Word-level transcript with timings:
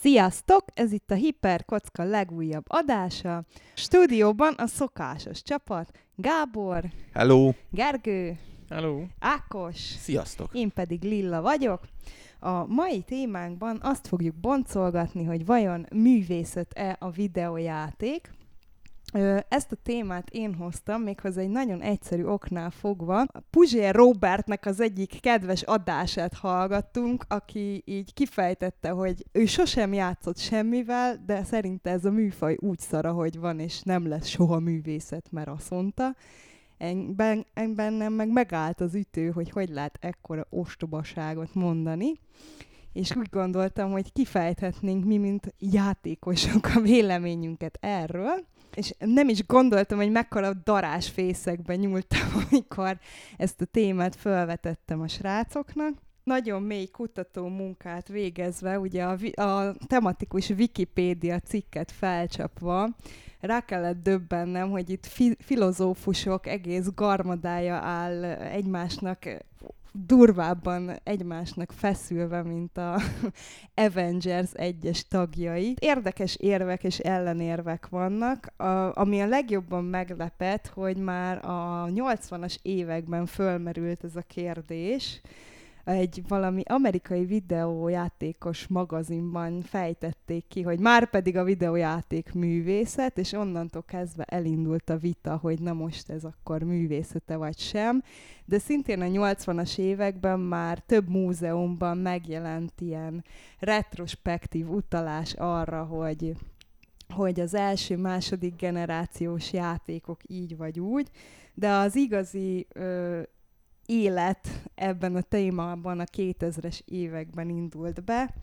Sziasztok! 0.00 0.64
Ez 0.74 0.92
itt 0.92 1.10
a 1.10 1.14
Hiperkocka 1.14 2.02
legújabb 2.04 2.64
adása. 2.66 3.44
Stúdióban 3.74 4.54
a 4.54 4.66
szokásos 4.66 5.42
csapat. 5.42 5.90
Gábor, 6.16 6.84
Hello! 7.12 7.52
Gergő, 7.70 8.38
Hello. 8.68 9.02
Ákos, 9.18 9.76
Sziasztok! 9.76 10.48
én 10.52 10.72
pedig 10.72 11.02
Lilla 11.02 11.42
vagyok. 11.42 11.80
A 12.40 12.66
mai 12.66 13.00
témánkban 13.00 13.78
azt 13.82 14.08
fogjuk 14.08 14.34
boncolgatni, 14.34 15.24
hogy 15.24 15.46
vajon 15.46 15.86
művészet-e 15.94 16.96
a 17.00 17.10
videójáték. 17.10 18.30
Ezt 19.48 19.72
a 19.72 19.76
témát 19.82 20.30
én 20.30 20.54
hoztam, 20.54 21.02
méghozzá 21.02 21.40
egy 21.40 21.48
nagyon 21.48 21.80
egyszerű 21.80 22.24
oknál 22.24 22.70
fogva. 22.70 23.24
Puzsér 23.50 23.94
Robertnek 23.94 24.66
az 24.66 24.80
egyik 24.80 25.20
kedves 25.20 25.62
adását 25.62 26.34
hallgattunk, 26.34 27.24
aki 27.28 27.82
így 27.84 28.14
kifejtette, 28.14 28.90
hogy 28.90 29.24
ő 29.32 29.46
sosem 29.46 29.92
játszott 29.92 30.38
semmivel, 30.38 31.22
de 31.26 31.44
szerinte 31.44 31.90
ez 31.90 32.04
a 32.04 32.10
műfaj 32.10 32.56
úgy 32.60 32.78
szara, 32.78 33.12
hogy 33.12 33.38
van, 33.38 33.58
és 33.58 33.82
nem 33.82 34.08
lesz 34.08 34.26
soha 34.26 34.58
művészet, 34.58 35.28
mert 35.30 35.48
azt 35.48 35.70
mondta. 35.70 36.14
En- 36.78 37.16
ben- 37.16 37.46
en- 37.54 37.74
Bennem 37.74 38.12
meg 38.12 38.32
megállt 38.32 38.80
az 38.80 38.94
ütő, 38.94 39.30
hogy 39.30 39.50
hogy 39.50 39.68
lehet 39.68 39.98
ekkora 40.00 40.46
ostobaságot 40.50 41.54
mondani 41.54 42.12
és 42.98 43.16
úgy 43.16 43.28
gondoltam, 43.30 43.90
hogy 43.90 44.12
kifejthetnénk 44.12 45.04
mi, 45.04 45.16
mint 45.16 45.54
játékosok 45.58 46.70
a 46.74 46.80
véleményünket 46.80 47.78
erről, 47.80 48.46
és 48.74 48.92
nem 48.98 49.28
is 49.28 49.46
gondoltam, 49.46 49.98
hogy 49.98 50.10
mekkora 50.10 50.52
darás 50.54 51.08
fészekbe 51.08 51.76
nyúltam, 51.76 52.28
amikor 52.50 52.98
ezt 53.36 53.60
a 53.60 53.64
témát 53.64 54.16
felvetettem 54.16 55.00
a 55.00 55.08
srácoknak. 55.08 55.94
Nagyon 56.24 56.62
mély 56.62 56.86
kutató 56.86 57.48
munkát 57.48 58.08
végezve, 58.08 58.78
ugye 58.78 59.04
a, 59.04 59.42
a 59.42 59.74
tematikus 59.86 60.50
Wikipédia 60.50 61.40
cikket 61.40 61.92
felcsapva, 61.92 62.88
rá 63.40 63.60
kellett 63.60 64.02
döbbennem, 64.02 64.70
hogy 64.70 64.90
itt 64.90 65.06
fi- 65.06 65.36
filozófusok 65.40 66.46
egész 66.46 66.86
garmadája 66.94 67.74
áll 67.74 68.24
egymásnak 68.24 69.24
durvábban 69.92 71.00
egymásnak 71.02 71.72
feszülve, 71.72 72.42
mint 72.42 72.78
a 72.78 73.00
Avengers 73.86 74.52
egyes 74.52 75.08
tagjai. 75.08 75.74
Érdekes 75.78 76.36
érvek 76.36 76.84
és 76.84 76.98
ellenérvek 76.98 77.88
vannak, 77.88 78.46
a, 78.56 78.96
ami 78.96 79.20
a 79.20 79.26
legjobban 79.26 79.84
meglepett, 79.84 80.66
hogy 80.66 80.96
már 80.96 81.44
a 81.44 81.86
80-as 81.94 82.56
években 82.62 83.26
fölmerült 83.26 84.04
ez 84.04 84.16
a 84.16 84.22
kérdés, 84.22 85.20
egy 85.88 86.22
valami 86.28 86.62
amerikai 86.64 87.24
videójátékos 87.24 88.66
magazinban 88.66 89.62
fejtették 89.62 90.44
ki, 90.48 90.62
hogy 90.62 90.80
már 90.80 91.10
pedig 91.10 91.36
a 91.36 91.44
videójáték 91.44 92.32
művészet, 92.32 93.18
és 93.18 93.32
onnantól 93.32 93.82
kezdve 93.82 94.24
elindult 94.24 94.90
a 94.90 94.96
vita, 94.96 95.36
hogy 95.36 95.60
na 95.60 95.72
most 95.72 96.10
ez 96.10 96.24
akkor 96.24 96.62
művészete 96.62 97.36
vagy 97.36 97.58
sem. 97.58 98.02
De 98.44 98.58
szintén 98.58 99.00
a 99.00 99.04
80-as 99.04 99.78
években 99.78 100.40
már 100.40 100.78
több 100.78 101.08
múzeumban 101.08 101.98
megjelent 101.98 102.80
ilyen 102.80 103.24
retrospektív 103.58 104.70
utalás 104.70 105.32
arra, 105.32 105.84
hogy 105.84 106.36
hogy 107.14 107.40
az 107.40 107.54
első-második 107.54 108.56
generációs 108.56 109.52
játékok 109.52 110.20
így 110.26 110.56
vagy 110.56 110.80
úgy, 110.80 111.08
de 111.54 111.70
az 111.70 111.96
igazi 111.96 112.66
ö, 112.72 113.20
élet 113.88 114.48
ebben 114.74 115.16
a 115.16 115.20
témában 115.20 116.00
a 116.00 116.04
2000-es 116.04 116.80
években 116.84 117.48
indult 117.48 118.04
be. 118.04 118.34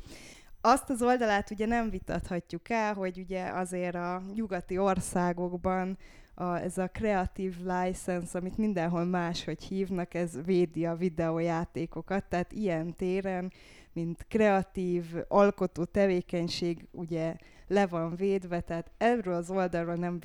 Azt 0.61 0.89
az 0.89 1.01
oldalát 1.01 1.51
ugye 1.51 1.65
nem 1.65 1.89
vitathatjuk 1.89 2.69
el, 2.69 2.93
hogy 2.93 3.19
ugye 3.19 3.43
azért 3.43 3.95
a 3.95 4.23
nyugati 4.33 4.77
országokban 4.77 5.97
a, 6.33 6.55
ez 6.55 6.77
a 6.77 6.87
creative 6.87 7.79
license, 7.79 8.37
amit 8.37 8.57
mindenhol 8.57 9.03
máshogy 9.03 9.63
hívnak, 9.63 10.13
ez 10.13 10.43
védi 10.45 10.85
a 10.85 10.95
videójátékokat, 10.95 12.23
tehát 12.23 12.51
ilyen 12.51 12.95
téren, 12.95 13.51
mint 13.93 14.25
kreatív, 14.29 15.05
alkotó 15.27 15.83
tevékenység 15.83 16.87
ugye 16.91 17.35
le 17.67 17.87
van 17.87 18.15
védve, 18.15 18.61
tehát 18.61 18.91
erről 18.97 19.33
az 19.33 19.49
oldalról 19.49 19.95
nem 19.95 20.19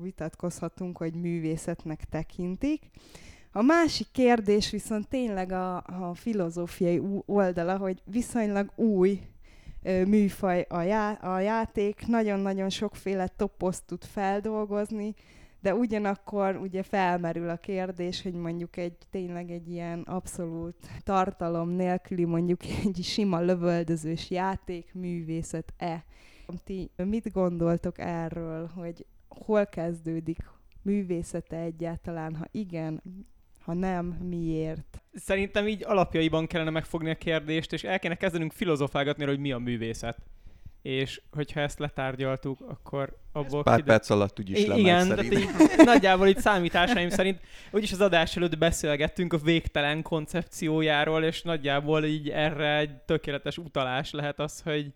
vitatkozhatunk, 0.00 0.96
hogy 0.96 1.14
művészetnek 1.14 2.04
tekintik. 2.04 2.90
A 3.52 3.62
másik 3.62 4.06
kérdés 4.12 4.70
viszont 4.70 5.08
tényleg 5.08 5.52
a, 5.52 5.76
a 5.76 6.14
filozófiai 6.14 7.02
oldala, 7.26 7.76
hogy 7.76 8.02
viszonylag 8.04 8.72
új 8.76 9.20
ö, 9.82 10.04
műfaj 10.04 10.66
a, 10.68 10.80
já- 10.80 11.22
a 11.22 11.40
játék, 11.40 12.06
nagyon-nagyon 12.06 12.68
sokféle 12.68 13.26
toposzt 13.26 13.86
tud 13.86 14.04
feldolgozni, 14.04 15.14
de 15.60 15.74
ugyanakkor 15.74 16.56
ugye 16.56 16.82
felmerül 16.82 17.48
a 17.48 17.56
kérdés, 17.56 18.22
hogy 18.22 18.34
mondjuk 18.34 18.76
egy 18.76 18.96
tényleg 19.10 19.50
egy 19.50 19.68
ilyen 19.68 20.00
abszolút 20.00 20.76
tartalom 21.02 21.68
nélküli, 21.68 22.24
mondjuk 22.24 22.60
egy 22.84 23.02
sima 23.02 23.40
lövöldözős 23.40 24.30
játék 24.30 24.94
művészet-e. 24.94 26.04
Ti 26.64 26.90
mit 26.96 27.32
gondoltok 27.32 27.98
erről, 27.98 28.70
hogy 28.74 29.06
hol 29.28 29.66
kezdődik 29.66 30.38
művészete 30.82 31.56
egyáltalán, 31.56 32.36
ha 32.36 32.46
igen, 32.50 33.02
ha 33.64 33.74
nem, 33.74 34.06
miért? 34.06 35.02
Szerintem 35.14 35.68
így 35.68 35.84
alapjaiban 35.84 36.46
kellene 36.46 36.70
megfogni 36.70 37.10
a 37.10 37.14
kérdést, 37.14 37.72
és 37.72 37.84
el 37.84 37.98
kéne 37.98 38.14
kezdenünk 38.14 38.52
filozofálgatni, 38.52 39.24
hogy 39.24 39.38
mi 39.38 39.52
a 39.52 39.58
művészet. 39.58 40.18
És 40.82 41.20
hogyha 41.30 41.60
ezt 41.60 41.78
letárgyaltuk, 41.78 42.60
akkor 42.60 43.16
abból 43.32 43.62
Pár 43.62 43.76
kiderül- 43.76 43.84
perc 43.84 44.10
alatt 44.10 44.38
úgyis 44.38 44.66
lemegy 44.66 44.78
Igen, 44.78 45.08
tehát 45.08 45.24
így, 45.24 45.48
nagyjából 45.76 46.28
itt 46.28 46.38
számításaim 46.38 47.08
szerint, 47.08 47.40
úgyis 47.70 47.92
az 47.92 48.00
adás 48.00 48.36
előtt 48.36 48.58
beszélgettünk 48.58 49.32
a 49.32 49.36
végtelen 49.38 50.02
koncepciójáról, 50.02 51.24
és 51.24 51.42
nagyjából 51.42 52.04
így 52.04 52.28
erre 52.28 52.78
egy 52.78 52.96
tökéletes 52.96 53.58
utalás 53.58 54.10
lehet 54.10 54.38
az, 54.40 54.60
hogy 54.60 54.92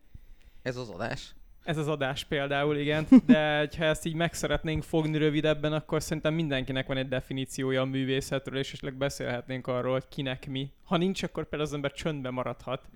Ez 0.62 0.76
az 0.76 0.88
adás. 0.88 1.34
Ez 1.64 1.76
az 1.76 1.88
adás 1.88 2.25
például, 2.25 2.76
igen, 2.76 3.06
de 3.26 3.69
ha 3.76 3.84
ezt 3.84 4.06
így 4.06 4.14
meg 4.14 4.34
szeretnénk 4.34 4.82
fogni 4.82 5.19
rövidebben, 5.19 5.72
akkor 5.72 6.02
szerintem 6.02 6.34
mindenkinek 6.34 6.86
van 6.86 6.97
egy 6.97 7.08
definíciója 7.08 7.80
a 7.80 7.84
művészetről, 7.84 8.58
és 8.58 8.72
esetleg 8.72 8.94
beszélhetnénk 8.94 9.66
arról, 9.66 9.92
hogy 9.92 10.08
kinek 10.08 10.47
mi. 10.47 10.70
Ha 10.84 10.97
nincs, 10.97 11.22
akkor 11.22 11.42
például 11.42 11.70
az 11.70 11.74
ember 11.74 11.92
csöndbe 11.92 12.30
maradhat. 12.30 12.82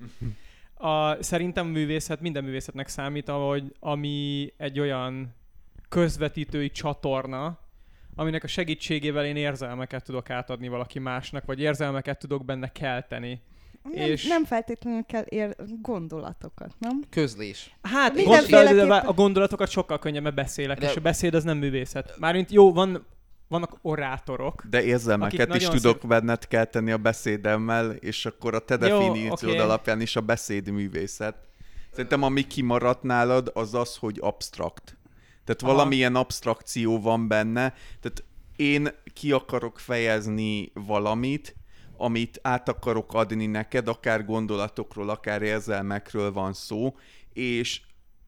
A, 0.81 1.23
szerintem 1.23 1.67
a 1.67 1.71
művészet 1.71 2.21
minden 2.21 2.45
művészetnek 2.45 2.89
számít, 2.89 3.29
ahogy, 3.29 3.73
ami 3.81 4.53
egy 4.57 4.81
olyan 4.81 5.35
közvetítői 5.89 6.71
csatorna, 6.71 7.59
aminek 8.15 8.45
a 8.45 8.47
segítségével 8.47 9.25
én 9.25 9.37
érzelmeket 9.37 10.05
tudok 10.05 10.31
átadni 10.31 10.69
valaki 10.69 10.99
másnak, 10.99 11.45
vagy 11.45 11.61
érzelmeket 11.61 12.19
tudok 12.19 12.45
benne 12.45 12.73
kelteni. 12.73 13.41
Nem, 13.95 14.11
És- 14.11 14.27
nem 14.27 14.45
feltétlenül 14.45 15.03
kell 15.05 15.23
ér 15.29 15.57
gondolatokat, 15.83 16.75
nem? 16.79 17.03
Közlés. 17.11 17.77
Hát 17.83 18.15
Mindenféleképpen- 18.15 19.07
a 19.07 19.13
gondolatokat 19.13 19.71
sokkal 19.71 19.99
könnyebben 19.99 20.35
beszélek, 20.35 20.79
De- 20.79 20.91
és 20.91 20.97
a 20.97 21.01
beszéd 21.01 21.35
az 21.35 21.45
nem 21.45 21.59
művészet. 21.59 22.15
Mármint 22.19 22.51
jó, 22.51 22.73
van, 22.73 23.07
vannak 23.49 23.79
orátorok, 23.83 24.65
De 24.71 24.83
érzelmeket 24.83 25.55
is 25.55 25.69
tudok 25.69 26.07
benned 26.07 26.49
kelteni 26.49 26.91
a 26.91 26.99
beszédemmel, 26.99 27.91
és 27.91 28.27
akkor 28.27 28.55
a 28.55 28.59
te 28.59 28.77
definíciód 28.77 29.51
oké. 29.53 29.59
alapján 29.59 30.01
is 30.01 30.17
a 30.17 30.21
beszéd 30.21 30.71
művészet. 30.71 31.37
Szerintem 31.91 32.23
ami 32.23 32.47
kimaradt 32.47 33.03
nálad, 33.03 33.51
az 33.55 33.75
az, 33.75 33.97
hogy 33.97 34.19
abstrakt. 34.21 34.97
Tehát 35.45 35.63
Aha. 35.63 35.73
valamilyen 35.73 36.15
abstrakció 36.17 37.01
van 37.01 37.29
benne. 37.29 37.75
Tehát 38.01 38.25
én 38.57 38.89
ki 39.15 39.33
akarok 39.33 39.79
fejezni 39.79 40.71
valamit, 40.75 41.57
amit 41.99 42.39
át 42.43 42.69
akarok 42.69 43.15
adni 43.15 43.47
neked, 43.47 43.89
akár 43.89 44.25
gondolatokról, 44.25 45.09
akár 45.09 45.43
érzelmekről 45.43 46.33
van 46.33 46.53
szó, 46.53 46.97
és 47.33 47.81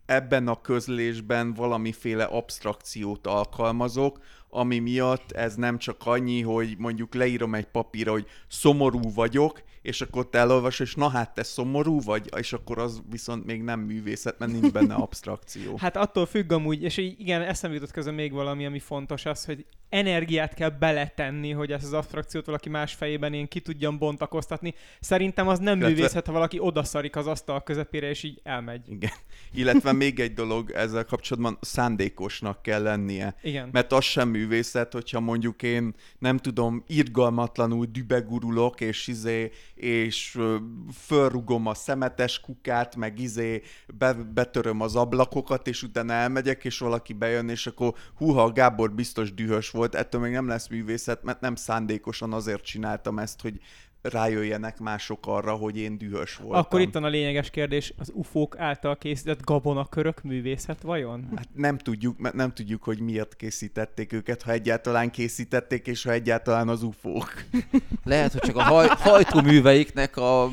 ebben 0.06 0.48
a 0.48 0.60
közlésben 0.60 1.54
valamiféle 1.54 2.24
abstrakciót 2.24 3.26
alkalmazok, 3.26 4.20
ami 4.48 4.78
miatt 4.78 5.32
ez 5.32 5.54
nem 5.54 5.78
csak 5.78 6.06
annyi, 6.06 6.40
hogy 6.40 6.74
mondjuk 6.78 7.14
leírom 7.14 7.54
egy 7.54 7.66
papírra, 7.66 8.10
hogy 8.10 8.26
szomorú 8.48 9.12
vagyok, 9.14 9.62
és 9.82 10.00
akkor 10.00 10.28
te 10.28 10.38
elolvasod, 10.38 10.86
és 10.86 10.94
na 10.94 11.08
hát 11.08 11.34
te 11.34 11.42
szomorú 11.42 12.00
vagy, 12.00 12.28
és 12.36 12.52
akkor 12.52 12.78
az 12.78 13.02
viszont 13.10 13.44
még 13.44 13.62
nem 13.62 13.80
művészet, 13.80 14.38
mert 14.38 14.52
nincs 14.52 14.72
benne 14.72 14.94
abstrakció. 15.06 15.76
Hát 15.76 15.96
attól 15.96 16.26
függ 16.26 16.52
amúgy, 16.52 16.82
és 16.82 16.96
így 16.96 17.20
igen, 17.20 17.42
eszembe 17.42 17.76
jutott 17.76 17.92
közben 17.92 18.14
még 18.14 18.32
valami, 18.32 18.66
ami 18.66 18.78
fontos, 18.78 19.26
az, 19.26 19.44
hogy 19.44 19.66
energiát 19.90 20.54
kell 20.54 20.68
beletenni, 20.68 21.50
hogy 21.50 21.72
ezt 21.72 21.84
az 21.84 21.92
abstrakciót 21.92 22.46
valaki 22.46 22.68
más 22.68 22.94
fejében 22.94 23.32
én 23.32 23.48
ki 23.48 23.60
tudjam 23.60 23.98
bontakoztatni. 23.98 24.74
Szerintem 25.00 25.48
az 25.48 25.58
nem 25.58 25.78
Illetve- 25.78 25.96
művészet, 25.96 26.26
ha 26.26 26.32
valaki 26.32 26.58
odaszarik 26.60 27.16
az 27.16 27.26
asztal 27.26 27.62
közepére, 27.62 28.08
és 28.08 28.22
így 28.22 28.40
elmegy. 28.42 28.80
Igen. 28.88 29.10
Illetve 29.52 29.92
még 29.92 30.20
egy 30.20 30.32
dolog 30.34 30.70
ezzel 30.70 31.04
kapcsolatban 31.04 31.58
szándékosnak 31.60 32.62
kell 32.62 32.82
lennie. 32.82 33.34
Igen. 33.42 33.68
Mert 33.72 33.92
az 33.92 34.04
sem 34.04 34.28
művészet, 34.28 34.92
hogyha 34.92 35.20
mondjuk 35.20 35.62
én 35.62 35.94
nem 36.18 36.36
tudom, 36.36 36.84
irgalmatlanul 36.86 37.86
dübegurulok, 37.86 38.80
és 38.80 39.06
izé, 39.06 39.50
és 39.74 40.38
fölrugom 40.94 41.66
a 41.66 41.74
szemetes 41.74 42.40
kukát, 42.40 42.96
meg 42.96 43.18
izé 43.18 43.62
be, 43.94 44.12
betöröm 44.12 44.80
az 44.80 44.96
ablakokat, 44.96 45.66
és 45.68 45.82
utána 45.82 46.12
elmegyek, 46.12 46.64
és 46.64 46.78
valaki 46.78 47.12
bejön, 47.12 47.48
és 47.48 47.66
akkor 47.66 47.94
húha, 48.16 48.52
Gábor 48.52 48.92
biztos 48.92 49.34
dühös 49.34 49.70
volt, 49.70 49.79
ettől 49.88 50.20
még 50.20 50.32
nem 50.32 50.48
lesz 50.48 50.68
művészet, 50.68 51.22
mert 51.22 51.40
nem 51.40 51.54
szándékosan 51.54 52.32
azért 52.32 52.64
csináltam 52.64 53.18
ezt, 53.18 53.40
hogy 53.40 53.60
rájöjjenek 54.02 54.78
mások 54.78 55.26
arra, 55.26 55.52
hogy 55.52 55.78
én 55.78 55.98
dühös 55.98 56.36
voltam. 56.36 56.58
Akkor 56.58 56.80
itt 56.80 56.92
van 56.92 57.04
a 57.04 57.08
lényeges 57.08 57.50
kérdés, 57.50 57.94
az 57.98 58.12
UFO-k 58.14 58.58
által 58.58 58.96
készített 58.96 59.44
gabonakörök 59.44 60.22
művészet 60.22 60.82
vajon? 60.82 61.28
Hát 61.36 61.48
nem 61.54 61.78
tudjuk, 61.78 62.18
mert 62.18 62.34
nem 62.34 62.52
tudjuk, 62.52 62.82
hogy 62.82 63.00
miért 63.00 63.36
készítették 63.36 64.12
őket, 64.12 64.42
ha 64.42 64.52
egyáltalán 64.52 65.10
készítették, 65.10 65.86
és 65.86 66.02
ha 66.02 66.12
egyáltalán 66.12 66.68
az 66.68 66.82
ufók. 66.82 67.44
Lehet, 68.04 68.32
hogy 68.32 68.40
csak 68.40 68.56
a 68.56 68.62
haj, 68.62 68.86
hajtóműveiknek 68.88 70.16
a 70.16 70.50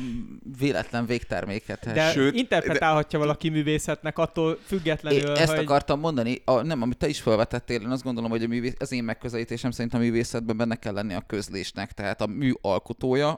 véletlen 0.58 1.06
végterméket. 1.06 1.92
De 1.92 2.10
Sőt, 2.10 2.34
interpretálhatja 2.34 3.18
valaki 3.18 3.48
művészetnek 3.48 4.18
attól 4.18 4.58
függetlenül, 4.64 5.20
Én 5.20 5.26
ezt 5.26 5.54
hogy... 5.54 5.64
akartam 5.64 6.00
mondani, 6.00 6.42
a, 6.44 6.62
nem, 6.62 6.82
amit 6.82 6.96
te 6.96 7.08
is 7.08 7.20
felvetettél, 7.20 7.80
én 7.80 7.90
azt 7.90 8.02
gondolom, 8.02 8.30
hogy 8.30 8.42
a 8.42 8.46
művész, 8.46 8.74
az 8.78 8.92
én 8.92 9.04
megközelítésem 9.04 9.70
szerint 9.70 9.94
a 9.94 9.98
művészetben 9.98 10.56
benne 10.56 10.76
kell 10.76 10.92
lenni 10.92 11.14
a 11.14 11.24
közlésnek, 11.26 11.92
tehát 11.92 12.20
a 12.20 12.26
mű 12.26 12.52
alkotója, 12.60 13.37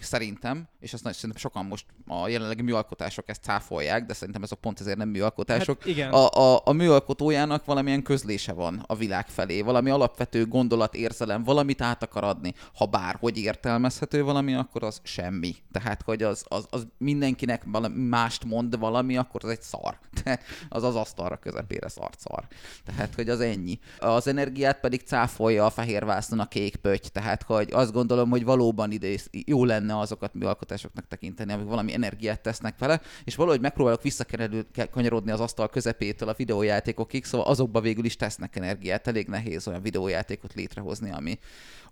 szerintem, 0.00 0.68
és 0.80 0.90
nagy, 0.90 1.14
szerintem 1.14 1.40
sokan 1.40 1.64
most 1.64 1.86
a 2.06 2.28
jelenlegi 2.28 2.62
műalkotások 2.62 3.28
ezt 3.28 3.42
cáfolják, 3.42 4.06
de 4.06 4.14
szerintem 4.14 4.42
ezek 4.42 4.58
pont 4.58 4.80
ezért 4.80 4.96
nem 4.96 5.08
műalkotások. 5.08 5.78
Hát 5.78 5.88
igen. 5.88 6.10
A, 6.12 6.28
a, 6.28 6.60
a 6.64 6.72
műalkotójának 6.72 7.64
valamilyen 7.64 8.02
közlése 8.02 8.52
van 8.52 8.84
a 8.86 8.94
világ 8.94 9.26
felé, 9.26 9.60
valami 9.60 9.90
alapvető 9.90 10.46
gondolat, 10.46 10.94
érzelem, 10.94 11.42
valamit 11.42 11.82
át 11.82 12.02
akar 12.02 12.24
adni. 12.24 12.54
Ha 12.74 12.86
bárhogy 12.86 13.38
értelmezhető 13.38 14.22
valami, 14.22 14.54
akkor 14.54 14.82
az 14.82 15.00
semmi. 15.02 15.54
Tehát, 15.72 16.02
hogy 16.02 16.22
az, 16.22 16.44
az, 16.48 16.66
az 16.70 16.86
mindenkinek 16.98 17.62
valami 17.66 18.02
mást 18.02 18.44
mond 18.44 18.78
valami, 18.78 19.16
akkor 19.16 19.44
az 19.44 19.50
egy 19.50 19.62
szar. 19.62 19.98
Az 20.68 20.82
az 20.82 20.94
asztalra 20.94 21.36
közepére 21.36 21.88
szart 21.88 22.20
szar. 22.20 22.46
Tehát, 22.84 23.14
hogy 23.14 23.28
az 23.28 23.40
ennyi. 23.40 23.78
Az 23.98 24.26
energiát 24.26 24.80
pedig 24.80 25.00
cáfolja 25.00 25.64
a 25.64 25.70
fehér 25.70 26.04
vászon 26.04 26.40
a 26.40 26.48
kék 26.48 26.76
pötty. 26.76 27.08
Tehát, 27.12 27.42
hogy 27.42 27.68
azt 27.72 27.92
gondolom, 27.92 28.30
hogy 28.30 28.44
valóban 28.44 28.90
ide 28.90 29.08
jó 29.30 29.64
lenne 29.72 29.98
azokat 29.98 30.34
műalkotásoknak 30.34 31.06
tekinteni, 31.08 31.52
amik 31.52 31.66
valami 31.66 31.94
energiát 31.94 32.40
tesznek 32.40 32.78
vele, 32.78 33.00
és 33.24 33.34
valahogy 33.34 33.60
megpróbálok 33.60 34.02
visszakanyarodni 34.02 35.30
az 35.30 35.40
asztal 35.40 35.68
közepétől 35.68 36.28
a 36.28 36.34
videójátékokig, 36.36 37.24
szóval 37.24 37.46
azokba 37.46 37.80
végül 37.80 38.04
is 38.04 38.16
tesznek 38.16 38.56
energiát. 38.56 39.06
Elég 39.06 39.26
nehéz 39.28 39.68
olyan 39.68 39.82
videójátékot 39.82 40.54
létrehozni, 40.54 41.10
ami 41.10 41.38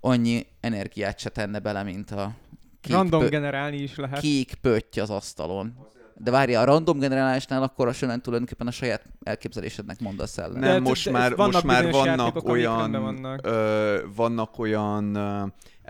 annyi 0.00 0.46
energiát 0.60 1.18
se 1.18 1.28
tenne 1.28 1.58
bele, 1.58 1.82
mint 1.82 2.10
a 2.10 2.34
kék, 2.80 2.92
Random 2.92 3.20
pö- 3.20 3.30
generálni 3.30 3.76
is 3.76 3.96
lehet. 3.96 4.20
kék 4.20 4.54
pötty 4.60 5.00
az 5.00 5.10
asztalon. 5.10 5.88
De 6.22 6.30
várja, 6.30 6.60
a 6.60 6.64
random 6.64 6.98
generálásnál 6.98 7.62
akkor 7.62 7.88
a 7.88 7.92
során 7.92 8.22
tulajdonképpen 8.22 8.66
a 8.66 8.70
saját 8.70 9.04
elképzelésednek 9.22 10.00
mondasz 10.00 10.38
el. 10.38 10.50
De- 10.50 10.58
Nem, 10.58 10.82
de- 10.82 10.88
most 10.88 11.04
de 11.04 11.10
már, 11.10 11.36
vannak 11.36 11.52
most 11.52 11.64
már 11.64 11.90
vannak 11.90 12.48
olyan, 12.48 12.90
vannak. 12.92 13.46
Ö, 13.46 13.98
vannak 14.14 14.58
olyan 14.58 15.16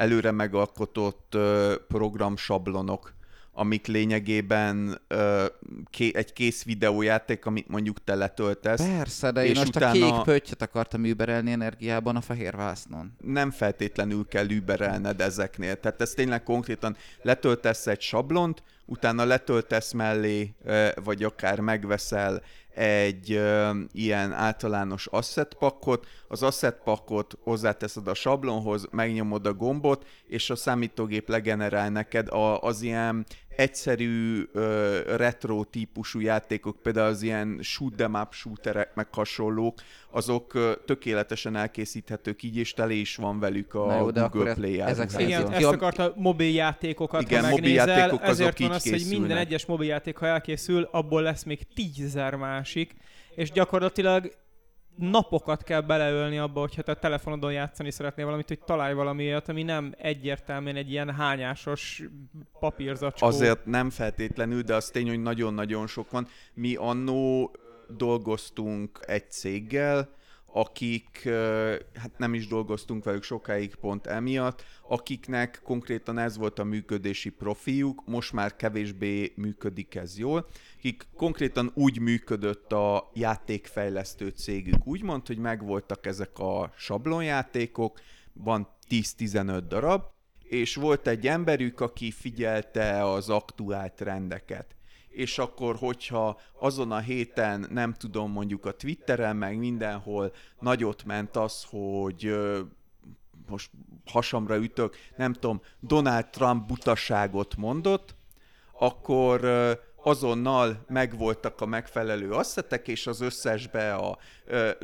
előre 0.00 0.30
megalkotott 0.30 1.36
programsablonok, 1.88 3.12
amik 3.52 3.86
lényegében 3.86 5.00
ö, 5.08 5.44
ké, 5.90 6.10
egy 6.14 6.32
kész 6.32 6.64
videójáték, 6.64 7.46
amit 7.46 7.68
mondjuk 7.68 8.04
te 8.04 8.14
letöltesz. 8.14 8.86
Persze, 8.86 9.30
de 9.30 9.44
én 9.44 9.50
És 9.50 9.58
most 9.58 9.76
utána- 9.76 10.06
a 10.10 10.12
kék 10.14 10.22
pöttyöt 10.24 10.62
akartam 10.62 11.04
überelni 11.04 11.52
energiában 11.52 12.16
a 12.16 12.20
fehér 12.20 12.56
vásznon. 12.56 13.12
nem 13.24 13.50
feltétlenül 13.50 14.26
kell 14.28 14.50
überelned 14.50 15.20
ezeknél. 15.20 15.80
Tehát 15.80 16.00
ez 16.00 16.10
tényleg 16.10 16.42
konkrétan 16.42 16.96
letöltesz 17.22 17.86
egy 17.86 18.00
sablont, 18.00 18.62
utána 18.86 19.24
letöltesz 19.24 19.92
mellé, 19.92 20.54
vagy 21.04 21.24
akár 21.24 21.60
megveszel 21.60 22.42
egy 22.80 23.32
ö, 23.32 23.70
ilyen 23.92 24.32
általános 24.32 25.06
asset 25.06 25.54
pakkot, 25.54 26.06
az 26.28 26.42
asset 26.42 26.80
pakkot 26.84 27.38
hozzáteszed 27.42 28.08
a 28.08 28.14
sablonhoz, 28.14 28.88
megnyomod 28.90 29.46
a 29.46 29.52
gombot, 29.52 30.06
és 30.26 30.50
a 30.50 30.56
számítógép 30.56 31.28
legenerál 31.28 31.90
neked 31.90 32.28
a, 32.28 32.60
az 32.60 32.82
ilyen 32.82 33.26
egyszerű 33.60 34.42
ö, 34.52 34.98
retro 35.16 35.64
típusú 35.64 36.20
játékok, 36.20 36.82
például 36.82 37.06
az 37.06 37.22
ilyen 37.22 37.58
shoot 37.62 37.94
them 37.94 38.14
up 38.14 38.32
shooterek, 38.32 38.94
meg 38.94 39.06
hasonlók, 39.14 39.78
azok 40.10 40.54
ö, 40.54 40.72
tökéletesen 40.86 41.56
elkészíthetők 41.56 42.42
így, 42.42 42.56
és 42.56 42.72
tele 42.72 42.92
is 42.92 43.16
van 43.16 43.38
velük 43.38 43.74
a 43.74 43.86
Na 43.86 43.96
jó, 43.98 44.10
de 44.10 44.20
Google 44.32 44.54
Play 44.54 44.80
ezek 44.80 45.10
Igen, 45.18 45.52
ezt 45.52 45.64
a- 45.64 45.68
akarta 45.68 46.12
mobil 46.16 46.54
játékokat, 46.54 47.22
Igen, 47.22 47.42
ha 47.44 47.48
mobil 47.50 47.62
megnézel, 47.62 47.98
játékok 47.98 48.22
azok 48.22 48.30
ezért 48.32 48.58
van 48.58 48.70
az, 48.70 48.90
hogy 48.90 49.06
minden 49.18 49.36
egyes 49.36 49.66
mobil 49.66 49.88
játék, 49.88 50.16
ha 50.16 50.26
elkészül, 50.26 50.88
abból 50.92 51.22
lesz 51.22 51.42
még 51.42 51.66
tízezer 51.74 52.34
másik, 52.34 52.94
és 53.34 53.50
gyakorlatilag 53.50 54.32
napokat 54.96 55.62
kell 55.62 55.80
beleölni 55.80 56.38
abba, 56.38 56.60
hogyha 56.60 56.82
te 56.82 56.92
a 56.92 56.98
telefonodon 56.98 57.52
játszani 57.52 57.90
szeretnél 57.90 58.24
valamit, 58.24 58.48
hogy 58.48 58.60
találj 58.60 58.94
valami 58.94 59.24
olyat, 59.26 59.48
ami 59.48 59.62
nem 59.62 59.94
egyértelműen 59.98 60.76
egy 60.76 60.90
ilyen 60.90 61.14
hányásos 61.14 62.02
papírzacskó. 62.60 63.26
Azért 63.26 63.66
nem 63.66 63.90
feltétlenül, 63.90 64.62
de 64.62 64.74
az 64.74 64.90
tény, 64.90 65.08
hogy 65.08 65.22
nagyon-nagyon 65.22 65.86
sok 65.86 66.10
van. 66.10 66.26
Mi 66.54 66.74
annó 66.74 67.50
dolgoztunk 67.96 69.00
egy 69.06 69.30
céggel, 69.30 70.18
akik, 70.52 71.28
hát 71.94 72.10
nem 72.16 72.34
is 72.34 72.46
dolgoztunk 72.46 73.04
velük 73.04 73.22
sokáig 73.22 73.74
pont 73.74 74.06
emiatt, 74.06 74.64
akiknek 74.88 75.60
konkrétan 75.64 76.18
ez 76.18 76.36
volt 76.36 76.58
a 76.58 76.64
működési 76.64 77.30
profiuk, 77.30 78.02
most 78.06 78.32
már 78.32 78.56
kevésbé 78.56 79.32
működik 79.36 79.94
ez 79.94 80.18
jól, 80.18 80.46
akik 80.78 81.06
konkrétan 81.16 81.70
úgy 81.74 82.00
működött 82.00 82.72
a 82.72 83.10
játékfejlesztő 83.14 84.28
cégük, 84.28 84.86
úgymond, 84.86 85.26
hogy 85.26 85.38
megvoltak 85.38 86.06
ezek 86.06 86.38
a 86.38 86.72
sablonjátékok, 86.76 88.00
van 88.32 88.68
10-15 88.90 89.62
darab, 89.68 90.02
és 90.42 90.74
volt 90.74 91.06
egy 91.06 91.26
emberük, 91.26 91.80
aki 91.80 92.10
figyelte 92.10 93.04
az 93.04 93.28
aktuál 93.28 93.94
trendeket. 93.94 94.74
És 95.10 95.38
akkor, 95.38 95.76
hogyha 95.76 96.40
azon 96.58 96.92
a 96.92 96.98
héten, 96.98 97.66
nem 97.70 97.94
tudom, 97.94 98.32
mondjuk 98.32 98.64
a 98.64 98.72
Twitteren, 98.72 99.36
meg 99.36 99.58
mindenhol 99.58 100.32
nagyot 100.58 101.04
ment 101.04 101.36
az, 101.36 101.66
hogy 101.70 102.34
most 103.48 103.70
hasamra 104.06 104.56
ütök, 104.56 104.96
nem 105.16 105.32
tudom, 105.32 105.60
Donald 105.80 106.26
Trump 106.26 106.66
butaságot 106.66 107.56
mondott, 107.56 108.14
akkor 108.78 109.40
azonnal 110.02 110.84
megvoltak 110.88 111.60
a 111.60 111.66
megfelelő 111.66 112.30
asszetek, 112.30 112.88
és 112.88 113.06
az 113.06 113.20
összesbe 113.20 113.94
a 113.94 114.18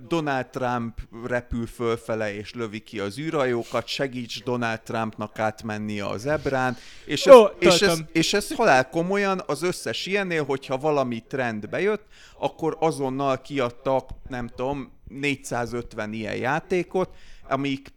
Donald 0.08 0.46
Trump 0.46 1.00
repül 1.24 1.66
fölfele 1.66 2.34
és 2.34 2.54
lövi 2.54 2.78
ki 2.80 3.00
az 3.00 3.18
űrhajókat, 3.18 3.86
segíts 3.86 4.42
Donald 4.42 4.80
Trumpnak 4.80 5.38
átmenni 5.38 6.00
az 6.00 6.26
ebrán, 6.26 6.76
és 7.04 7.26
ez, 7.26 7.34
Ó, 7.34 7.44
és, 7.58 7.80
ez, 7.80 7.98
és 8.12 8.32
ez 8.32 8.54
halál 8.54 8.88
komolyan 8.88 9.42
az 9.46 9.62
összes 9.62 10.06
ilyennél, 10.06 10.44
hogyha 10.44 10.78
valami 10.78 11.22
trend 11.28 11.68
bejött, 11.68 12.04
akkor 12.38 12.76
azonnal 12.80 13.40
kiadtak, 13.40 14.10
nem 14.28 14.48
tudom, 14.48 14.92
450 15.08 16.12
ilyen 16.12 16.36
játékot, 16.36 17.10
amik 17.48 17.92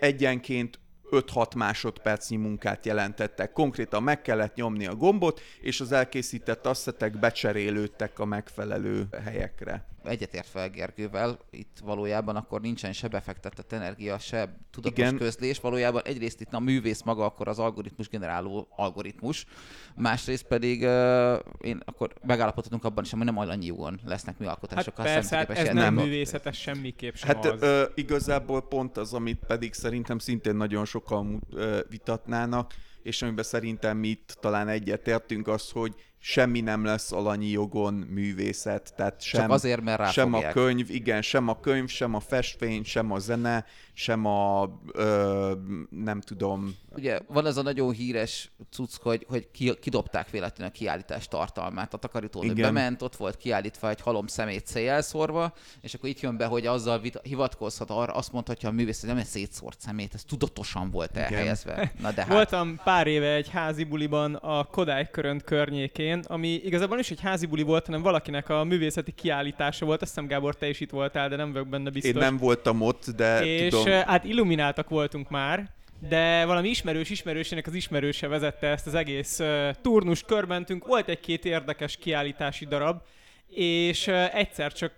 egyenként 0.00 0.78
5-6 1.10 1.56
másodpercnyi 1.56 2.36
munkát 2.36 2.86
jelentettek. 2.86 3.52
Konkrétan 3.52 4.02
meg 4.02 4.22
kellett 4.22 4.54
nyomni 4.54 4.86
a 4.86 4.94
gombot, 4.94 5.40
és 5.60 5.80
az 5.80 5.92
elkészített 5.92 6.66
asszetek 6.66 7.18
becserélődtek 7.18 8.18
a 8.18 8.24
megfelelő 8.24 9.06
helyekre. 9.24 9.84
Egyetért 10.08 10.46
fel 10.46 10.70
Gergővel, 10.70 11.38
itt 11.50 11.78
valójában 11.84 12.36
akkor 12.36 12.60
nincsen 12.60 12.92
se 12.92 13.08
befektetett 13.08 13.72
energia, 13.72 14.18
se 14.18 14.56
tudatos 14.70 14.98
Igen. 14.98 15.16
Közlés. 15.16 15.60
Valójában 15.60 16.02
egyrészt 16.04 16.40
itt 16.40 16.52
a 16.52 16.58
művész 16.60 17.02
maga 17.02 17.24
akkor 17.24 17.48
az 17.48 17.58
algoritmus 17.58 18.08
generáló 18.08 18.68
algoritmus, 18.70 19.46
másrészt 19.94 20.44
pedig 20.46 20.82
uh, 20.82 21.38
én 21.60 21.82
akkor 21.84 22.12
megállapodhatunk 22.22 22.84
abban 22.84 23.04
is, 23.04 23.10
hogy 23.10 23.24
nem 23.24 23.38
annyiúan 23.38 24.00
lesznek 24.04 24.34
Hát 24.34 24.38
műalkotások. 24.38 24.98
a 24.98 25.02
persze, 25.02 25.36
hát 25.36 25.50
ez 25.50 25.66
nem 25.66 25.76
játékok. 25.76 26.04
művészet, 26.04 26.46
ez 26.46 26.56
semmiképp 26.56 27.14
sem 27.14 27.28
Hát 27.28 27.44
az. 27.44 27.62
ö, 27.62 27.84
igazából 27.94 28.62
pont 28.68 28.96
az, 28.96 29.14
amit 29.14 29.40
pedig 29.46 29.72
szerintem 29.72 30.18
szintén 30.18 30.56
nagyon 30.56 30.84
sokan 30.84 31.42
ö, 31.52 31.78
vitatnának, 31.88 32.74
és 33.02 33.22
amiben 33.22 33.44
szerintem 33.44 33.96
mi 33.96 34.08
itt 34.08 34.36
talán 34.40 34.68
egyetértünk 34.68 35.48
az, 35.48 35.70
hogy 35.70 35.94
semmi 36.18 36.60
nem 36.60 36.84
lesz 36.84 37.12
alanyi 37.12 37.48
jogon 37.48 37.94
művészet, 37.94 38.92
tehát 38.96 39.20
sem, 39.20 39.40
Csak 39.40 39.50
azért, 39.50 39.80
mert 39.80 40.12
sem 40.12 40.34
a 40.34 40.48
könyv, 40.48 40.90
igen, 40.90 41.22
sem 41.22 41.48
a 41.48 41.60
könyv, 41.60 41.88
sem 41.88 42.14
a 42.14 42.20
festmény, 42.20 42.84
sem 42.84 43.12
a 43.12 43.18
zene, 43.18 43.64
sem 43.92 44.24
a, 44.24 44.70
ö, 44.92 45.52
nem 45.90 46.20
tudom, 46.20 46.76
Ugye 46.98 47.20
van 47.26 47.46
ez 47.46 47.56
a 47.56 47.62
nagyon 47.62 47.92
híres 47.92 48.50
cucc, 48.70 48.94
hogy, 49.02 49.26
hogy 49.28 49.50
ki, 49.50 49.74
kidobták 49.80 50.30
véletlenül 50.30 50.72
a 50.74 50.76
kiállítás 50.76 51.28
tartalmát. 51.28 51.94
A 51.94 51.96
takarítónő 51.96 52.52
bement, 52.52 53.02
ott 53.02 53.16
volt 53.16 53.36
kiállítva 53.36 53.88
egy 53.88 54.00
halom 54.00 54.26
szemét 54.26 54.66
széjjel 54.66 55.02
szórva, 55.02 55.54
és 55.80 55.94
akkor 55.94 56.08
itt 56.08 56.20
jön 56.20 56.36
be, 56.36 56.46
hogy 56.46 56.66
azzal 56.66 57.00
vita, 57.00 57.20
hivatkozhat 57.22 57.90
arra, 57.90 58.12
azt 58.12 58.32
mondhatja 58.32 58.68
a 58.68 58.72
művész, 58.72 59.00
hogy 59.00 59.08
nem 59.08 59.18
egy 59.18 59.26
szétszórt 59.26 59.80
szemét, 59.80 60.14
ez 60.14 60.24
tudatosan 60.24 60.90
volt 60.90 61.16
elhelyezve. 61.16 61.92
Na 62.02 62.10
de 62.10 62.20
hát. 62.20 62.32
Voltam 62.32 62.80
pár 62.84 63.06
éve 63.06 63.34
egy 63.34 63.48
házi 63.48 63.84
buliban 63.84 64.34
a 64.34 64.64
Kodály 64.64 65.08
Körönt 65.10 65.42
környékén, 65.42 66.07
ami 66.26 66.48
igazából 66.48 66.88
nem 66.88 66.98
is 66.98 67.10
egy 67.10 67.20
házi 67.20 67.46
buli 67.46 67.62
volt, 67.62 67.86
hanem 67.86 68.02
valakinek 68.02 68.48
a 68.48 68.64
művészeti 68.64 69.12
kiállítása 69.12 69.86
volt. 69.86 70.02
Azt 70.02 70.10
hiszem, 70.10 70.28
Gábor, 70.28 70.54
te 70.54 70.68
is 70.68 70.80
itt 70.80 70.90
voltál, 70.90 71.28
de 71.28 71.36
nem 71.36 71.52
vagyok 71.52 71.68
benne 71.68 71.90
biztos. 71.90 72.12
én 72.12 72.18
nem 72.18 72.36
voltam 72.36 72.80
ott, 72.80 73.04
de 73.16 73.44
és 73.44 73.70
tudom, 73.70 73.92
hát 73.92 74.24
illumináltak 74.24 74.88
voltunk 74.88 75.30
már, 75.30 75.70
de 76.08 76.44
valami 76.44 76.68
ismerős 76.68 77.10
ismerősének 77.10 77.66
az 77.66 77.74
ismerőse 77.74 78.28
vezette 78.28 78.66
ezt 78.66 78.86
az 78.86 78.94
egész 78.94 79.38
uh, 79.40 79.70
turnust, 79.82 80.26
körmentünk, 80.26 80.86
volt 80.86 81.08
egy-két 81.08 81.44
érdekes 81.44 81.96
kiállítási 81.96 82.66
darab, 82.66 83.02
és 83.48 84.06
uh, 84.06 84.34
egyszer 84.34 84.72
csak 84.72 84.92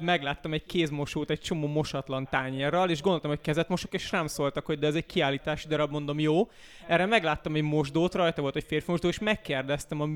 megláttam 0.00 0.52
egy 0.52 0.66
kézmosót 0.66 1.30
egy 1.30 1.40
csomó 1.40 1.66
mosatlan 1.66 2.28
tányérral, 2.30 2.90
és 2.90 3.02
gondoltam, 3.02 3.30
hogy 3.30 3.40
kezet 3.40 3.68
mosok, 3.68 3.94
és 3.94 4.10
rám 4.10 4.26
szóltak, 4.26 4.66
hogy 4.66 4.78
de 4.78 4.86
ez 4.86 4.94
egy 4.94 5.06
kiállítási 5.06 5.68
darab, 5.68 5.90
mondom, 5.90 6.18
jó. 6.18 6.50
Erre 6.86 7.06
megláttam 7.06 7.54
egy 7.54 7.62
mosdót, 7.62 8.14
rajta 8.14 8.42
volt 8.42 8.56
egy 8.56 8.64
férfi 8.64 8.90
mosdó, 8.90 9.08
és 9.08 9.18
megkérdeztem 9.18 10.00
a 10.00 10.06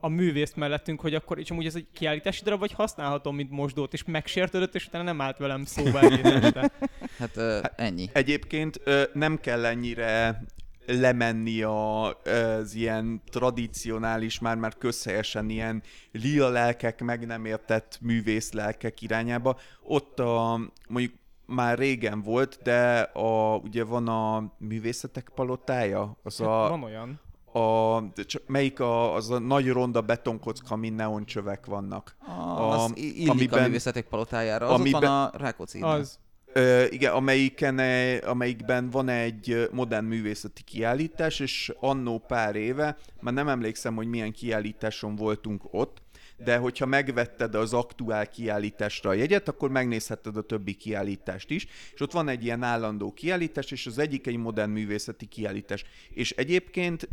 a 0.00 0.08
művészt 0.08 0.56
mellettünk, 0.56 1.00
hogy 1.00 1.14
akkor 1.14 1.38
és 1.38 1.50
amúgy 1.50 1.66
ez 1.66 1.74
egy 1.74 1.86
kiállítási 1.92 2.42
darab, 2.44 2.58
vagy 2.60 2.72
használhatom, 2.72 3.36
mint 3.36 3.50
mosdót, 3.50 3.92
és 3.92 4.04
megsértődött, 4.04 4.74
és 4.74 4.86
utána 4.86 5.04
nem 5.04 5.20
állt 5.20 5.38
velem 5.38 5.64
szóba 5.64 6.00
egész 6.00 6.24
este. 6.24 6.72
Hát 7.18 7.36
ö, 7.36 7.60
ennyi. 7.76 8.08
Egyébként 8.12 8.80
ö, 8.84 9.02
nem 9.12 9.40
kell 9.40 9.64
ennyire 9.64 10.42
lemenni 10.86 11.62
a, 11.62 12.06
az 12.06 12.74
ilyen 12.74 13.22
tradicionális, 13.30 14.38
már 14.38 14.56
már 14.56 14.74
közhelyesen 14.78 15.48
ilyen 15.50 15.82
lila 16.12 16.48
lelkek, 16.48 17.00
meg 17.00 17.26
nem 17.26 17.44
értett 17.44 17.98
művész 18.00 18.52
lelkek 18.52 19.02
irányába. 19.02 19.58
Ott 19.82 20.18
a, 20.18 20.60
mondjuk 20.88 21.14
már 21.46 21.78
régen 21.78 22.22
volt, 22.22 22.58
de 22.62 23.00
a, 23.00 23.56
ugye 23.56 23.84
van 23.84 24.08
a 24.08 24.52
művészetek 24.58 25.30
palotája, 25.34 26.16
az 26.22 26.40
a, 26.40 26.44
Van 26.46 26.82
olyan. 26.82 27.20
A 27.52 28.02
melyik 28.46 28.80
a, 28.80 29.14
az 29.14 29.30
a 29.30 29.38
nagy 29.38 29.68
ronda 29.68 30.00
betonkocka, 30.00 30.74
amin 30.74 30.92
neoncsövek 30.92 31.66
vannak. 31.66 32.16
Ah, 32.26 32.82
az 32.84 32.90
i- 32.94 33.16
illik 33.16 33.30
amiben- 33.30 33.58
a 33.60 33.62
művészetek 33.66 34.06
palotájára. 34.06 34.66
Az 34.66 34.80
amiben- 34.80 35.02
ott 35.02 35.08
van 35.08 35.24
a 35.24 35.30
Rákóczi 35.38 35.80
Az. 35.80 36.18
Ö, 36.52 36.84
igen, 36.90 37.12
amelyiken, 37.12 37.78
e- 37.78 38.28
amelyikben 38.28 38.90
van 38.90 39.08
egy 39.08 39.68
modern 39.72 40.04
művészeti 40.04 40.62
kiállítás, 40.62 41.40
és 41.40 41.72
annó 41.80 42.18
pár 42.18 42.56
éve, 42.56 42.96
már 43.20 43.34
nem 43.34 43.48
emlékszem, 43.48 43.94
hogy 43.94 44.06
milyen 44.06 44.32
kiállításon 44.32 45.16
voltunk 45.16 45.62
ott, 45.70 46.02
de 46.44 46.56
hogyha 46.56 46.86
megvetted 46.86 47.54
az 47.54 47.72
aktuál 47.72 48.28
kiállításra 48.28 49.10
a 49.10 49.12
jegyet, 49.12 49.48
akkor 49.48 49.70
megnézheted 49.70 50.36
a 50.36 50.42
többi 50.42 50.74
kiállítást 50.74 51.50
is, 51.50 51.66
és 51.94 52.00
ott 52.00 52.12
van 52.12 52.28
egy 52.28 52.44
ilyen 52.44 52.62
állandó 52.62 53.12
kiállítás, 53.12 53.70
és 53.70 53.86
az 53.86 53.98
egyik 53.98 54.26
egy 54.26 54.36
modern 54.36 54.70
művészeti 54.70 55.26
kiállítás. 55.26 55.84
És 56.10 56.30
egyébként 56.30 57.08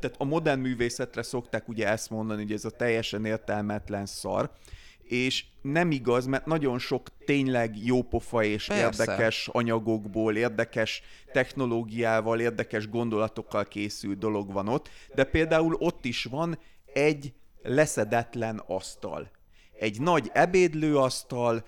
tehát 0.00 0.16
a 0.18 0.24
modern 0.24 0.60
művészetre 0.60 1.22
szokták 1.22 1.68
ugye 1.68 1.88
ezt 1.88 2.10
mondani, 2.10 2.42
hogy 2.42 2.52
ez 2.52 2.64
a 2.64 2.70
teljesen 2.70 3.24
értelmetlen 3.24 4.06
szar, 4.06 4.50
és 5.02 5.44
nem 5.62 5.90
igaz, 5.90 6.26
mert 6.26 6.46
nagyon 6.46 6.78
sok 6.78 7.08
tényleg 7.24 7.84
jópofa 7.84 8.42
és 8.42 8.66
Persze. 8.66 8.84
érdekes 8.84 9.48
anyagokból, 9.52 10.36
érdekes 10.36 11.02
technológiával, 11.32 12.40
érdekes 12.40 12.88
gondolatokkal 12.88 13.64
készült 13.64 14.18
dolog 14.18 14.52
van 14.52 14.68
ott, 14.68 14.88
de 15.14 15.24
például 15.24 15.74
ott 15.78 16.04
is 16.04 16.24
van 16.24 16.58
egy 16.92 17.32
leszedetlen 17.64 18.62
asztal. 18.66 19.30
Egy 19.78 20.00
nagy 20.00 20.30
ebédlőasztal, 20.32 21.64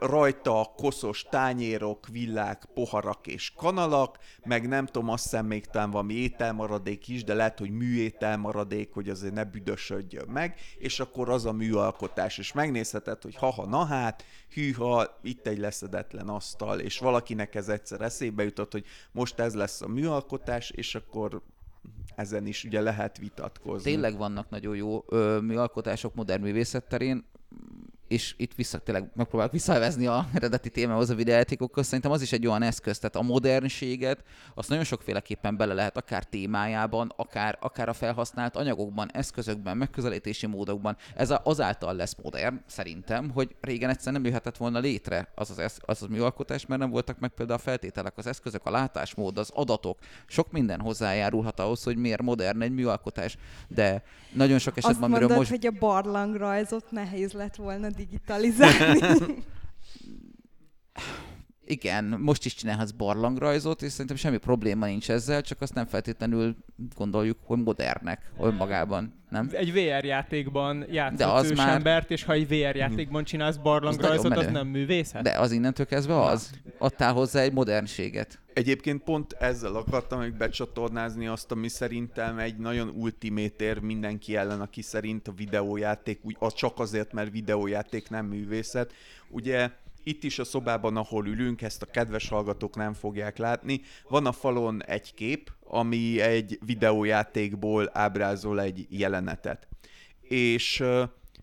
rajta 0.00 0.72
koszos 0.76 1.22
tányérok, 1.30 2.06
villák, 2.08 2.64
poharak 2.74 3.26
és 3.26 3.52
kanalak, 3.56 4.18
meg 4.44 4.68
nem 4.68 4.86
tudom, 4.86 5.08
azt 5.08 5.22
hiszem 5.22 5.46
még 5.46 5.66
talán 5.66 5.90
valami 5.90 6.14
ételmaradék 6.14 7.08
is, 7.08 7.24
de 7.24 7.34
lehet, 7.34 7.58
hogy 7.58 7.70
műételmaradék, 7.70 8.92
hogy 8.92 9.08
azért 9.08 9.34
ne 9.34 9.44
büdösödjön 9.44 10.28
meg, 10.28 10.58
és 10.78 11.00
akkor 11.00 11.30
az 11.30 11.46
a 11.46 11.52
műalkotás, 11.52 12.38
és 12.38 12.52
megnézheted, 12.52 13.22
hogy 13.22 13.34
haha, 13.34 13.66
na 13.66 13.84
hát, 13.84 14.24
hűha, 14.54 15.18
itt 15.22 15.46
egy 15.46 15.58
leszedetlen 15.58 16.28
asztal, 16.28 16.80
és 16.80 16.98
valakinek 16.98 17.54
ez 17.54 17.68
egyszer 17.68 18.00
eszébe 18.00 18.42
jutott, 18.42 18.72
hogy 18.72 18.84
most 19.12 19.38
ez 19.38 19.54
lesz 19.54 19.80
a 19.80 19.88
műalkotás, 19.88 20.70
és 20.70 20.94
akkor 20.94 21.42
ezen 22.16 22.46
is 22.46 22.64
ugye 22.64 22.80
lehet 22.80 23.18
vitatkozni. 23.18 23.90
Tényleg 23.90 24.16
vannak 24.16 24.50
nagyon 24.50 24.76
jó 24.76 25.04
műalkotások 25.40 26.14
modern 26.14 26.42
művészet 26.42 26.88
terén, 26.88 27.24
és 28.12 28.34
itt 28.36 28.54
vissza, 28.54 28.78
tényleg 28.78 29.10
megpróbálok 29.14 29.52
visszavezni 29.52 30.06
a 30.06 30.26
eredeti 30.34 30.70
témához 30.70 31.10
a 31.10 31.14
videójátékokkal, 31.14 31.82
szerintem 31.82 32.10
az 32.10 32.22
is 32.22 32.32
egy 32.32 32.46
olyan 32.46 32.62
eszköz, 32.62 32.98
tehát 32.98 33.16
a 33.16 33.22
modernséget, 33.22 34.22
azt 34.54 34.68
nagyon 34.68 34.84
sokféleképpen 34.84 35.56
bele 35.56 35.74
lehet, 35.74 35.96
akár 35.96 36.24
témájában, 36.24 37.12
akár, 37.16 37.58
akár 37.60 37.88
a 37.88 37.92
felhasznált 37.92 38.56
anyagokban, 38.56 39.10
eszközökben, 39.12 39.76
megközelítési 39.76 40.46
módokban. 40.46 40.96
Ez 41.14 41.30
a, 41.30 41.40
azáltal 41.44 41.94
lesz 41.94 42.16
modern, 42.22 42.60
szerintem, 42.66 43.30
hogy 43.30 43.54
régen 43.60 43.90
egyszer 43.90 44.12
nem 44.12 44.24
jöhetett 44.24 44.56
volna 44.56 44.78
létre 44.78 45.28
az 45.34 45.50
az, 45.50 45.58
esz, 45.58 45.78
az, 45.80 46.02
az 46.02 46.08
műalkotás, 46.08 46.66
mert 46.66 46.80
nem 46.80 46.90
voltak 46.90 47.18
meg 47.18 47.30
például 47.30 47.58
a 47.58 47.62
feltételek, 47.62 48.18
az 48.18 48.26
eszközök, 48.26 48.66
a 48.66 48.70
látásmód, 48.70 49.38
az 49.38 49.50
adatok, 49.54 49.98
sok 50.26 50.52
minden 50.52 50.80
hozzájárulhat 50.80 51.60
ahhoz, 51.60 51.82
hogy 51.82 51.96
miért 51.96 52.22
modern 52.22 52.62
egy 52.62 52.72
műalkotás, 52.72 53.36
de 53.68 54.02
nagyon 54.32 54.58
sok 54.58 54.76
Azt 54.76 54.86
esetben, 54.86 55.10
mondod, 55.10 55.30
amiről 55.30 55.38
most... 55.38 55.50
hogy 55.50 55.66
a 55.66 55.78
barlangrajzot 55.78 56.90
nehéz 56.90 57.32
lett 57.32 57.56
volna 57.56 57.88
digitalizar. 58.02 58.72
Igen, 61.72 62.04
most 62.04 62.44
is 62.44 62.54
csinálhatsz 62.54 62.90
barlangrajzot, 62.90 63.82
és 63.82 63.90
szerintem 63.92 64.16
semmi 64.16 64.36
probléma 64.36 64.86
nincs 64.86 65.10
ezzel, 65.10 65.42
csak 65.42 65.60
azt 65.60 65.74
nem 65.74 65.86
feltétlenül 65.86 66.56
gondoljuk, 66.96 67.38
hogy 67.44 67.58
modernek 67.62 68.32
önmagában, 68.40 69.14
nem? 69.30 69.48
Egy 69.52 69.72
VR 69.72 70.04
játékban 70.04 70.84
játszott 70.90 71.18
De 71.18 71.26
az 71.26 71.50
már- 71.50 71.74
embert, 71.74 72.10
és 72.10 72.24
ha 72.24 72.32
egy 72.32 72.48
VR 72.48 72.76
játékban 72.76 73.24
csinálsz 73.24 73.56
barlangrajzot, 73.56 74.32
az 74.32 74.38
menő. 74.38 74.50
nem 74.50 74.66
művészet? 74.66 75.22
De 75.22 75.38
az 75.38 75.52
innentől 75.52 75.86
kezdve 75.86 76.20
az. 76.20 76.50
Adtál 76.78 77.12
hozzá 77.12 77.40
egy 77.40 77.52
modernséget. 77.52 78.38
Egyébként 78.54 79.02
pont 79.02 79.32
ezzel 79.32 79.74
akartam 79.74 80.20
még 80.20 80.32
becsatornázni 80.36 81.26
azt, 81.26 81.52
ami 81.52 81.68
szerintem 81.68 82.38
egy 82.38 82.56
nagyon 82.56 82.88
ultimétér 82.88 83.78
mindenki 83.78 84.36
ellen, 84.36 84.60
aki 84.60 84.82
szerint 84.82 85.28
a 85.28 85.32
videójáték 85.32 86.18
úgy, 86.22 86.36
az 86.38 86.54
csak 86.54 86.78
azért, 86.78 87.12
mert 87.12 87.30
videójáték 87.30 88.10
nem 88.10 88.26
művészet. 88.26 88.92
Ugye 89.28 89.70
itt 90.04 90.24
is 90.24 90.38
a 90.38 90.44
szobában, 90.44 90.96
ahol 90.96 91.26
ülünk, 91.26 91.62
ezt 91.62 91.82
a 91.82 91.86
kedves 91.86 92.28
hallgatók 92.28 92.76
nem 92.76 92.92
fogják 92.92 93.38
látni, 93.38 93.80
van 94.08 94.26
a 94.26 94.32
falon 94.32 94.84
egy 94.84 95.14
kép, 95.14 95.52
ami 95.60 96.20
egy 96.20 96.58
videójátékból 96.66 97.90
ábrázol 97.92 98.60
egy 98.60 98.86
jelenetet. 98.88 99.68
És 100.20 100.84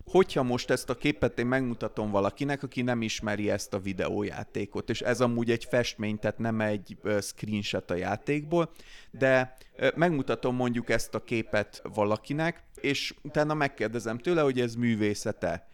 hogyha 0.04 0.42
most 0.42 0.70
ezt 0.70 0.90
a 0.90 0.94
képet 0.94 1.38
én 1.38 1.46
megmutatom 1.46 2.10
valakinek, 2.10 2.62
aki 2.62 2.82
nem 2.82 3.02
ismeri 3.02 3.50
ezt 3.50 3.74
a 3.74 3.78
videójátékot, 3.78 4.90
és 4.90 5.00
ez 5.00 5.20
amúgy 5.20 5.50
egy 5.50 5.64
festmény, 5.64 6.18
tehát 6.18 6.38
nem 6.38 6.60
egy 6.60 6.96
screenshot 7.20 7.90
a 7.90 7.94
játékból, 7.94 8.70
de 9.10 9.56
megmutatom 9.94 10.56
mondjuk 10.56 10.90
ezt 10.90 11.14
a 11.14 11.24
képet 11.24 11.82
valakinek, 11.94 12.62
és 12.80 13.14
utána 13.22 13.54
megkérdezem 13.54 14.18
tőle, 14.18 14.40
hogy 14.40 14.60
ez 14.60 14.74
művészete. 14.74 15.68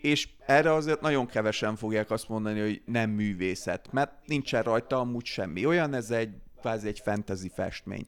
És 0.00 0.28
erre 0.46 0.72
azért 0.72 1.00
nagyon 1.00 1.26
kevesen 1.26 1.76
fogják 1.76 2.10
azt 2.10 2.28
mondani, 2.28 2.60
hogy 2.60 2.82
nem 2.84 3.10
művészet, 3.10 3.92
mert 3.92 4.12
nincsen 4.26 4.62
rajta 4.62 4.98
amúgy 4.98 5.24
semmi. 5.24 5.66
Olyan 5.66 5.94
ez 5.94 6.10
egy 6.10 6.34
kvázi 6.60 6.88
egy 6.88 7.00
fantasy 7.00 7.48
festmény. 7.54 8.06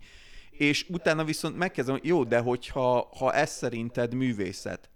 És 0.50 0.86
utána 0.88 1.24
viszont 1.24 1.56
megkezdem, 1.56 1.94
hogy 1.94 2.06
jó, 2.06 2.24
de 2.24 2.38
hogyha 2.38 3.08
ha 3.18 3.32
ez 3.32 3.50
szerinted 3.50 4.14
művészet, 4.14 4.90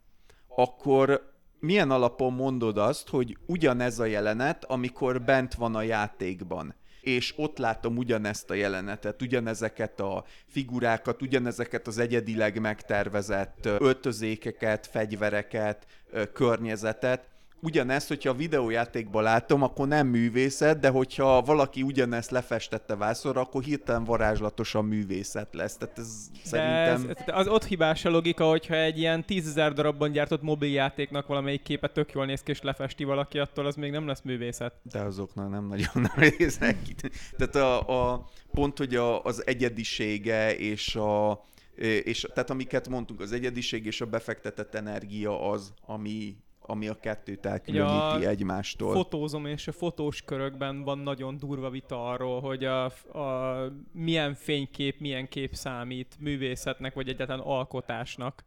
akkor 0.49 1.33
milyen 1.59 1.91
alapon 1.91 2.33
mondod 2.33 2.79
azt, 2.79 3.09
hogy 3.09 3.37
ugyanez 3.47 3.99
a 3.99 4.05
jelenet, 4.05 4.65
amikor 4.65 5.23
bent 5.23 5.55
van 5.55 5.75
a 5.75 5.83
játékban, 5.83 6.75
és 7.05 7.33
ott 7.37 7.59
látom 7.59 7.97
ugyanezt 7.97 8.51
a 8.51 8.55
jelenetet, 8.55 9.23
ugyanezeket 9.23 10.01
a 10.01 10.25
figurákat, 10.47 11.23
ugyanezeket 11.23 11.87
az 11.87 11.99
egyedileg 11.99 12.61
megtervezett 12.61 13.67
öltözékeket, 13.67 14.87
fegyvereket, 14.87 15.87
környezetet, 16.33 17.34
ugyanezt, 17.61 18.09
hogyha 18.09 18.31
a 18.31 18.35
videójátékban 18.35 19.23
látom, 19.23 19.63
akkor 19.63 19.89
nem 19.89 20.07
művészet, 20.07 20.79
de 20.79 20.89
hogyha 20.89 21.43
valaki 21.43 21.83
ugyanezt 21.83 22.31
lefestette 22.31 22.97
vászorra, 22.97 23.41
akkor 23.41 23.63
hirtelen 23.63 24.05
varázslatosan 24.05 24.85
művészet 24.85 25.55
lesz. 25.55 25.77
Tehát 25.77 25.99
ez 25.99 26.29
De 26.33 26.39
szerintem... 26.43 27.15
ez, 27.17 27.35
az 27.35 27.49
ott 27.49 27.65
hibás 27.65 28.05
a 28.05 28.11
logika, 28.11 28.45
hogyha 28.49 28.75
egy 28.75 28.99
ilyen 28.99 29.25
tízezer 29.25 29.73
darabban 29.73 30.13
gyártott 30.13 30.43
mobiljátéknak 30.43 31.27
valamelyik 31.27 31.63
képe 31.63 31.89
tök 31.89 32.13
jól 32.13 32.27
néz 32.27 32.43
ki, 32.43 32.51
és 32.51 32.63
lefesti 32.63 33.05
valaki, 33.05 33.39
attól 33.39 33.67
az 33.67 33.77
még 33.77 33.91
nem 33.91 34.07
lesz 34.07 34.23
művészet. 34.23 34.75
De 34.83 34.99
azoknak 34.99 35.51
nem 35.51 35.67
nagyon 35.67 35.93
nem 36.15 36.33
néznek 36.39 36.83
ki. 36.83 36.95
Tehát 37.37 37.55
a, 37.55 38.13
a 38.13 38.29
pont, 38.51 38.79
hogy 38.79 38.95
a, 38.95 39.23
az 39.23 39.47
egyedisége 39.47 40.57
és 40.57 40.97
a 40.97 41.43
és 41.77 42.27
tehát 42.35 42.51
amiket 42.51 42.89
mondtunk, 42.89 43.21
az 43.21 43.33
egyediség 43.33 43.87
és 43.87 44.01
a 44.01 44.07
befektetett 44.07 44.75
energia 44.75 45.51
az, 45.51 45.73
ami, 45.87 46.37
ami 46.67 46.89
a 46.89 46.95
kettőt 47.01 47.47
elkülöníti 47.47 48.23
Ja, 48.23 48.29
egymástól. 48.29 48.93
Fotózom, 48.93 49.47
és 49.47 49.69
a 49.69 49.73
fotós 49.73 50.23
körökben 50.23 50.83
van 50.83 50.99
nagyon 50.99 51.39
durva 51.39 51.71
vita 51.71 52.09
arról, 52.09 52.41
hogy 52.41 52.65
a, 52.65 52.85
a 53.19 53.57
milyen 53.93 54.35
fénykép, 54.35 55.01
milyen 55.01 55.29
kép 55.29 55.55
számít 55.55 56.17
művészetnek, 56.21 56.95
vagy 56.95 57.09
egyáltalán 57.09 57.47
alkotásnak. 57.47 58.45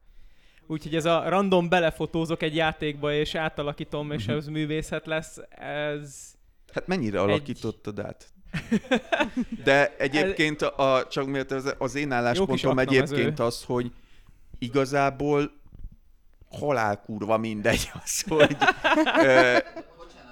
Úgyhogy 0.67 0.95
ez 0.95 1.05
a 1.05 1.29
random 1.29 1.69
belefotózok 1.69 2.41
egy 2.41 2.55
játékba, 2.55 3.13
és 3.13 3.35
átalakítom, 3.35 4.11
és 4.11 4.25
Mhm. 4.25 4.35
ez 4.35 4.47
művészet 4.47 5.05
lesz, 5.05 5.37
ez... 5.49 6.35
Hát 6.73 6.87
mennyire 6.87 7.21
alakítottad 7.21 7.99
át? 7.99 8.31
De 9.63 9.95
egyébként 9.97 10.61
a, 10.61 11.07
csak 11.09 11.25
miért 11.27 11.51
az, 11.77 11.95
én 11.95 12.11
álláspontom 12.11 12.79
egyébként 12.79 13.39
az, 13.39 13.63
hogy 13.63 13.91
igazából 14.59 15.51
halálkurva 16.49 17.37
mindegy 17.37 17.89
az, 18.03 18.21
hogy 18.27 18.57
ö, 19.23 19.57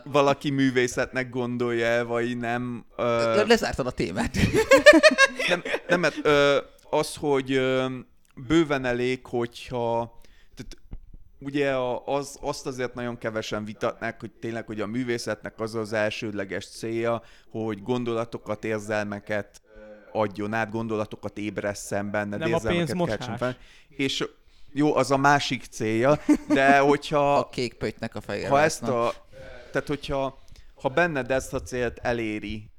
valaki 0.03 0.49
művészetnek 0.49 1.29
gondolja 1.29 1.85
el, 1.85 2.05
vagy 2.05 2.37
nem. 2.37 2.85
Ö, 2.97 3.45
Lezártad 3.45 3.87
a 3.87 3.91
témát. 3.91 4.37
nem, 5.47 5.63
nem 5.87 5.99
mert, 5.99 6.15
ö, 6.23 6.57
az, 6.89 7.15
hogy 7.15 7.51
ö, 7.51 7.85
bőven 8.47 8.85
elég, 8.85 9.25
hogyha 9.25 10.19
tehát, 10.55 10.77
ugye 11.39 11.73
a, 11.73 12.05
az, 12.05 12.37
azt 12.41 12.65
azért 12.65 12.93
nagyon 12.93 13.17
kevesen 13.17 13.65
vitatnák, 13.65 14.19
hogy 14.19 14.31
tényleg, 14.31 14.65
hogy 14.65 14.81
a 14.81 14.85
művészetnek 14.85 15.59
az 15.59 15.75
az 15.75 15.93
elsődleges 15.93 16.67
célja, 16.67 17.21
hogy 17.49 17.83
gondolatokat, 17.83 18.63
érzelmeket 18.63 19.61
adjon 20.11 20.53
át, 20.53 20.71
gondolatokat 20.71 21.37
ébresszen 21.37 22.11
benned, 22.11 22.39
Nem 22.39 22.53
a 22.53 22.55
érzelmeket 22.55 22.85
pénzmosás. 22.85 23.17
keltsen 23.17 23.37
fel. 23.37 23.57
És 23.89 24.27
jó, 24.77 24.95
az 24.95 25.11
a 25.11 25.17
másik 25.17 25.63
célja, 25.65 26.19
de 26.47 26.79
hogyha 26.89 27.37
A 27.37 27.49
kék 27.49 27.73
pöttynek 27.73 28.15
a 28.15 28.21
fejére. 28.21 28.49
ha 28.49 28.61
ezt 28.61 28.83
a, 28.83 29.13
tehát 29.71 29.87
hogyha 29.87 30.43
ha 30.81 30.89
benned 30.89 31.31
ezt 31.31 31.53
a 31.53 31.61
célt 31.61 31.99
eléri 32.01 32.69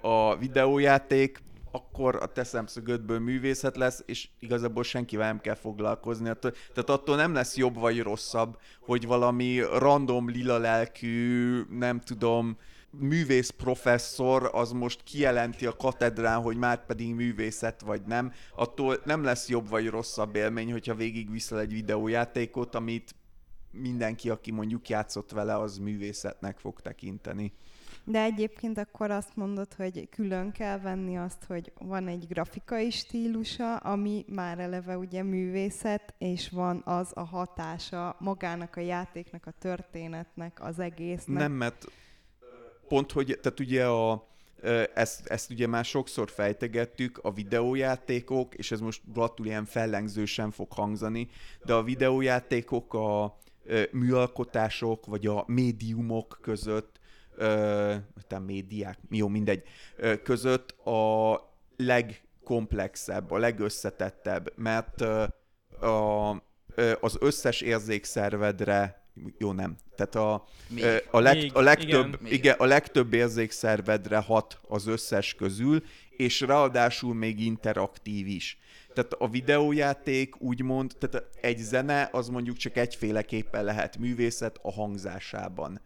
a 0.00 0.36
videójáték, 0.36 1.42
akkor 1.72 2.16
a 2.16 2.26
te 2.26 2.44
szemszögödből 2.44 3.18
művészet 3.18 3.76
lesz, 3.76 4.02
és 4.06 4.28
igazából 4.38 4.82
senkivel 4.82 5.26
nem 5.26 5.40
kell 5.40 5.54
foglalkozni. 5.54 6.24
Tehát 6.24 6.90
attól 6.90 7.16
nem 7.16 7.34
lesz 7.34 7.56
jobb 7.56 7.78
vagy 7.78 8.02
rosszabb, 8.02 8.58
hogy 8.80 9.06
valami 9.06 9.60
random 9.78 10.28
lila 10.28 10.58
lelkű, 10.58 11.60
nem 11.70 12.00
tudom, 12.00 12.56
művész 12.98 13.50
professzor 13.50 14.50
az 14.52 14.72
most 14.72 15.02
kijelenti 15.02 15.66
a 15.66 15.76
katedrán, 15.76 16.40
hogy 16.42 16.56
már 16.56 16.86
pedig 16.86 17.14
művészet 17.14 17.80
vagy 17.80 18.02
nem, 18.06 18.32
attól 18.56 19.00
nem 19.04 19.22
lesz 19.22 19.48
jobb 19.48 19.68
vagy 19.68 19.88
rosszabb 19.88 20.36
élmény, 20.36 20.72
hogyha 20.72 20.94
végigviszel 20.94 21.60
egy 21.60 21.72
videójátékot, 21.72 22.74
amit 22.74 23.14
mindenki, 23.70 24.30
aki 24.30 24.50
mondjuk 24.50 24.88
játszott 24.88 25.30
vele, 25.30 25.58
az 25.58 25.78
művészetnek 25.78 26.58
fog 26.58 26.80
tekinteni. 26.80 27.52
De 28.04 28.22
egyébként 28.22 28.78
akkor 28.78 29.10
azt 29.10 29.36
mondod, 29.36 29.74
hogy 29.74 30.08
külön 30.08 30.52
kell 30.52 30.78
venni 30.78 31.16
azt, 31.16 31.44
hogy 31.44 31.72
van 31.78 32.08
egy 32.08 32.26
grafikai 32.28 32.90
stílusa, 32.90 33.76
ami 33.76 34.24
már 34.28 34.58
eleve 34.58 34.98
ugye 34.98 35.22
művészet, 35.22 36.14
és 36.18 36.50
van 36.50 36.82
az 36.84 37.10
a 37.14 37.24
hatása 37.24 38.16
magának 38.18 38.76
a 38.76 38.80
játéknak, 38.80 39.46
a 39.46 39.50
történetnek, 39.50 40.58
az 40.62 40.78
egésznek. 40.78 41.38
Nem, 41.38 41.52
mert 41.52 41.86
pont, 42.88 43.12
hogy, 43.12 43.38
tehát 43.42 43.60
ugye 43.60 43.86
a, 43.86 44.26
ezt, 44.94 45.26
ezt 45.26 45.50
ugye 45.50 45.66
már 45.66 45.84
sokszor 45.84 46.30
fejtegettük, 46.30 47.18
a 47.22 47.32
videójátékok, 47.32 48.54
és 48.54 48.72
ez 48.72 48.80
most 48.80 49.00
blattul 49.12 49.46
ilyen 49.46 49.64
fellengzősen 49.64 50.50
fog 50.50 50.72
hangzani, 50.72 51.28
de 51.64 51.74
a 51.74 51.82
videójátékok 51.82 52.94
a 52.94 53.38
műalkotások, 53.90 55.06
vagy 55.06 55.26
a 55.26 55.44
médiumok 55.46 56.38
között, 56.42 57.00
tehát 58.26 58.46
médiák, 58.46 58.98
jó, 59.10 59.28
mindegy, 59.28 59.62
között 60.22 60.70
a 60.86 61.40
legkomplexebb, 61.76 63.30
a 63.30 63.38
legösszetettebb, 63.38 64.52
mert 64.56 65.00
a, 65.80 66.30
az 67.00 67.16
összes 67.20 67.60
érzékszervedre, 67.60 69.05
jó 69.38 69.52
nem, 69.52 69.76
tehát 69.96 70.14
a, 70.14 70.44
Még. 70.68 70.84
A, 71.10 71.20
leg, 71.20 71.36
Még, 71.36 71.54
a 71.54 71.60
legtöbb, 71.60 72.06
igen. 72.06 72.18
igen. 72.20 72.32
igen, 72.32 72.54
a 72.58 72.64
legtöbb 72.64 73.12
érzékszervedre 73.12 74.18
hat 74.18 74.60
az 74.68 74.86
összes 74.86 75.34
közül, 75.34 75.82
és 76.10 76.40
ráadásul 76.40 77.14
még 77.14 77.40
interaktív 77.40 78.26
is. 78.26 78.58
Tehát 78.94 79.12
a 79.12 79.28
videójáték 79.28 80.40
úgymond, 80.40 80.92
tehát 80.98 81.28
egy 81.40 81.58
zene 81.58 82.08
az 82.12 82.28
mondjuk 82.28 82.56
csak 82.56 82.76
egyféleképpen 82.76 83.64
lehet 83.64 83.98
művészet 83.98 84.58
a 84.62 84.72
hangzásában. 84.72 85.80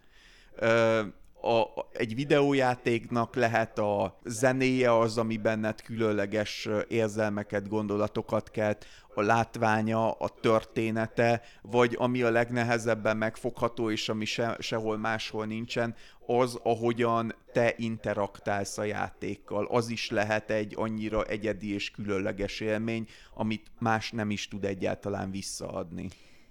Ö, 0.55 1.03
a, 1.43 1.89
egy 1.93 2.15
videójátéknak 2.15 3.35
lehet 3.35 3.79
a 3.79 4.19
zenéje 4.25 4.99
az, 4.99 5.19
ami 5.19 5.37
benned 5.37 5.83
különleges 5.83 6.69
érzelmeket, 6.89 7.69
gondolatokat 7.69 8.51
kelt, 8.51 8.87
a 9.15 9.21
látványa, 9.23 10.11
a 10.11 10.29
története, 10.29 11.43
vagy 11.63 11.97
ami 11.99 12.23
a 12.23 12.31
legnehezebben 12.31 13.17
megfogható, 13.17 13.91
és 13.91 14.09
ami 14.09 14.25
se, 14.25 14.57
sehol 14.59 14.99
máshol 14.99 15.47
nincsen, 15.47 15.95
az, 16.27 16.59
ahogyan 16.63 17.35
te 17.53 17.75
interaktálsz 17.77 18.79
a 18.79 18.85
játékkal. 18.85 19.67
Az 19.67 19.89
is 19.89 20.11
lehet 20.11 20.51
egy 20.51 20.75
annyira 20.77 21.25
egyedi 21.25 21.75
és 21.75 21.91
különleges 21.91 22.61
élmény, 22.61 23.09
amit 23.35 23.71
más 23.79 24.11
nem 24.11 24.31
is 24.31 24.49
tud 24.49 24.65
egyáltalán 24.65 25.31
visszaadni. 25.31 26.09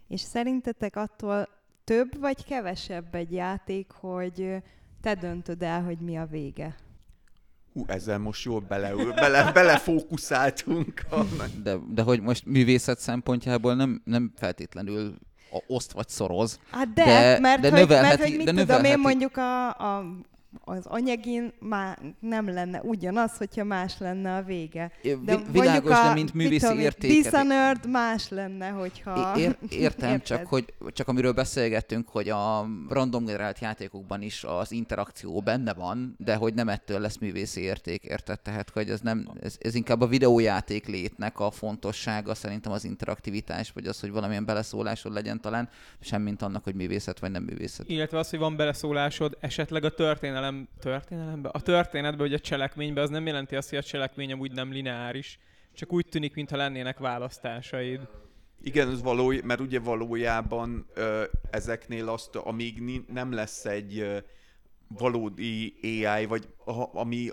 És 0.07 0.21
szerintetek 0.21 0.95
attól 0.95 1.47
több 1.83 2.19
vagy 2.19 2.45
kevesebb 2.45 3.15
egy 3.15 3.31
játék, 3.31 3.91
hogy 3.91 4.63
te 5.01 5.15
döntöd 5.15 5.61
el, 5.63 5.83
hogy 5.83 5.97
mi 5.97 6.17
a 6.17 6.25
vége? 6.25 6.75
Hú, 7.73 7.83
ezzel 7.87 8.17
most 8.17 8.43
jól 8.43 8.59
bele, 8.59 8.93
bele, 9.13 9.51
belefókuszáltunk. 9.51 11.05
De, 11.63 11.75
de 11.89 12.01
hogy 12.01 12.21
most 12.21 12.45
művészet 12.45 12.99
szempontjából 12.99 13.75
nem, 13.75 14.01
nem 14.05 14.31
feltétlenül 14.35 15.15
a 15.51 15.63
oszt 15.67 15.91
vagy 15.91 16.07
szoroz. 16.07 16.59
Hát 16.71 16.93
de, 16.93 17.03
De- 17.05 17.39
mert, 17.39 17.61
de 17.61 17.69
hogy, 17.69 17.77
mert 17.77 17.89
növelheti- 17.89 18.21
hogy 18.21 18.37
mit 18.37 18.45
de 18.55 18.61
tudom 18.65 18.83
én 18.83 18.99
mondjuk 18.99 19.37
a, 19.37 19.67
a, 19.69 20.05
az 20.63 20.85
anyagin 20.85 21.53
már 21.59 21.99
nem 22.19 22.49
lenne 22.49 22.81
ugyanaz, 22.81 23.37
hogyha 23.37 23.63
más 23.63 23.97
lenne 23.97 24.35
a 24.35 24.41
vége. 24.41 24.91
De 25.23 25.37
világos, 25.51 25.99
a, 25.99 26.03
de 26.03 26.13
mint 26.13 26.33
művészi 26.33 26.79
értéket. 26.79 27.23
Dishonored 27.23 27.89
más 27.89 28.29
lenne, 28.29 28.69
hogyha... 28.69 29.37
É- 29.37 29.43
Ér, 29.43 29.57
értem, 29.85 30.09
Érted? 30.09 30.21
csak, 30.21 30.45
hogy, 30.47 30.73
csak 30.87 31.07
amiről 31.07 31.33
beszélgettünk, 31.33 32.09
hogy 32.09 32.29
a 32.29 32.67
random 32.89 33.25
generált 33.25 33.59
játékokban 33.59 34.21
is 34.21 34.43
az 34.43 34.71
interakció 34.71 35.41
benne 35.41 35.73
van, 35.73 36.15
de 36.17 36.35
hogy 36.35 36.53
nem 36.53 36.69
ettől 36.69 36.99
lesz 36.99 37.17
művészi 37.17 37.61
érték, 37.61 38.03
érted? 38.03 38.39
Tehát, 38.39 38.69
hogy 38.69 38.89
ez, 38.89 38.99
nem, 39.01 39.29
ez, 39.41 39.55
ez 39.59 39.75
inkább 39.75 40.01
a 40.01 40.07
videójáték 40.07 40.87
létnek 40.87 41.39
a 41.39 41.51
fontossága, 41.51 42.33
szerintem 42.33 42.71
az 42.71 42.83
interaktivitás, 42.83 43.71
vagy 43.71 43.85
az, 43.85 43.99
hogy 43.99 44.11
valamilyen 44.11 44.45
beleszólásod 44.45 45.13
legyen 45.13 45.41
talán, 45.41 45.69
semmint 45.99 46.41
annak, 46.41 46.63
hogy 46.63 46.75
művészet 46.75 47.19
vagy 47.19 47.31
nem 47.31 47.43
művészet. 47.43 47.89
Illetve 47.89 48.17
az, 48.17 48.29
hogy 48.29 48.39
van 48.39 48.55
beleszólásod 48.55 49.37
esetleg 49.39 49.83
a 49.83 49.89
történelem, 50.39 50.67
történelembe, 50.79 51.49
a 51.49 51.61
történetbe, 51.61 52.23
vagy 52.23 52.33
a 52.33 52.39
cselekménybe, 52.39 53.01
az 53.01 53.09
nem 53.09 53.25
jelenti 53.25 53.55
azt, 53.55 53.69
hogy 53.69 53.77
a 53.77 53.83
cselekmény 53.83 54.31
amúgy 54.31 54.51
nem 54.51 54.71
lineáris. 54.71 55.39
Csak 55.73 55.93
úgy 55.93 56.05
tűnik, 56.09 56.35
mintha 56.35 56.57
lennének 56.57 56.97
választásaid. 56.97 58.07
Igen, 58.61 58.89
ez 58.89 59.01
való, 59.01 59.33
mert 59.43 59.59
ugye 59.59 59.79
valójában 59.79 60.85
ö, 60.93 61.23
ezeknél 61.49 62.09
azt, 62.09 62.35
amíg 62.35 62.81
ni, 62.81 63.05
nem 63.07 63.31
lesz 63.31 63.65
egy 63.65 63.99
ö, 63.99 64.17
valódi 64.87 65.75
AI, 65.81 66.25
vagy 66.25 66.47
a, 66.65 66.99
ami 66.99 67.29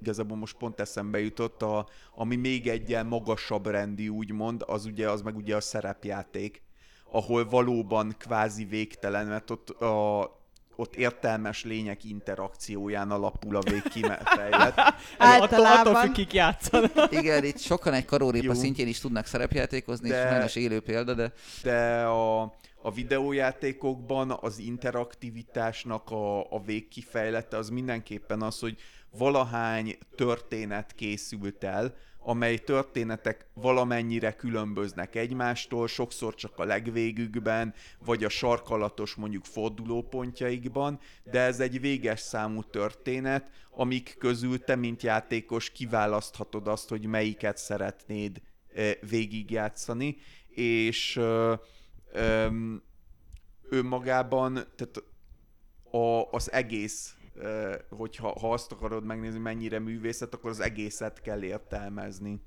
igazából 0.00 0.36
most 0.36 0.56
pont 0.56 0.80
eszembe 0.80 1.20
jutott, 1.20 1.62
a, 1.62 1.88
ami 2.14 2.36
még 2.36 2.68
egy 2.68 2.88
ilyen 2.88 3.06
magasabb 3.06 3.66
rendi 3.66 4.08
úgymond, 4.08 4.62
az 4.66 4.84
ugye 4.84 5.10
az 5.10 5.22
meg 5.22 5.36
ugye 5.36 5.56
a 5.56 5.60
szerepjáték, 5.60 6.62
ahol 7.10 7.48
valóban 7.48 8.14
kvázi 8.18 8.64
végtelen, 8.64 9.26
mert 9.26 9.50
ott 9.50 9.68
a 9.70 10.43
ott 10.76 10.96
értelmes 10.96 11.64
lények 11.64 12.04
interakcióján 12.04 13.10
alapul 13.10 13.56
a 13.56 13.60
végkifejlet. 13.60 14.78
Attól, 14.78 14.94
attól 15.18 15.66
Általában. 15.66 16.02
függ, 16.02 16.12
kik 16.12 16.32
játszanak. 16.32 17.12
Igen, 17.20 17.44
itt 17.44 17.58
sokan 17.58 17.92
egy 17.92 18.04
karórépa 18.04 18.54
szintjén 18.54 18.88
is 18.88 19.00
tudnak 19.00 19.26
szerepjátékozni, 19.26 20.08
de... 20.08 20.22
és 20.22 20.28
sajnos 20.28 20.56
élő 20.56 20.80
példa, 20.80 21.14
de 21.14 21.32
de 21.62 22.02
a, 22.02 22.42
a 22.82 22.92
videójátékokban 22.94 24.38
az 24.40 24.58
interaktivitásnak 24.58 26.10
a, 26.10 26.52
a 26.52 26.62
végkifejlete 26.64 27.56
az 27.56 27.68
mindenképpen 27.68 28.42
az, 28.42 28.58
hogy 28.58 28.78
valahány 29.10 29.98
történet 30.16 30.92
készült 30.94 31.64
el, 31.64 31.94
amely 32.26 32.58
történetek 32.58 33.46
valamennyire 33.54 34.32
különböznek 34.32 35.14
egymástól, 35.14 35.88
sokszor 35.88 36.34
csak 36.34 36.58
a 36.58 36.64
legvégükben, 36.64 37.74
vagy 38.04 38.24
a 38.24 38.28
sarkalatos 38.28 39.14
mondjuk 39.14 39.44
fordulópontjaikban, 39.44 40.98
de 41.24 41.40
ez 41.40 41.60
egy 41.60 41.80
véges 41.80 42.20
számú 42.20 42.62
történet, 42.62 43.50
amik 43.70 44.16
közül 44.18 44.64
te, 44.64 44.76
mint 44.76 45.02
játékos 45.02 45.70
kiválaszthatod 45.70 46.68
azt, 46.68 46.88
hogy 46.88 47.06
melyiket 47.06 47.56
szeretnéd 47.56 48.40
végigjátszani, 49.08 50.16
és 50.48 51.20
önmagában, 53.68 54.54
tehát 54.54 55.02
a, 55.90 56.28
az 56.30 56.52
egész 56.52 57.14
hogyha 57.88 58.38
ha 58.38 58.52
azt 58.52 58.72
akarod 58.72 59.04
megnézni, 59.04 59.38
mennyire 59.38 59.78
művészet, 59.78 60.34
akkor 60.34 60.50
az 60.50 60.60
egészet 60.60 61.20
kell 61.20 61.42
értelmezni. 61.42 62.40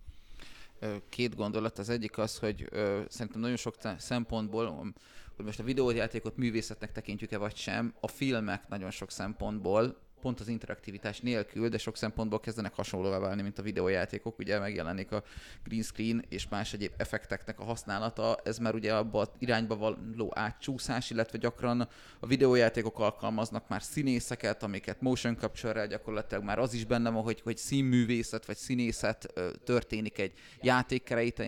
Két 1.09 1.35
gondolat. 1.35 1.79
Az 1.79 1.89
egyik 1.89 2.17
az, 2.17 2.37
hogy 2.37 2.69
szerintem 3.07 3.41
nagyon 3.41 3.55
sok 3.55 3.75
szempontból, 3.97 4.93
hogy 5.35 5.45
most 5.45 5.59
a 5.59 5.63
videójátékot 5.63 6.37
művészetnek 6.37 6.91
tekintjük-e 6.91 7.37
vagy 7.37 7.55
sem, 7.55 7.93
a 7.99 8.07
filmek 8.07 8.67
nagyon 8.67 8.91
sok 8.91 9.11
szempontból 9.11 10.06
pont 10.21 10.39
az 10.39 10.47
interaktivitás 10.47 11.19
nélkül, 11.19 11.69
de 11.69 11.77
sok 11.77 11.97
szempontból 11.97 12.39
kezdenek 12.39 12.73
hasonlóvá 12.73 13.19
válni, 13.19 13.41
mint 13.41 13.59
a 13.59 13.61
videójátékok. 13.61 14.39
Ugye 14.39 14.59
megjelenik 14.59 15.11
a 15.11 15.23
green 15.63 15.83
screen 15.83 16.25
és 16.29 16.47
más 16.47 16.73
egyéb 16.73 16.91
effekteknek 16.97 17.59
a 17.59 17.63
használata. 17.63 18.39
Ez 18.43 18.57
már 18.57 18.75
ugye 18.75 18.93
abba 18.95 19.19
az 19.19 19.29
irányba 19.39 19.77
való 19.77 20.31
átcsúszás, 20.35 21.09
illetve 21.09 21.37
gyakran 21.37 21.89
a 22.19 22.27
videójátékok 22.27 22.99
alkalmaznak 22.99 23.67
már 23.67 23.81
színészeket, 23.83 24.63
amiket 24.63 25.01
motion 25.01 25.37
capture-rel 25.37 25.87
gyakorlatilag 25.87 26.43
már 26.43 26.59
az 26.59 26.73
is 26.73 26.85
benne 26.85 27.09
van, 27.09 27.23
hogy, 27.23 27.41
hogy 27.41 27.57
színművészet 27.57 28.45
vagy 28.45 28.57
színészet 28.57 29.33
történik 29.63 30.17
egy 30.17 30.33
játék 30.61 31.03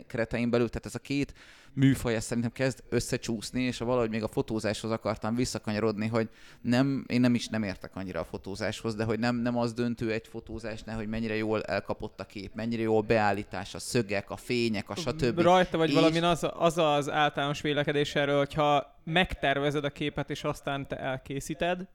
keretein 0.07 0.49
belül. 0.49 0.69
Tehát 0.69 0.85
ez 0.85 0.95
a 0.95 0.99
két 0.99 1.33
műfaj 1.73 2.15
ez 2.15 2.23
szerintem 2.23 2.51
kezd 2.51 2.83
összecsúszni, 2.89 3.61
és 3.61 3.77
valahogy 3.77 4.09
még 4.09 4.23
a 4.23 4.27
fotózáshoz 4.27 4.91
akartam 4.91 5.35
visszakanyarodni, 5.35 6.07
hogy 6.07 6.29
nem, 6.61 7.05
én 7.07 7.19
nem 7.19 7.35
is 7.35 7.47
nem 7.47 7.63
értek 7.63 7.95
annyira 7.95 8.19
a 8.19 8.23
fotózáshoz, 8.23 8.95
de 8.95 9.03
hogy 9.03 9.19
nem, 9.19 9.35
nem 9.35 9.57
az 9.57 9.73
döntő 9.73 10.11
egy 10.11 10.27
fotózásnál, 10.27 10.95
hogy 10.95 11.07
mennyire 11.07 11.35
jól 11.35 11.63
elkapott 11.63 12.19
a 12.19 12.25
kép, 12.25 12.53
mennyire 12.53 12.81
jól 12.81 13.01
beállítás, 13.01 13.73
a 13.73 13.79
szögek, 13.79 14.29
a 14.29 14.35
fények, 14.35 14.89
a 14.89 14.95
stb. 14.95 15.39
Rajta 15.39 15.77
vagy 15.77 15.89
és... 15.89 15.95
valamin 15.95 16.23
az, 16.23 16.47
az 16.53 16.77
az 16.77 17.09
általános 17.09 17.61
vélekedés 17.61 18.15
erről, 18.15 18.37
hogyha 18.37 19.01
megtervezed 19.03 19.83
a 19.83 19.89
képet, 19.89 20.29
és 20.29 20.43
aztán 20.43 20.87
te 20.87 20.97
elkészíted, 20.97 21.87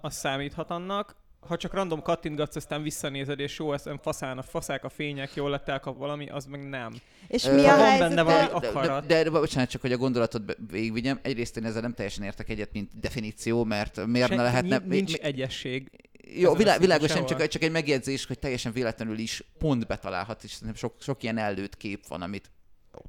az 0.00 0.14
számíthat 0.14 0.70
annak, 0.70 1.16
ha 1.46 1.56
csak 1.56 1.74
random 1.74 2.02
kattintgatsz, 2.02 2.56
aztán 2.56 2.82
visszanézed, 2.82 3.40
és 3.40 3.58
jó, 3.58 3.72
ezt 3.72 3.90
faszán, 4.02 4.38
a 4.38 4.42
faszák, 4.42 4.84
a 4.84 4.88
fények, 4.88 5.34
jól 5.34 5.50
lett 5.50 5.68
elkap 5.68 5.98
valami, 5.98 6.28
az 6.28 6.46
meg 6.46 6.68
nem. 6.68 6.94
És 7.28 7.44
mi 7.44 7.64
a 7.64 7.76
helyzet? 7.76 8.08
benne 8.08 8.22
valami 8.22 8.48
akarat. 8.52 9.06
De, 9.06 9.14
de, 9.14 9.22
de, 9.22 9.30
bocsánat, 9.30 9.70
csak 9.70 9.80
hogy 9.80 9.92
a 9.92 9.96
gondolatot 9.96 10.56
végigvigyem. 10.70 11.18
Egyrészt 11.22 11.56
én 11.56 11.64
ezzel 11.64 11.80
nem 11.80 11.94
teljesen 11.94 12.24
értek 12.24 12.48
egyet, 12.48 12.72
mint 12.72 13.00
definíció, 13.00 13.64
mert 13.64 14.06
miért 14.06 14.28
Se, 14.28 14.34
ne 14.34 14.42
lehetne... 14.42 14.78
Nincs 14.78 15.12
mi, 15.12 15.22
egyesség. 15.22 15.90
Jó, 16.36 16.54
vilá, 16.54 16.78
világos, 16.78 17.12
nem 17.12 17.26
csak, 17.26 17.46
csak 17.46 17.62
egy 17.62 17.70
megjegyzés, 17.70 18.26
hogy 18.26 18.38
teljesen 18.38 18.72
véletlenül 18.72 19.18
is 19.18 19.44
pont 19.58 19.86
betalálhat, 19.86 20.44
és 20.44 20.58
sok, 20.74 20.94
sok 21.00 21.22
ilyen 21.22 21.38
előtt 21.38 21.76
kép 21.76 22.06
van, 22.06 22.22
amit 22.22 22.50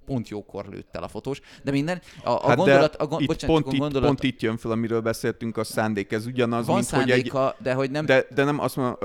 pont 0.06 0.30
jókor 0.30 0.66
lőtt 0.66 0.96
el 0.96 1.04
a 1.04 1.08
fotós, 1.08 1.42
de 1.64 1.72
minden, 1.72 2.02
a, 2.24 2.30
a 2.30 2.48
hát 2.48 2.58
gondolat, 2.58 2.96
a, 2.96 3.08
gond, 3.08 3.22
itt 3.22 3.28
bocsánat, 3.28 3.56
pont, 3.56 3.76
a 3.76 3.78
gondolat, 3.78 3.96
itt, 3.96 4.20
pont 4.20 4.24
itt 4.24 4.42
jön 4.42 4.58
fel, 4.58 4.72
amiről 4.72 5.02
beszéltünk, 5.02 5.58
a 5.58 5.64
szándék, 5.64 6.12
ez 6.12 6.26
ugyanaz, 6.26 6.66
van 6.66 6.76
mint 6.76 6.88
szándéka, 6.88 7.40
hogy 7.40 7.54
egy... 7.58 7.64
de 7.64 7.74
hogy 7.74 7.92
nem... 7.92 8.06
De, 8.06 8.26
de 8.34 8.44
nem 8.44 8.60
azt 8.60 8.76
mondom, 8.76 8.98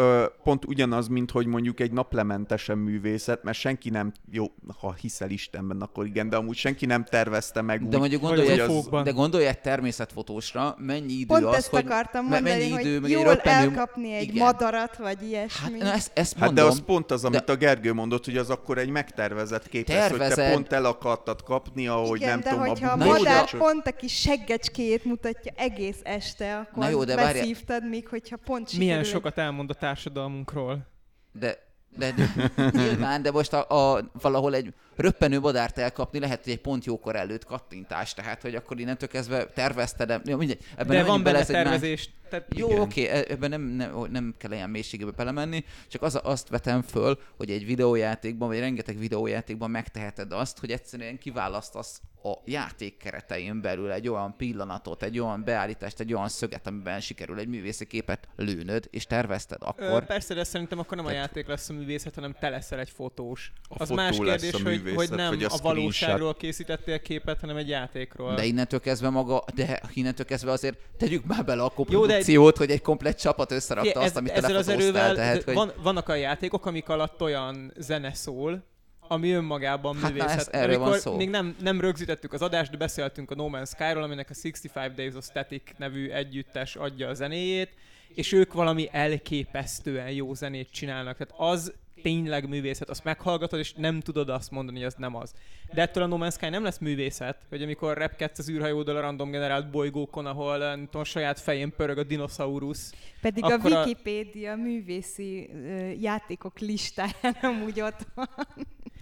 pont 0.42 0.64
ugyanaz, 0.64 1.08
mint 1.08 1.30
hogy 1.30 1.46
mondjuk 1.46 1.80
egy 1.80 1.92
naplementesen 1.92 2.78
művészet, 2.78 3.42
mert 3.42 3.58
senki 3.58 3.90
nem, 3.90 4.12
jó, 4.30 4.46
ha 4.80 4.94
hiszel 5.00 5.30
Istenben, 5.30 5.80
akkor 5.80 6.06
igen, 6.06 6.28
de 6.28 6.36
amúgy 6.36 6.56
senki 6.56 6.86
nem 6.86 7.04
tervezte 7.04 7.62
meg 7.62 7.80
De 7.80 7.86
úgy, 7.86 7.98
mondjuk 7.98 8.22
gondolj, 8.22 8.48
egy, 8.48 8.58
az... 8.58 8.88
de 9.04 9.10
gondolj 9.10 9.46
egy 9.46 9.60
természetfotósra, 9.60 10.74
mennyi 10.78 11.12
idő 11.12 11.26
pont 11.26 11.44
az, 11.44 11.54
ezt 11.54 11.68
hogy... 11.68 11.84
akartam 11.84 12.26
mondani, 12.26 12.48
mennyi 12.50 12.80
idő, 12.80 12.92
hogy 12.92 13.00
meg 13.00 13.10
jól 13.10 13.30
egy 13.30 13.40
elkapni 13.42 14.12
egy 14.14 14.22
igen. 14.22 14.44
madarat, 14.44 14.96
vagy 14.96 15.22
ilyesmi. 15.22 15.78
Hát, 15.78 15.82
na 15.82 15.92
ezt, 15.92 16.10
ezt 16.14 16.38
mondom, 16.38 16.56
hát 16.56 16.64
de 16.64 16.72
az 16.72 16.82
pont 16.86 17.10
az, 17.10 17.24
amit 17.24 17.44
de... 17.44 17.52
a 17.52 17.56
Gergő 17.56 17.92
mondott, 17.92 18.24
hogy 18.24 18.36
az 18.36 18.50
akkor 18.50 18.78
egy 18.78 18.90
megtervezett 18.90 19.68
kép 19.68 19.88
lesz, 19.88 20.10
hogy 20.10 20.18
te 20.18 20.52
pont 20.52 20.72
el 20.72 20.84
akartad 20.90 21.42
kapni, 21.42 21.86
ahogy 21.86 22.20
Igen, 22.20 22.28
nem 22.28 22.40
de 22.40 22.50
tudom, 22.50 22.66
hogyha 22.66 22.90
a 22.90 22.96
madár 22.96 23.48
jó, 23.52 23.58
pont 23.58 23.86
a 23.86 23.92
kis 23.92 24.20
seggecskéjét 24.20 25.04
mutatja 25.04 25.52
egész 25.56 26.00
este, 26.02 26.56
akkor 26.56 26.82
Na 26.82 26.88
jó, 26.88 27.04
de 27.04 27.16
beszívtad, 27.16 27.88
míg 27.88 28.08
hogyha 28.08 28.36
pont 28.36 28.68
sikerül. 28.68 28.88
Milyen 28.88 29.04
sokat 29.04 29.38
elmond 29.38 29.70
a 29.70 29.74
társadalmunkról. 29.74 30.86
De 31.32 31.69
de, 31.96 32.12
de 32.12 32.70
nyilván, 32.72 33.22
de 33.22 33.30
most 33.30 33.52
a, 33.52 33.94
a, 33.94 34.10
valahol 34.12 34.54
egy 34.54 34.74
röppenő 34.96 35.40
madárt 35.40 35.78
elkapni 35.78 36.18
lehet, 36.18 36.44
hogy 36.44 36.52
egy 36.52 36.60
pont 36.60 36.84
jókor 36.84 37.16
előtt 37.16 37.44
kattintás, 37.44 38.14
tehát 38.14 38.42
hogy 38.42 38.54
akkor 38.54 38.80
innentől 38.80 39.08
kezdve 39.08 39.46
tervezted, 39.46 40.20
jó, 40.24 40.36
mindegy, 40.36 40.64
ebben 40.76 40.96
de 40.96 41.04
van 41.04 41.22
benne 41.22 41.44
tervezés. 41.44 42.06
Más... 42.06 42.18
Tehát 42.30 42.46
jó, 42.56 42.66
oké, 42.66 42.80
okay, 42.80 43.04
e- 43.04 43.24
ebben 43.28 43.50
nem, 43.50 43.62
nem, 43.62 44.06
nem 44.10 44.34
kell 44.38 44.52
ilyen 44.52 44.70
mélységebe 44.70 45.10
belemenni, 45.10 45.64
csak 45.88 46.02
az, 46.02 46.20
azt 46.22 46.48
vetem 46.48 46.82
föl, 46.82 47.18
hogy 47.36 47.50
egy 47.50 47.66
videójátékban, 47.66 48.48
vagy 48.48 48.58
rengeteg 48.58 48.98
videójátékban 48.98 49.70
megteheted 49.70 50.32
azt, 50.32 50.58
hogy 50.58 50.70
egyszerűen 50.70 51.18
kiválasztasz 51.18 52.00
a 52.22 52.42
játék 52.44 52.96
keretein 52.96 53.60
belül 53.60 53.90
egy 53.90 54.08
olyan 54.08 54.36
pillanatot, 54.36 55.02
egy 55.02 55.18
olyan 55.18 55.44
beállítást, 55.44 56.00
egy 56.00 56.14
olyan 56.14 56.28
szöget, 56.28 56.66
amiben 56.66 57.00
sikerül 57.00 57.38
egy 57.38 57.48
művészi 57.48 57.86
képet 57.86 58.28
lőnöd, 58.36 58.88
és 58.90 59.06
tervezted 59.06 59.58
akkor. 59.60 60.02
Ö, 60.02 60.06
persze, 60.06 60.34
de 60.34 60.44
szerintem 60.44 60.78
akkor 60.78 60.96
nem 60.96 61.06
Tehát... 61.06 61.20
a 61.20 61.22
játék 61.22 61.46
lesz 61.46 61.68
a 61.68 61.72
művészet, 61.72 62.14
hanem 62.14 62.36
te 62.40 62.48
leszel 62.48 62.78
egy 62.78 62.90
fotós. 62.90 63.52
A 63.68 63.74
az 63.78 63.88
fotó 63.88 64.02
más 64.02 64.18
kérdés, 64.18 64.50
hogy, 64.50 64.62
művészet, 64.62 64.96
hogy 64.96 65.16
nem 65.16 65.38
a, 65.40 65.54
a 65.54 65.58
valóságról 65.62 66.34
készítettél 66.34 67.00
képet, 67.00 67.40
hanem 67.40 67.56
egy 67.56 67.68
játékról. 67.68 68.34
De 68.34 68.44
innentől 68.44 68.80
kezdve 68.80 69.10
maga, 69.10 69.44
de 69.54 69.80
innentől 69.92 70.26
kezdve 70.26 70.50
azért 70.50 70.78
tegyük 70.96 71.24
már 71.24 71.44
bele 71.44 71.62
a 71.62 71.70
koprodukciót, 71.70 72.56
hogy 72.56 72.70
egy 72.70 72.82
komplet 72.82 73.20
csapat 73.20 73.50
összerakta 73.50 74.00
Fé, 74.00 74.04
azt, 74.06 74.16
amit 74.16 74.32
ezzel 74.32 74.56
az 74.56 74.68
erővel, 74.68 75.14
tehát, 75.14 75.42
hogy... 75.42 75.54
van, 75.54 75.72
vannak 75.82 76.08
a 76.08 76.14
játékok, 76.14 76.66
amik 76.66 76.88
alatt 76.88 77.22
olyan 77.22 77.72
zene 77.76 78.14
szól, 78.14 78.68
ami 79.10 79.30
önmagában 79.30 79.96
hát 79.96 80.12
művészet. 80.12 80.52
Na, 80.52 80.58
erről 80.58 80.74
Amikor 80.74 80.90
van 80.90 80.98
szó. 80.98 81.16
még 81.16 81.30
nem, 81.30 81.56
nem 81.60 81.80
rögzítettük 81.80 82.32
az 82.32 82.42
adást, 82.42 82.70
de 82.70 82.76
beszéltünk 82.76 83.30
a 83.30 83.34
No 83.34 83.48
Man's 83.52 83.68
Sky-ról, 83.68 84.02
aminek 84.02 84.30
a 84.30 84.34
65 84.42 84.94
Days 84.94 85.14
of 85.14 85.24
Static 85.24 85.62
nevű 85.76 86.08
együttes 86.08 86.76
adja 86.76 87.08
a 87.08 87.14
zenéjét, 87.14 87.70
és 88.14 88.32
ők 88.32 88.52
valami 88.52 88.88
elképesztően 88.92 90.10
jó 90.10 90.34
zenét 90.34 90.70
csinálnak. 90.70 91.16
Tehát 91.16 91.52
az 91.52 91.72
tényleg 92.02 92.48
művészet, 92.48 92.90
azt 92.90 93.04
meghallgatod, 93.04 93.58
és 93.58 93.72
nem 93.72 94.00
tudod 94.00 94.28
azt 94.28 94.50
mondani, 94.50 94.76
hogy 94.76 94.86
az 94.86 94.94
nem 94.98 95.16
az. 95.16 95.32
De 95.72 95.82
ettől 95.82 96.02
a 96.02 96.06
No 96.06 96.16
Man's 96.18 96.32
Sky 96.32 96.48
nem 96.48 96.62
lesz 96.62 96.78
művészet, 96.78 97.36
hogy 97.48 97.62
amikor 97.62 97.98
repkedsz 97.98 98.38
az 98.38 98.50
űrhajódól 98.50 98.96
a 98.96 99.00
random 99.00 99.30
generált 99.30 99.70
bolygókon, 99.70 100.26
ahol 100.26 100.58
nem 100.58 100.84
tudom, 100.84 101.04
saját 101.04 101.40
fején 101.40 101.72
pörög 101.76 101.98
a 101.98 102.02
dinoszaurusz. 102.02 102.94
Pedig 103.20 103.44
a 103.44 103.58
Wikipédia 103.62 104.52
a... 104.52 104.56
művészi 104.56 105.50
uh, 105.52 106.02
játékok 106.02 106.58
listáján 106.58 107.36
amúgy 107.50 107.80
ott 107.80 108.06
van. 108.14 108.28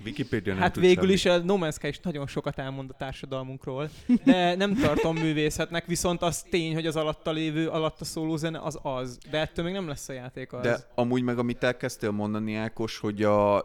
Wikipedia 0.05 0.53
nem 0.53 0.63
Hát 0.63 0.77
végül 0.77 1.11
is 1.11 1.25
a 1.25 1.39
No 1.39 1.57
Man's 1.61 1.75
Sky 1.75 1.89
is 1.89 1.99
nagyon 1.99 2.27
sokat 2.27 2.59
elmond 2.59 2.91
a 2.91 2.95
társadalmunkról, 2.97 3.91
de 4.25 4.55
nem 4.55 4.75
tartom 4.75 5.17
művészetnek, 5.17 5.87
viszont 5.87 6.23
az 6.23 6.43
tény, 6.43 6.75
hogy 6.75 6.87
az 6.87 6.97
alatta 6.97 7.31
lévő, 7.31 7.69
alatta 7.69 8.05
szóló 8.05 8.37
zene 8.37 8.59
az 8.59 8.79
az, 8.83 9.19
de 9.31 9.39
ettől 9.39 9.65
még 9.65 9.75
nem 9.75 9.89
lesz 9.89 10.09
a 10.09 10.13
játék 10.13 10.53
az. 10.53 10.63
De 10.63 10.79
amúgy 10.95 11.23
meg 11.23 11.39
amit 11.39 11.63
elkezdtél 11.63 12.11
mondani, 12.11 12.55
Ákos, 12.55 12.88
hogy 12.97 13.23
a, 13.23 13.65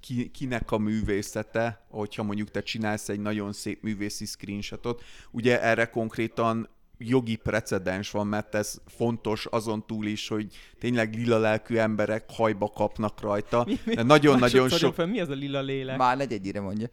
ki, 0.00 0.30
kinek 0.30 0.70
a 0.70 0.78
művészete, 0.78 1.84
hogyha 1.88 2.22
mondjuk 2.22 2.50
te 2.50 2.62
csinálsz 2.62 3.08
egy 3.08 3.20
nagyon 3.20 3.52
szép 3.52 3.82
művészi 3.82 4.24
screenshotot, 4.24 5.02
ugye 5.30 5.62
erre 5.62 5.84
konkrétan 5.84 6.68
jogi 6.98 7.36
precedens 7.36 8.10
van, 8.10 8.26
mert 8.26 8.54
ez 8.54 8.80
fontos 8.86 9.46
azon 9.46 9.86
túl 9.86 10.06
is, 10.06 10.28
hogy 10.28 10.46
tényleg 10.78 11.14
lila 11.14 11.38
lelkű 11.38 11.76
emberek 11.76 12.24
hajba 12.30 12.68
kapnak 12.68 13.20
rajta. 13.20 13.66
Nagyon-nagyon 14.04 14.68
sok... 14.68 14.94
Fel, 14.94 15.06
mi 15.06 15.20
az 15.20 15.28
a 15.28 15.34
lila 15.34 15.60
lélek? 15.60 15.96
Már 15.96 16.16
legy 16.16 16.32
egyire 16.32 16.60
mondja. 16.60 16.88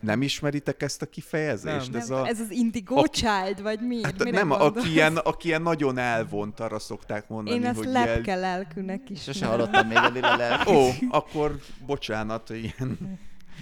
Nem 0.00 0.22
ismeritek 0.22 0.82
ezt 0.82 1.02
a 1.02 1.06
kifejezést? 1.06 1.92
Nem. 1.92 2.00
Ez, 2.00 2.10
a... 2.10 2.26
ez 2.26 2.40
az 2.40 2.50
indigo 2.50 2.96
a... 2.96 3.08
child, 3.08 3.62
vagy 3.62 3.80
mi? 3.80 4.02
Hát 4.02 4.30
nem, 4.30 4.50
aki 4.50 4.90
ilyen, 4.90 5.16
aki 5.16 5.48
ilyen 5.48 5.62
nagyon 5.62 5.98
elvont, 5.98 6.60
arra 6.60 6.78
szokták 6.78 7.28
mondani, 7.28 7.56
Én 7.56 7.64
ezt 7.64 7.76
hogy 7.76 7.86
lepke 7.86 8.20
ilyen... 8.24 8.40
lelkűnek 8.40 9.10
is. 9.10 9.22
Sose 9.22 9.46
hallottam 9.46 9.86
még 9.86 9.96
a 9.96 10.08
lila. 10.08 10.62
Ó, 10.66 10.88
akkor 11.10 11.58
bocsánat, 11.86 12.48
hogy 12.48 12.58
ilyen... 12.62 13.18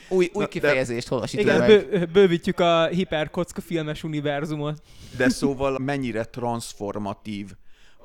Új, 0.08 0.30
új 0.32 0.48
kifejezést 0.48 1.08
holasítunk 1.08 1.48
Igen, 1.48 1.66
bő, 1.66 2.08
bővítjük 2.12 2.60
a 2.60 2.86
hiperkocka 2.86 3.60
filmes 3.60 4.04
univerzumot. 4.04 4.82
De 5.16 5.28
szóval 5.28 5.78
mennyire 5.78 6.24
transformatív 6.24 7.50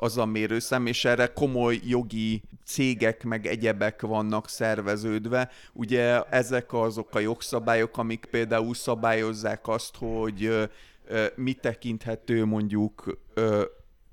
az 0.04 0.18
a 0.18 0.26
mérőszem, 0.26 0.86
és 0.86 1.06
erre 1.06 1.28
komoly 1.28 1.80
jogi 1.86 2.42
cégek 2.66 3.24
meg 3.24 3.46
egyebek 3.46 4.02
vannak 4.02 4.50
szerveződve. 4.50 5.50
Ugye 5.74 6.22
ezek 6.22 6.74
azok 6.74 7.16
a 7.16 7.20
jogszabályok, 7.20 7.98
amik 7.98 8.26
például 8.26 8.74
szabályozzák 8.74 9.68
azt, 9.68 9.96
hogy 9.98 10.70
mi 11.36 11.54
tekinthető 11.54 12.46
mondjuk 12.46 13.20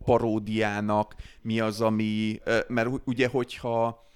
paródiának, 0.05 1.15
mi 1.43 1.61
az, 1.61 1.81
ami, 1.81 2.41
mert 2.69 2.89
ugye, 3.05 3.29
hogyha 3.29 4.09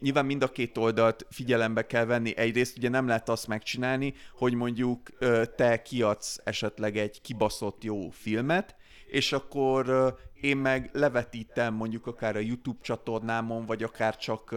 nyilván 0.00 0.26
mind 0.26 0.42
a 0.42 0.48
két 0.48 0.78
oldalt 0.78 1.26
figyelembe 1.30 1.86
kell 1.86 2.04
venni. 2.04 2.36
Egyrészt 2.36 2.76
ugye 2.76 2.88
nem 2.88 3.06
lehet 3.06 3.28
azt 3.28 3.46
megcsinálni, 3.46 4.14
hogy 4.34 4.54
mondjuk 4.54 5.10
te 5.56 5.82
kiadsz 5.82 6.40
esetleg 6.44 6.96
egy 6.96 7.20
kibaszott 7.20 7.84
jó 7.84 8.10
filmet, 8.10 8.76
és 9.16 9.32
akkor 9.32 10.14
én 10.40 10.56
meg 10.56 10.90
levetítem 10.92 11.74
mondjuk 11.74 12.06
akár 12.06 12.36
a 12.36 12.38
YouTube 12.38 12.78
csatornámon, 12.82 13.66
vagy 13.66 13.82
akár 13.82 14.16
csak 14.16 14.54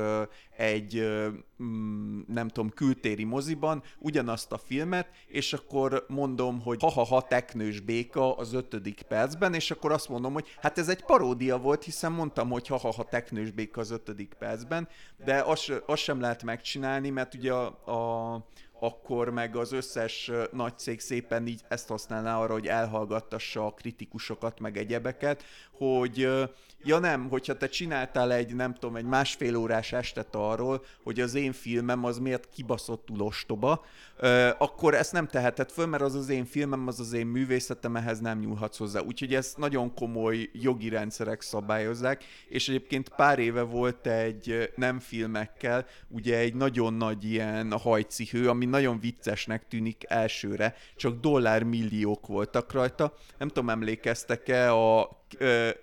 egy, 0.58 1.08
mm, 1.64 2.20
nem 2.28 2.48
tudom, 2.48 2.70
kültéri 2.70 3.24
moziban 3.24 3.84
ugyanazt 4.00 4.52
a 4.52 4.58
filmet, 4.58 5.08
és 5.28 5.54
akkor 5.54 6.06
mondom, 6.08 6.62
hogy 6.62 6.82
ha-ha-ha 6.82 7.22
teknős 7.22 7.80
béka 7.80 8.36
az 8.36 8.54
ötödik 8.54 9.02
percben, 9.02 9.54
és 9.54 9.72
akkor 9.72 9.92
azt 9.92 10.10
mondom, 10.10 10.34
hogy 10.34 10.48
hát 10.62 10.78
ez 10.78 10.90
egy 10.90 11.04
paródia 11.04 11.58
volt, 11.58 11.84
hiszen 11.84 12.12
mondtam, 12.12 12.50
hogy 12.50 12.68
ha-ha-ha 12.68 13.04
teknős 13.04 13.52
béka 13.52 13.82
az 13.82 13.92
ötödik 13.92 14.34
percben, 14.40 14.88
de 15.26 15.42
azt, 15.42 15.84
azt 15.86 16.02
sem 16.02 16.20
lehet 16.20 16.44
megcsinálni, 16.44 17.10
mert 17.10 17.34
ugye 17.34 17.54
a, 17.54 17.66
a 17.66 18.46
akkor 18.80 19.30
meg 19.30 19.56
az 19.56 19.72
összes 19.72 20.32
nagy 20.52 20.78
cég 20.78 21.00
szépen 21.00 21.48
így 21.48 21.62
ezt 21.68 21.88
használná 21.88 22.40
arra, 22.40 22.54
hogy 22.54 22.68
elhallgattassa 22.68 23.66
a 23.66 23.74
kritikusokat, 23.74 24.60
meg 24.60 24.78
egyebeket, 24.78 25.44
hogy 25.72 26.28
ja 26.84 27.00
nem, 27.00 27.30
hogyha 27.30 27.58
te 27.58 27.68
csináltál 27.68 28.34
egy, 28.34 28.56
nem 28.56 28.74
tudom, 28.74 28.96
egy 28.96 29.06
másfél 29.06 29.56
órás 29.56 29.92
estet 29.94 30.36
arról, 30.36 30.86
hogy 31.04 31.20
az 31.20 31.36
én 31.36 31.52
filmem 31.52 32.04
az 32.04 32.18
miért 32.18 32.50
kibaszottul 32.50 33.22
ostoba, 33.22 33.86
akkor 34.58 34.94
ezt 34.94 35.12
nem 35.12 35.28
teheted 35.28 35.72
föl, 35.72 35.86
mert 35.86 36.04
az 36.04 36.16
az 36.16 36.30
én 36.30 36.46
filmem, 36.46 36.88
az 36.88 37.00
az 37.00 37.14
én 37.14 37.26
művészetem, 37.26 37.96
ehhez 37.96 38.20
nem 38.20 38.40
nyúlhatsz 38.40 38.78
hozzá. 38.78 39.00
Úgyhogy 39.00 39.34
ezt 39.34 39.58
nagyon 39.58 39.94
komoly 39.94 40.50
jogi 40.54 40.90
rendszerek 40.90 41.42
szabályozzák, 41.42 42.24
és 42.48 42.70
egyébként 42.70 43.10
pár 43.10 43.40
éve 43.40 43.62
volt 43.62 44.08
egy 44.08 44.72
nem 44.76 45.00
filmekkel, 45.00 45.86
ugye 46.08 46.38
egy 46.38 46.54
nagyon 46.54 46.94
nagy 46.94 47.24
ilyen 47.24 47.72
hajcihő, 47.72 48.50
ami 48.50 48.66
nagyon 48.66 49.00
viccesnek 49.00 49.68
tűnik 49.68 50.04
elsőre, 50.08 50.76
csak 50.96 51.20
dollármilliók 51.20 52.28
voltak 52.28 52.72
rajta. 52.72 53.14
Nem 53.38 53.48
tudom, 53.48 53.70
emlékeztek-e 53.70 54.74
a, 54.74 55.18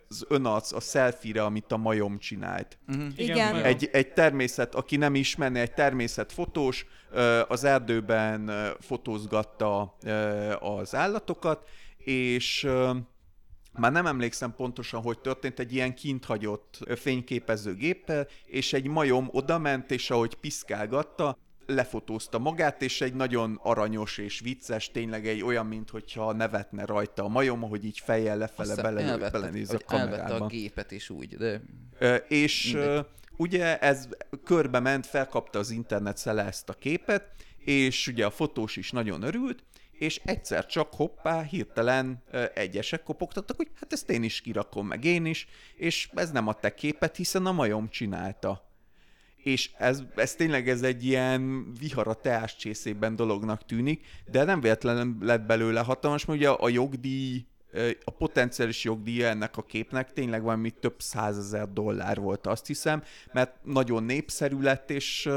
az 0.08 0.24
önarc, 0.28 0.72
a 0.72 0.80
selfie-re, 0.80 1.44
amit 1.44 1.72
a 1.72 1.76
majom 1.76 2.18
csinált. 2.18 2.78
Uh-huh. 2.88 3.06
Igen. 3.16 3.56
Egy, 3.56 3.88
egy 3.92 4.12
természet, 4.12 4.74
aki 4.74 4.96
nem 4.96 5.14
ismerné, 5.14 5.60
egy 5.60 5.74
természetfotós 5.74 6.86
az 7.48 7.64
erdőben 7.64 8.50
fotózgatta 8.80 9.96
az 10.60 10.94
állatokat, 10.94 11.68
és 11.96 12.68
már 13.78 13.92
nem 13.92 14.06
emlékszem 14.06 14.54
pontosan, 14.54 15.02
hogy 15.02 15.18
történt, 15.18 15.58
egy 15.58 15.74
ilyen 15.74 15.94
kinthagyott 15.94 16.78
ö, 16.84 16.96
fényképezőgéppel, 16.96 18.26
és 18.44 18.72
egy 18.72 18.86
majom 18.86 19.28
odament, 19.32 19.90
és 19.90 20.10
ahogy 20.10 20.34
piszkálgatta, 20.34 21.38
lefotózta 21.66 22.38
magát, 22.38 22.82
és 22.82 23.00
egy 23.00 23.14
nagyon 23.14 23.60
aranyos 23.62 24.18
és 24.18 24.40
vicces, 24.40 24.90
tényleg 24.90 25.26
egy 25.26 25.42
olyan, 25.42 25.66
mintha 25.66 26.32
nevetne 26.32 26.84
rajta 26.84 27.24
a 27.24 27.28
majom, 27.28 27.64
ahogy 27.64 27.84
így 27.84 27.98
fejjel 27.98 28.36
lefele 28.36 28.70
Aztán 28.70 28.94
bele, 28.94 29.08
elvette, 29.08 29.38
belenéz 29.38 29.68
a 29.68 29.72
vagy 29.72 29.84
elvette 29.88 30.16
kamerába. 30.16 30.44
a 30.44 30.48
gépet 30.48 30.90
is 30.90 31.10
úgy, 31.10 31.36
de 31.36 31.60
Ö, 31.98 32.14
és 32.14 32.72
Mindegy. 32.72 33.06
ugye 33.36 33.78
ez 33.78 34.08
körbe 34.44 34.80
ment, 34.80 35.06
felkapta 35.06 35.58
az 35.58 35.70
internet 35.70 36.16
szele 36.16 36.44
ezt 36.44 36.68
a 36.68 36.72
képet, 36.72 37.30
és 37.58 38.06
ugye 38.06 38.26
a 38.26 38.30
fotós 38.30 38.76
is 38.76 38.90
nagyon 38.90 39.22
örült, 39.22 39.62
és 39.92 40.20
egyszer 40.24 40.66
csak 40.66 40.94
hoppá, 40.94 41.42
hirtelen 41.42 42.22
egyesek 42.54 43.02
kopogtattak, 43.02 43.56
hogy 43.56 43.70
hát 43.80 43.92
ezt 43.92 44.10
én 44.10 44.22
is 44.22 44.40
kirakom, 44.40 44.86
meg 44.86 45.04
én 45.04 45.26
is, 45.26 45.48
és 45.76 46.08
ez 46.14 46.30
nem 46.30 46.48
a 46.48 46.54
te 46.54 46.74
képet, 46.74 47.16
hiszen 47.16 47.46
a 47.46 47.52
majom 47.52 47.88
csinálta. 47.88 48.65
És 49.46 49.70
ez, 49.78 50.02
ez 50.16 50.34
tényleg 50.34 50.68
ez 50.68 50.82
egy 50.82 51.04
ilyen 51.04 51.72
vihar 51.78 52.08
a 52.08 52.14
teás 52.14 52.56
csészében 52.56 53.16
dolognak 53.16 53.64
tűnik, 53.64 54.06
de 54.30 54.44
nem 54.44 54.60
véletlenül 54.60 55.16
lett 55.20 55.46
belőle 55.46 55.80
hatalmas, 55.80 56.24
mert 56.24 56.38
ugye 56.38 56.48
a 56.48 56.68
jogdíj, 56.68 57.46
a 58.04 58.10
potenciális 58.10 58.84
jogdíja 58.84 59.28
ennek 59.28 59.56
a 59.56 59.62
képnek 59.62 60.12
tényleg 60.12 60.42
valami 60.42 60.70
több 60.70 60.94
százezer 60.98 61.72
dollár 61.72 62.20
volt, 62.20 62.46
azt 62.46 62.66
hiszem, 62.66 63.02
mert 63.32 63.64
nagyon 63.64 64.04
népszerű 64.04 64.60
lett, 64.60 64.90
és 64.90 65.28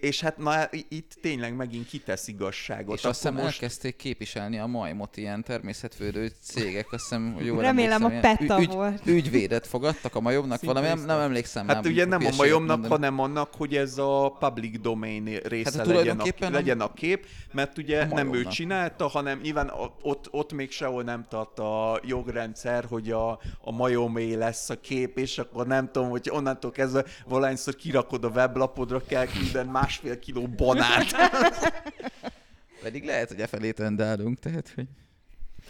és 0.00 0.20
hát 0.20 0.38
na, 0.38 0.68
itt 0.88 1.18
tényleg 1.20 1.56
megint 1.56 1.86
kitesz 1.86 2.28
igazságot. 2.28 2.96
és 2.98 3.04
azt 3.04 3.18
hiszem 3.20 3.34
Akkor 3.34 3.46
elkezdték 3.46 3.96
képviselni 3.96 4.58
a 4.58 4.66
majmot 4.66 5.16
ilyen 5.16 5.42
természetvédő 5.44 6.32
cégek, 6.42 6.92
azt 6.92 7.02
hiszem, 7.02 7.32
hogy 7.32 7.46
jól 7.46 7.60
Remélem 7.60 8.04
a 8.04 8.08
PETA 8.20 8.60
volt. 8.66 9.06
Ügyvédet 9.06 9.66
fogadtak 9.66 10.14
a 10.14 10.20
majomnak, 10.20 10.60
valami, 10.62 10.86
nem, 10.86 11.04
nem 11.04 11.18
emlékszem. 11.18 11.68
Hát 11.68 11.82
nem 11.82 11.92
ugye 11.92 12.04
nem 12.04 12.26
a 12.26 12.30
majomnak, 12.36 12.68
mondani. 12.68 12.92
hanem 12.94 13.18
annak, 13.18 13.54
hogy 13.54 13.76
ez 13.76 13.98
a 13.98 14.36
public 14.38 14.80
domain 14.80 15.24
része 15.44 15.78
Hát 15.78 15.86
legyen, 15.86 16.20
a, 16.20 16.24
a- 16.40 16.50
legyen 16.50 16.80
a 16.80 16.92
kép, 16.92 17.26
mert 17.52 17.78
ugye 17.78 18.02
a 18.02 18.14
nem 18.14 18.34
ő 18.34 18.44
csinálta, 18.44 19.06
hanem 19.06 19.40
nyilván 19.42 19.72
ott, 20.02 20.28
ott 20.30 20.52
még 20.52 20.70
sehol 20.70 21.02
nem 21.02 21.26
tart 21.28 21.58
a 21.58 22.00
jogrendszer, 22.04 22.84
hogy 22.84 23.10
a, 23.10 23.30
a 23.60 23.72
majomé 23.72 24.34
lesz 24.34 24.70
a 24.70 24.80
kép, 24.80 25.18
és 25.18 25.38
akkor 25.38 25.66
nem 25.66 25.90
tudom, 25.92 26.08
hogy 26.08 26.30
onnantól 26.32 26.70
kezdve 26.70 27.04
valahányszor 27.26 27.74
kirakod 27.76 28.24
a 28.24 28.28
weblapodra, 28.28 29.02
kell 29.08 29.26
külden 29.26 29.66
másfél 29.90 30.18
kiló 30.18 30.46
banát. 30.46 31.06
Pedig 32.82 33.04
lehet, 33.04 33.28
hogy 33.28 33.40
e 33.40 33.46
felé 33.46 33.70
tendálunk, 33.70 34.38
tehát, 34.38 34.72
hogy... 34.74 34.88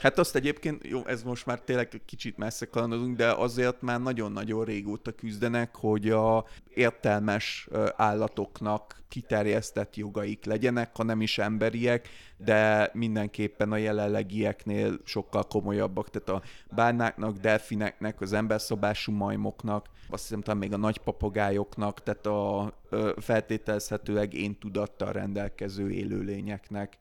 Hát 0.00 0.18
azt 0.18 0.36
egyébként, 0.36 0.86
jó, 0.86 1.06
ez 1.06 1.22
most 1.22 1.46
már 1.46 1.60
tényleg 1.60 2.02
kicsit 2.04 2.36
messze 2.36 2.66
kalandozunk, 2.66 3.16
de 3.16 3.32
azért 3.32 3.82
már 3.82 4.00
nagyon-nagyon 4.00 4.64
régóta 4.64 5.12
küzdenek, 5.12 5.76
hogy 5.76 6.10
a 6.10 6.44
értelmes 6.74 7.68
állatoknak 7.96 9.02
kiterjesztett 9.08 9.96
jogaik 9.96 10.44
legyenek, 10.44 10.96
ha 10.96 11.02
nem 11.02 11.20
is 11.20 11.38
emberiek, 11.38 12.08
de 12.36 12.90
mindenképpen 12.92 13.72
a 13.72 13.76
jelenlegieknél 13.76 14.98
sokkal 15.04 15.42
komolyabbak, 15.42 16.10
tehát 16.10 16.28
a 16.28 16.42
bárnáknak, 16.74 17.36
delfineknek, 17.36 18.20
az 18.20 18.32
emberszabású 18.32 19.12
majmoknak, 19.12 19.88
azt 20.08 20.22
hiszem 20.22 20.40
talán 20.40 20.60
még 20.60 20.72
a 20.72 20.76
nagy 20.76 20.98
papagájoknak, 20.98 22.02
tehát 22.02 22.26
a 22.26 22.72
feltételezhetőleg 23.16 24.34
én 24.34 24.58
tudattal 24.58 25.12
rendelkező 25.12 25.90
élőlényeknek. 25.90 26.98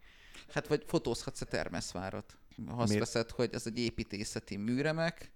Hát 0.53 0.67
vagy 0.67 0.83
fotózhatsz 0.87 1.41
a 1.41 1.45
termeszvárat. 1.45 2.38
Ha 2.67 2.81
azt 2.81 2.89
Miért? 2.91 3.05
veszed, 3.05 3.29
hogy 3.29 3.49
ez 3.51 3.63
egy 3.65 3.79
építészeti 3.79 4.57
műremek, 4.57 5.31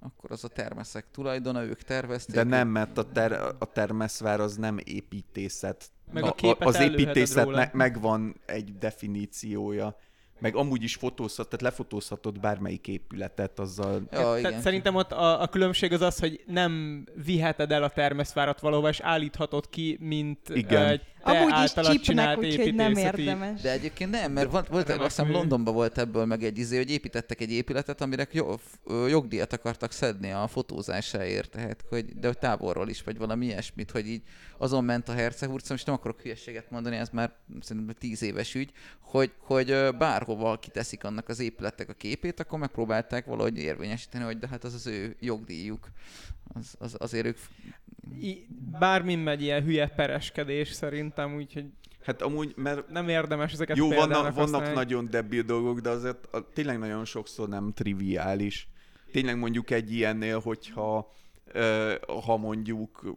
akkor 0.00 0.32
az 0.32 0.44
a 0.44 0.48
termeszek 0.48 1.06
tulajdona, 1.10 1.62
ők 1.62 1.82
tervezték. 1.82 2.34
De 2.34 2.42
nem, 2.42 2.68
mert 2.68 2.98
a, 2.98 3.12
ter, 3.12 3.32
a 3.58 3.72
termeszvár 3.72 4.40
az 4.40 4.56
nem 4.56 4.78
építészet. 4.84 5.90
Meg 6.12 6.22
Na, 6.22 6.28
a 6.28 6.34
képet 6.34 6.68
az 6.68 6.80
építészetnek 6.80 7.72
megvan 7.72 8.40
egy 8.46 8.78
definíciója. 8.78 9.96
Meg 10.38 10.56
amúgy 10.56 10.82
is 10.82 10.94
fotózhat, 10.94 11.48
tehát 11.48 11.62
lefotózhatod 11.62 12.40
bármelyik 12.40 12.88
épületet 12.88 13.58
azzal. 13.58 13.94
Ja, 13.94 14.18
Tehát 14.18 14.38
igen. 14.38 14.60
Szerintem 14.60 14.94
ott 14.94 15.12
a, 15.12 15.42
a 15.42 15.48
különbség 15.48 15.92
az 15.92 16.00
az, 16.00 16.18
hogy 16.18 16.42
nem 16.46 17.04
viheted 17.24 17.72
el 17.72 17.82
a 17.82 17.88
termeszvárat 17.88 18.60
valahova, 18.60 18.88
és 18.88 19.00
állíthatod 19.00 19.68
ki, 19.68 19.96
mint 20.00 20.48
Igen. 20.48 20.86
egy 20.86 21.02
te 21.24 21.38
Amúgy 21.38 21.48
is 21.48 21.54
általad 21.54 21.90
csipnek, 21.90 22.06
csinált 22.06 22.38
úgyhogy 22.38 22.74
nem 22.74 22.96
érdemes. 22.96 23.60
De 23.60 23.72
egyébként 23.72 24.10
nem, 24.10 24.32
mert 24.32 24.50
volt, 24.50 24.68
volt 24.68 24.88
azt 24.88 25.00
hiszem. 25.00 25.30
Londonban 25.30 25.74
volt 25.74 25.98
ebből 25.98 26.24
meg 26.24 26.44
egy 26.44 26.58
izé, 26.58 26.76
hogy 26.76 26.90
építettek 26.90 27.40
egy 27.40 27.52
épületet, 27.52 28.00
amire 28.00 28.28
jo- 28.32 28.60
f- 28.60 28.78
ö, 28.84 29.08
jogdíjat 29.08 29.52
akartak 29.52 29.92
szedni 29.92 30.30
a 30.30 30.46
fotózásáért, 30.46 31.50
tehát, 31.50 31.84
hogy, 31.88 32.18
de 32.18 32.26
hogy 32.26 32.38
távolról 32.38 32.88
is, 32.88 33.02
vagy 33.02 33.18
valami 33.18 33.46
ilyesmit, 33.46 33.90
hogy 33.90 34.08
így 34.08 34.22
azon 34.58 34.84
ment 34.84 35.08
a 35.08 35.12
herceghurcom, 35.12 35.76
és 35.76 35.84
nem 35.84 35.94
akarok 35.94 36.20
hülyeséget 36.20 36.70
mondani, 36.70 36.96
ez 36.96 37.08
már 37.12 37.32
szerintem 37.60 37.94
tíz 37.98 38.22
éves 38.22 38.54
ügy, 38.54 38.72
hogy, 39.00 39.32
hogy 39.38 39.76
bárhova 39.98 40.58
kiteszik 40.58 41.04
annak 41.04 41.28
az 41.28 41.40
épületek 41.40 41.88
a 41.88 41.92
képét, 41.92 42.40
akkor 42.40 42.58
megpróbálták 42.58 43.24
valahogy 43.24 43.58
érvényesíteni, 43.58 44.24
hogy 44.24 44.38
de 44.38 44.48
hát 44.48 44.64
az 44.64 44.74
az 44.74 44.86
ő 44.86 45.16
jogdíjuk. 45.20 45.88
Az, 46.54 46.74
az, 46.78 46.96
azért 46.98 47.26
ők 47.26 47.38
I- 48.20 48.46
Bármin 48.78 49.18
megy 49.18 49.42
ilyen 49.42 49.62
hülye 49.62 49.86
pereskedés 49.86 50.68
szerintem, 50.68 51.34
úgyhogy 51.34 51.64
Hát 52.04 52.22
amúgy, 52.22 52.52
mert 52.56 52.88
nem 52.88 53.08
érdemes 53.08 53.52
ezeket 53.52 53.76
jó, 53.76 53.88
vannak, 53.88 54.34
vannak 54.34 54.74
nagyon 54.74 55.10
debil 55.10 55.42
dolgok, 55.42 55.80
de 55.80 55.88
azért 55.88 56.26
a, 56.34 56.48
tényleg 56.52 56.78
nagyon 56.78 57.04
sokszor 57.04 57.48
nem 57.48 57.72
triviális. 57.72 58.68
Tényleg 59.12 59.38
mondjuk 59.38 59.70
egy 59.70 59.92
ilyennél, 59.92 60.38
hogyha 60.38 61.12
ha 62.24 62.36
mondjuk 62.36 63.16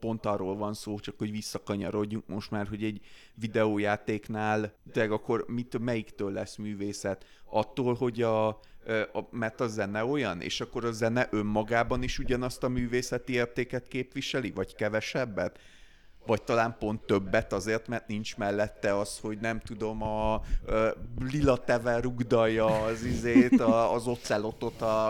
pont 0.00 0.26
arról 0.26 0.56
van 0.56 0.74
szó, 0.74 0.98
csak 0.98 1.18
hogy 1.18 1.30
visszakanyarodjunk 1.30 2.26
most 2.26 2.50
már, 2.50 2.68
hogy 2.68 2.84
egy 2.84 3.00
videójátéknál, 3.34 4.74
de 4.92 5.04
akkor 5.04 5.44
mit, 5.48 5.78
melyiktől 5.78 6.32
lesz 6.32 6.56
művészet? 6.56 7.24
Attól, 7.44 7.94
hogy 7.94 8.22
a, 8.22 8.60
a, 9.12 9.20
mert 9.30 9.60
a 9.60 9.68
zene 9.68 10.04
olyan, 10.04 10.40
és 10.40 10.60
akkor 10.60 10.84
a 10.84 10.92
zene 10.92 11.28
önmagában 11.30 12.02
is 12.02 12.18
ugyanazt 12.18 12.62
a 12.62 12.68
művészeti 12.68 13.32
értéket 13.32 13.88
képviseli, 13.88 14.50
vagy 14.50 14.74
kevesebbet? 14.74 15.58
vagy 16.26 16.42
talán 16.42 16.76
pont 16.78 17.00
többet 17.00 17.52
azért, 17.52 17.88
mert 17.88 18.08
nincs 18.08 18.36
mellette 18.36 18.98
az, 18.98 19.18
hogy 19.18 19.38
nem 19.38 19.60
tudom, 19.60 20.02
a, 20.02 20.34
a 20.34 20.40
lila 21.30 21.64
teve 21.64 22.00
rugdalja 22.00 22.82
az 22.82 23.02
izét, 23.02 23.60
a, 23.60 23.94
az 23.94 24.06
ocelotot 24.06 24.82
a, 24.82 25.08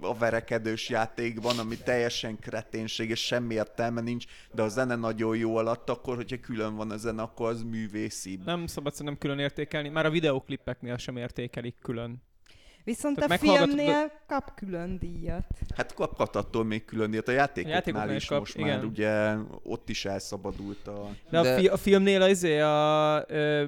a 0.00 0.14
verekedős 0.18 0.88
játékban, 0.88 1.58
ami 1.58 1.76
teljesen 1.76 2.38
kreténség, 2.38 3.10
és 3.10 3.20
semmi 3.24 3.54
értelme 3.54 4.00
nincs, 4.00 4.24
de 4.52 4.62
a 4.62 4.68
zene 4.68 4.96
nagyon 4.96 5.36
jó 5.36 5.56
alatt, 5.56 5.90
akkor, 5.90 6.16
hogyha 6.16 6.40
külön 6.40 6.76
van 6.76 6.90
a 6.90 6.96
zene, 6.96 7.22
akkor 7.22 7.48
az 7.48 7.62
művészi. 7.62 8.40
Nem 8.44 8.66
szabad 8.66 8.92
szerintem 8.92 9.18
külön 9.18 9.38
értékelni, 9.38 9.88
már 9.88 10.06
a 10.06 10.10
videoklipeknél 10.10 10.96
sem 10.96 11.16
értékelik 11.16 11.76
külön. 11.82 12.22
Viszont 12.84 13.16
Tehát 13.16 13.42
a 13.42 13.46
filmnél 13.46 14.12
kap 14.26 14.54
külön 14.54 14.98
díjat. 14.98 15.46
Hát 15.76 15.94
kaphat 15.94 16.36
attól 16.36 16.64
még 16.64 16.84
külön 16.84 17.10
díjat. 17.10 17.28
A 17.28 17.32
játékoknál, 17.32 17.74
játékoknál 17.78 18.14
is 18.16 18.26
kap, 18.26 18.38
most 18.38 18.56
igen. 18.56 18.68
már 18.76 18.84
ugye 18.84 19.34
ott 19.62 19.88
is 19.88 20.04
elszabadult 20.04 20.86
a... 20.86 21.08
De, 21.30 21.40
De- 21.42 21.52
A, 21.54 21.56
fi- 21.58 21.68
a 21.68 21.76
filmnél 21.76 22.22
az 22.22 22.28
izé 22.28 22.60
a 22.60 23.24
ö, 23.28 23.64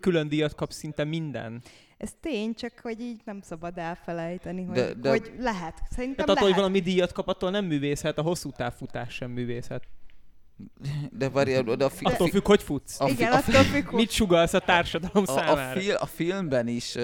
külön 0.00 0.28
díjat 0.28 0.54
kap 0.54 0.72
szinte 0.72 1.04
minden. 1.04 1.62
Ez 1.96 2.12
tény, 2.20 2.54
csak 2.54 2.72
hogy 2.82 3.00
így 3.00 3.20
nem 3.24 3.40
szabad 3.40 3.78
elfelejteni, 3.78 4.64
hogy, 4.64 4.74
De- 4.74 4.94
de- 4.94 5.08
hogy 5.10 5.32
lehet. 5.38 5.80
Szerintem 5.90 6.24
Tehát 6.24 6.30
attól, 6.30 6.34
hogy 6.48 6.56
lehet. 6.56 6.56
valami 6.56 6.80
díjat 6.80 7.12
kap, 7.12 7.28
attól 7.28 7.50
nem 7.50 7.64
művészet, 7.64 8.18
a 8.18 8.22
hosszú 8.22 8.50
távfutás 8.50 9.14
sem 9.14 9.30
művészet. 9.30 9.82
De 11.10 11.30
várjál, 11.30 11.62
de 11.62 11.84
a, 11.84 11.88
fi, 11.88 12.04
Attól 12.04 12.28
függ, 12.28 12.46
hogy 12.46 12.62
futsz. 12.62 13.00
a, 13.00 13.06
fi, 13.06 13.12
Igen, 13.12 13.32
a, 13.32 13.36
attól 13.36 13.62
függ, 13.62 13.84
hogy 13.84 13.94
Mit 13.94 14.10
sugalsz 14.10 14.52
a 14.54 14.58
társadalom 14.58 15.24
a, 15.26 15.30
a, 15.30 15.34
számára? 15.34 15.80
fil, 15.80 15.94
a 15.94 16.06
filmben 16.06 16.68
is 16.68 16.94
uh, 16.94 17.02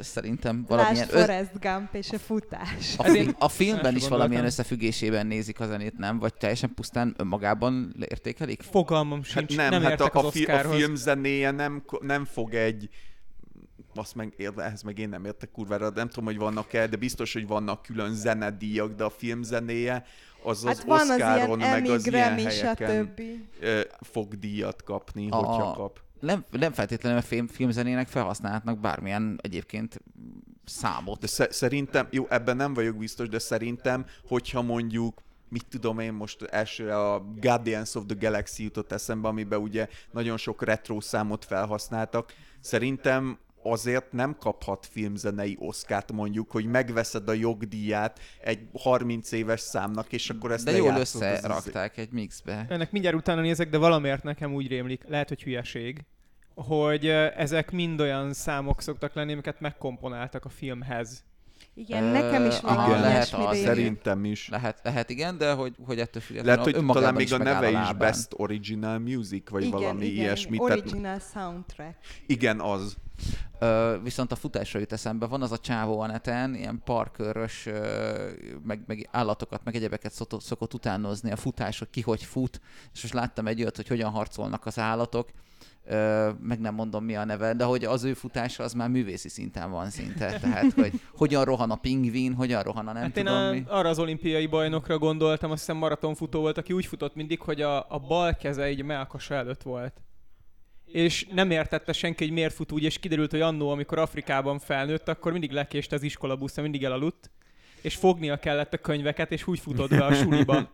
szerintem 0.00 0.56
Lásd 0.56 0.68
valamilyen... 0.68 1.08
Ö, 1.10 1.18
Forrest 1.18 1.60
Gump 1.60 1.94
és 1.94 2.10
a 2.10 2.18
futás. 2.18 2.94
a, 2.96 3.04
Ezért- 3.04 3.26
fi, 3.26 3.34
a 3.38 3.48
filmben 3.48 3.96
is 3.96 4.08
valamilyen 4.08 4.44
összefüggésében 4.44 5.26
nézik 5.26 5.60
a 5.60 5.66
zenét, 5.66 5.98
nem? 5.98 6.18
Vagy 6.18 6.34
teljesen 6.34 6.74
pusztán 6.74 7.14
önmagában 7.16 7.94
értékelik? 8.08 8.62
Fogalmam 8.62 9.20
Hát 9.22 9.30
sincs, 9.30 9.56
nem, 9.56 9.70
nem, 9.70 9.82
hát 9.82 9.90
értek 9.90 10.14
a, 10.14 10.18
az 10.18 10.24
a, 10.24 10.30
fi, 10.30 10.44
a 10.44 10.58
film 10.68 10.94
zenéje 10.94 11.50
nem, 11.50 11.84
nem 12.00 12.24
fog 12.24 12.54
egy 12.54 12.88
azt 13.94 14.14
meg, 14.14 14.52
ehhez 14.56 14.82
meg 14.82 14.98
én 14.98 15.08
nem 15.08 15.24
értek 15.24 15.50
kurvára, 15.50 15.90
nem 15.90 16.08
tudom, 16.08 16.24
hogy 16.24 16.36
vannak-e, 16.36 16.86
de 16.86 16.96
biztos, 16.96 17.32
hogy 17.32 17.46
vannak 17.46 17.82
külön 17.82 18.14
zenedíjak, 18.14 18.92
de 18.94 19.04
a 19.04 19.10
film 19.10 19.42
zenéje 19.42 20.04
az 20.42 20.64
Hát 20.64 20.76
az 20.76 20.84
van 20.84 20.98
az 21.00 21.10
Oscaron, 21.10 21.58
ilyen 21.58 21.70
meg 21.70 21.78
Emmy, 21.78 21.88
az 21.88 22.06
ilyen 22.06 22.24
Grammy, 22.26 22.42
helyeken 22.42 23.14
ö, 23.60 23.80
fog 24.00 24.38
díjat 24.38 24.82
kapni, 24.82 25.28
A- 25.30 25.36
hogyha 25.36 25.72
kap. 25.72 26.00
Nem, 26.20 26.44
nem 26.50 26.72
feltétlenül 26.72 27.18
a 27.18 27.22
film, 27.22 27.46
filmzenének 27.46 28.08
felhasználhatnak 28.08 28.78
bármilyen 28.78 29.38
egyébként 29.42 30.00
számot. 30.64 31.20
De 31.20 31.26
sze- 31.26 31.52
szerintem, 31.52 32.06
jó, 32.10 32.26
ebben 32.28 32.56
nem 32.56 32.74
vagyok 32.74 32.96
biztos, 32.96 33.28
de 33.28 33.38
szerintem, 33.38 34.04
hogyha 34.28 34.62
mondjuk 34.62 35.22
mit 35.48 35.66
tudom 35.70 35.98
én 35.98 36.12
most 36.12 36.42
első 36.42 36.90
a 36.90 37.18
Guardians 37.40 37.94
of 37.94 38.04
the 38.06 38.16
Galaxy 38.20 38.62
jutott 38.62 38.92
eszembe, 38.92 39.28
amiben 39.28 39.60
ugye 39.60 39.88
nagyon 40.10 40.36
sok 40.36 40.64
retro 40.64 41.00
számot 41.00 41.44
felhasználtak. 41.44 42.34
Szerintem 42.60 43.38
azért 43.62 44.12
nem 44.12 44.36
kaphat 44.40 44.86
filmzenei 44.90 45.56
oszkát 45.60 46.12
mondjuk, 46.12 46.50
hogy 46.50 46.64
megveszed 46.64 47.28
a 47.28 47.32
jogdíját 47.32 48.20
egy 48.40 48.68
30 48.72 49.32
éves 49.32 49.60
számnak, 49.60 50.12
és 50.12 50.30
akkor 50.30 50.52
ezt 50.52 50.64
De 50.64 50.76
jól 50.76 50.88
lejátszod 50.88 51.22
az- 51.22 51.28
összerakták 51.36 51.96
egy 51.96 52.10
mixbe. 52.12 52.66
Ennek 52.68 52.92
mindjárt 52.92 53.16
utána 53.16 53.40
nézek, 53.40 53.70
de 53.70 53.78
valamiért 53.78 54.22
nekem 54.22 54.54
úgy 54.54 54.66
rémlik, 54.68 55.04
lehet, 55.08 55.28
hogy 55.28 55.42
hülyeség, 55.42 56.04
hogy 56.54 57.06
ezek 57.36 57.70
mind 57.70 58.00
olyan 58.00 58.32
számok 58.32 58.80
szoktak 58.82 59.14
lenni, 59.14 59.32
amiket 59.32 59.60
megkomponáltak 59.60 60.44
a 60.44 60.48
filmhez. 60.48 61.24
Igen, 61.78 62.04
Ö, 62.04 62.10
nekem 62.12 62.46
is 62.46 62.60
van 62.60 62.88
Igen, 62.88 63.00
lehet 63.00 63.32
az. 63.32 63.58
Szerintem 63.58 64.24
is. 64.24 64.48
Lehet, 64.48 64.80
lehet 64.82 65.10
igen, 65.10 65.38
de 65.38 65.52
hogy, 65.52 65.74
hogy 65.86 65.98
ettől 65.98 66.22
függetlenül 66.22 66.62
Lehet, 66.62 66.76
hogy 66.76 66.86
talán 66.86 67.14
még 67.14 67.32
a 67.32 67.38
neve 67.38 67.70
is. 67.70 67.92
Best 67.92 68.28
Original 68.36 68.98
Music, 68.98 69.50
vagy 69.50 69.64
igen, 69.64 69.80
valami 69.80 70.04
igen, 70.04 70.24
ilyesmi. 70.24 70.54
Igen, 70.54 70.66
Tehát, 70.66 70.82
original 70.82 71.18
soundtrack. 71.32 71.96
igen, 72.26 72.60
az. 72.60 72.96
Ö, 73.58 73.96
viszont 74.02 74.32
a 74.32 74.36
futásra 74.36 74.78
jut 74.78 74.92
eszembe, 74.92 75.26
van 75.26 75.42
az 75.42 75.52
a 75.52 75.58
csávó 75.58 76.00
a 76.00 76.06
neten, 76.06 76.54
ilyen 76.54 76.80
parkörös, 76.84 77.66
ö, 77.66 78.30
meg, 78.64 78.82
meg 78.86 79.08
állatokat, 79.10 79.64
meg 79.64 79.74
egyebeket 79.74 80.12
szokott, 80.12 80.42
szokott 80.42 80.74
utánozni 80.74 81.30
a 81.30 81.36
futás, 81.36 81.78
hogy 81.78 81.90
ki 81.90 82.00
hogy 82.00 82.22
fut, 82.22 82.60
és 82.94 83.02
most 83.02 83.14
láttam 83.14 83.46
egy 83.46 83.60
olyat, 83.60 83.76
hogy 83.76 83.88
hogyan 83.88 84.10
harcolnak 84.10 84.66
az 84.66 84.78
állatok, 84.78 85.28
meg 86.40 86.60
nem 86.60 86.74
mondom 86.74 87.04
mi 87.04 87.16
a 87.16 87.24
neve, 87.24 87.54
de 87.54 87.64
hogy 87.64 87.84
az 87.84 88.04
ő 88.04 88.14
futása 88.14 88.62
az 88.62 88.72
már 88.72 88.88
művészi 88.88 89.28
szinten 89.28 89.70
van 89.70 89.90
szinte, 89.90 90.38
tehát 90.40 90.72
hogy 90.72 90.92
hogyan 91.16 91.44
rohan 91.44 91.70
a 91.70 91.76
pingvin, 91.76 92.34
hogyan 92.34 92.62
rohan 92.62 92.88
a 92.88 92.92
nem 92.92 93.02
hát 93.02 93.12
tudom 93.12 93.34
én 93.34 93.40
a, 93.40 93.50
mi. 93.50 93.62
arra 93.66 93.88
az 93.88 93.98
olimpiai 93.98 94.46
bajnokra 94.46 94.98
gondoltam, 94.98 95.50
azt 95.50 95.60
hiszem 95.60 95.76
maratonfutó 95.76 96.40
volt, 96.40 96.58
aki 96.58 96.72
úgy 96.72 96.86
futott 96.86 97.14
mindig, 97.14 97.40
hogy 97.40 97.62
a, 97.62 97.86
a 97.88 97.98
bal 97.98 98.34
keze 98.34 98.70
így 98.70 98.80
a 98.80 98.84
melkasa 98.84 99.34
előtt 99.34 99.62
volt. 99.62 100.00
És 100.84 101.26
nem 101.32 101.50
értette 101.50 101.92
senki, 101.92 102.24
hogy 102.24 102.32
miért 102.32 102.54
fut 102.54 102.72
úgy, 102.72 102.82
és 102.82 102.98
kiderült, 102.98 103.30
hogy 103.30 103.40
annó, 103.40 103.70
amikor 103.70 103.98
Afrikában 103.98 104.58
felnőtt, 104.58 105.08
akkor 105.08 105.32
mindig 105.32 105.50
lekést 105.50 105.92
az 105.92 106.02
iskolabuszra, 106.02 106.62
mindig 106.62 106.84
elaludt, 106.84 107.30
és 107.80 107.94
fognia 107.94 108.36
kellett 108.36 108.72
a 108.72 108.78
könyveket, 108.78 109.32
és 109.32 109.46
úgy 109.46 109.58
futott 109.58 109.90
be 109.90 110.04
a 110.04 110.14
suliba. 110.14 110.68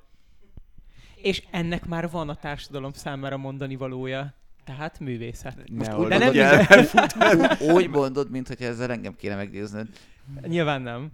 És 1.15 1.43
ennek 1.51 1.87
már 1.87 2.11
van 2.11 2.29
a 2.29 2.35
társadalom 2.35 2.93
számára 2.93 3.37
mondani 3.37 3.77
valója. 3.77 4.35
Tehát 4.65 5.01
művészet. 5.01 5.71
Most 5.71 5.93
úgy 5.95 6.09
De 6.09 6.19
nem 6.19 6.33
mondod, 6.35 7.57
úgy, 7.61 7.71
úgy 7.71 7.89
mondod, 7.89 8.31
mint 8.31 8.49
hogy 8.49 8.63
ezzel 8.63 8.91
engem 8.91 9.17
kéne 9.17 9.35
meggyőznöd. 9.35 9.89
Nyilván 10.47 10.83
nem. 10.83 11.11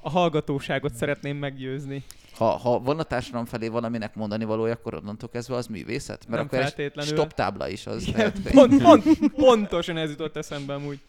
A 0.00 0.10
hallgatóságot 0.10 0.94
szeretném 0.94 1.36
meggyőzni. 1.36 2.04
Ha, 2.36 2.44
ha 2.44 2.80
van 2.80 2.98
a 2.98 3.02
társadalom 3.02 3.44
felé 3.46 3.68
valaminek 3.68 4.14
mondani 4.14 4.44
valója, 4.44 4.72
akkor 4.72 4.94
onnantól 4.94 5.28
kezdve 5.28 5.54
az 5.54 5.66
művészet? 5.66 6.26
Mert 6.28 6.30
Nem 6.30 6.44
akkor 6.46 6.58
feltétlenül. 6.58 7.12
stop 7.16 7.32
tábla 7.32 7.68
is 7.68 7.86
az. 7.86 8.02
Igen, 8.06 8.16
lehet, 8.18 8.38
hogy- 8.42 8.52
pont, 8.52 8.82
pont, 8.82 9.32
pontosan 9.34 9.96
ez 9.96 10.10
jutott 10.10 10.36
eszembe 10.36 10.74
amúgy. 10.74 11.00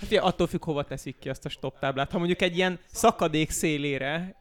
Hát 0.00 0.10
ugye, 0.10 0.20
attól 0.20 0.46
függ, 0.46 0.64
hova 0.64 0.84
teszik 0.84 1.18
ki 1.18 1.28
azt 1.28 1.44
a 1.44 1.48
stop 1.48 1.78
táblát. 1.78 2.10
Ha 2.10 2.18
mondjuk 2.18 2.42
egy 2.42 2.56
ilyen 2.56 2.78
szakadék 2.86 3.50
szélére, 3.50 4.34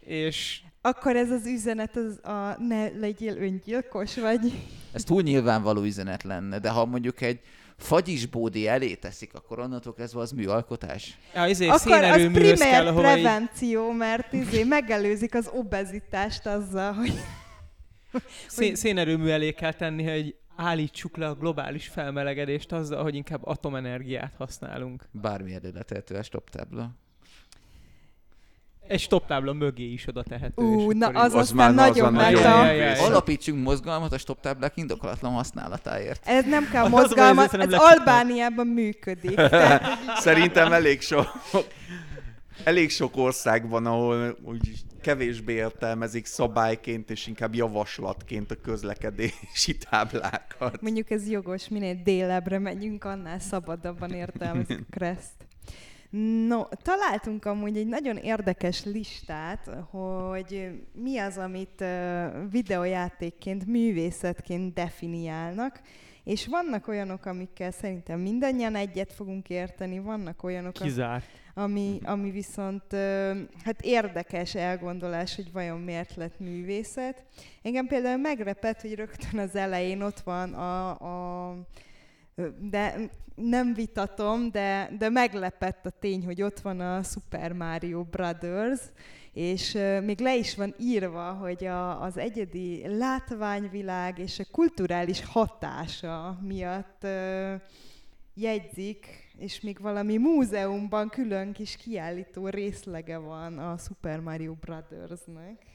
és 0.00 0.60
Akkor 0.88 1.16
ez 1.16 1.30
az 1.30 1.46
üzenet 1.46 1.96
az 1.96 2.30
a 2.32 2.56
ne 2.58 2.88
legyél 2.88 3.36
öngyilkos, 3.36 4.16
vagy... 4.18 4.52
Ez 4.92 5.04
túl 5.04 5.22
nyilvánvaló 5.22 5.82
üzenet 5.82 6.22
lenne, 6.22 6.58
de 6.58 6.70
ha 6.70 6.84
mondjuk 6.84 7.20
egy 7.20 7.40
fagyisbódi 7.76 8.66
elé 8.66 8.94
teszik, 8.94 9.34
akkor 9.34 9.58
onnantól 9.58 9.94
kezdve 9.94 10.20
az 10.20 10.30
műalkotás. 10.30 11.18
ja, 11.34 11.46
izé, 11.46 11.64
Akkor 11.66 11.74
az 11.74 11.80
szénerőműhöz 11.80 12.60
kell, 12.60 12.86
ahova 12.86 13.16
így, 13.16 13.22
prevenció, 13.22 13.90
mert 13.90 14.32
izé 14.32 14.64
megelőzik 14.64 15.34
az 15.34 15.50
obezitást 15.52 16.46
azzal, 16.46 16.92
hogy 16.92 17.12
szé, 18.46 18.74
szénerőmű 18.74 19.28
elé 19.28 19.52
kell 19.52 19.72
tenni, 19.72 20.10
hogy 20.10 20.36
állítsuk 20.56 21.16
le 21.16 21.26
a 21.26 21.34
globális 21.34 21.86
felmelegedést 21.86 22.72
azzal, 22.72 23.02
hogy 23.02 23.14
inkább 23.14 23.46
atomenergiát 23.46 24.34
használunk. 24.36 25.08
Bármi 25.10 25.54
előletető 25.54 26.14
a 26.14 26.22
stop 26.22 26.50
tábla. 26.50 26.90
Egy 28.88 29.00
stop 29.00 29.26
tábla 29.26 29.52
mögé 29.52 29.84
is 29.92 30.06
oda 30.06 30.22
tehető. 30.22 30.62
ú, 30.62 30.90
na 30.90 31.06
az, 31.06 31.34
az 31.34 31.40
aztán 31.40 31.74
már- 31.74 31.88
az 31.88 31.96
nagyon 31.96 32.12
már 32.12 32.32
nagyon 32.32 32.42
meta. 32.42 32.72
jó. 32.72 32.78
Jaj. 32.80 32.98
Alapítsunk 32.98 33.64
mozgalmat 33.64 34.12
a 34.12 34.18
stop 34.18 34.40
táblák 34.40 34.72
indokolatlan 34.76 35.32
használatáért. 35.32 36.26
Ez 36.26 36.44
nem 36.44 36.68
kell 36.72 36.84
Az 36.88 36.90
mozgalmat, 36.90 37.44
ez 37.44 37.52
lecsuknak. 37.52 37.80
Albániában 37.98 38.66
működik. 38.66 39.34
Tehát, 39.34 39.82
Szerintem 40.26 40.72
elég 40.72 41.00
sok, 41.00 41.26
elég 42.64 42.90
sok 42.90 43.16
országban, 43.16 43.86
ahol 43.86 44.38
úgy 44.42 44.70
kevésbé 45.02 45.52
értelmezik 45.52 46.26
szabályként, 46.26 47.10
és 47.10 47.26
inkább 47.26 47.54
javaslatként 47.54 48.50
a 48.50 48.54
közlekedési 48.62 49.76
táblákat. 49.90 50.80
mondjuk 50.80 51.10
ez 51.10 51.28
jogos, 51.28 51.68
minél 51.68 52.00
délebbre 52.04 52.58
megyünk, 52.58 53.04
annál 53.04 53.38
szabadabban 53.38 54.10
értelmezik 54.10 54.78
a 54.80 54.84
Kreszt. 54.90 55.32
No, 56.46 56.64
találtunk 56.82 57.44
amúgy 57.44 57.76
egy 57.76 57.86
nagyon 57.86 58.16
érdekes 58.16 58.84
listát, 58.84 59.70
hogy 59.90 60.70
mi 60.92 61.18
az, 61.18 61.38
amit 61.38 61.84
videójátékként, 62.50 63.66
művészetként 63.66 64.74
definiálnak, 64.74 65.80
és 66.24 66.46
vannak 66.46 66.88
olyanok, 66.88 67.26
amikkel 67.26 67.70
szerintem 67.70 68.20
mindannyian 68.20 68.74
egyet 68.74 69.12
fogunk 69.12 69.48
érteni, 69.48 69.98
vannak 69.98 70.42
olyanok, 70.42 70.72
Kizárt. 70.72 71.24
ami, 71.54 71.98
ami 72.04 72.30
viszont 72.30 72.92
hát 73.64 73.80
érdekes 73.80 74.54
elgondolás, 74.54 75.34
hogy 75.34 75.52
vajon 75.52 75.80
miért 75.80 76.14
lett 76.14 76.38
művészet. 76.38 77.24
Engem 77.62 77.86
például 77.86 78.16
meglepett, 78.20 78.80
hogy 78.80 78.94
rögtön 78.94 79.40
az 79.40 79.56
elején 79.56 80.02
ott 80.02 80.20
van 80.20 80.54
a, 80.54 80.88
a 80.90 81.56
de 82.60 83.10
nem 83.34 83.74
vitatom, 83.74 84.50
de, 84.50 84.90
de 84.98 85.08
meglepett 85.08 85.86
a 85.86 85.90
tény, 85.90 86.24
hogy 86.24 86.42
ott 86.42 86.60
van 86.60 86.80
a 86.80 87.02
Super 87.02 87.52
Mario 87.52 88.04
Brothers, 88.04 88.80
és 89.32 89.78
még 90.02 90.20
le 90.20 90.36
is 90.36 90.56
van 90.56 90.74
írva, 90.78 91.32
hogy 91.32 91.64
a, 91.64 92.02
az 92.02 92.16
egyedi 92.16 92.96
látványvilág 92.96 94.18
és 94.18 94.38
a 94.38 94.44
kulturális 94.50 95.24
hatása 95.24 96.38
miatt 96.42 97.04
ö, 97.04 97.54
jegyzik, 98.34 99.06
és 99.38 99.60
még 99.60 99.80
valami 99.80 100.16
múzeumban 100.16 101.08
külön 101.08 101.52
kis 101.52 101.76
kiállító 101.76 102.48
részlege 102.48 103.18
van 103.18 103.58
a 103.58 103.76
Super 103.76 104.20
Mario 104.20 104.54
Brothersnek. 104.54 105.66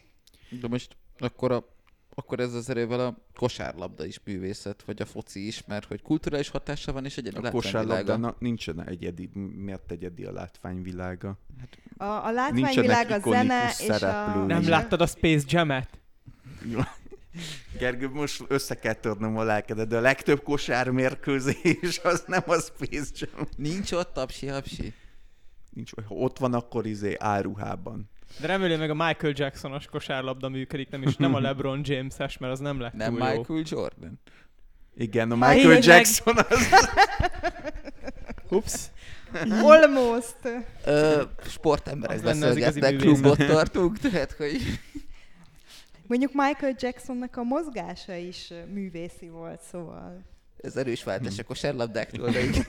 De 0.61 0.67
most 0.67 0.95
akkor 1.17 1.51
a, 1.51 1.72
akkor 2.15 2.39
ez 2.39 2.53
az 2.53 2.69
erővel 2.69 2.99
a 2.99 3.17
kosárlabda 3.35 4.05
is 4.05 4.19
művészet, 4.25 4.83
vagy 4.85 5.01
a 5.01 5.05
foci 5.05 5.47
is, 5.47 5.63
mert 5.65 5.85
hogy 5.85 6.01
kulturális 6.01 6.49
hatása 6.49 6.91
van, 6.91 7.05
és 7.05 7.17
egyedi 7.17 7.45
A 7.45 7.51
kosárlabdának 7.51 8.39
nincsen 8.39 8.87
egyedi, 8.87 9.29
miért 9.55 9.91
egyedi 9.91 10.23
a 10.23 10.31
látványvilága? 10.31 11.37
A, 11.97 12.03
a 12.03 12.31
látványvilág, 12.31 13.11
a 13.11 13.19
zene 13.19 13.73
és 13.79 14.01
a... 14.01 14.45
Nem 14.45 14.67
láttad 14.67 15.01
a 15.01 15.07
Space 15.07 15.45
Jam-et? 15.47 15.99
Gergő, 17.77 18.09
most 18.09 18.43
össze 18.47 18.75
kell 18.75 18.93
törnöm 18.93 19.37
a 19.37 19.43
lelkedet, 19.43 19.87
de 19.87 19.97
a 19.97 20.01
legtöbb 20.01 20.43
kosármérkőzés 20.43 21.99
az 22.03 22.23
nem 22.27 22.43
a 22.45 22.59
Space 22.59 23.11
Jam. 23.13 23.47
Nincs 23.57 23.91
ott 23.91 24.13
tapsi-hapsi. 24.13 24.93
Nincs, 25.69 25.91
ha 26.07 26.15
ott 26.15 26.37
van, 26.37 26.53
akkor 26.53 26.85
izé 26.85 27.15
áruhában. 27.19 28.09
De 28.39 28.47
remélem 28.47 28.79
meg 28.79 28.89
a 28.89 28.93
Michael 28.93 29.33
Jacksonos 29.35 29.85
kosárlabda 29.85 30.49
működik, 30.49 30.89
nem 30.89 31.01
is 31.01 31.15
nem 31.15 31.33
a 31.33 31.39
LeBron 31.39 31.81
James-es, 31.83 32.37
mert 32.37 32.53
az 32.53 32.59
nem 32.59 32.79
lett 32.79 32.93
Nem 32.93 33.15
túl 33.15 33.27
jó. 33.27 33.35
Michael 33.37 33.63
Jordan. 33.65 34.19
Igen, 34.95 35.31
a 35.31 35.35
Michael 35.35 35.57
tényleg. 35.61 35.83
Jackson 35.83 36.35
az... 36.49 36.67
Ups. 38.49 38.73
Almost. 39.61 40.35
Ö, 40.85 41.21
sportemberek 41.47 42.17
Az 42.17 42.23
lenne 42.23 42.47
az 42.47 42.55
igazi 42.57 42.79
beszélgetnek, 42.79 43.05
művészet. 43.05 43.35
klubot 43.35 43.55
tartunk, 43.55 43.97
tehát 43.99 44.31
hogy... 44.31 44.57
Mondjuk 46.07 46.31
Michael 46.33 46.75
Jacksonnak 46.79 47.37
a 47.37 47.43
mozgása 47.43 48.15
is 48.15 48.51
ö, 48.51 48.65
művészi 48.65 49.29
volt, 49.29 49.61
szóval... 49.71 50.21
Ez 50.61 50.77
erős 50.77 51.03
váltás 51.03 51.39
a 51.39 51.43
kosárlabdáktól, 51.43 52.29
de 52.29 52.43
így... 52.43 52.67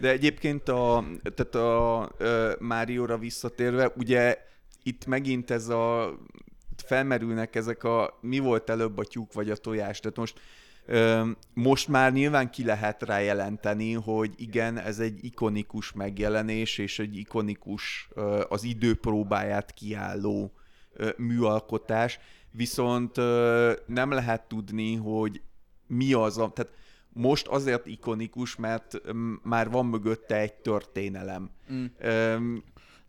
De 0.00 0.08
egyébként 0.08 0.68
a, 0.68 1.04
tehát 1.34 1.54
a 1.54 2.10
ö, 2.18 2.52
Márióra 2.58 3.18
visszatérve, 3.18 3.92
ugye 3.96 4.38
itt 4.82 5.06
megint 5.06 5.50
ez 5.50 5.68
a 5.68 6.18
felmerülnek 6.76 7.56
ezek 7.56 7.84
a 7.84 8.18
mi 8.20 8.38
volt 8.38 8.70
előbb 8.70 8.98
a 8.98 9.04
tyúk 9.04 9.32
vagy 9.32 9.50
a 9.50 9.56
tojás. 9.56 10.00
Tehát 10.00 10.16
most 10.16 10.40
most 11.54 11.88
már 11.88 12.12
nyilván 12.12 12.50
ki 12.50 12.64
lehet 12.64 13.02
rá 13.02 13.18
jelenteni, 13.18 13.92
hogy 13.92 14.34
igen, 14.36 14.78
ez 14.78 14.98
egy 14.98 15.24
ikonikus 15.24 15.92
megjelenés, 15.92 16.78
és 16.78 16.98
egy 16.98 17.16
ikonikus 17.16 18.08
az 18.48 18.64
idő 18.64 18.94
próbáját 18.94 19.72
kiálló 19.72 20.52
műalkotás, 21.16 22.18
viszont 22.50 23.16
nem 23.86 24.10
lehet 24.10 24.42
tudni, 24.48 24.94
hogy 24.94 25.40
mi 25.86 26.12
az 26.12 26.38
a... 26.38 26.50
Tehát 26.54 26.72
most 27.12 27.46
azért 27.46 27.86
ikonikus, 27.86 28.56
mert 28.56 29.00
már 29.42 29.70
van 29.70 29.86
mögötte 29.86 30.36
egy 30.36 30.54
történelem. 30.54 31.50
Mm. 31.72 32.56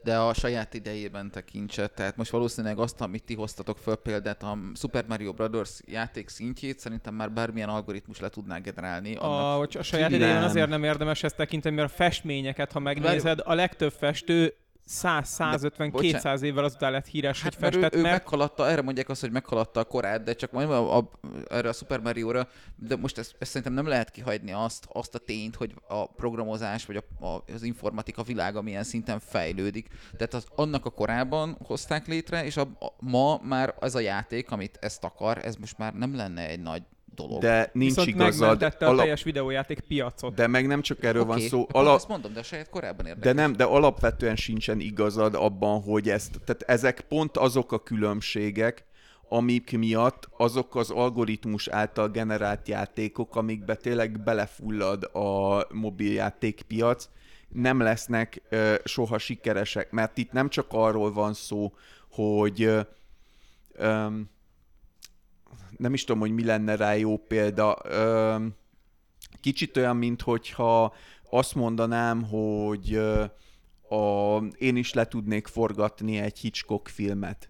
De 0.03 0.17
a 0.17 0.33
saját 0.33 0.73
idejében 0.73 1.31
tekintse. 1.31 1.87
Tehát 1.87 2.17
most 2.17 2.31
valószínűleg 2.31 2.79
azt, 2.79 3.01
amit 3.01 3.23
ti 3.23 3.35
hoztatok 3.35 3.77
föl 3.77 3.95
példát, 3.95 4.43
a 4.43 4.57
Super 4.75 5.05
Mario 5.07 5.33
Brothers 5.33 5.79
játék 5.85 6.29
szintjét, 6.29 6.79
szerintem 6.79 7.13
már 7.13 7.31
bármilyen 7.31 7.69
algoritmus 7.69 8.19
le 8.19 8.29
tudná 8.29 8.57
generálni. 8.57 9.15
Annak... 9.15 9.75
A, 9.75 9.79
a 9.79 9.83
saját 9.83 10.11
idején 10.11 10.35
azért 10.35 10.69
nem 10.69 10.83
érdemes 10.83 11.23
ezt 11.23 11.35
tekinteni, 11.35 11.75
mert 11.75 11.91
a 11.91 11.93
festményeket, 11.95 12.71
ha 12.71 12.79
megnézed, 12.79 13.39
a 13.43 13.53
legtöbb 13.53 13.91
festő 13.91 14.53
100, 14.89 15.27
150, 15.27 15.91
bocsánat. 15.91 16.13
200 16.13 16.41
évvel 16.41 16.63
azután 16.63 16.91
lett 16.91 17.05
híres, 17.05 17.41
Hát 17.41 17.53
hogy 17.53 17.61
mert 17.61 17.75
ő, 17.75 17.79
festett, 17.79 17.99
ő 17.99 18.01
mert 18.01 18.13
meghaladta, 18.13 18.69
erre 18.69 18.81
mondják 18.81 19.09
azt, 19.09 19.21
hogy 19.21 19.31
meghaladta 19.31 19.79
a 19.79 19.83
korát, 19.83 20.23
de 20.23 20.33
csak 20.33 20.51
majd 20.51 20.69
a, 20.69 20.97
a, 20.97 21.09
erre 21.49 21.69
a 21.69 21.73
Super 21.73 21.99
Mario-ra, 21.99 22.47
de 22.75 22.95
most 22.95 23.17
ezt, 23.17 23.35
ezt 23.39 23.49
szerintem 23.49 23.73
nem 23.73 23.87
lehet 23.87 24.11
kihagyni 24.11 24.51
azt, 24.51 24.87
azt 24.91 25.15
a 25.15 25.19
tényt, 25.19 25.55
hogy 25.55 25.73
a 25.87 26.07
programozás 26.07 26.85
vagy 26.85 26.95
a, 26.95 27.25
a, 27.25 27.43
az 27.53 27.63
informatika 27.63 28.23
világa 28.23 28.61
milyen 28.61 28.83
szinten 28.83 29.19
fejlődik. 29.19 29.87
Tehát 30.17 30.33
az, 30.33 30.45
annak 30.55 30.85
a 30.85 30.89
korában 30.89 31.57
hozták 31.65 32.07
létre, 32.07 32.45
és 32.45 32.57
a, 32.57 32.61
a, 32.61 32.93
ma 32.99 33.39
már 33.43 33.75
ez 33.79 33.95
a 33.95 33.99
játék, 33.99 34.51
amit 34.51 34.77
ezt 34.81 35.03
akar, 35.03 35.45
ez 35.45 35.55
most 35.55 35.77
már 35.77 35.93
nem 35.93 36.15
lenne 36.15 36.47
egy 36.47 36.61
nagy 36.61 36.83
dolog. 37.27 37.41
de 37.41 37.69
nincs 37.73 37.89
viszont 37.89 38.07
igazad. 38.07 38.39
megmentette 38.39 38.85
a 38.85 38.89
Alap, 38.89 39.01
teljes 39.01 39.23
videójáték 39.23 39.79
piacot. 39.79 40.33
de 40.33 40.47
meg 40.47 40.67
nem 40.67 40.81
csak 40.81 41.03
erről 41.03 41.21
Oké, 41.21 41.29
van 41.29 41.39
szó. 41.39 41.61
akkor 41.61 41.81
Ala, 41.81 41.93
azt 41.93 42.07
mondom, 42.07 42.33
de 42.33 42.39
a 42.39 42.43
saját 42.43 42.69
korában 42.69 43.05
érdekes. 43.05 43.33
de 43.33 43.41
nem, 43.41 43.53
de 43.53 43.63
alapvetően 43.63 44.35
sincsen 44.35 44.79
igazad 44.79 45.35
abban, 45.35 45.81
hogy 45.81 46.09
ezt, 46.09 46.39
tehát 46.45 46.61
ezek 46.61 47.01
pont 47.01 47.37
azok 47.37 47.71
a 47.71 47.79
különbségek, 47.83 48.85
amik 49.31 49.77
miatt 49.77 50.29
azok 50.37 50.75
az 50.75 50.89
algoritmus 50.89 51.67
által 51.67 52.09
generált 52.09 52.67
játékok, 52.67 53.35
amikbe 53.35 53.75
tényleg 53.75 54.23
belefullad 54.23 55.03
a 55.03 55.65
mobiljátékpiac, 55.73 57.09
nem 57.49 57.79
lesznek 57.79 58.41
ö, 58.49 58.75
soha 58.83 59.17
sikeresek, 59.17 59.91
mert 59.91 60.17
itt 60.17 60.31
nem 60.31 60.49
csak 60.49 60.65
arról 60.69 61.13
van 61.13 61.33
szó, 61.33 61.73
hogy 62.11 62.63
ö, 62.63 62.79
öm, 63.73 64.29
nem 65.77 65.93
is 65.93 66.03
tudom, 66.03 66.21
hogy 66.21 66.31
mi 66.31 66.45
lenne 66.45 66.75
rá 66.75 66.93
jó 66.93 67.17
példa. 67.17 67.77
Kicsit 69.41 69.77
olyan, 69.77 69.97
mint 69.97 70.21
hogyha 70.21 70.93
azt 71.29 71.55
mondanám, 71.55 72.23
hogy 72.23 72.95
a, 73.89 74.37
én 74.57 74.75
is 74.75 74.93
le 74.93 75.05
tudnék 75.05 75.47
forgatni 75.47 76.17
egy 76.17 76.39
Hitchcock 76.39 76.87
filmet. 76.87 77.49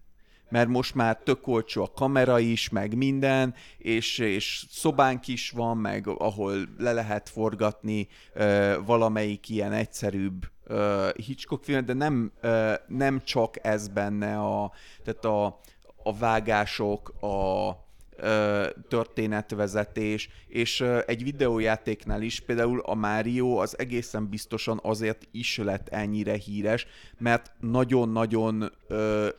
Mert 0.50 0.68
most 0.68 0.96
már 0.96 1.18
tök 1.18 1.48
olcsó 1.48 1.84
a 1.84 1.92
kamera 1.96 2.40
is, 2.40 2.70
meg 2.70 2.96
minden, 2.96 3.54
és, 3.78 4.18
és 4.18 4.66
szobánk 4.70 5.28
is 5.28 5.50
van, 5.50 5.78
meg 5.78 6.08
ahol 6.08 6.56
le 6.78 6.92
lehet 6.92 7.30
forgatni 7.30 8.08
ö, 8.34 8.78
valamelyik 8.86 9.50
ilyen 9.50 9.72
egyszerűbb 9.72 10.46
ö, 10.64 11.10
Hitchcock 11.26 11.64
filmet, 11.64 11.86
de 11.86 11.94
nem, 11.94 12.32
ö, 12.42 12.74
nem 12.88 13.24
csak 13.24 13.66
ez 13.66 13.88
benne 13.88 14.40
a, 14.40 14.72
tehát 15.04 15.26
a, 15.26 15.60
a 16.04 16.18
vágások, 16.18 17.10
a, 17.10 17.70
történetvezetés, 18.88 20.30
és 20.48 20.82
egy 21.06 21.24
videójátéknál 21.24 22.22
is, 22.22 22.40
például 22.40 22.80
a 22.80 22.94
Mario 22.96 23.56
az 23.56 23.80
egészen 23.80 24.30
biztosan 24.30 24.80
azért 24.84 25.28
is 25.32 25.58
lett 25.58 25.88
ennyire 25.90 26.34
híres, 26.34 26.88
mert 27.18 27.52
nagyon-nagyon 27.60 28.72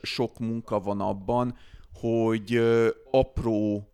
sok 0.01 0.39
munka 0.39 0.79
van 0.79 1.01
abban, 1.01 1.57
hogy 1.93 2.61
apró 3.11 3.85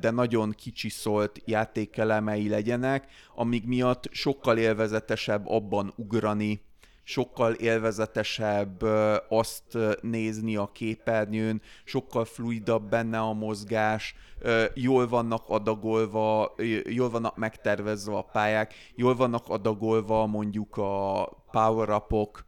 de 0.00 0.10
nagyon 0.10 0.50
kicsi 0.50 0.88
szólt 0.88 1.42
játékelemei 1.44 2.48
legyenek, 2.48 3.06
amik 3.34 3.66
miatt 3.66 4.08
sokkal 4.10 4.58
élvezetesebb 4.58 5.48
abban 5.48 5.92
ugrani, 5.96 6.60
sokkal 7.08 7.52
élvezetesebb 7.52 8.82
azt 9.28 9.78
nézni 10.00 10.56
a 10.56 10.70
képernyőn, 10.72 11.62
sokkal 11.84 12.24
fluidabb 12.24 12.88
benne 12.88 13.18
a 13.18 13.32
mozgás, 13.32 14.14
jól 14.74 15.08
vannak 15.08 15.48
adagolva, 15.48 16.54
jól 16.84 17.10
vannak 17.10 17.36
megtervezve 17.36 18.16
a 18.16 18.22
pályák, 18.22 18.74
jól 18.94 19.16
vannak 19.16 19.48
adagolva 19.48 20.26
mondjuk 20.26 20.76
a 20.76 21.24
power-upok, 21.50 22.44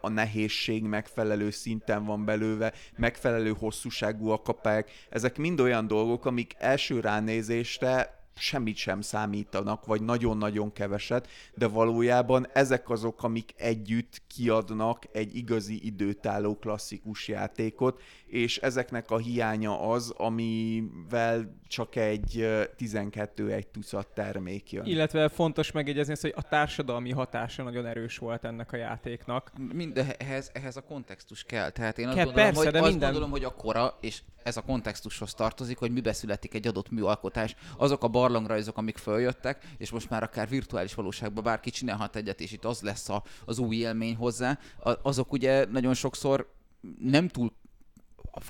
a 0.00 0.08
nehézség 0.08 0.82
megfelelő 0.82 1.50
szinten 1.50 2.04
van 2.04 2.24
belőve, 2.24 2.72
megfelelő 2.96 3.54
hosszúságúak 3.58 4.48
a 4.48 4.52
pályák. 4.52 4.90
Ezek 5.10 5.36
mind 5.36 5.60
olyan 5.60 5.86
dolgok, 5.86 6.24
amik 6.24 6.54
első 6.58 7.00
ránézésre 7.00 8.23
semmit 8.36 8.76
sem 8.76 9.00
számítanak, 9.00 9.86
vagy 9.86 10.02
nagyon-nagyon 10.02 10.72
keveset, 10.72 11.28
de 11.54 11.66
valójában 11.66 12.46
ezek 12.52 12.90
azok, 12.90 13.22
amik 13.22 13.54
együtt 13.56 14.22
kiadnak 14.26 15.04
egy 15.12 15.36
igazi 15.36 15.86
időtálló 15.86 16.56
klasszikus 16.56 17.28
játékot, 17.28 18.02
és 18.34 18.58
ezeknek 18.58 19.10
a 19.10 19.18
hiánya 19.18 19.80
az, 19.80 20.14
amivel 20.16 21.58
csak 21.68 21.96
egy 21.96 22.40
ö, 22.40 22.62
12 22.76 23.52
egy 23.52 23.66
tucat 23.66 24.06
termék 24.06 24.72
jön. 24.72 24.84
Illetve 24.84 25.28
fontos 25.28 25.72
megjegyezni 25.72 26.12
azt, 26.12 26.22
hogy 26.22 26.32
a 26.36 26.42
társadalmi 26.42 27.10
hatása 27.10 27.62
nagyon 27.62 27.86
erős 27.86 28.18
volt 28.18 28.44
ennek 28.44 28.72
a 28.72 28.76
játéknak. 28.76 29.52
Mind, 29.72 29.92
de 29.92 30.14
ehhez, 30.18 30.50
ehhez 30.52 30.76
a 30.76 30.80
kontextus 30.80 31.44
kell. 31.44 31.70
Tehát 31.70 31.98
én 31.98 32.06
azt, 32.06 32.16
Kell, 32.16 32.24
gondolom, 32.24 32.50
persze, 32.50 32.64
hogy, 32.64 32.72
de 32.72 32.78
azt 32.78 32.90
minden- 32.90 33.10
gondolom, 33.10 33.30
hogy 33.30 33.44
a 33.44 33.54
kora, 33.54 33.98
és 34.00 34.22
ez 34.42 34.56
a 34.56 34.62
kontextushoz 34.62 35.34
tartozik, 35.34 35.78
hogy 35.78 35.90
mibe 35.90 36.12
születik 36.12 36.54
egy 36.54 36.66
adott 36.66 36.90
műalkotás. 36.90 37.54
Azok 37.76 38.04
a 38.04 38.08
barlangrajzok, 38.08 38.78
amik 38.78 38.96
följöttek, 38.96 39.62
és 39.78 39.90
most 39.90 40.10
már 40.10 40.22
akár 40.22 40.48
virtuális 40.48 40.94
valóságban 40.94 41.44
bárki 41.44 41.70
csinálhat 41.70 42.16
egyet, 42.16 42.40
és 42.40 42.52
itt 42.52 42.64
az 42.64 42.80
lesz 42.80 43.08
a, 43.08 43.22
az 43.44 43.58
új 43.58 43.76
élmény 43.76 44.16
hozzá, 44.16 44.58
azok 45.02 45.32
ugye 45.32 45.66
nagyon 45.70 45.94
sokszor 45.94 46.52
nem 46.98 47.28
túl 47.28 47.52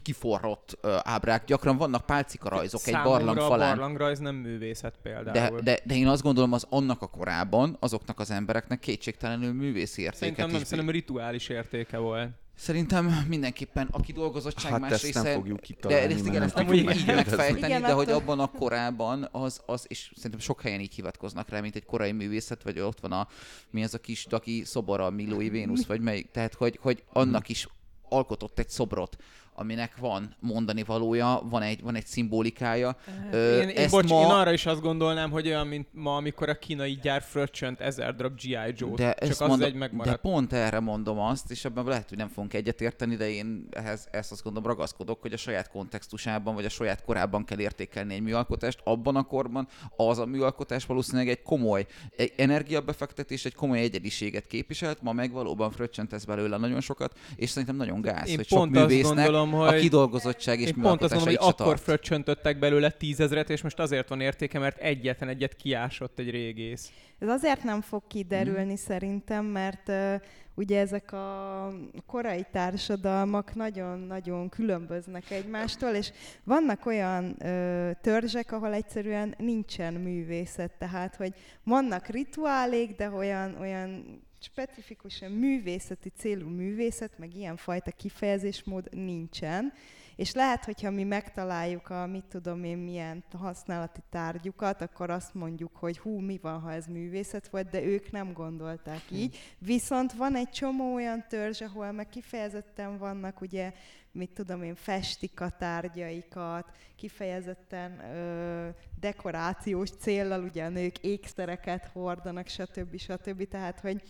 kiforrott 0.02 0.78
ö, 0.80 0.96
ábrák, 1.02 1.44
gyakran 1.44 1.76
vannak 1.76 2.06
pálcika 2.06 2.48
rajzok 2.48 2.86
egy 2.86 3.02
barlang 3.02 3.38
a 3.38 3.46
falán. 3.46 3.76
barlangrajz 3.76 4.18
nem 4.18 4.34
művészet 4.34 4.94
De, 5.02 5.10
például. 5.10 5.60
de, 5.60 5.78
de 5.84 5.94
én 5.94 6.06
azt 6.06 6.22
gondolom, 6.22 6.52
az 6.52 6.66
annak 6.68 7.02
a 7.02 7.06
korában 7.06 7.76
azoknak 7.80 8.20
az 8.20 8.30
embereknek 8.30 8.78
kétségtelenül 8.78 9.52
művészi 9.52 10.00
értéket 10.00 10.18
Szerintem 10.18 10.50
nem, 10.50 10.60
is 10.60 10.66
szerintem 10.66 10.94
rituális 10.94 11.48
értéke 11.48 11.98
volt. 11.98 12.28
Szerintem 12.56 13.24
mindenképpen 13.28 13.88
a 13.90 14.00
kidolgozottság 14.00 14.72
Hát 14.72 14.80
más 14.80 14.90
ezt 14.90 15.02
része... 15.02 15.22
nem 15.22 15.32
fogjuk 15.32 15.60
de 15.80 16.08
ezt 16.08 16.26
igen, 16.26 16.42
ezt 16.42 16.54
nem 16.54 16.66
fogjuk 16.66 16.94
így 16.94 17.06
megfejteni, 17.06 17.66
Igen, 17.66 17.82
de 17.82 17.92
hogy 17.92 18.10
abban 18.10 18.40
a 18.40 18.46
korában 18.46 19.28
az, 19.32 19.60
az, 19.66 19.84
és 19.88 20.10
szerintem 20.14 20.40
sok 20.40 20.60
helyen 20.60 20.80
így 20.80 20.94
hivatkoznak 20.94 21.48
rá, 21.48 21.60
mint 21.60 21.76
egy 21.76 21.84
korai 21.84 22.12
művészet, 22.12 22.62
vagy 22.62 22.80
ott 22.80 23.00
van 23.00 23.12
a, 23.12 23.28
mi 23.70 23.82
az 23.84 23.94
a 23.94 23.98
kis 23.98 24.26
daki 24.26 24.62
szobor, 24.64 25.00
a 25.00 25.10
Milói 25.10 25.48
Vénusz, 25.48 25.84
vagy 25.84 26.00
melyik, 26.00 26.30
tehát 26.30 26.54
hogy, 26.54 26.78
hogy 26.82 27.02
annak 27.12 27.48
is 27.48 27.68
alkotott 28.08 28.58
egy 28.58 28.68
szobrot 28.68 29.16
aminek 29.54 29.96
van 29.96 30.34
mondani 30.40 30.82
valója, 30.82 31.42
van 31.44 31.62
egy, 31.62 31.82
van 31.82 31.94
egy 31.94 32.06
szimbolikája. 32.06 32.96
Ö, 33.30 33.60
én, 33.60 33.68
én, 33.68 33.90
bocs, 33.90 34.08
ma... 34.08 34.20
én 34.20 34.26
arra 34.26 34.52
is 34.52 34.66
azt 34.66 34.80
gondolnám, 34.80 35.30
hogy 35.30 35.46
olyan, 35.46 35.66
mint 35.66 35.88
ma, 35.92 36.16
amikor 36.16 36.48
a 36.48 36.54
kínai 36.54 36.98
gyár 37.02 37.22
fröccsönt 37.22 37.80
ezer 37.80 38.14
darab 38.14 38.34
G.I. 38.34 38.74
Joe-t, 38.74 38.94
de 38.94 39.14
csak 39.20 39.30
az 39.30 39.38
mondom, 39.38 39.68
egy 39.68 39.74
megmaradt. 39.74 40.16
De 40.16 40.28
pont 40.30 40.52
erre 40.52 40.80
mondom 40.80 41.18
azt, 41.18 41.50
és 41.50 41.64
ebben 41.64 41.84
lehet, 41.84 42.08
hogy 42.08 42.18
nem 42.18 42.28
fogunk 42.28 42.54
egyetérteni, 42.54 43.16
de 43.16 43.30
én 43.30 43.68
ehhez 43.70 44.08
ezt 44.10 44.32
azt 44.32 44.42
gondolom 44.42 44.68
ragaszkodok, 44.68 45.20
hogy 45.20 45.32
a 45.32 45.36
saját 45.36 45.70
kontextusában, 45.70 46.54
vagy 46.54 46.64
a 46.64 46.68
saját 46.68 47.04
korában 47.04 47.44
kell 47.44 47.58
értékelni 47.58 48.14
egy 48.14 48.22
műalkotást. 48.22 48.80
Abban 48.84 49.16
a 49.16 49.22
korban 49.22 49.68
az 49.96 50.18
a 50.18 50.26
műalkotás 50.26 50.86
valószínűleg 50.86 51.28
egy 51.28 51.42
komoly 51.42 51.86
egy 52.16 52.32
energiabefektetés, 52.36 53.44
egy 53.44 53.54
komoly 53.54 53.78
egyediséget 53.78 54.46
képviselt, 54.46 55.02
ma 55.02 55.12
meg 55.12 55.32
valóban 55.32 55.70
fröccsöntesz 55.70 56.24
belőle 56.24 56.56
nagyon 56.56 56.80
sokat, 56.80 57.18
és 57.36 57.50
szerintem 57.50 57.76
nagyon 57.76 58.00
gáz, 58.00 58.28
én 58.28 58.36
hogy 58.36 58.48
pont 58.48 58.74
sok 58.74 58.82
művésznek 58.82 59.14
gondolom, 59.14 59.43
hogy... 59.50 59.68
a 59.68 59.78
kidolgozottság 59.78 60.60
és 60.60 60.68
én 60.68 60.74
pont 60.74 61.02
azt 61.02 61.14
mondom, 61.14 61.34
hogy 61.34 61.48
akkor 61.50 61.78
fröccsöntöttek 61.78 62.58
belőle 62.58 62.90
tízezret, 62.90 63.50
és 63.50 63.62
most 63.62 63.78
azért 63.78 64.08
van 64.08 64.20
értéke, 64.20 64.58
mert 64.58 64.78
egyetlen 64.78 65.28
egyet 65.28 65.54
kiásott 65.54 66.18
egy 66.18 66.30
régész. 66.30 66.92
Ez 67.18 67.28
azért 67.28 67.62
nem 67.62 67.80
fog 67.80 68.02
kiderülni 68.06 68.64
hmm. 68.64 68.76
szerintem, 68.76 69.44
mert 69.44 69.88
uh, 69.88 70.14
ugye 70.54 70.80
ezek 70.80 71.12
a 71.12 71.68
korai 72.06 72.46
társadalmak 72.52 73.54
nagyon-nagyon 73.54 74.48
különböznek 74.48 75.30
egymástól, 75.30 75.90
és 75.90 76.12
vannak 76.44 76.86
olyan 76.86 77.36
ö, 77.38 77.90
törzsek, 78.00 78.52
ahol 78.52 78.72
egyszerűen 78.72 79.34
nincsen 79.38 79.94
művészet, 79.94 80.72
tehát 80.78 81.16
hogy 81.16 81.34
vannak 81.62 82.06
rituálék, 82.06 82.96
de 82.96 83.10
olyan, 83.10 83.56
olyan 83.60 84.20
specifikusan 84.44 85.30
művészeti 85.30 86.08
célú 86.08 86.48
művészet, 86.48 87.18
meg 87.18 87.34
ilyenfajta 87.34 87.90
kifejezésmód 87.90 88.88
nincsen. 88.94 89.72
És 90.16 90.32
lehet, 90.32 90.64
hogyha 90.64 90.90
mi 90.90 91.04
megtaláljuk 91.04 91.90
a 91.90 92.06
mit 92.06 92.24
tudom 92.24 92.64
én 92.64 92.78
milyen 92.78 93.24
használati 93.32 94.00
tárgyukat, 94.10 94.80
akkor 94.80 95.10
azt 95.10 95.34
mondjuk, 95.34 95.76
hogy 95.76 95.98
hú, 95.98 96.18
mi 96.18 96.38
van, 96.42 96.60
ha 96.60 96.72
ez 96.72 96.86
művészet 96.86 97.48
volt, 97.48 97.70
de 97.70 97.82
ők 97.82 98.10
nem 98.10 98.32
gondolták 98.32 99.00
hm. 99.08 99.14
így. 99.14 99.38
Viszont 99.58 100.12
van 100.12 100.36
egy 100.36 100.50
csomó 100.50 100.94
olyan 100.94 101.24
törzs, 101.28 101.60
ahol 101.60 101.92
meg 101.92 102.08
kifejezetten 102.08 102.98
vannak 102.98 103.40
ugye 103.40 103.72
mit 104.14 104.30
tudom 104.30 104.62
én, 104.62 104.74
festik 104.74 105.40
a 105.40 105.50
tárgyaikat, 105.50 106.70
kifejezetten 106.96 108.00
ö, 108.00 108.68
dekorációs 109.00 109.90
céllal, 109.90 110.42
ugye 110.42 110.64
a 110.64 110.68
nők 110.68 110.98
ékszereket 110.98 111.90
hordanak, 111.92 112.48
stb. 112.48 112.98
stb. 112.98 113.48
Tehát, 113.48 113.80
hogy, 113.80 114.02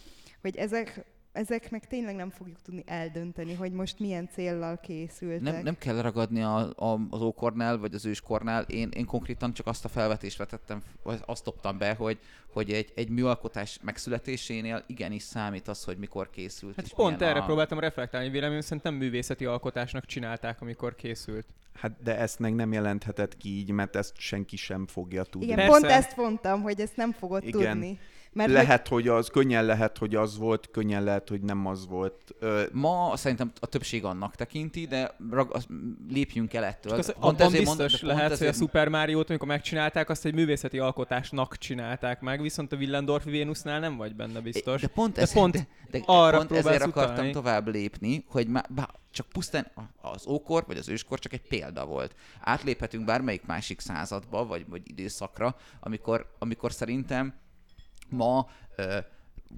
hogy 0.44 0.56
ezek 0.56 1.04
ezeknek 1.32 1.86
tényleg 1.86 2.14
nem 2.14 2.30
fogjuk 2.30 2.62
tudni 2.62 2.82
eldönteni, 2.86 3.54
hogy 3.54 3.72
most 3.72 3.98
milyen 3.98 4.28
céllal 4.32 4.80
készültek. 4.80 5.52
Nem, 5.52 5.62
nem 5.62 5.78
kell 5.78 6.02
ragadni 6.02 6.42
a, 6.42 6.56
a, 6.76 7.00
az 7.10 7.20
ókornál, 7.20 7.78
vagy 7.78 7.94
az 7.94 8.06
őskornál. 8.06 8.62
Én, 8.62 8.88
én 8.88 9.06
konkrétan 9.06 9.52
csak 9.52 9.66
azt 9.66 9.84
a 9.84 9.88
felvetést 9.88 10.38
vetettem, 10.38 10.82
vagy 11.02 11.20
azt 11.26 11.44
dobtam 11.44 11.78
be, 11.78 11.94
hogy, 11.94 12.18
hogy 12.52 12.72
egy, 12.72 12.92
egy 12.94 13.08
műalkotás 13.08 13.78
megszületésénél 13.82 14.84
igenis 14.86 15.22
számít 15.22 15.68
az, 15.68 15.84
hogy 15.84 15.96
mikor 15.98 16.30
készült. 16.30 16.76
Hát 16.76 16.92
pont 16.92 17.22
erre 17.22 17.38
a... 17.38 17.44
próbáltam 17.44 17.78
reflektálni, 17.78 18.30
véleményem 18.30 18.60
szerintem 18.62 18.94
művészeti 18.94 19.44
alkotásnak 19.44 20.04
csinálták, 20.04 20.60
amikor 20.60 20.94
készült. 20.94 21.46
Hát 21.74 22.02
de 22.02 22.18
ezt 22.18 22.38
meg 22.38 22.54
nem 22.54 22.72
jelenthetett 22.72 23.36
ki 23.36 23.48
így, 23.48 23.70
mert 23.70 23.96
ezt 23.96 24.12
senki 24.16 24.56
sem 24.56 24.86
fogja 24.86 25.22
tudni. 25.22 25.46
Igen, 25.46 25.56
Persze. 25.56 25.72
pont 25.72 25.92
ezt 25.92 26.16
mondtam, 26.16 26.62
hogy 26.62 26.80
ezt 26.80 26.96
nem 26.96 27.12
fogod 27.12 27.44
Igen. 27.44 27.72
tudni. 27.72 27.98
Mert 28.34 28.52
lehet, 28.52 28.88
hogy... 28.88 29.06
hogy 29.06 29.16
az, 29.16 29.28
könnyen 29.28 29.64
lehet, 29.64 29.98
hogy 29.98 30.14
az 30.14 30.38
volt, 30.38 30.68
könnyen 30.70 31.04
lehet, 31.04 31.28
hogy 31.28 31.40
nem 31.40 31.66
az 31.66 31.86
volt. 31.86 32.34
Ö... 32.38 32.62
Ma 32.72 33.12
szerintem 33.16 33.52
a 33.60 33.66
többség 33.66 34.04
annak 34.04 34.34
tekinti, 34.34 34.86
de 34.86 35.16
rag, 35.30 35.54
az, 35.54 35.66
lépjünk 36.08 36.54
el 36.54 36.64
ettől. 36.64 36.98
Az, 36.98 37.14
pont 37.20 37.40
abban 37.40 37.52
biztos 37.52 38.02
mond, 38.02 38.16
lehet, 38.16 38.38
hogy 38.38 38.46
a 38.46 38.52
Super 38.52 38.88
Mario-t, 38.88 39.28
amikor 39.28 39.48
megcsinálták, 39.48 40.08
azt 40.08 40.24
egy 40.24 40.34
művészeti 40.34 40.78
alkotásnak 40.78 41.56
csinálták 41.58 42.20
meg, 42.20 42.40
viszont 42.40 42.72
a 42.72 42.76
Willendorf 42.76 43.24
Vénusznál 43.24 43.80
nem 43.80 43.96
vagy 43.96 44.14
benne 44.14 44.40
biztos. 44.40 44.80
De 44.80 44.86
pont, 44.86 45.14
de 45.14 45.20
ez, 45.20 45.32
pont, 45.32 45.52
de, 45.52 45.66
de 45.90 46.02
arra 46.06 46.36
pont 46.36 46.50
ezért 46.50 46.86
utalni. 46.86 46.90
akartam 46.90 47.32
tovább 47.32 47.68
lépni, 47.68 48.24
hogy 48.28 48.46
má, 48.46 48.62
bá, 48.68 48.88
csak 49.10 49.26
pusztán 49.26 49.70
az 50.00 50.26
ókor 50.26 50.64
vagy 50.66 50.76
az 50.76 50.88
őskor 50.88 51.18
csak 51.18 51.32
egy 51.32 51.42
példa 51.48 51.84
volt. 51.84 52.14
Átléphetünk 52.40 53.04
bármelyik 53.04 53.46
másik 53.46 53.80
századba, 53.80 54.46
vagy, 54.46 54.64
vagy 54.68 54.82
időszakra, 54.84 55.56
amikor, 55.80 56.34
amikor 56.38 56.72
szerintem 56.72 57.34
ma 58.14 58.48
ö, 58.76 58.98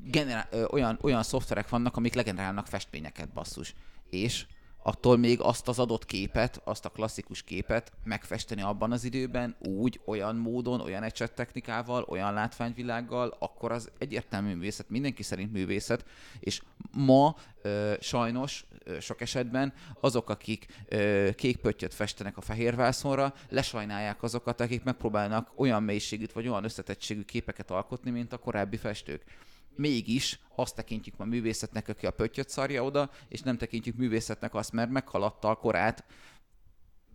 generál, 0.04 0.46
ö, 0.50 0.64
olyan, 0.64 0.98
olyan 1.02 1.22
szoftverek 1.22 1.68
vannak, 1.68 1.96
amik 1.96 2.14
legenerálnak 2.14 2.66
festményeket, 2.66 3.32
basszus. 3.32 3.74
És 4.10 4.46
attól 4.86 5.16
még 5.16 5.40
azt 5.40 5.68
az 5.68 5.78
adott 5.78 6.04
képet, 6.04 6.60
azt 6.64 6.84
a 6.84 6.88
klasszikus 6.88 7.42
képet 7.42 7.92
megfesteni 8.04 8.62
abban 8.62 8.92
az 8.92 9.04
időben 9.04 9.56
úgy, 9.58 10.00
olyan 10.04 10.36
módon, 10.36 10.80
olyan 10.80 11.10
technikával, 11.34 12.02
olyan 12.08 12.34
látványvilággal, 12.34 13.36
akkor 13.38 13.72
az 13.72 13.90
egyértelmű 13.98 14.54
művészet, 14.54 14.88
mindenki 14.88 15.22
szerint 15.22 15.52
művészet, 15.52 16.04
és 16.40 16.62
ma 16.92 17.36
ö, 17.62 17.94
sajnos 18.00 18.64
sok 19.00 19.20
esetben 19.20 19.72
azok, 20.00 20.30
akik 20.30 20.66
ö, 20.88 21.28
kék 21.36 21.56
pöttyöt 21.56 21.94
festenek 21.94 22.36
a 22.36 22.40
fehér 22.40 22.76
vászonra, 22.76 23.34
lesajnálják 23.48 24.22
azokat, 24.22 24.60
akik 24.60 24.84
megpróbálnak 24.84 25.52
olyan 25.56 25.82
mélységű 25.82 26.24
vagy 26.32 26.48
olyan 26.48 26.64
összetettségű 26.64 27.22
képeket 27.22 27.70
alkotni, 27.70 28.10
mint 28.10 28.32
a 28.32 28.38
korábbi 28.38 28.76
festők 28.76 29.22
mégis 29.76 30.40
azt 30.54 30.74
tekintjük 30.74 31.16
ma 31.16 31.24
művészetnek, 31.24 31.88
aki 31.88 32.06
a 32.06 32.10
pöttyöt 32.10 32.48
szarja 32.48 32.84
oda, 32.84 33.10
és 33.28 33.40
nem 33.40 33.56
tekintjük 33.56 33.96
művészetnek 33.96 34.54
azt, 34.54 34.72
mert 34.72 34.90
meghaladta 34.90 35.48
a 35.48 35.54
korát, 35.54 36.04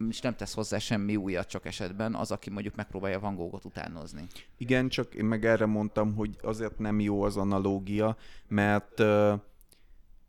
és 0.09 0.21
nem 0.21 0.35
tesz 0.35 0.53
hozzá 0.53 0.77
semmi 0.77 1.15
újat 1.15 1.47
csak 1.47 1.65
esetben 1.65 2.15
az, 2.15 2.31
aki 2.31 2.49
mondjuk 2.49 2.75
megpróbálja 2.75 3.19
Van 3.19 3.35
Goghot 3.35 3.65
utánozni. 3.65 4.27
Igen, 4.57 4.89
csak 4.89 5.15
én 5.15 5.25
meg 5.25 5.45
erre 5.45 5.65
mondtam, 5.65 6.15
hogy 6.15 6.37
azért 6.41 6.79
nem 6.79 6.99
jó 6.99 7.23
az 7.23 7.37
analógia, 7.37 8.17
mert 8.47 8.99
uh, 8.99 9.33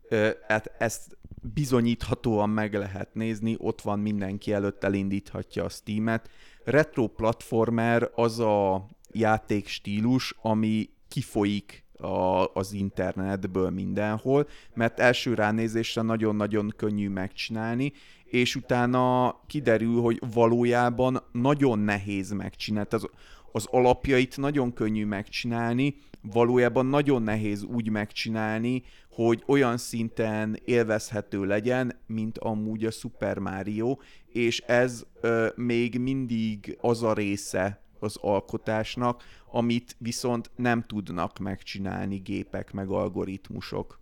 uh, 0.09 0.29
hát 0.47 0.71
ezt 0.77 1.17
bizonyíthatóan 1.53 2.49
meg 2.49 2.73
lehet 2.73 3.13
nézni, 3.13 3.55
ott 3.57 3.81
van 3.81 3.99
mindenki 3.99 4.53
előtt, 4.53 4.83
elindíthatja 4.83 5.63
a 5.63 5.69
Steam-et. 5.69 6.29
Retro 6.63 7.07
platformer 7.07 8.09
az 8.15 8.39
a 8.39 8.85
játékstílus, 9.11 10.35
ami 10.41 10.89
kifolyik 11.07 11.85
a, 12.03 12.51
az 12.53 12.73
internetből 12.73 13.69
mindenhol, 13.69 14.47
mert 14.73 14.99
első 14.99 15.33
ránézésre 15.33 16.01
nagyon-nagyon 16.01 16.73
könnyű 16.77 17.09
megcsinálni, 17.09 17.93
és 18.25 18.55
utána 18.55 19.35
kiderül, 19.47 20.01
hogy 20.01 20.21
valójában 20.33 21.23
nagyon 21.31 21.79
nehéz 21.79 22.31
megcsinálni. 22.31 22.89
Az, 22.91 23.09
az 23.51 23.67
alapjait 23.71 24.37
nagyon 24.37 24.73
könnyű 24.73 25.05
megcsinálni, 25.05 25.95
valójában 26.21 26.85
nagyon 26.85 27.21
nehéz 27.21 27.63
úgy 27.63 27.89
megcsinálni, 27.89 28.83
hogy 29.11 29.43
olyan 29.45 29.77
szinten 29.77 30.59
élvezhető 30.65 31.45
legyen, 31.45 31.99
mint 32.07 32.37
amúgy 32.37 32.85
a 32.85 32.91
Super 32.91 33.39
Mario, 33.39 33.97
és 34.27 34.59
ez 34.59 35.05
ö, 35.21 35.47
még 35.55 35.99
mindig 35.99 36.77
az 36.81 37.03
a 37.03 37.13
része 37.13 37.82
az 38.03 38.17
alkotásnak, 38.21 39.23
amit 39.51 39.95
viszont 39.97 40.51
nem 40.55 40.83
tudnak 40.83 41.39
megcsinálni 41.39 42.17
gépek 42.17 42.71
meg 42.71 42.89
algoritmusok. 42.89 43.99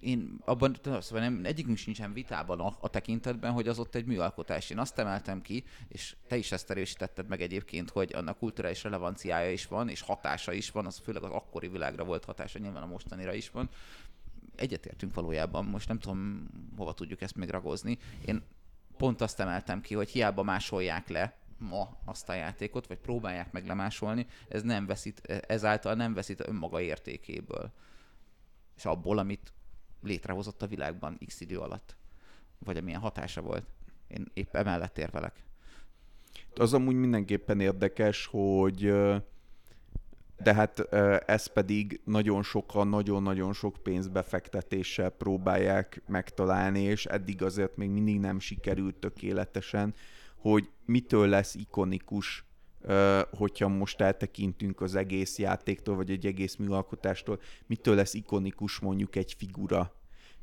Én 0.00 0.38
abban, 0.44 0.76
szóval 0.82 1.20
nem, 1.20 1.40
egyikünk 1.44 1.76
sincsen 1.76 2.12
vitában 2.12 2.60
a, 2.60 2.76
a 2.80 2.88
tekintetben, 2.88 3.52
hogy 3.52 3.68
az 3.68 3.78
ott 3.78 3.94
egy 3.94 4.04
műalkotás. 4.04 4.70
Én 4.70 4.78
azt 4.78 4.98
emeltem 4.98 5.42
ki, 5.42 5.64
és 5.88 6.16
te 6.28 6.36
is 6.36 6.52
ezt 6.52 6.70
erősítetted 6.70 7.28
meg 7.28 7.40
egyébként, 7.40 7.90
hogy 7.90 8.14
annak 8.14 8.38
kulturális 8.38 8.82
relevanciája 8.82 9.50
is 9.50 9.66
van, 9.66 9.88
és 9.88 10.00
hatása 10.00 10.52
is 10.52 10.70
van, 10.70 10.86
az 10.86 10.98
főleg 10.98 11.22
az 11.22 11.30
akkori 11.30 11.68
világra 11.68 12.04
volt 12.04 12.24
hatása, 12.24 12.58
nyilván 12.58 12.82
a 12.82 12.86
mostanira 12.86 13.34
is 13.34 13.50
van. 13.50 13.68
Egyetértünk 14.56 15.14
valójában, 15.14 15.64
most 15.64 15.88
nem 15.88 15.98
tudom, 15.98 16.48
hova 16.76 16.92
tudjuk 16.92 17.20
ezt 17.20 17.36
még 17.36 17.50
ragozni. 17.50 17.98
Én 18.24 18.42
pont 18.96 19.20
azt 19.20 19.40
emeltem 19.40 19.80
ki, 19.80 19.94
hogy 19.94 20.10
hiába 20.10 20.42
másolják 20.42 21.08
le 21.08 21.38
ma 21.58 21.98
azt 22.04 22.28
a 22.28 22.34
játékot, 22.34 22.86
vagy 22.86 22.98
próbálják 22.98 23.52
meg 23.52 23.66
lemásolni, 23.66 24.26
ez 24.48 24.62
nem 24.62 24.86
veszít, 24.86 25.20
ezáltal 25.46 25.94
nem 25.94 26.14
veszít 26.14 26.48
önmaga 26.48 26.80
értékéből. 26.80 27.72
És 28.76 28.84
abból, 28.84 29.18
amit 29.18 29.52
létrehozott 30.02 30.62
a 30.62 30.66
világban 30.66 31.18
x 31.26 31.40
idő 31.40 31.58
alatt. 31.58 31.96
Vagy 32.58 32.76
amilyen 32.76 33.00
hatása 33.00 33.40
volt. 33.40 33.64
Én 34.08 34.26
épp 34.34 34.54
emellett 34.54 34.98
érvelek. 34.98 35.44
Az 36.54 36.72
amúgy 36.72 36.94
mindenképpen 36.94 37.60
érdekes, 37.60 38.26
hogy 38.26 38.92
de 40.38 40.54
hát 40.54 40.78
ez 41.26 41.46
pedig 41.46 42.00
nagyon 42.04 42.42
sokan, 42.42 42.88
nagyon-nagyon 42.88 43.52
sok 43.52 43.76
pénzbefektetéssel 43.82 45.10
próbálják 45.10 46.02
megtalálni, 46.06 46.80
és 46.80 47.06
eddig 47.06 47.42
azért 47.42 47.76
még 47.76 47.90
mindig 47.90 48.20
nem 48.20 48.38
sikerült 48.38 48.94
tökéletesen 48.94 49.94
hogy 50.44 50.68
mitől 50.84 51.28
lesz 51.28 51.54
ikonikus, 51.54 52.44
hogyha 53.30 53.68
most 53.68 54.00
eltekintünk 54.00 54.80
az 54.80 54.94
egész 54.94 55.38
játéktól, 55.38 55.96
vagy 55.96 56.10
egy 56.10 56.26
egész 56.26 56.56
műalkotástól, 56.56 57.40
mitől 57.66 57.94
lesz 57.94 58.14
ikonikus 58.14 58.78
mondjuk 58.78 59.16
egy 59.16 59.34
figura. 59.38 59.92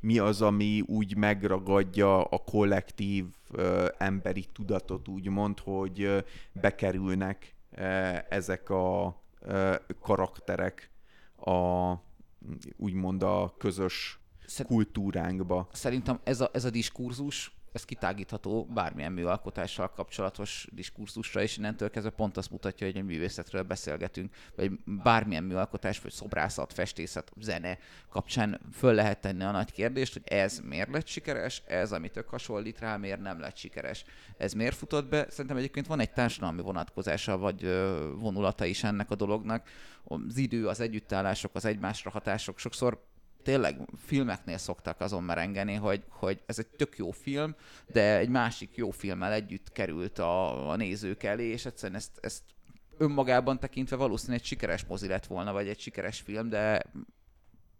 mi 0.00 0.18
az, 0.18 0.42
ami 0.42 0.80
úgy 0.80 1.16
megragadja 1.16 2.22
a 2.22 2.38
kollektív 2.38 3.24
ö, 3.50 3.88
emberi 3.98 4.46
tudatot, 4.52 5.08
úgymond, 5.08 5.58
hogy 5.58 6.02
ö, 6.02 6.18
bekerülnek 6.52 7.54
ö, 7.70 7.82
ezek 8.28 8.70
a 8.70 9.16
ö, 9.40 9.74
karakterek 10.00 10.90
a 11.36 11.92
úgymond 12.76 13.22
a 13.22 13.54
közös 13.58 14.18
Szer- 14.46 14.66
kultúránkba. 14.66 15.68
Szerintem 15.72 16.20
ez 16.24 16.40
a, 16.40 16.50
ez 16.52 16.64
a 16.64 16.70
diskurzus, 16.70 17.61
ez 17.72 17.84
kitágítható 17.84 18.64
bármilyen 18.64 19.12
műalkotással 19.12 19.90
kapcsolatos 19.90 20.68
diskurzusra, 20.72 21.42
és 21.42 21.56
innentől 21.56 21.90
kezdve 21.90 22.10
pont 22.10 22.36
azt 22.36 22.50
mutatja, 22.50 22.86
hogy 22.86 22.96
egy 22.96 23.04
művészetről 23.04 23.62
beszélgetünk, 23.62 24.34
vagy 24.56 24.70
bármilyen 24.84 25.44
műalkotás, 25.44 26.00
vagy 26.00 26.12
szobrászat, 26.12 26.72
festészet, 26.72 27.32
zene 27.40 27.78
kapcsán 28.08 28.60
föl 28.72 28.94
lehet 28.94 29.20
tenni 29.20 29.44
a 29.44 29.50
nagy 29.50 29.72
kérdést, 29.72 30.12
hogy 30.12 30.22
ez 30.24 30.58
miért 30.58 30.92
lett 30.92 31.06
sikeres, 31.06 31.62
ez, 31.66 31.92
ami 31.92 32.08
tök 32.08 32.28
hasonlít 32.28 32.78
rá, 32.78 32.96
miért 32.96 33.20
nem 33.20 33.40
lett 33.40 33.56
sikeres. 33.56 34.04
Ez 34.36 34.52
miért 34.52 34.76
futott 34.76 35.08
be? 35.08 35.26
Szerintem 35.30 35.56
egyébként 35.56 35.86
van 35.86 36.00
egy 36.00 36.12
társadalmi 36.12 36.62
vonatkozása, 36.62 37.38
vagy 37.38 37.62
vonulata 38.18 38.64
is 38.64 38.84
ennek 38.84 39.10
a 39.10 39.14
dolognak. 39.14 39.68
Az 40.04 40.36
idő, 40.36 40.68
az 40.68 40.80
együttállások, 40.80 41.54
az 41.54 41.64
egymásra 41.64 42.10
hatások 42.10 42.58
sokszor 42.58 43.10
tényleg 43.42 43.76
filmeknél 44.06 44.58
szoktak 44.58 45.00
azon 45.00 45.22
merengeni, 45.22 45.74
hogy, 45.74 46.02
hogy 46.08 46.42
ez 46.46 46.58
egy 46.58 46.66
tök 46.66 46.96
jó 46.96 47.10
film, 47.10 47.54
de 47.86 48.18
egy 48.18 48.28
másik 48.28 48.76
jó 48.76 48.90
filmmel 48.90 49.32
együtt 49.32 49.72
került 49.72 50.18
a, 50.18 50.68
a 50.70 50.76
nézők 50.76 51.22
elé, 51.22 51.44
és 51.44 51.66
egyszerűen 51.66 51.98
ezt, 51.98 52.18
ezt 52.20 52.42
önmagában 52.98 53.58
tekintve 53.58 53.96
valószínűleg 53.96 54.40
egy 54.40 54.46
sikeres 54.46 54.84
mozi 54.84 55.08
lett 55.08 55.26
volna, 55.26 55.52
vagy 55.52 55.68
egy 55.68 55.80
sikeres 55.80 56.20
film, 56.20 56.48
de 56.48 56.82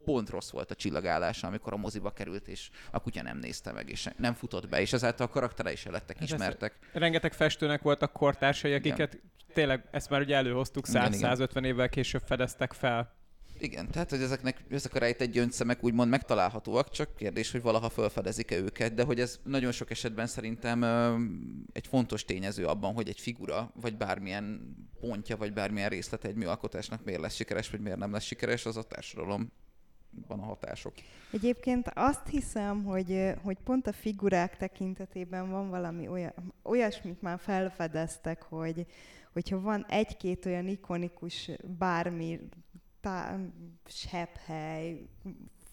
pont 0.05 0.31
rossz 0.31 0.51
volt 0.51 0.71
a 0.71 0.75
csillagállása, 0.75 1.47
amikor 1.47 1.73
a 1.73 1.77
moziba 1.77 2.11
került, 2.11 2.49
és 2.49 2.71
a 2.91 3.01
kutya 3.01 3.23
nem 3.23 3.39
nézte 3.39 3.73
meg, 3.73 3.89
és 3.91 4.09
nem 4.17 4.35
futott 4.35 4.69
be, 4.69 4.81
és 4.81 4.93
ezáltal 4.93 5.27
a 5.27 5.31
karakterei 5.31 5.73
is 5.73 5.85
lettek 5.85 6.19
Hát 6.19 6.25
ismertek. 6.25 6.79
Rengeteg 6.93 7.33
festőnek 7.33 7.83
voltak 7.83 8.13
kortársai, 8.13 8.71
Igen. 8.71 8.93
akiket 8.93 9.21
tényleg 9.53 9.89
ezt 9.91 10.11
már 10.11 10.21
ugye 10.21 10.37
előhoztuk 10.37 10.89
Igen, 10.89 11.13
igen. 11.13 11.37
100-150 11.37 11.65
évvel 11.65 11.89
később 11.89 12.23
fedeztek 12.27 12.73
fel. 12.73 13.21
Igen, 13.63 13.91
tehát 13.91 14.11
hogy 14.11 14.23
ezeknek, 14.23 14.65
ezek 14.71 14.95
a 14.95 14.99
rejtett 14.99 15.31
gyöngyszemek 15.31 15.85
úgymond 15.85 16.11
megtalálhatóak, 16.11 16.91
csak 16.91 17.17
kérdés, 17.17 17.51
hogy 17.51 17.63
valaha 17.63 17.89
felfedezik-e 17.89 18.57
őket, 18.57 18.95
de 18.95 19.05
hogy 19.05 19.21
ez 19.21 19.41
nagyon 19.43 19.73
sok 19.73 19.91
esetben 19.91 20.27
szerintem 20.27 20.83
egy 21.73 21.87
fontos 21.87 22.25
tényező 22.25 22.67
abban, 22.67 22.95
hogy 22.95 23.09
egy 23.09 23.21
figura, 23.21 23.73
vagy 23.81 23.97
bármilyen 23.97 24.77
pontja, 25.01 25.37
vagy 25.37 25.53
bármilyen 25.53 25.89
részlete 25.89 26.29
egy 26.29 26.35
műalkotásnak 26.35 27.05
miért 27.05 27.21
lesz 27.21 27.35
sikeres, 27.35 27.71
vagy 27.71 27.81
miért 27.81 27.99
nem 27.99 28.13
lesz 28.13 28.25
sikeres, 28.25 28.67
az 28.67 28.77
a 28.77 28.83
társadalomban 28.83 29.51
a 30.27 30.45
hatások. 30.45 30.93
Egyébként 31.33 31.91
azt 31.95 32.29
hiszem, 32.29 32.85
hogy, 32.85 33.33
hogy 33.43 33.57
pont 33.65 33.87
a 33.87 33.93
figurák 33.93 34.57
tekintetében 34.57 35.51
van 35.51 35.71
valami 35.71 36.09
olyan, 36.09 36.55
olyasmit 36.63 37.23
már 37.23 37.39
felfedeztek, 37.39 38.43
hogy 38.43 38.87
hogyha 39.33 39.61
van 39.61 39.87
egy-két 39.89 40.47
olyan 40.47 40.69
ikonikus 40.69 41.51
bármi, 41.79 42.41
tá, 43.03 43.39
sepphely, 43.87 45.09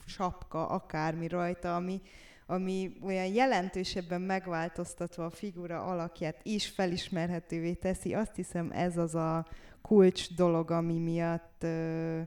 sapka, 0.05 0.67
akármi 0.67 1.27
rajta, 1.27 1.75
ami, 1.75 2.01
ami 2.45 2.97
olyan 3.01 3.25
jelentősebben 3.25 4.21
megváltoztatva 4.21 5.25
a 5.25 5.29
figura 5.29 5.83
alakját 5.83 6.39
is 6.43 6.67
felismerhetővé 6.67 7.73
teszi. 7.73 8.13
Azt 8.13 8.35
hiszem 8.35 8.71
ez 8.71 8.97
az 8.97 9.15
a 9.15 9.45
kulcs 9.81 10.35
dolog, 10.35 10.71
ami 10.71 10.99
miatt 10.99 11.63
ö, 11.63 12.21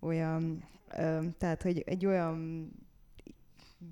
olyan, 0.00 0.64
ö, 0.96 1.20
tehát 1.38 1.62
hogy 1.62 1.82
egy 1.86 2.06
olyan 2.06 2.70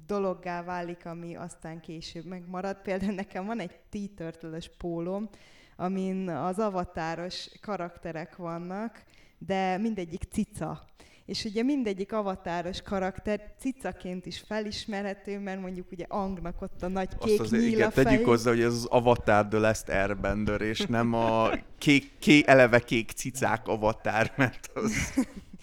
dologgá 0.06 0.62
válik, 0.62 1.06
ami 1.06 1.36
aztán 1.36 1.80
később 1.80 2.24
megmarad. 2.24 2.76
Például 2.82 3.14
nekem 3.14 3.46
van 3.46 3.60
egy 3.60 3.80
T-Turtle-ös 3.88 4.70
pólom, 4.78 5.28
amin 5.76 6.28
az 6.28 6.58
avatáros 6.58 7.48
karakterek 7.60 8.36
vannak, 8.36 9.04
de 9.46 9.78
mindegyik 9.78 10.22
cica. 10.32 10.84
És 11.26 11.44
ugye 11.44 11.62
mindegyik 11.62 12.12
avatáros 12.12 12.82
karakter 12.82 13.40
cicaként 13.58 14.26
is 14.26 14.44
felismerhető, 14.46 15.38
mert 15.38 15.60
mondjuk 15.60 15.90
ugye 15.90 16.04
Angnak 16.08 16.62
ott 16.62 16.82
a 16.82 16.88
nagy 16.88 17.08
kék 17.18 17.40
Azt 17.40 17.40
azért 17.40 17.62
nyíl 17.62 17.72
a 17.72 17.76
igen, 17.76 17.90
tegyük 17.90 18.24
hozzá, 18.24 18.50
hogy 18.50 18.60
ez 18.60 18.72
az 18.72 18.84
Avatar 18.84 19.48
The 19.48 19.58
Last 19.58 19.88
Airbender, 19.88 20.60
és 20.60 20.80
nem 20.80 21.12
a 21.12 21.50
kék, 21.78 22.12
kék, 22.18 22.46
eleve 22.46 22.78
kék 22.78 23.10
cicák 23.10 23.68
Avatar, 23.68 24.32
mert 24.36 24.70
az... 24.74 24.92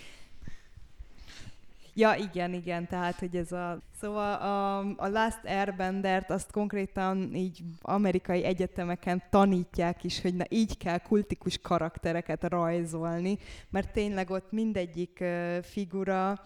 Ja, 1.93 2.15
igen, 2.15 2.53
igen, 2.53 2.87
tehát, 2.87 3.19
hogy 3.19 3.35
ez 3.35 3.51
a... 3.51 3.77
Szóval 3.99 4.33
a, 4.33 4.77
a 4.77 5.07
Last 5.07 5.39
Airbendert 5.43 6.29
azt 6.29 6.51
konkrétan 6.51 7.35
így 7.35 7.63
amerikai 7.81 8.43
egyetemeken 8.43 9.23
tanítják 9.29 10.03
is, 10.03 10.21
hogy 10.21 10.35
na 10.35 10.43
így 10.49 10.77
kell 10.77 10.97
kultikus 10.97 11.57
karaktereket 11.57 12.43
rajzolni, 12.43 13.37
mert 13.69 13.91
tényleg 13.91 14.29
ott 14.29 14.51
mindegyik 14.51 15.23
figura 15.61 16.39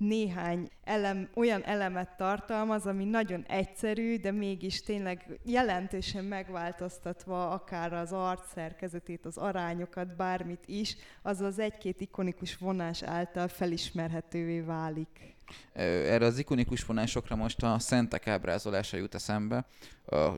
néhány 0.00 0.68
elem, 0.84 1.28
olyan 1.34 1.64
elemet 1.64 2.16
tartalmaz, 2.16 2.86
ami 2.86 3.04
nagyon 3.04 3.44
egyszerű, 3.48 4.16
de 4.16 4.30
mégis 4.30 4.82
tényleg 4.82 5.40
jelentősen 5.44 6.24
megváltoztatva 6.24 7.50
akár 7.50 7.92
az 7.92 8.12
arc 8.12 8.52
szerkezetét, 8.52 9.26
az 9.26 9.36
arányokat, 9.36 10.16
bármit 10.16 10.62
is, 10.66 10.96
az 11.22 11.40
az 11.40 11.58
egy-két 11.58 12.00
ikonikus 12.00 12.56
vonás 12.56 13.02
által 13.02 13.48
felismerhetővé 13.48 14.60
válik. 14.60 15.36
Erre 15.72 16.24
az 16.24 16.38
ikonikus 16.38 16.84
vonásokra 16.84 17.36
most 17.36 17.62
a 17.62 17.78
szentek 17.78 18.26
ábrázolása 18.26 18.96
jut 18.96 19.14
eszembe, 19.14 19.66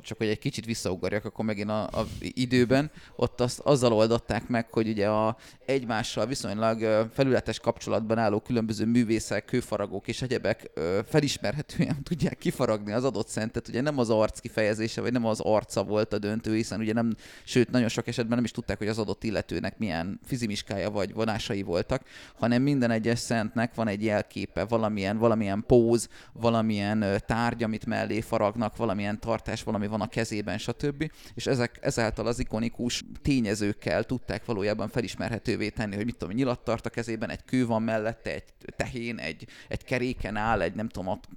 csak 0.01 0.19
hogy 0.19 0.27
egy 0.27 0.39
kicsit 0.39 0.65
visszaugorjak, 0.65 1.25
akkor 1.25 1.45
megint 1.45 1.71
a, 1.71 1.83
a 1.83 2.07
időben, 2.21 2.91
ott 3.17 3.41
azt 3.41 3.59
azzal 3.59 3.93
oldották 3.93 4.49
meg, 4.49 4.73
hogy 4.73 4.89
ugye 4.89 5.09
a 5.09 5.37
egymással 5.67 6.27
viszonylag 6.27 7.09
felületes 7.13 7.61
kapcsolatban 7.61 8.19
álló 8.19 8.41
különböző 8.41 8.87
művészek, 8.87 9.45
kőfaragók 9.45 10.09
és 10.09 10.23
egyebek 10.23 10.71
felismerhetően 11.09 12.03
tudják 12.09 12.39
kifaragni 12.39 12.93
az 12.93 13.05
adott 13.05 13.29
szentet, 13.29 13.69
ugye 13.69 13.81
nem 13.81 13.99
az 13.99 14.11
arc 14.11 14.41
kifejezése, 14.41 15.01
vagy 15.01 15.13
nem 15.13 15.27
az 15.27 15.41
arca 15.41 15.85
volt 15.85 16.13
a 16.13 16.19
döntő, 16.19 16.55
hiszen 16.55 16.81
ugye 16.81 16.93
nem, 16.93 17.15
sőt, 17.45 17.71
nagyon 17.71 17.89
sok 17.89 18.07
esetben 18.07 18.37
nem 18.37 18.45
is 18.45 18.51
tudták, 18.51 18.79
hogy 18.79 18.89
az 18.89 18.99
adott 18.99 19.25
illetőnek 19.25 19.79
milyen 19.79 20.21
fizimiskája 20.25 20.91
vagy 20.91 21.13
vonásai 21.13 21.63
voltak, 21.63 22.03
hanem 22.35 22.63
minden 22.63 22.91
egyes 22.91 23.19
szentnek 23.19 23.75
van 23.75 23.89
egy 23.89 24.05
jelképe, 24.05 24.65
valamilyen, 25.03 25.19
valamilyen 25.19 25.65
póz, 25.67 26.09
valamilyen 26.33 27.23
tárgy, 27.27 27.63
amit 27.63 27.87
mellé 27.87 28.21
faragnak, 28.21 28.77
valamilyen 28.77 29.21
tartás, 29.21 29.63
valami 29.63 29.87
van 29.87 30.01
a 30.01 30.07
kezében, 30.07 30.59
stb. 30.59 31.11
És 31.35 31.47
ezek 31.47 31.79
ezáltal 31.81 32.27
az 32.27 32.39
ikonikus 32.39 33.05
tényezőkkel 33.23 34.05
tudták 34.05 34.45
valójában 34.45 34.89
felismerhetővé 34.89 35.69
tenni, 35.69 35.95
hogy 35.95 36.05
mit 36.05 36.17
tudom, 36.17 36.35
nyilat 36.35 36.65
tart 36.65 36.87
a 36.87 36.91
kezében, 36.91 37.31
egy 37.31 37.45
kő 37.45 37.67
van 37.67 37.83
mellette, 37.83 38.31
egy 38.31 38.45
tehén, 38.77 39.19
egy, 39.19 39.47
egy 39.69 39.85
keréken 39.85 40.37
áll, 40.37 40.61
egy 40.61 40.75
nem 40.75 40.89
tudom, 40.89 41.09
ott, 41.09 41.29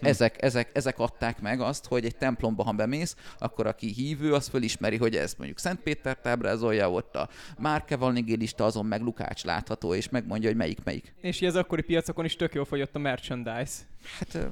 ezek, 0.00 0.42
ezek, 0.42 0.70
ezek 0.72 0.98
adták 0.98 1.40
meg 1.40 1.60
azt, 1.60 1.86
hogy 1.86 2.04
egy 2.04 2.16
templomba, 2.16 2.62
ha 2.62 2.72
bemész, 2.72 3.16
akkor 3.38 3.66
aki 3.66 3.92
hívő, 3.92 4.32
az 4.32 4.48
felismeri, 4.48 4.96
hogy 4.96 5.16
ez 5.16 5.34
mondjuk 5.38 5.58
Szent 5.58 5.80
Péter 5.80 6.18
ábrázolja, 6.22 6.90
ott 6.90 7.16
a 7.16 7.28
Márke 7.58 7.96
Valnigélista, 7.96 8.64
azon 8.64 8.86
meg 8.86 9.00
Lukács 9.00 9.44
látható, 9.44 9.94
és 9.94 10.08
megmondja, 10.08 10.48
hogy 10.48 10.56
melyik 10.56 10.84
melyik. 10.84 11.14
És 11.20 11.42
az 11.42 11.56
akkori 11.56 11.82
piacokon 11.82 12.24
is 12.24 12.36
tök 12.36 12.54
jól 12.54 12.64
fogyott 12.64 12.95
a 12.96 12.98
merchandise. 12.98 13.72
Hát 14.18 14.48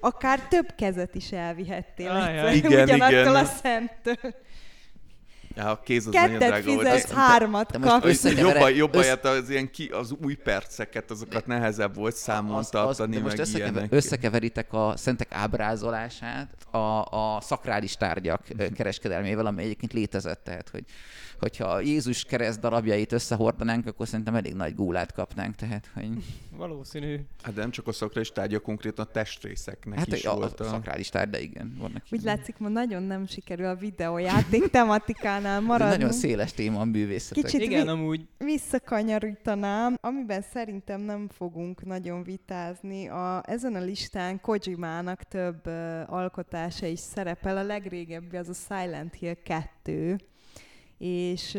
Akár 0.00 0.40
több 0.48 0.74
kezet 0.76 1.14
is 1.14 1.32
elvihettél 1.32 2.10
Ajaj. 2.10 2.38
egyszer, 2.38 2.54
Igen, 2.54 2.82
ugyanattól 2.82 3.18
igen. 3.20 3.34
a 3.34 3.44
szenttől. 3.44 4.34
Ja, 5.56 5.70
a 5.70 5.80
kéz 5.80 6.06
az 6.06 6.12
nagyon 6.14 6.30
Kettet 6.30 6.48
drága 6.48 6.72
volt. 6.74 6.86
fizetsz, 6.86 7.10
Az- 7.10 7.16
hármat 7.16 7.70
de 7.70 7.78
most 7.78 8.38
Jobban, 8.38 8.70
jobban 8.72 9.00
össze- 9.00 9.24
össz... 9.24 9.38
az, 9.42 9.50
ilyen 9.50 9.70
ki, 9.70 9.86
az 9.86 10.14
új 10.24 10.34
perceket, 10.34 11.10
azokat 11.10 11.46
nehezebb 11.46 11.94
volt 11.94 12.14
számon 12.16 12.64
tartani, 12.70 13.16
de 13.16 13.22
most 13.22 13.38
összekever, 13.38 13.72
ilyenek. 13.72 13.92
összekeveritek 13.92 14.72
a 14.72 14.92
szentek 14.96 15.28
ábrázolását 15.30 16.48
a, 16.70 16.78
a 17.36 17.40
szakrális 17.40 17.96
tárgyak 17.96 18.42
kereskedelmével, 18.76 19.46
ami 19.46 19.62
egyébként 19.62 19.92
létezett, 19.92 20.44
tehát 20.44 20.68
hogy 20.68 20.84
hogyha 21.38 21.80
Jézus 21.80 22.24
kereszt 22.24 22.60
darabjait 22.60 23.12
összehordanánk, 23.12 23.86
akkor 23.86 24.08
szerintem 24.08 24.34
elég 24.34 24.54
nagy 24.54 24.74
gólát 24.74 25.12
kapnánk, 25.12 25.54
tehát 25.54 25.90
hogy 25.94 26.08
Valószínű. 26.56 27.20
Hát 27.42 27.54
de 27.54 27.60
nem 27.60 27.70
csak 27.70 27.86
a 27.86 27.92
szakra 27.92 28.20
is 28.20 28.32
tárgya, 28.32 28.58
konkrétan 28.58 29.04
a 29.04 29.10
testrészeknek 29.10 29.98
hát 29.98 30.06
is 30.06 30.24
a, 30.24 30.34
volt 30.34 30.60
a 30.60 30.64
szakrális 30.64 31.08
tárgy, 31.08 31.30
de 31.30 31.40
igen, 31.40 31.76
vannak 31.78 32.02
Úgy 32.10 32.22
ilyen. 32.22 32.36
látszik, 32.36 32.58
ma 32.58 32.68
nagyon 32.68 33.02
nem 33.02 33.26
sikerül 33.26 33.66
a 33.66 33.74
videójáték 33.74 34.66
tematikánál 34.70 35.60
maradni. 35.60 35.96
nagyon 35.96 36.12
széles 36.12 36.52
téma 36.52 36.80
a 36.80 36.84
művészetek. 36.84 37.44
Kicsit 37.44 37.60
Igen, 37.60 37.82
vi- 37.82 37.88
amúgy. 37.88 38.26
visszakanyarítanám, 38.38 39.96
amiben 40.00 40.42
szerintem 40.52 41.00
nem 41.00 41.28
fogunk 41.28 41.84
nagyon 41.84 42.22
vitázni. 42.22 43.08
A, 43.08 43.42
ezen 43.46 43.74
a 43.74 43.80
listán 43.80 44.40
Kojimának 44.40 45.22
több 45.22 45.66
uh, 45.66 46.12
alkotása 46.12 46.86
is 46.86 46.98
szerepel. 47.00 47.56
A 47.56 47.62
legrégebbi 47.62 48.36
az 48.36 48.48
a 48.48 48.52
Silent 48.52 49.14
Hill 49.14 49.36
2, 49.42 50.16
és 50.98 51.58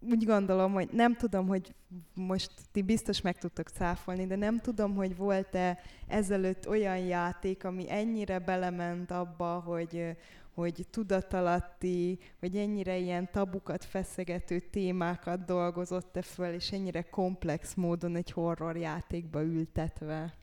úgy 0.00 0.24
gondolom, 0.24 0.72
hogy 0.72 0.88
nem 0.92 1.16
tudom, 1.16 1.46
hogy 1.46 1.74
most 2.14 2.52
ti 2.72 2.82
biztos 2.82 3.20
meg 3.20 3.38
tudtok 3.38 3.68
cáfolni, 3.68 4.26
de 4.26 4.36
nem 4.36 4.58
tudom, 4.58 4.94
hogy 4.94 5.16
volt-e 5.16 5.78
ezelőtt 6.06 6.68
olyan 6.68 6.98
játék, 6.98 7.64
ami 7.64 7.90
ennyire 7.90 8.38
belement 8.38 9.10
abba, 9.10 9.60
hogy, 9.60 10.16
hogy 10.54 10.86
tudatalatti, 10.90 12.18
hogy 12.40 12.56
ennyire 12.56 12.96
ilyen 12.96 13.30
tabukat 13.30 13.84
feszegető 13.84 14.58
témákat 14.58 15.44
dolgozott-e 15.44 16.22
föl, 16.22 16.52
és 16.52 16.72
ennyire 16.72 17.02
komplex 17.02 17.74
módon 17.74 18.16
egy 18.16 18.30
horror 18.30 18.76
játékba 18.76 19.42
ültetve. 19.42 20.34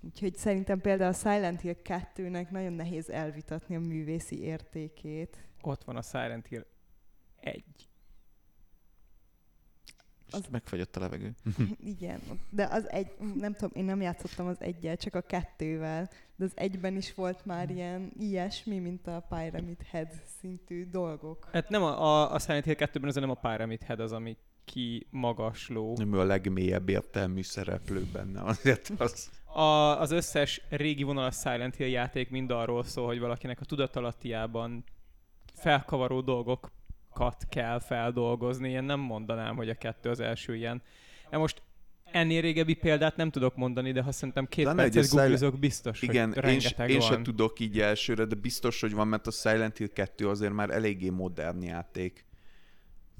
Úgyhogy 0.00 0.36
szerintem 0.36 0.80
például 0.80 1.10
a 1.10 1.14
Silent 1.14 1.60
Hill 1.60 1.76
2-nek 1.84 2.50
nagyon 2.50 2.72
nehéz 2.72 3.10
elvitatni 3.10 3.76
a 3.76 3.80
művészi 3.80 4.42
értékét. 4.42 5.44
Ott 5.62 5.84
van 5.84 5.96
a 5.96 6.02
Silent 6.02 6.46
Hill 6.46 6.64
1. 7.44 7.64
Az... 10.30 10.46
Megfagyott 10.50 10.96
a 10.96 11.00
levegő. 11.00 11.34
Igen, 11.96 12.20
de 12.50 12.68
az 12.70 12.90
egy, 12.90 13.10
nem 13.34 13.52
tudom, 13.52 13.70
én 13.74 13.84
nem 13.84 14.00
játszottam 14.00 14.46
az 14.46 14.60
egyel, 14.60 14.96
csak 14.96 15.14
a 15.14 15.20
kettővel, 15.20 16.10
de 16.36 16.44
az 16.44 16.52
egyben 16.54 16.96
is 16.96 17.14
volt 17.14 17.44
már 17.44 17.70
ilyen 17.70 18.12
ilyesmi, 18.18 18.78
mint 18.78 19.06
a 19.06 19.26
Pyramid 19.28 19.82
Head 19.90 20.08
szintű 20.40 20.90
dolgok. 20.90 21.48
Hát 21.52 21.68
nem 21.68 21.82
a, 21.82 22.02
a, 22.02 22.32
a 22.32 22.38
Silent 22.38 22.64
Hill 22.64 22.74
2-ben 22.78 23.08
az 23.08 23.14
nem 23.14 23.30
a 23.30 23.34
Pyramid 23.34 23.82
Head 23.82 24.00
az, 24.00 24.12
ami 24.12 24.36
ki 24.64 25.06
magasló. 25.10 25.96
Nem 25.96 26.14
ő 26.14 26.18
a 26.18 26.24
legmélyebb 26.24 26.88
értelmű 26.88 27.42
szereplő 27.42 28.06
benne, 28.12 28.42
azért 28.42 28.92
az... 28.96 29.30
A, 29.44 30.00
az 30.00 30.10
összes 30.10 30.62
régi 30.68 31.02
vonalas 31.02 31.36
Silent 31.36 31.74
Hill 31.74 31.88
játék 31.88 32.30
mind 32.30 32.50
arról 32.50 32.84
szól, 32.84 33.06
hogy 33.06 33.18
valakinek 33.18 33.60
a 33.60 33.64
tudatalattiában 33.64 34.84
felkavaró 35.54 36.20
dolgokat 37.14 37.46
kell 37.48 37.78
feldolgozni. 37.78 38.70
Én 38.70 38.84
nem 38.84 39.00
mondanám, 39.00 39.56
hogy 39.56 39.68
a 39.68 39.74
kettő 39.74 40.10
az 40.10 40.20
első 40.20 40.54
ilyen. 40.56 40.82
De 41.30 41.36
most 41.36 41.62
ennél 42.04 42.40
régebbi 42.40 42.74
példát 42.74 43.16
nem 43.16 43.30
tudok 43.30 43.56
mondani, 43.56 43.92
de 43.92 44.02
ha 44.02 44.12
szerintem 44.12 44.46
két 44.46 44.64
Lenne 44.64 44.82
percet 44.82 45.10
googlizok, 45.10 45.58
biztos, 45.58 46.02
Igen, 46.02 46.26
hogy 46.28 46.36
én, 46.36 46.42
rengeteg 46.42 46.90
én 46.90 46.98
van. 46.98 47.08
sem 47.08 47.22
tudok 47.22 47.60
így 47.60 47.80
elsőre, 47.80 48.24
de 48.24 48.34
biztos, 48.34 48.80
hogy 48.80 48.92
van, 48.92 49.08
mert 49.08 49.26
a 49.26 49.30
Silent 49.30 49.76
Hill 49.76 49.88
2 49.88 50.28
azért 50.28 50.52
már 50.52 50.70
eléggé 50.70 51.08
modern 51.08 51.62
játék. 51.62 52.24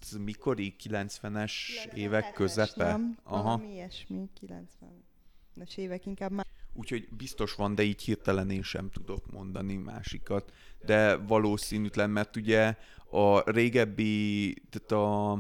Ez 0.03 0.17
mikori? 0.25 0.75
90-es 0.83 1.53
évek 1.95 2.33
közepe? 2.33 2.85
Nem, 2.85 3.19
Aha. 3.23 3.43
valami 3.43 3.73
ilyesmi, 3.73 4.29
90-es 4.41 5.77
évek 5.77 6.07
inkább 6.07 6.31
már. 6.31 6.47
Úgyhogy 6.75 7.09
biztos 7.17 7.55
van, 7.55 7.75
de 7.75 7.83
így 7.83 8.03
hirtelen 8.03 8.51
én 8.51 8.63
sem 8.63 8.91
tudok 8.91 9.33
mondani 9.33 9.77
másikat. 9.77 10.53
De 10.87 11.17
valószínűtlen, 11.17 12.11
mert 12.11 12.37
ugye 12.37 12.77
a 13.11 13.51
régebbi, 13.51 14.55
tehát 14.71 15.05
a 15.05 15.39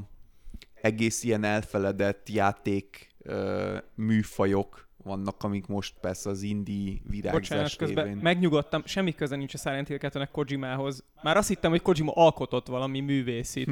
egész 0.74 1.22
ilyen 1.22 1.44
elfeledett 1.44 2.28
játék 2.28 3.14
ö, 3.22 3.76
műfajok 3.94 4.88
vannak, 5.04 5.42
amik 5.42 5.66
most 5.66 5.94
persze 6.00 6.30
az 6.30 6.42
Bocsánat, 6.42 7.00
virágzás 7.08 7.76
közben 7.76 8.04
révén. 8.04 8.22
megnyugodtam, 8.22 8.82
semmi 8.84 9.14
köze 9.14 9.36
nincs 9.36 9.54
a 9.54 9.58
Silent 9.58 9.88
Hill 9.88 9.98
2-nek 10.00 10.28
Kojimához. 10.32 11.04
Már 11.22 11.36
azt 11.36 11.48
hittem, 11.48 11.70
hogy 11.70 11.82
Kojima 11.82 12.12
alkotott 12.12 12.66
valami 12.66 13.00
művészit. 13.00 13.70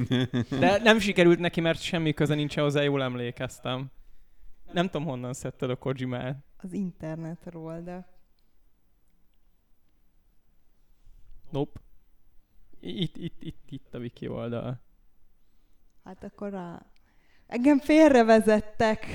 De 0.58 0.78
nem 0.82 0.98
sikerült 0.98 1.38
neki, 1.38 1.60
mert 1.60 1.82
semmi 1.82 2.12
köze 2.12 2.34
nincs 2.34 2.56
hozzá, 2.56 2.82
jól 2.82 3.02
emlékeztem. 3.02 3.90
Nem 4.72 4.86
tudom, 4.88 5.06
honnan 5.06 5.32
szedted 5.32 5.70
a 5.70 5.76
Kojimát. 5.76 6.44
Az 6.62 6.72
internetről, 6.72 7.82
de 7.82 8.12
Nope. 11.50 11.80
Itt, 12.80 13.16
itt, 13.16 13.42
itt, 13.42 13.70
itt 13.70 13.94
a 13.94 13.98
wiki 13.98 14.28
oldal. 14.28 14.80
hát 16.04 16.24
akkor 16.24 16.50
rá... 16.50 16.86
Engem 17.46 17.78
félrevezettek. 17.78 19.06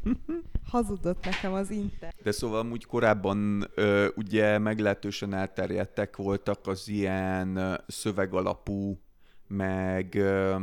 Hazudott 0.70 1.24
nekem 1.24 1.52
az 1.52 1.70
internet. 1.70 2.22
De 2.22 2.30
szóval 2.30 2.58
amúgy 2.58 2.84
korábban 2.84 3.64
ö, 3.74 4.08
ugye 4.14 4.58
meglehetősen 4.58 5.34
elterjedtek 5.34 6.16
voltak 6.16 6.66
az 6.66 6.88
ilyen 6.88 7.80
szövegalapú, 7.86 9.00
meg 9.46 10.14
ö, 10.14 10.56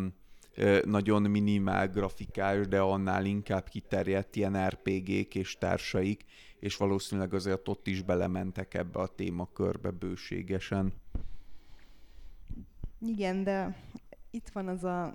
nagyon 0.86 1.22
minimál 1.22 1.88
grafikás, 1.88 2.68
de 2.68 2.80
annál 2.80 3.26
inkább 3.26 3.70
kiterjedt 3.70 4.36
ilyen 4.36 4.68
RPG-k 4.68 5.36
és 5.36 5.58
társaik, 5.58 6.26
és 6.60 6.78
valószínűleg 6.78 7.34
azért 7.34 7.68
ott 7.68 7.88
is 7.88 8.02
belementek 8.02 8.74
ebbe 8.74 9.00
a 9.00 9.08
témakörbe 9.08 9.92
bőségesen. 9.92 10.94
Igen, 13.00 13.44
de 13.44 13.76
itt 14.32 14.50
van 14.50 14.68
az 14.68 14.84
a 14.84 15.14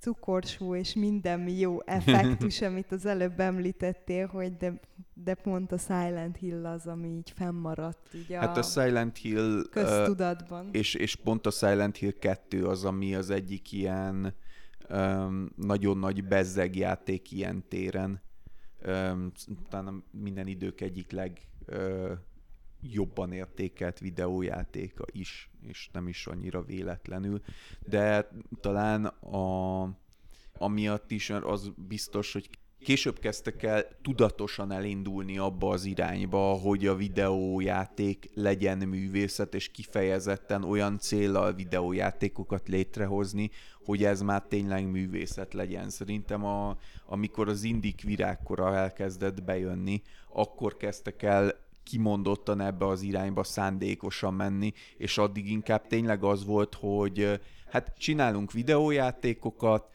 cukorsó 0.00 0.74
és 0.74 0.94
minden 0.94 1.48
jó 1.48 1.78
effektus, 1.84 2.62
amit 2.62 2.92
az 2.92 3.06
előbb 3.06 3.40
említettél, 3.40 4.26
hogy 4.26 4.56
de, 4.56 4.80
de 5.14 5.34
pont 5.34 5.72
a 5.72 5.78
Silent 5.78 6.36
Hill 6.36 6.66
az, 6.66 6.86
ami 6.86 7.08
így 7.08 7.32
fennmaradt 7.36 8.14
így 8.14 8.32
a, 8.32 8.38
Hát 8.38 8.56
a 8.56 8.62
Silent 8.62 9.16
Hill 9.16 9.62
köztudatban. 9.70 10.68
és, 10.72 10.94
és 10.94 11.16
pont 11.16 11.46
a 11.46 11.50
Silent 11.50 11.96
Hill 11.96 12.12
2 12.18 12.66
az, 12.66 12.84
ami 12.84 13.14
az 13.14 13.30
egyik 13.30 13.72
ilyen 13.72 14.34
öm, 14.88 15.50
nagyon 15.56 15.98
nagy 15.98 16.24
bezzeg 16.24 16.76
játék 16.76 17.32
ilyen 17.32 17.64
téren. 17.68 18.22
Öm, 18.78 19.32
talán 19.68 20.04
minden 20.10 20.46
idők 20.46 20.80
egyik 20.80 21.10
leg 21.10 21.40
ö, 21.66 22.12
jobban 22.92 23.32
értékelt 23.32 23.98
videójátéka 23.98 25.04
is, 25.12 25.50
és 25.68 25.88
nem 25.92 26.08
is 26.08 26.26
annyira 26.26 26.62
véletlenül. 26.62 27.40
De 27.86 28.30
talán 28.60 29.04
a, 29.04 29.82
amiatt 30.58 31.10
is 31.10 31.30
az 31.30 31.72
biztos, 31.88 32.32
hogy 32.32 32.48
később 32.86 33.18
kezdtek 33.18 33.62
el 33.62 33.84
tudatosan 34.02 34.72
elindulni 34.72 35.38
abba 35.38 35.68
az 35.68 35.84
irányba, 35.84 36.52
hogy 36.52 36.86
a 36.86 36.94
videójáték 36.94 38.30
legyen 38.34 38.78
művészet, 38.78 39.54
és 39.54 39.70
kifejezetten 39.70 40.64
olyan 40.64 40.98
céllal 40.98 41.52
videójátékokat 41.52 42.68
létrehozni, 42.68 43.50
hogy 43.84 44.04
ez 44.04 44.22
már 44.22 44.42
tényleg 44.42 44.90
művészet 44.90 45.54
legyen. 45.54 45.90
Szerintem 45.90 46.44
a, 46.44 46.76
amikor 47.06 47.48
az 47.48 47.62
indik 47.62 48.02
virágkora 48.02 48.74
elkezdett 48.76 49.42
bejönni, 49.42 50.02
akkor 50.32 50.76
kezdtek 50.76 51.22
el 51.22 51.65
kimondottan 51.86 52.60
ebbe 52.60 52.86
az 52.86 53.02
irányba 53.02 53.44
szándékosan 53.44 54.34
menni, 54.34 54.72
és 54.96 55.18
addig 55.18 55.50
inkább 55.50 55.86
tényleg 55.86 56.24
az 56.24 56.44
volt, 56.44 56.74
hogy 56.74 57.40
hát 57.70 57.92
csinálunk 57.98 58.52
videójátékokat, 58.52 59.94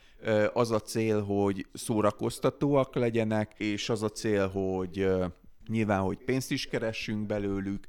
az 0.54 0.72
a 0.72 0.80
cél, 0.80 1.24
hogy 1.24 1.68
szórakoztatóak 1.74 2.96
legyenek, 2.96 3.54
és 3.58 3.90
az 3.90 4.04
a 4.04 4.10
cél, 4.10 4.48
hogy 4.48 5.08
nyilván, 5.68 6.02
hogy 6.02 6.18
pénzt 6.18 6.52
is 6.52 6.68
keressünk 6.68 7.26
belőlük, 7.26 7.88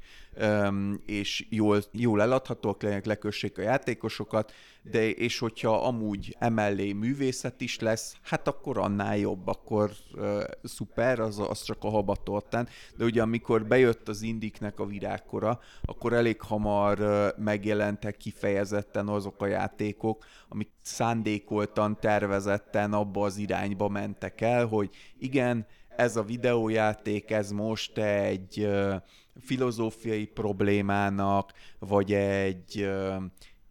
és 1.06 1.46
jól, 1.48 1.82
jól 1.92 2.22
eladhatóak 2.22 2.82
legyenek, 2.82 3.04
lekössék 3.04 3.58
a 3.58 3.62
játékosokat, 3.62 4.52
de 4.82 5.10
és 5.10 5.38
hogyha 5.38 5.86
amúgy 5.86 6.36
emellé 6.38 6.92
művészet 6.92 7.60
is 7.60 7.78
lesz, 7.78 8.16
hát 8.22 8.48
akkor 8.48 8.78
annál 8.78 9.16
jobb, 9.16 9.46
akkor 9.46 9.90
uh, 10.14 10.42
szuper, 10.62 11.20
az, 11.20 11.38
az 11.38 11.62
csak 11.62 11.84
a 11.84 11.88
habatortán. 11.88 12.68
De 12.96 13.04
ugye 13.04 13.22
amikor 13.22 13.66
bejött 13.66 14.08
az 14.08 14.22
indiknek 14.22 14.80
a 14.80 14.86
virágkora, 14.86 15.60
akkor 15.84 16.12
elég 16.12 16.40
hamar 16.40 17.00
uh, 17.00 17.28
megjelentek 17.44 18.16
kifejezetten 18.16 19.08
azok 19.08 19.42
a 19.42 19.46
játékok, 19.46 20.24
amik 20.48 20.70
szándékoltan, 20.82 22.00
tervezetten 22.00 22.92
abba 22.92 23.24
az 23.24 23.36
irányba 23.36 23.88
mentek 23.88 24.40
el, 24.40 24.66
hogy 24.66 24.90
igen, 25.18 25.66
ez 25.96 26.16
a 26.16 26.22
videójáték, 26.22 27.30
ez 27.30 27.50
most 27.50 27.98
egy 27.98 28.58
uh, 28.58 28.94
filozófiai 29.40 30.26
problémának, 30.26 31.52
vagy 31.78 32.12
egy 32.12 32.88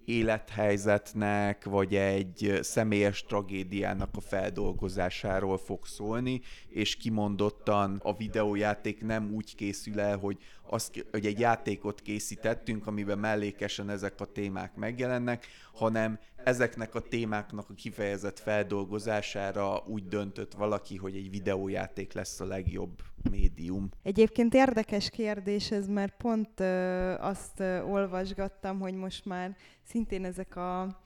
élethelyzetnek, 0.06 1.66
vagy 1.66 1.96
egy 1.96 2.60
személyes 2.62 3.24
tragédiának 3.24 4.10
a 4.16 4.22
feldolgozásáról 4.22 5.58
fog 5.58 5.86
szólni, 5.86 6.42
és 6.70 6.96
kimondottan 6.96 8.00
a 8.04 8.16
videójáték 8.16 9.02
nem 9.04 9.32
úgy 9.34 9.56
készül 9.56 10.00
el, 10.00 10.18
hogy, 10.18 10.38
az, 10.64 10.92
hogy 11.12 11.26
egy 11.26 11.40
játékot 11.40 12.02
készítettünk, 12.02 12.88
amiben 12.88 13.20
mellékesen 13.20 13.90
ezek 13.90 14.22
a 14.22 14.26
témák 14.26 14.76
megjelennek, 14.76 15.48
hanem 15.74 16.20
ezeknek 16.44 16.96
a 16.96 17.00
témáknak 17.00 17.70
a 17.70 17.74
kifejezett 17.74 18.40
feldolgozására 18.40 19.84
úgy 19.88 20.08
döntött 20.08 20.54
valaki, 20.54 20.96
hogy 20.96 21.16
egy 21.16 21.30
videójáték 21.30 22.14
lesz 22.14 22.40
a 22.40 22.46
legjobb 22.46 23.02
médium. 23.30 23.90
Egyébként 24.04 24.54
érdekes 24.54 25.10
kérdés 25.10 25.72
ez, 25.72 25.88
mert 25.88 26.14
pont 26.18 26.60
ö, 26.60 27.14
azt 27.20 27.60
ö, 27.60 27.82
olvasgattam, 27.82 28.80
hogy 28.80 28.94
most 28.94 29.26
már 29.26 29.56
szintén 29.84 30.26
ezek 30.26 30.56
a 30.56 31.00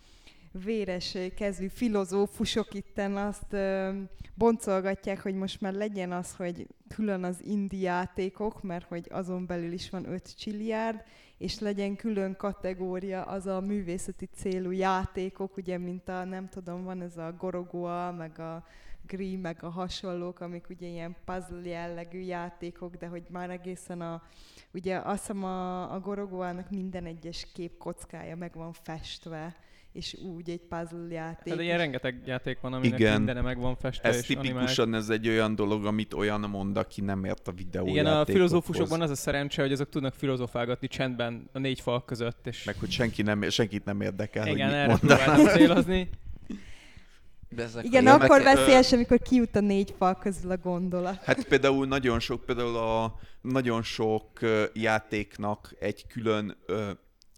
véres 0.63 1.17
kezű 1.35 1.67
filozófusok 1.67 2.73
itten 2.73 3.17
azt 3.17 3.53
ö, 3.53 3.91
boncolgatják, 4.33 5.21
hogy 5.21 5.35
most 5.35 5.61
már 5.61 5.73
legyen 5.73 6.11
az, 6.11 6.35
hogy 6.35 6.67
külön 6.87 7.23
az 7.23 7.41
indi 7.43 7.79
játékok, 7.79 8.63
mert 8.63 8.87
hogy 8.87 9.07
azon 9.09 9.45
belül 9.45 9.71
is 9.71 9.89
van 9.89 10.09
5 10.09 10.37
csilliárd, 10.37 11.03
és 11.37 11.59
legyen 11.59 11.95
külön 11.95 12.35
kategória 12.35 13.21
az 13.23 13.47
a 13.47 13.59
művészeti 13.59 14.29
célú 14.35 14.71
játékok, 14.71 15.57
ugye, 15.57 15.77
mint 15.77 16.09
a, 16.09 16.23
nem 16.23 16.49
tudom, 16.49 16.83
van 16.83 17.01
ez 17.01 17.17
a 17.17 17.35
Gorogoa, 17.37 18.11
meg 18.11 18.39
a 18.39 18.65
Gri, 19.07 19.35
meg 19.35 19.57
a 19.63 19.69
hasonlók, 19.69 20.39
amik 20.39 20.69
ugye 20.69 20.87
ilyen 20.87 21.15
puzzle 21.25 21.69
jellegű 21.69 22.19
játékok, 22.19 22.95
de 22.95 23.07
hogy 23.07 23.23
már 23.29 23.49
egészen 23.49 24.01
a, 24.01 24.21
ugye 24.73 24.97
azt 24.97 25.19
hiszem 25.19 25.43
a, 25.43 25.93
a 25.93 25.99
Gorogoának 25.99 26.69
minden 26.69 27.05
egyes 27.05 27.47
kép 27.53 27.77
kockája 27.77 28.35
meg 28.35 28.51
van 28.53 28.73
festve, 28.83 29.55
és 29.91 30.17
úgy 30.35 30.49
egy 30.49 30.61
puzzle 30.61 31.13
játék. 31.13 31.53
Hát 31.53 31.61
ilyen 31.61 31.77
rengeteg 31.77 32.21
játék 32.25 32.59
van, 32.61 32.73
aminek 32.73 32.99
Igen. 32.99 33.15
mindene 33.15 33.41
meg 33.41 33.59
van 33.59 33.75
festve 33.75 34.09
Ez 34.09 34.15
és 34.17 34.29
animált. 34.29 34.47
tipikusan 34.47 34.93
ez 34.93 35.09
egy 35.09 35.27
olyan 35.27 35.55
dolog, 35.55 35.85
amit 35.85 36.13
olyan 36.13 36.39
mond, 36.39 36.77
aki 36.77 37.01
nem 37.01 37.25
ért 37.25 37.47
a 37.47 37.51
videójátékokhoz. 37.51 38.05
Igen, 38.07 38.19
a 38.21 38.25
filozófusokban 38.25 39.01
az 39.01 39.09
a 39.09 39.15
szerencse, 39.15 39.61
hogy 39.61 39.71
azok 39.71 39.89
tudnak 39.89 40.13
filozofálgatni 40.13 40.87
csendben 40.87 41.49
a 41.53 41.59
négy 41.59 41.79
fal 41.79 42.05
között, 42.05 42.47
és 42.47 42.63
Meg 42.63 42.75
hogy 42.79 42.91
senki 42.91 43.21
nem, 43.21 43.49
senkit 43.49 43.85
nem 43.85 44.01
érdekel, 44.01 44.47
igen, 44.47 44.67
hogy 44.67 44.75
erre 44.77 44.87
mit 44.91 45.01
mondanak. 45.01 45.33
próbáltam 45.33 45.57
célozni. 45.57 46.09
De 47.55 47.63
ezek 47.63 47.85
Igen, 47.85 48.03
jelmek- 48.03 48.29
akkor 48.29 48.43
veszélyes, 48.43 48.91
amikor 48.91 49.19
kijut 49.19 49.55
a 49.55 49.59
négy 49.59 49.93
fal 49.97 50.15
közül 50.15 50.51
a 50.51 50.57
gondolat. 50.57 51.23
Hát 51.23 51.47
például 51.47 51.87
nagyon 51.87 52.19
sok, 52.19 52.45
például 52.45 52.77
a 52.77 53.19
nagyon 53.41 53.83
sok 53.83 54.39
játéknak 54.73 55.75
egy 55.79 56.07
külön 56.07 56.57
ö, 56.65 56.91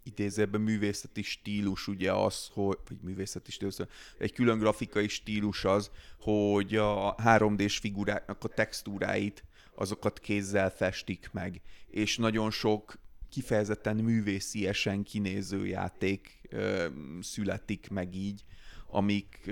idézőben 0.04 0.62
művészeti 0.62 1.22
stílus 1.22 1.88
ugye 1.88 2.12
az, 2.12 2.50
hogy, 2.54 2.78
vagy 2.88 2.98
művészeti 3.02 3.52
stílus, 3.52 3.76
egy 4.18 4.34
külön 4.34 4.60
grafikai 4.60 5.08
stílus 5.08 5.66
az, 5.66 5.92
hogy 6.20 6.76
a 6.76 7.16
3D-s 7.16 7.78
figuráknak 7.78 8.44
a 8.44 8.48
textúráit, 8.48 9.44
azokat 9.76 10.20
kézzel 10.20 10.70
festik 10.70 11.30
meg, 11.32 11.62
és 11.88 12.18
nagyon 12.18 12.52
sok 12.52 13.00
kifejezetten 13.30 13.96
művésziesen 13.96 15.04
kinéző 15.04 15.66
játék 15.66 16.42
ö, 16.50 16.86
születik 17.22 17.90
meg 17.90 18.16
így, 18.16 18.44
amik 18.90 19.52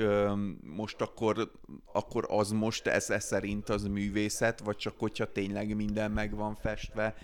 most 0.62 1.02
akkor, 1.02 1.52
akkor 1.94 2.26
az 2.30 2.52
most 2.52 2.88
ez, 2.88 3.24
szerint 3.24 3.70
az 3.70 3.84
művészet, 3.84 4.60
vagy 4.60 4.76
csak 4.76 4.94
hogyha 4.98 5.32
tényleg 5.32 5.76
minden 5.76 6.12
meg 6.12 6.36
van 6.36 6.56
festve, 6.56 7.16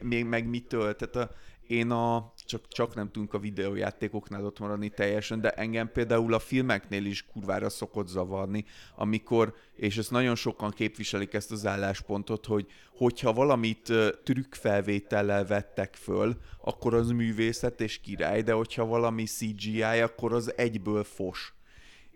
még 0.00 0.24
meg 0.24 0.48
mitől, 0.48 0.96
tehát 0.96 1.16
a, 1.16 1.34
én 1.70 1.90
a, 1.90 2.32
csak, 2.46 2.68
csak 2.68 2.94
nem 2.94 3.10
tudunk 3.10 3.34
a 3.34 3.38
videójátékoknál 3.38 4.44
ott 4.44 4.58
maradni 4.58 4.88
teljesen, 4.88 5.40
de 5.40 5.50
engem 5.50 5.92
például 5.92 6.34
a 6.34 6.38
filmeknél 6.38 7.04
is 7.04 7.26
kurvára 7.26 7.68
szokott 7.68 8.08
zavarni, 8.08 8.64
amikor, 8.96 9.54
és 9.74 9.98
ezt 9.98 10.10
nagyon 10.10 10.34
sokan 10.34 10.70
képviselik 10.70 11.34
ezt 11.34 11.50
az 11.50 11.66
álláspontot, 11.66 12.46
hogy 12.46 12.66
hogyha 12.96 13.32
valamit 13.32 13.92
trükkfelvétellel 14.24 15.46
vettek 15.46 15.94
föl, 15.94 16.36
akkor 16.60 16.94
az 16.94 17.10
művészet 17.10 17.80
és 17.80 18.00
király, 18.00 18.42
de 18.42 18.52
hogyha 18.52 18.84
valami 18.84 19.24
CGI, 19.24 19.82
akkor 19.82 20.32
az 20.32 20.52
egyből 20.56 21.04
fos 21.04 21.54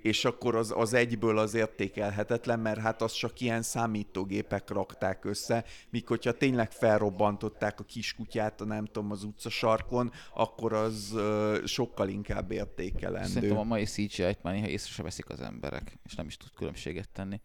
és 0.04 0.24
akkor 0.24 0.54
az, 0.54 0.72
az 0.76 0.94
egyből 0.94 1.38
az 1.38 1.54
értékelhetetlen, 1.54 2.60
mert 2.60 2.80
hát 2.80 3.02
azt 3.02 3.16
csak 3.16 3.40
ilyen 3.40 3.62
számítógépek 3.62 4.70
rakták 4.70 5.24
össze, 5.24 5.64
míg 5.90 6.06
hogyha 6.06 6.32
tényleg 6.32 6.72
felrobbantották 6.72 7.80
a 7.80 7.84
kiskutyát, 7.84 8.60
a 8.60 8.64
nem 8.64 8.84
tudom, 8.84 9.10
az 9.10 9.24
utcasarkon, 9.24 10.12
akkor 10.34 10.72
az 10.72 11.12
ö, 11.14 11.58
sokkal 11.64 12.08
inkább 12.08 12.50
értékelendő. 12.50 13.28
Szerintem 13.28 13.58
a 13.58 13.64
mai 13.64 13.84
CGI-t 13.84 14.42
már 14.42 14.54
néha 14.54 14.68
észre 14.68 14.92
se 14.92 15.02
veszik 15.02 15.28
az 15.28 15.40
emberek, 15.40 15.98
és 16.04 16.14
nem 16.14 16.26
is 16.26 16.36
tud 16.36 16.50
különbséget 16.54 17.08
tenni. 17.08 17.40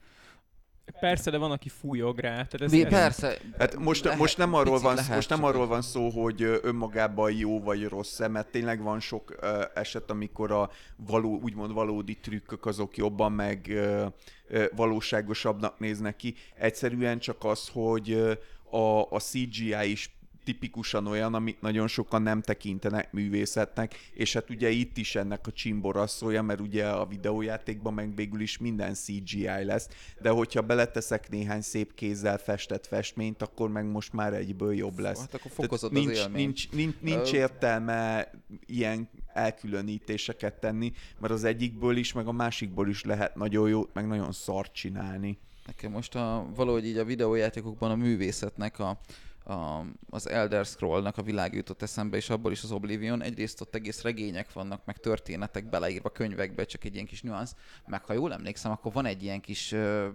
Persze, 0.99 1.31
de 1.31 1.37
van, 1.37 1.51
aki 1.51 1.69
fújog 1.69 2.19
rá. 2.19 2.29
Tehát 2.31 2.61
ez, 2.61 2.71
Mi, 2.71 2.83
persze. 2.83 3.37
Hát 3.57 3.75
most, 3.75 4.03
lehet- 4.03 4.19
most, 4.19 4.37
nem 4.37 4.53
arról 4.53 4.79
van, 4.79 4.95
lehet, 4.95 5.15
most 5.15 5.29
nem 5.29 5.43
arról 5.43 5.67
van 5.67 5.81
szó, 5.81 6.09
hogy 6.09 6.41
önmagában 6.61 7.31
jó 7.31 7.61
vagy 7.61 7.87
rossz 7.87 8.19
mert 8.19 8.47
tényleg 8.51 8.81
van 8.81 8.99
sok 8.99 9.35
eset, 9.73 10.09
amikor 10.09 10.51
a 10.51 10.69
való, 10.95 11.39
úgymond 11.43 11.73
valódi 11.73 12.15
trükkök 12.15 12.65
azok 12.65 12.97
jobban 12.97 13.31
meg 13.31 13.67
ö, 13.69 14.05
valóságosabbnak 14.75 15.79
néznek 15.79 16.15
ki. 16.15 16.35
Egyszerűen 16.55 17.19
csak 17.19 17.43
az, 17.43 17.69
hogy 17.73 18.37
a, 18.69 19.01
a 19.09 19.19
CGI 19.19 19.91
is 19.91 20.18
tipikusan 20.49 21.07
olyan, 21.07 21.33
amit 21.33 21.61
nagyon 21.61 21.87
sokan 21.87 22.21
nem 22.21 22.41
tekintenek 22.41 23.11
művészetnek, 23.11 23.95
és 24.13 24.33
hát 24.33 24.49
ugye 24.49 24.69
itt 24.69 24.97
is 24.97 25.15
ennek 25.15 25.47
a 25.47 25.51
csimborasszója, 25.51 26.41
mert 26.41 26.59
ugye 26.59 26.87
a 26.87 27.05
videójátékban 27.05 27.93
meg 27.93 28.15
végül 28.15 28.41
is 28.41 28.57
minden 28.57 28.93
CGI 28.93 29.63
lesz, 29.63 29.87
de 30.21 30.29
hogyha 30.29 30.61
beleteszek 30.61 31.29
néhány 31.29 31.61
szép 31.61 31.93
kézzel 31.93 32.37
festett 32.37 32.87
festményt, 32.87 33.41
akkor 33.41 33.69
meg 33.69 33.85
most 33.85 34.13
már 34.13 34.33
egyből 34.33 34.73
jobb 34.75 34.99
lesz. 34.99 35.19
Hát 35.19 35.33
akkor 35.33 35.51
Tehát 35.51 35.55
fokozod 35.55 35.91
nincs, 35.91 36.19
az 36.19 36.29
nincs, 36.33 36.71
nincs, 36.71 36.95
nincs 36.99 37.33
értelme 37.33 38.31
ilyen 38.65 39.09
elkülönítéseket 39.33 40.53
tenni, 40.53 40.91
mert 41.19 41.33
az 41.33 41.43
egyikből 41.43 41.97
is, 41.97 42.13
meg 42.13 42.27
a 42.27 42.31
másikból 42.31 42.89
is 42.89 43.03
lehet 43.03 43.35
nagyon 43.35 43.69
jót, 43.69 43.89
meg 43.93 44.07
nagyon 44.07 44.31
szart 44.31 44.73
csinálni. 44.73 45.37
Nekem 45.65 45.91
most 45.91 46.15
a, 46.15 46.47
valahogy 46.55 46.85
így 46.85 46.97
a 46.97 47.05
videójátékokban 47.05 47.91
a 47.91 47.95
művészetnek 47.95 48.79
a, 48.79 48.99
a, 49.49 49.85
az 50.09 50.29
Elder 50.29 50.65
Scrollnak 50.65 51.17
a 51.17 51.21
világ 51.21 51.53
jutott 51.53 51.81
eszembe, 51.81 52.17
és 52.17 52.29
abból 52.29 52.51
is 52.51 52.63
az 52.63 52.71
Oblivion. 52.71 53.23
Egyrészt 53.23 53.61
ott 53.61 53.75
egész 53.75 54.01
regények 54.01 54.53
vannak, 54.53 54.81
meg 54.85 54.97
történetek 54.97 55.69
beleírva 55.69 56.09
könyvekbe, 56.09 56.65
csak 56.65 56.83
egy 56.83 56.93
ilyen 56.93 57.05
kis 57.05 57.21
nüansz. 57.21 57.55
Meg 57.87 58.03
ha 58.05 58.13
jól 58.13 58.33
emlékszem, 58.33 58.71
akkor 58.71 58.93
van 58.93 59.05
egy 59.05 59.23
ilyen 59.23 59.41
kis 59.41 59.71
ö, 59.71 60.07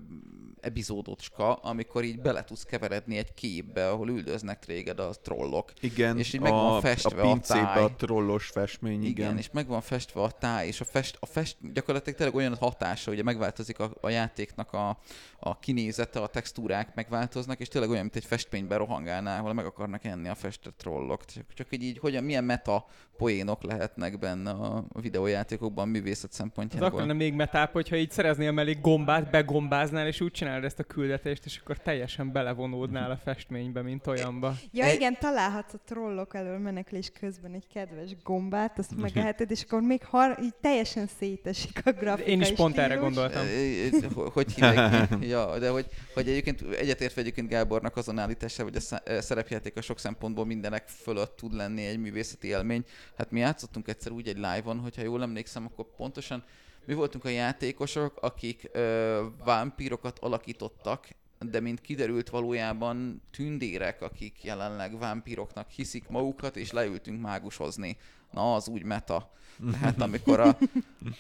epizódocska, 0.61 1.55
amikor 1.55 2.05
így 2.05 2.21
bele 2.21 2.45
tudsz 2.45 2.63
keveredni 2.65 3.17
egy 3.17 3.35
képbe, 3.35 3.91
ahol 3.91 4.09
üldöznek 4.09 4.65
téged 4.65 4.99
a 4.99 5.11
trollok. 5.23 5.73
Igen, 5.81 6.19
És 6.19 6.33
így 6.33 6.41
meg 6.41 6.53
van 6.53 6.81
festve 6.81 7.23
a 7.23 7.31
a 7.31 7.41
táj. 7.41 7.83
a 7.83 7.91
trollos 7.97 8.47
festmény, 8.47 9.05
igen. 9.05 9.11
Igen, 9.11 9.39
és 9.39 9.51
meg 9.51 9.67
van 9.67 9.81
festve 9.81 10.23
a 10.23 10.31
táj, 10.31 10.67
és 10.67 10.81
a 10.81 10.85
fest, 10.85 11.17
a 11.21 11.27
fest 11.27 11.57
gyakorlatilag 11.73 12.19
tényleg 12.19 12.37
olyan 12.37 12.57
hatása, 12.57 13.11
ugye 13.11 13.23
megváltozik 13.23 13.79
a, 13.79 13.91
a 14.01 14.09
játéknak 14.09 14.73
a, 14.73 14.99
a 15.39 15.59
kinézete, 15.59 16.21
a 16.21 16.27
textúrák 16.27 16.95
megváltoznak, 16.95 17.61
és 17.61 17.69
tényleg 17.69 17.91
olyan, 17.91 18.03
mint 18.03 18.17
egy 18.17 18.25
festményben 18.25 18.79
rohangálnál, 18.79 19.24
ahol 19.27 19.53
meg 19.53 19.65
akarnak 19.65 20.05
enni 20.05 20.29
a 20.29 20.35
festett 20.35 20.77
trollok. 20.77 21.25
Csak, 21.25 21.45
csak 21.55 21.67
így, 21.71 21.83
így 21.83 21.99
hogyan, 21.99 22.25
milyen 22.25 22.45
meta 22.45 22.87
poénok 23.17 23.63
lehetnek 23.63 24.19
benne 24.19 24.51
a, 24.51 24.85
a 24.93 25.01
videójátékokban 25.01 25.89
művészet 25.89 26.31
az 26.31 26.37
szempontjából. 26.37 26.89
akkor 26.89 27.01
lenne 27.01 27.13
még 27.13 27.35
metább, 27.35 27.73
hogyha 27.73 27.97
így 27.97 28.11
szereznél 28.11 28.53
mellé 28.53 28.77
gombát, 28.83 29.31
begombáznál, 29.31 30.07
és 30.07 30.21
úgy 30.21 30.31
csinálod 30.31 30.65
ezt 30.65 30.79
a 30.79 30.83
küldetést, 30.83 31.45
és 31.45 31.59
akkor 31.63 31.79
teljesen 31.79 32.33
belevonódnál 32.33 33.11
a 33.11 33.17
festménybe, 33.17 33.83
mint 33.83 34.07
olyanba. 34.07 34.55
Ja 34.73 34.93
igen, 34.93 35.17
találhatsz 35.21 35.75
a 35.75 35.79
trollok 35.85 36.35
elől 36.35 36.59
menekülés 36.59 37.11
közben 37.21 37.53
egy 37.55 37.67
kedves 37.75 38.17
gombát, 38.23 38.79
azt 38.79 38.97
megeheted, 38.97 39.51
és 39.51 39.63
akkor 39.63 39.81
még 39.81 40.05
har- 40.05 40.41
így 40.41 40.55
teljesen 40.61 41.07
szétesik 41.19 41.81
a 41.87 41.91
grafikai 41.93 42.33
Én 42.33 42.41
is 42.41 42.53
pont 42.53 42.79
erre 42.79 42.95
stílus. 42.95 43.03
gondoltam. 43.15 43.43
Ö, 43.47 43.89
ho- 44.15 44.33
Hogy 44.33 44.53
hívják 44.53 45.09
ki? 45.19 45.27
Ja, 45.35 45.59
de 45.59 45.71
hogy, 45.71 45.87
hogy 46.15 46.29
egyébként 46.29 46.63
egyetértve 46.63 47.21
egyébként 47.21 47.49
Gábornak 47.49 47.97
azon 47.97 48.19
állítása, 48.19 48.63
hogy 48.63 48.77
a 48.77 48.81
szerepjáték 49.19 49.77
a 49.77 49.81
sok 49.81 49.99
szempontból 49.99 50.47
mindenek 50.47 50.89
fölött 50.89 51.37
tud 51.37 51.55
lenni 51.55 51.85
egy 51.85 51.99
művészeti 51.99 52.47
élmény. 52.47 52.85
Hát 53.17 53.31
mi 53.31 53.41
játszottunk 53.41 53.89
egyszer 53.89 54.13
úgy 54.13 54.29
egy 54.29 54.37
live-on, 54.37 54.79
hogyha 54.79 55.03
jól 55.03 55.23
emlékszem, 55.23 55.65
akkor 55.65 55.87
pontosan 55.97 56.45
mi 56.85 56.95
voltunk 56.95 57.25
a 57.25 57.29
játékosok, 57.29 58.17
akik 58.21 58.69
ö, 58.73 59.27
vámpírokat 59.45 60.19
alakítottak, 60.19 61.09
de 61.39 61.61
mint 61.61 61.81
kiderült 61.81 62.29
valójában 62.29 63.23
tündérek, 63.31 64.03
akik 64.03 64.45
jelenleg 64.45 64.99
vámpíroknak 64.99 65.71
hiszik 65.71 66.09
magukat, 66.09 66.57
és 66.57 66.73
leültünk 66.73 67.21
mágushozni. 67.21 67.97
Na, 68.31 68.55
az 68.55 68.69
úgy 68.69 68.83
meta. 68.83 69.33
Tehát 69.73 70.01
amikor 70.01 70.41
a, 70.41 70.59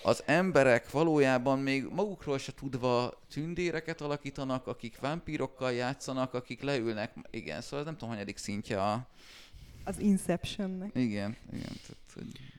az 0.02 0.22
emberek 0.26 0.90
valójában 0.90 1.58
még 1.58 1.86
magukról 1.94 2.38
se 2.38 2.54
tudva 2.54 3.22
tündéreket 3.30 4.00
alakítanak, 4.00 4.66
akik 4.66 4.98
vámpírokkal 5.00 5.72
játszanak, 5.72 6.34
akik 6.34 6.62
leülnek, 6.62 7.14
igen, 7.30 7.60
szóval 7.60 7.78
ez 7.78 7.84
nem 7.84 7.94
tudom, 7.94 8.08
hanyadik 8.08 8.36
szintje 8.36 8.82
a... 8.82 9.08
Az 9.84 9.98
Inceptionnek. 9.98 10.90
Igen, 10.94 11.36
igen. 11.52 11.72
Tehát, 11.86 12.12
hogy... 12.14 12.52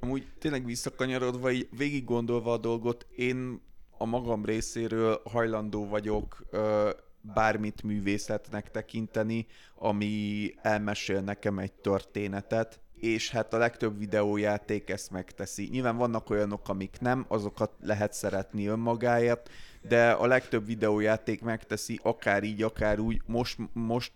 Amúgy 0.00 0.26
tényleg 0.38 0.64
visszakanyarodva, 0.64 1.50
így 1.50 1.68
végig 1.76 2.04
gondolva 2.04 2.52
a 2.52 2.58
dolgot, 2.58 3.06
én 3.16 3.60
a 3.98 4.04
magam 4.04 4.44
részéről 4.44 5.20
hajlandó 5.24 5.86
vagyok 5.86 6.44
ö, 6.50 6.90
bármit 7.20 7.82
művészetnek 7.82 8.70
tekinteni, 8.70 9.46
ami 9.74 10.50
elmesél 10.62 11.20
nekem 11.20 11.58
egy 11.58 11.72
történetet, 11.72 12.80
és 13.00 13.30
hát 13.30 13.54
a 13.54 13.58
legtöbb 13.58 13.98
videójáték 13.98 14.90
ezt 14.90 15.10
megteszi. 15.10 15.68
Nyilván 15.70 15.96
vannak 15.96 16.30
olyanok, 16.30 16.68
amik 16.68 16.96
nem, 17.00 17.24
azokat 17.28 17.70
lehet 17.80 18.12
szeretni 18.12 18.66
önmagáért, 18.66 19.50
de 19.88 20.10
a 20.10 20.26
legtöbb 20.26 20.66
videójáték 20.66 21.42
megteszi, 21.42 22.00
akár 22.02 22.42
így, 22.42 22.62
akár 22.62 22.98
úgy, 22.98 23.22
most, 23.26 23.58
most, 23.72 24.12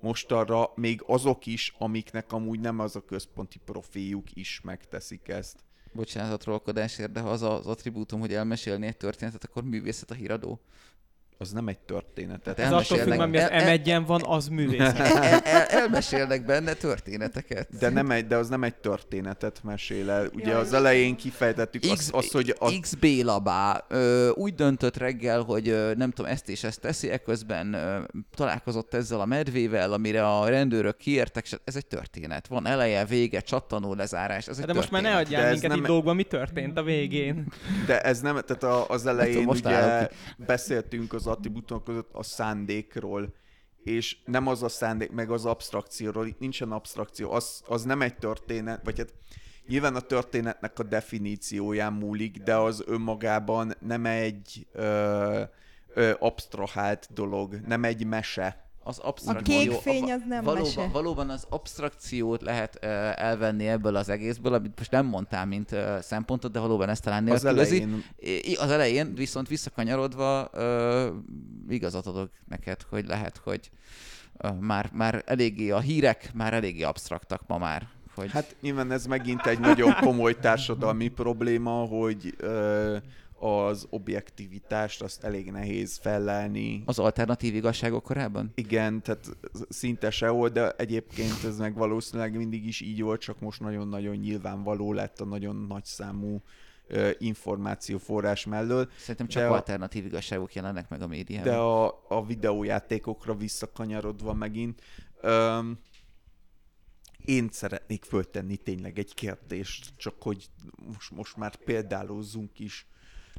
most 0.00 0.32
arra 0.32 0.72
még 0.74 1.02
azok 1.06 1.46
is, 1.46 1.74
amiknek 1.78 2.32
amúgy 2.32 2.60
nem 2.60 2.78
az 2.78 2.96
a 2.96 3.04
központi 3.04 3.58
profiljuk 3.64 4.32
is 4.34 4.60
megteszik 4.64 5.28
ezt. 5.28 5.56
bocsánat 5.92 6.32
a 6.32 6.36
trollkodásért, 6.36 7.12
de 7.12 7.20
ha 7.20 7.30
az 7.30 7.42
az 7.42 7.66
attribútum, 7.66 8.20
hogy 8.20 8.34
elmesélni 8.34 8.86
egy 8.86 8.96
történetet, 8.96 9.44
akkor 9.44 9.62
művészet 9.62 10.10
a 10.10 10.14
híradó. 10.14 10.60
Az 11.38 11.52
nem 11.52 11.68
egy 11.68 11.78
történet. 11.78 12.40
Tehát 12.40 12.58
Ez 12.58 12.66
attól 12.66 12.82
függ, 12.82 12.96
elmesélnek- 12.98 13.18
mert 13.18 13.30
mi 13.50 13.56
az 13.56 13.62
el- 13.62 13.78
M1-en 13.78 14.02
van, 14.06 14.20
az 14.24 14.48
művészet. 14.48 14.98
El, 14.98 15.22
el, 15.22 15.40
el, 15.44 15.66
elmesélnek 15.66 16.44
benne 16.44 16.72
történeteket. 16.72 17.68
De, 17.78 17.88
nem 17.88 18.10
egy, 18.10 18.26
de 18.26 18.36
az 18.36 18.48
nem 18.48 18.62
egy 18.64 18.74
történetet 18.74 19.60
mesél 19.64 20.10
el. 20.10 20.26
Ugye 20.34 20.50
Jaj. 20.50 20.60
az 20.60 20.72
elején 20.72 21.16
kifejtettük 21.16 21.82
azt, 21.90 22.10
azt 22.14 22.32
hogy 22.32 22.54
a, 22.58 22.70
XB 22.80 23.04
labá 23.22 23.84
ö, 23.88 24.28
úgy 24.28 24.54
döntött 24.54 24.96
reggel, 24.96 25.42
hogy 25.42 25.68
ö, 25.68 25.94
nem 25.94 26.10
tudom, 26.10 26.30
ezt 26.30 26.48
és 26.48 26.64
ezt 26.64 26.80
teszi, 26.80 27.10
ekközben 27.10 27.72
ö, 27.72 27.98
találkozott 28.34 28.94
ezzel 28.94 29.20
a 29.20 29.24
medvével, 29.26 29.92
amire 29.92 30.26
a 30.38 30.48
rendőrök 30.48 30.96
kiértek, 30.96 31.44
és 31.44 31.56
ez 31.64 31.76
egy 31.76 31.86
történet. 31.86 32.46
Van 32.46 32.66
eleje, 32.66 33.04
vége, 33.04 33.40
csattanó, 33.40 33.94
lezárás, 33.94 34.48
ez 34.48 34.58
egy 34.58 34.64
De 34.64 34.72
most 34.72 34.90
már 34.90 35.02
ne 35.02 35.08
történet. 35.08 35.26
adjál 35.32 35.44
De 35.44 35.50
minket 35.52 35.70
nem- 35.70 35.78
itt 35.78 35.86
dolgokba, 35.86 36.12
mi 36.12 36.22
történt 36.22 36.78
a 36.78 36.82
végén. 36.82 37.52
de 37.86 38.00
ez 38.00 38.20
nem, 38.20 38.34
tehát 38.46 38.62
a, 38.62 38.88
az 38.88 39.06
elején 39.06 39.42
most 39.42 39.64
ugye 39.64 39.74
állok 39.74 40.10
beszéltünk 40.36 41.12
az 41.12 41.25
attribútumok 41.26 41.84
között 41.84 42.10
a 42.12 42.22
szándékról, 42.22 43.34
és 43.82 44.16
nem 44.24 44.46
az 44.46 44.62
a 44.62 44.68
szándék, 44.68 45.10
meg 45.10 45.30
az 45.30 45.44
abstrakcióról, 45.44 46.26
itt 46.26 46.38
nincsen 46.38 46.72
abstrakció, 46.72 47.32
az, 47.32 47.62
az 47.66 47.82
nem 47.82 48.02
egy 48.02 48.16
történet, 48.16 48.80
vagy 48.84 48.98
hát 48.98 49.14
nyilván 49.66 49.94
a 49.94 50.00
történetnek 50.00 50.78
a 50.78 50.82
definícióján 50.82 51.92
múlik, 51.92 52.38
de 52.38 52.56
az 52.56 52.82
önmagában 52.86 53.74
nem 53.80 54.06
egy 54.06 54.66
ö, 54.72 55.42
ö, 55.94 56.12
abstrahált 56.18 57.08
dolog, 57.12 57.54
nem 57.54 57.84
egy 57.84 58.06
mese. 58.06 58.65
Az 58.88 58.98
A 59.02 59.06
abstrakció, 59.08 59.58
kék 59.58 59.72
fény 59.72 60.10
a- 60.10 60.14
az 60.14 60.22
nem 60.28 60.44
valóban, 60.44 60.62
mese. 60.76 60.88
valóban 60.92 61.30
az 61.30 61.46
abstrakciót 61.48 62.42
lehet 62.42 62.74
elvenni 63.16 63.66
ebből 63.68 63.96
az 63.96 64.08
egészből, 64.08 64.54
amit 64.54 64.72
most 64.78 64.90
nem 64.90 65.06
mondtál, 65.06 65.46
mint 65.46 65.76
szempontot, 66.00 66.52
de 66.52 66.58
valóban 66.58 66.88
ezt 66.88 67.02
talán 67.02 67.28
Az 67.28 67.42
nélkülözi. 67.42 67.76
elején 67.82 68.04
I- 68.18 68.54
Az 68.54 68.70
elején 68.70 69.14
viszont 69.14 69.48
visszakanyarodva 69.48 70.50
igazat 71.68 72.06
adok 72.06 72.30
neked, 72.48 72.82
hogy 72.90 73.06
lehet, 73.06 73.40
hogy 73.44 73.70
már, 74.60 74.90
már 74.92 75.22
eléggé 75.26 75.70
a 75.70 75.80
hírek 75.80 76.30
már 76.34 76.54
eléggé 76.54 76.82
absztraktak 76.82 77.42
ma 77.46 77.58
már. 77.58 77.88
Hogy 78.14 78.30
Hát 78.30 78.56
nyilván 78.60 78.92
ez 78.92 79.06
megint 79.06 79.46
egy 79.46 79.58
nagyon 79.58 79.94
komoly 80.00 80.38
társadalmi 80.38 81.08
probléma, 81.08 81.70
hogy 81.84 82.34
ö, 82.38 82.96
az 83.38 83.86
objektivitást 83.90 85.02
azt 85.02 85.24
elég 85.24 85.50
nehéz 85.50 85.96
fellelni. 85.96 86.82
az 86.86 86.98
alternatív 86.98 87.54
igazságok 87.54 88.02
korában? 88.02 88.52
Igen, 88.54 89.02
tehát 89.02 89.36
szinte 89.68 90.10
sehol, 90.10 90.48
de 90.48 90.70
egyébként 90.70 91.44
ez 91.44 91.58
meg 91.58 91.74
valószínűleg 91.74 92.36
mindig 92.36 92.66
is 92.66 92.80
így 92.80 93.02
volt, 93.02 93.20
csak 93.20 93.40
most 93.40 93.60
nagyon-nagyon 93.60 94.16
nyilvánvaló 94.16 94.92
lett 94.92 95.20
a 95.20 95.24
nagyon 95.24 95.56
nagy 95.68 95.84
számú 95.84 96.42
információforrás 97.18 98.44
mellől. 98.46 98.88
Szerintem 98.98 99.26
csak 99.26 99.42
De 99.42 99.48
a- 99.48 99.52
alternatív 99.52 100.04
igazságok 100.04 100.54
jelennek 100.54 100.88
meg 100.88 101.02
a 101.02 101.06
médiában. 101.06 101.52
De 101.52 101.56
a, 101.58 102.04
a 102.08 102.26
videójátékokra 102.26 103.34
visszakanyarodva 103.34 104.32
megint, 104.34 104.82
öm, 105.20 105.78
én 107.24 107.48
szeretnék 107.52 108.04
föltenni 108.04 108.56
tényleg 108.56 108.98
egy 108.98 109.14
kérdést, 109.14 109.92
csak 109.96 110.22
hogy 110.22 110.46
most, 110.86 111.10
most 111.10 111.36
már 111.36 111.56
példálózzunk 111.56 112.58
is. 112.58 112.86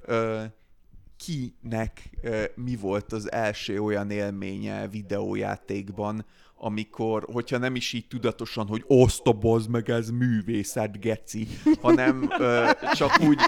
Ö, 0.01 0.43
kinek 1.17 2.09
ö, 2.21 2.43
mi 2.55 2.75
volt 2.75 3.13
az 3.13 3.31
első 3.31 3.79
olyan 3.79 4.09
élménye 4.11 4.87
videójátékban, 4.87 6.25
amikor, 6.59 7.27
hogyha 7.31 7.57
nem 7.57 7.75
is 7.75 7.93
így 7.93 8.07
tudatosan, 8.07 8.67
hogy 8.67 8.85
bazd 9.39 9.69
meg, 9.69 9.89
ez 9.89 10.09
művészet, 10.09 10.99
geci, 10.99 11.47
hanem 11.81 12.29
ö, 12.39 12.69
csak 12.93 13.19
úgy, 13.19 13.39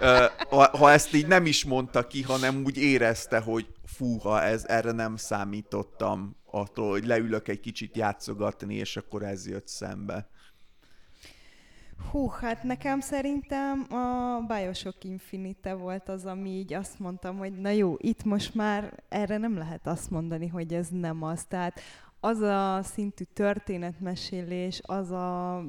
ö, 0.00 0.24
ha, 0.48 0.76
ha 0.76 0.90
ezt 0.90 1.14
így 1.14 1.26
nem 1.26 1.46
is 1.46 1.64
mondta 1.64 2.06
ki, 2.06 2.22
hanem 2.22 2.62
úgy 2.64 2.76
érezte, 2.76 3.38
hogy 3.38 3.66
fúha, 3.84 4.42
ez, 4.42 4.64
erre 4.64 4.92
nem 4.92 5.16
számítottam 5.16 6.36
attól, 6.44 6.90
hogy 6.90 7.06
leülök 7.06 7.48
egy 7.48 7.60
kicsit 7.60 7.96
játszogatni, 7.96 8.74
és 8.74 8.96
akkor 8.96 9.22
ez 9.22 9.48
jött 9.48 9.68
szembe. 9.68 10.28
Hú, 12.10 12.28
hát 12.28 12.62
nekem 12.62 13.00
szerintem 13.00 13.86
a 13.90 14.40
Bioshock 14.46 15.04
Infinite 15.04 15.74
volt 15.74 16.08
az, 16.08 16.26
ami 16.26 16.50
így 16.50 16.72
azt 16.72 16.98
mondtam, 16.98 17.38
hogy 17.38 17.52
na 17.52 17.68
jó, 17.70 17.94
itt 17.98 18.24
most 18.24 18.54
már 18.54 19.02
erre 19.08 19.36
nem 19.36 19.58
lehet 19.58 19.86
azt 19.86 20.10
mondani, 20.10 20.46
hogy 20.46 20.74
ez 20.74 20.88
nem 20.88 21.22
az. 21.22 21.44
Tehát 21.44 21.80
az 22.20 22.40
a 22.40 22.80
szintű 22.82 23.24
történetmesélés, 23.24 24.80
az 24.82 25.10
a 25.10 25.62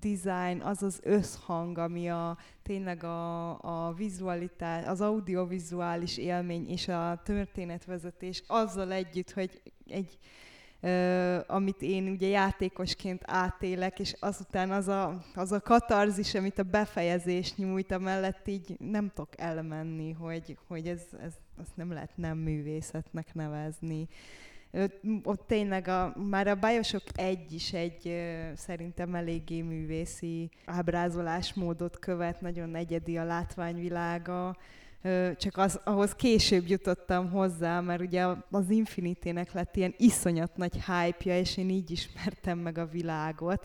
design, 0.00 0.60
az 0.60 0.82
az 0.82 1.00
összhang, 1.02 1.78
ami 1.78 2.10
a, 2.10 2.36
tényleg 2.62 3.04
a, 3.04 3.50
a 3.60 3.92
vizualitás, 3.92 4.86
az 4.86 5.00
audiovizuális 5.00 6.16
élmény 6.16 6.68
és 6.68 6.88
a 6.88 7.20
történetvezetés 7.24 8.42
azzal 8.46 8.92
együtt, 8.92 9.30
hogy 9.30 9.62
egy 9.86 10.18
amit 11.46 11.82
én 11.82 12.08
ugye 12.08 12.26
játékosként 12.26 13.22
átélek, 13.26 13.98
és 13.98 14.14
azután 14.20 14.70
az 14.70 14.88
a, 14.88 15.24
az 15.34 15.52
a 15.52 15.60
katarzis, 15.60 16.34
amit 16.34 16.58
a 16.58 16.62
befejezés 16.62 17.56
nyújt, 17.56 17.92
amellett 17.92 18.48
így 18.48 18.76
nem 18.78 19.08
tudok 19.14 19.40
elmenni, 19.40 20.12
hogy, 20.12 20.58
hogy 20.66 20.88
ez, 20.88 21.02
ez 21.22 21.32
azt 21.60 21.76
nem 21.76 21.92
lehet 21.92 22.10
nem 22.14 22.38
művészetnek 22.38 23.34
nevezni. 23.34 24.08
Ott 25.22 25.46
tényleg 25.46 25.88
a, 25.88 26.14
már 26.28 26.46
a 26.46 26.54
Bioshock 26.54 27.18
egy 27.18 27.52
is 27.52 27.72
egy 27.72 28.26
szerintem 28.54 29.14
eléggé 29.14 29.62
művészi 29.62 30.50
ábrázolásmódot 30.64 31.98
követ, 31.98 32.40
nagyon 32.40 32.74
egyedi 32.74 33.18
a 33.18 33.24
látványvilága, 33.24 34.56
csak 35.36 35.56
az, 35.56 35.80
ahhoz 35.84 36.12
később 36.12 36.68
jutottam 36.68 37.30
hozzá, 37.30 37.80
mert 37.80 38.00
ugye 38.00 38.26
az 38.50 38.70
Infinitének 38.70 39.52
lett 39.52 39.76
ilyen 39.76 39.94
iszonyat 39.96 40.56
nagy 40.56 40.74
hype 40.74 41.38
és 41.38 41.56
én 41.56 41.70
így 41.70 41.90
ismertem 41.90 42.58
meg 42.58 42.78
a 42.78 42.86
világot. 42.86 43.62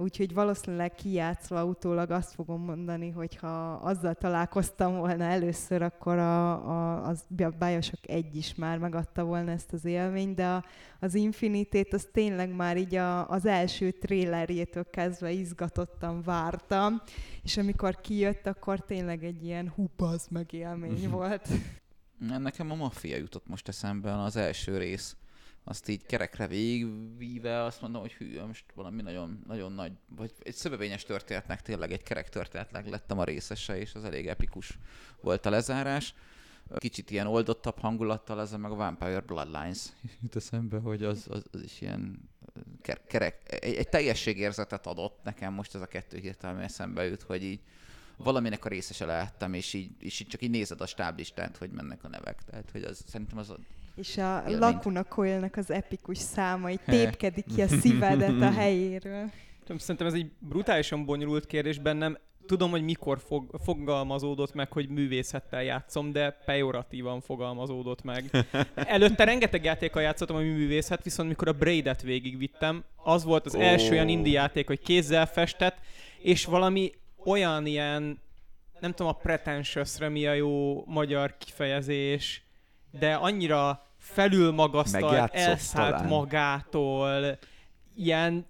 Úgyhogy 0.00 0.34
valószínűleg 0.34 0.94
kijátszva 0.94 1.64
utólag 1.64 2.10
azt 2.10 2.34
fogom 2.34 2.64
mondani, 2.64 3.10
hogy 3.10 3.36
ha 3.36 3.72
azzal 3.72 4.14
találkoztam 4.14 4.96
volna 4.96 5.24
először, 5.24 5.82
akkor 5.82 6.18
a, 6.18 6.52
a, 6.52 7.06
az 7.06 7.24
Bioshock 7.58 8.08
egy 8.08 8.36
is 8.36 8.54
már 8.54 8.78
megadta 8.78 9.24
volna 9.24 9.50
ezt 9.50 9.72
az 9.72 9.84
élményt, 9.84 10.34
de 10.34 10.46
a, 10.46 10.64
az 11.00 11.14
Infinitét 11.14 11.92
az 11.92 12.08
tényleg 12.12 12.54
már 12.54 12.76
így 12.76 12.94
a, 12.94 13.28
az 13.28 13.46
első 13.46 13.90
trélerjétől 13.90 14.90
kezdve 14.90 15.30
izgatottan 15.30 16.22
vártam, 16.22 17.02
és 17.42 17.56
amikor 17.56 18.00
kijött, 18.00 18.46
akkor 18.46 18.84
tényleg 18.84 19.24
egy 19.24 19.44
ilyen 19.44 19.72
hupaz 19.74 20.26
meg 20.30 20.52
élmény 20.52 21.10
volt. 21.10 21.48
Nekem 22.38 22.70
a 22.70 22.74
maffia 22.74 23.16
jutott 23.16 23.46
most 23.48 23.68
eszembe, 23.68 24.22
az 24.22 24.36
első 24.36 24.78
rész. 24.78 25.16
Azt 25.70 25.88
így 25.88 26.06
kerekre 26.06 26.46
végigvíve 26.46 27.62
azt 27.62 27.80
mondom, 27.80 28.00
hogy 28.00 28.12
hű, 28.12 28.40
most 28.46 28.64
valami 28.74 29.02
nagyon, 29.02 29.42
nagyon 29.46 29.72
nagy, 29.72 29.92
vagy 30.08 30.32
egy 30.42 30.54
szövevényes 30.54 31.02
történetnek 31.02 31.62
tényleg 31.62 31.92
egy 31.92 32.02
kerek 32.02 32.28
történetnek 32.28 32.88
lettem 32.88 33.18
a 33.18 33.24
részese, 33.24 33.78
és 33.78 33.94
az 33.94 34.04
elég 34.04 34.26
epikus 34.26 34.78
volt 35.20 35.46
a 35.46 35.50
lezárás. 35.50 36.14
Kicsit 36.76 37.10
ilyen 37.10 37.26
oldottabb 37.26 37.78
hangulattal, 37.78 38.40
ez 38.40 38.52
meg 38.52 38.70
a 38.70 38.74
Vampire 38.74 39.20
Bloodlines 39.20 39.78
jut 40.22 40.36
eszembe, 40.36 40.78
hogy 40.78 41.04
az, 41.04 41.26
az, 41.28 41.44
az 41.52 41.62
is 41.62 41.80
ilyen 41.80 42.28
ker- 42.82 43.06
kerek, 43.06 43.62
egy, 43.62 43.74
egy 43.74 43.88
teljességérzetet 43.88 44.86
adott 44.86 45.20
nekem 45.22 45.52
most 45.52 45.74
ez 45.74 45.80
a 45.80 45.86
kettő 45.86 46.18
hirtelen 46.18 46.60
eszembe 46.60 47.04
jut, 47.04 47.22
hogy 47.22 47.42
így 47.42 47.60
valaminek 48.16 48.64
a 48.64 48.68
részese 48.68 49.04
lehettem, 49.04 49.54
és 49.54 49.72
így, 49.72 49.90
és 49.98 50.20
így 50.20 50.28
csak 50.28 50.42
így 50.42 50.50
nézed 50.50 50.80
a 50.80 50.86
stáblistát, 50.86 51.56
hogy 51.56 51.70
mennek 51.70 52.04
a 52.04 52.08
nevek. 52.08 52.42
Tehát, 52.42 52.70
hogy 52.70 52.82
az, 52.82 53.04
szerintem 53.06 53.38
az 53.38 53.50
a 53.50 53.58
És 53.94 54.16
a 54.16 54.38
Élményt. 54.38 54.58
Lacuna 54.58 55.04
Coil-nek 55.04 55.56
az 55.56 55.70
epikus 55.70 56.18
száma, 56.18 56.70
így 56.70 56.80
tépkedik 56.86 57.44
ki 57.54 57.62
a 57.62 57.68
szívedet 57.68 58.40
a 58.40 58.50
helyéről. 58.60 59.30
Szerintem 59.78 60.06
ez 60.06 60.12
egy 60.14 60.30
brutálisan 60.38 61.04
bonyolult 61.04 61.46
kérdés 61.46 61.78
bennem. 61.78 62.18
Tudom, 62.46 62.70
hogy 62.70 62.82
mikor 62.82 63.18
fog, 63.26 63.50
fogalmazódott 63.64 64.54
meg, 64.54 64.72
hogy 64.72 64.88
művészettel 64.88 65.62
játszom, 65.62 66.12
de 66.12 66.30
pejoratívan 66.44 67.20
fogalmazódott 67.20 68.02
meg. 68.02 68.30
Előtte 68.74 69.24
rengeteg 69.24 69.64
játékkal 69.64 70.02
játszottam, 70.02 70.36
ami 70.36 70.48
művészet, 70.48 71.02
viszont 71.02 71.28
mikor 71.28 71.48
a 71.48 71.52
Braid-et 71.52 72.02
végigvittem, 72.02 72.84
az 72.96 73.24
volt 73.24 73.46
az 73.46 73.54
Ó. 73.54 73.60
első 73.60 73.90
olyan 73.90 74.08
indie 74.08 74.32
játék, 74.32 74.66
hogy 74.66 74.80
kézzel 74.80 75.26
festett, 75.26 75.78
és 76.18 76.44
valami 76.44 76.92
olyan 77.24 77.66
ilyen, 77.66 78.20
nem 78.80 78.90
tudom 78.90 79.12
a 79.12 79.16
pretentiousre 79.16 80.08
mi 80.08 80.26
a 80.26 80.32
jó 80.32 80.84
magyar 80.86 81.34
kifejezés, 81.38 82.42
de 82.98 83.14
annyira 83.14 83.86
felülmagasztalt, 83.98 85.34
elszállt 85.34 85.94
talán. 85.94 86.08
magától, 86.08 87.38
ilyen 87.94 88.46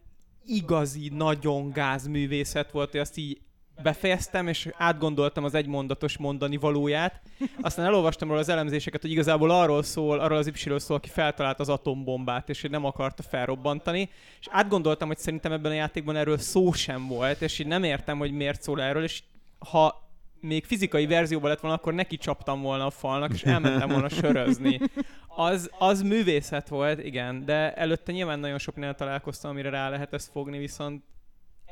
igazi, 0.47 1.11
nagyon 1.15 1.71
gázművészet 1.71 2.71
volt, 2.71 2.91
hogy 2.91 3.01
azt 3.01 3.17
így 3.17 3.41
befejeztem, 3.83 4.49
és 4.49 4.69
átgondoltam 4.77 5.45
az 5.45 5.55
egymondatos 5.55 6.19
mondani 6.19 6.57
valóját. 6.57 7.21
Aztán 7.61 7.87
elolvastam 7.87 8.29
róla 8.29 8.41
az 8.41 8.49
elemzéseket, 8.49 9.01
hogy 9.01 9.11
igazából 9.11 9.51
arról 9.51 9.83
szól, 9.83 10.21
arról 10.21 10.39
az 10.39 10.47
ipsiről 10.47 10.79
szól, 10.79 10.97
aki 10.97 11.09
feltalált 11.09 11.61
az 11.61 11.69
atombombát, 11.69 12.49
és 12.49 12.61
hogy 12.61 12.71
nem 12.71 12.85
akarta 12.85 13.23
felrobbantani. 13.23 14.11
És 14.41 14.49
átgondoltam, 14.51 15.09
hogy 15.09 15.19
szerintem 15.19 15.53
ebben 15.53 15.73
a 15.73 15.75
játékban 15.75 16.17
erről 16.17 16.39
szó 16.39 16.73
sem 16.73 17.07
volt, 17.07 17.43
és 17.43 17.59
így 17.59 17.67
nem 17.67 17.85
értem, 17.85 18.19
hogy 18.19 18.33
miért 18.33 18.63
szól 18.63 18.83
erről, 18.83 19.03
és 19.03 19.23
ha 19.71 20.10
még 20.41 20.65
fizikai 20.65 21.07
verzióban 21.07 21.51
lett 21.51 21.61
volna, 21.61 21.77
akkor 21.77 21.95
neki 21.95 22.17
csaptam 22.17 22.63
volna 22.63 22.87
a 22.87 22.91
falnak, 22.91 23.33
és 23.33 23.43
elmentem 23.43 23.89
volna 23.89 24.09
sörözni. 24.21 24.81
Az, 25.29 25.71
az 25.79 26.03
művészet 26.03 26.69
volt, 26.69 27.05
igen, 27.05 27.45
de 27.45 27.75
előtte 27.75 28.13
nyilván 28.13 28.39
nagyon 28.39 28.59
soknél 28.59 28.95
találkoztam, 28.95 29.51
amire 29.51 29.71
rá 29.71 29.89
lehet 29.89 30.13
ezt 30.13 30.31
fogni, 30.31 30.59
viszont 30.59 31.05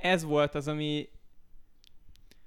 ez 0.02 0.24
volt 0.24 0.54
az, 0.54 0.68
ami 0.68 1.08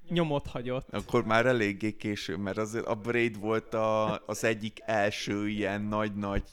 nyomot 0.10 0.48
hagyott. 0.48 0.94
Akkor 0.94 1.26
már 1.26 1.46
eléggé 1.46 1.92
késő, 1.92 2.38
mert 2.38 2.58
azért 2.58 2.86
a 2.86 2.96
Braid 2.96 3.40
volt 3.40 3.74
a, 3.74 4.22
az 4.26 4.44
egyik 4.44 4.80
első 4.86 5.48
ilyen 5.48 5.82
nagy-nagy 5.82 6.44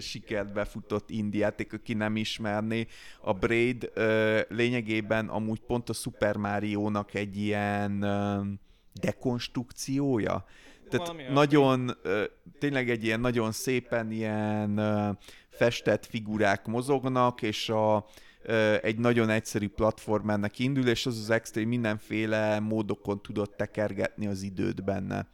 sikert 0.00 0.52
befutott 0.52 1.10
indie 1.10 1.40
játék, 1.40 1.72
aki 1.72 1.94
nem 1.94 2.16
ismerné. 2.16 2.86
A 3.20 3.32
Braid 3.32 3.90
ö, 3.94 4.40
lényegében 4.48 5.28
amúgy 5.28 5.60
pont 5.60 5.88
a 5.88 5.92
Super 5.92 6.36
Mario-nak 6.36 7.14
egy 7.14 7.36
ilyen 7.36 8.04
dekonstrukciója. 9.00 10.44
Tehát 10.90 11.06
Valami 11.06 11.22
nagyon, 11.32 11.96
tényleg 12.58 12.90
egy 12.90 13.04
ilyen 13.04 13.20
nagyon 13.20 13.52
szépen 13.52 14.10
ilyen 14.10 14.80
festett 15.48 16.06
figurák 16.06 16.66
mozognak, 16.66 17.42
és 17.42 17.68
a, 17.68 18.06
egy 18.82 18.98
nagyon 18.98 19.28
egyszerű 19.28 19.68
platformernek 19.68 20.58
indul, 20.58 20.88
és 20.88 21.06
az 21.06 21.18
az 21.18 21.30
extrém 21.30 21.68
mindenféle 21.68 22.60
módokon 22.60 23.22
tudott 23.22 23.56
tekergetni 23.56 24.26
az 24.26 24.42
időt 24.42 24.84
benne. 24.84 25.28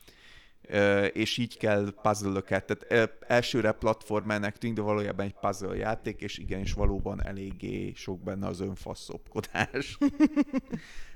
És 1.13 1.39
így 1.39 1.59
kell 1.59 1.93
puzzle-öket, 2.03 2.65
tehát 2.65 3.17
elsőre 3.27 3.73
platformernek 3.73 4.59
tűnik, 4.59 4.77
de 4.77 4.83
valójában 4.83 5.27
egy 5.27 5.35
puzzle 5.41 5.77
játék, 5.77 6.21
és 6.21 6.39
igenis 6.39 6.73
valóban 6.73 7.27
eléggé 7.27 7.93
sok 7.95 8.23
benne 8.23 8.47
az 8.47 8.61
önfaszopkodás. 8.61 9.99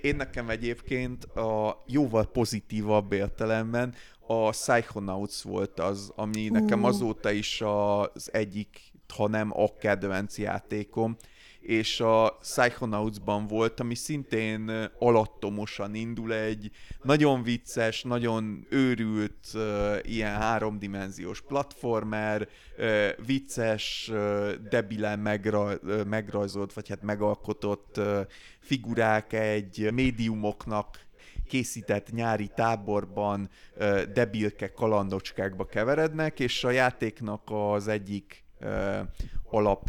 Én 0.00 0.16
nekem 0.16 0.50
egyébként 0.50 1.24
a 1.24 1.82
jóval 1.86 2.26
pozitívabb 2.26 3.12
értelemben 3.12 3.94
a 4.26 4.48
Psychonauts 4.50 5.42
volt 5.42 5.80
az, 5.80 6.12
ami 6.16 6.48
nekem 6.48 6.84
azóta 6.84 7.30
is 7.30 7.60
az 7.60 8.32
egyik, 8.32 8.92
ha 9.14 9.28
nem 9.28 9.50
a 9.54 9.76
kedvenc 9.78 10.38
játékom, 10.38 11.16
és 11.70 12.00
a 12.00 12.36
Psychonautsban 12.40 13.46
volt, 13.46 13.80
ami 13.80 13.94
szintén 13.94 14.90
alattomosan 14.98 15.94
indul, 15.94 16.34
egy 16.34 16.70
nagyon 17.02 17.42
vicces, 17.42 18.02
nagyon 18.02 18.66
őrült, 18.70 19.46
ilyen 20.02 20.34
háromdimenziós 20.34 21.40
platformer, 21.40 22.48
vicces, 23.26 24.12
debilen 24.70 25.18
megra, 25.18 25.72
megrajzolt, 26.06 26.72
vagy 26.72 26.88
hát 26.88 27.02
megalkotott 27.02 28.00
figurák 28.60 29.32
egy 29.32 29.88
médiumoknak 29.92 31.06
készített 31.48 32.10
nyári 32.10 32.50
táborban 32.54 33.50
debilke 34.12 34.72
kalandocskákba 34.72 35.66
keverednek, 35.66 36.40
és 36.40 36.64
a 36.64 36.70
játéknak 36.70 37.42
az 37.44 37.88
egyik 37.88 38.44
alap 39.50 39.88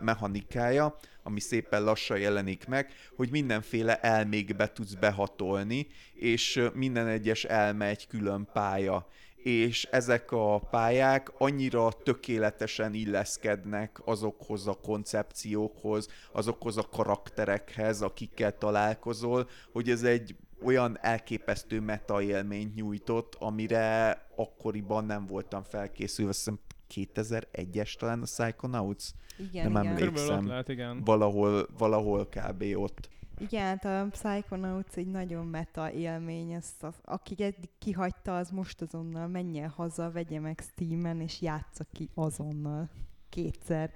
mechanikája, 0.00 0.96
ami 1.22 1.40
szépen 1.40 1.84
lassan 1.84 2.18
jelenik 2.18 2.66
meg, 2.66 2.92
hogy 3.16 3.30
mindenféle 3.30 4.00
elmékbe 4.00 4.72
tudsz 4.72 4.94
behatolni, 4.94 5.86
és 6.14 6.62
minden 6.74 7.06
egyes 7.06 7.44
elme 7.44 7.86
egy 7.86 8.06
külön 8.06 8.48
pálya 8.52 9.06
és 9.42 9.84
ezek 9.90 10.32
a 10.32 10.58
pályák 10.58 11.32
annyira 11.38 11.92
tökéletesen 12.02 12.94
illeszkednek 12.94 14.00
azokhoz 14.04 14.66
a 14.66 14.78
koncepciókhoz, 14.82 16.08
azokhoz 16.32 16.76
a 16.76 16.88
karakterekhez, 16.88 18.02
akikkel 18.02 18.58
találkozol, 18.58 19.48
hogy 19.72 19.90
ez 19.90 20.02
egy 20.02 20.36
olyan 20.64 20.98
elképesztő 21.00 21.80
meta 21.80 22.22
élményt 22.22 22.74
nyújtott, 22.74 23.34
amire 23.38 24.22
akkoriban 24.36 25.04
nem 25.04 25.26
voltam 25.26 25.62
felkészülve. 25.62 26.30
Azt 26.30 26.38
hiszem 26.38 26.60
2001-es 26.94 27.94
talán 27.94 28.20
a 28.20 28.24
Psychonauts? 28.24 29.04
Igen, 29.38 29.72
Nem 29.72 29.82
igen. 29.82 29.96
emlékszem. 29.96 30.46
Lehet, 30.46 30.68
igen. 30.68 31.04
Valahol, 31.04 31.66
valahol 31.78 32.28
kb. 32.28 32.64
ott. 32.74 33.08
Igen, 33.38 33.62
hát 33.62 33.84
a 33.84 34.06
Psychonauts 34.10 34.94
egy 34.94 35.06
nagyon 35.06 35.46
meta 35.46 35.92
élmény, 35.92 36.52
ezt 36.52 36.82
az, 36.82 36.94
aki 37.04 37.34
eddig 37.42 37.70
kihagyta, 37.78 38.36
az 38.36 38.50
most 38.50 38.80
azonnal 38.80 39.26
menjen 39.26 39.68
haza, 39.68 40.10
vegye 40.10 40.40
meg 40.40 40.62
Steamen, 40.72 41.20
és 41.20 41.40
játsza 41.40 41.84
ki 41.92 42.08
azonnal. 42.14 42.88
Kétszer. 43.28 43.90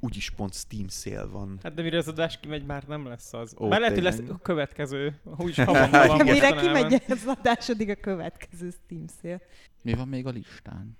Úgyis 0.00 0.30
pont 0.30 0.54
Steam 0.54 0.88
szél 0.88 1.30
van. 1.30 1.58
Hát 1.62 1.74
de 1.74 1.82
mire 1.82 1.98
az 1.98 2.08
adás 2.08 2.40
kimegy, 2.40 2.64
már 2.64 2.84
nem 2.84 3.06
lesz 3.06 3.32
az. 3.32 3.54
Ó, 3.58 3.68
Bár 3.68 3.80
lehet, 3.80 3.94
hogy 3.94 4.04
lesz 4.04 4.22
a 4.28 4.38
következő. 4.42 5.20
Úgyis 5.36 5.56
havonnan 5.64 6.06
van. 6.06 6.24
Mire 6.24 6.52
kimegy 6.52 7.02
az 7.08 7.24
adásodik 7.26 7.90
a 7.90 7.94
következő 7.94 8.70
Steam 8.70 9.06
szél. 9.20 9.40
Mi 9.82 9.94
van 9.94 10.08
még 10.08 10.26
a 10.26 10.30
listán? 10.30 10.96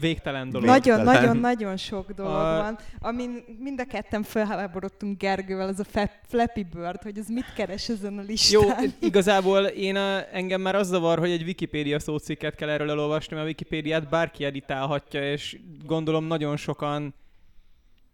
Végtelen 0.00 0.50
dolog. 0.50 0.66
Nagyon-nagyon-nagyon 0.66 1.76
sok 1.76 2.12
dolog 2.12 2.32
A- 2.32 2.62
van, 2.62 2.78
amin 2.98 3.44
mind 3.58 3.80
a 3.80 3.84
ketten 3.84 4.22
felháborodtunk 4.22 5.18
Gergővel, 5.18 5.68
az 5.68 5.80
a 5.80 5.84
Fe- 5.84 6.20
Flappy 6.26 6.62
Bird, 6.62 7.02
hogy 7.02 7.18
az 7.18 7.28
mit 7.28 7.52
keres 7.54 7.88
ezen 7.88 8.18
a 8.18 8.20
Jó, 8.20 8.26
listán. 8.26 8.92
igazából 9.10 9.64
én 9.64 9.96
a, 9.96 10.34
engem 10.34 10.60
már 10.60 10.74
az 10.74 10.88
zavar, 10.88 11.18
hogy 11.18 11.30
egy 11.30 11.42
Wikipédia 11.42 11.98
szócikket 11.98 12.54
kell 12.54 12.68
erről 12.68 12.90
elolvasni, 12.90 13.34
mert 13.34 13.46
a 13.46 13.48
Wikipédiát 13.48 14.08
bárki 14.08 14.44
editálhatja, 14.44 15.32
és 15.32 15.58
gondolom 15.84 16.24
nagyon 16.24 16.56
sokan 16.56 17.14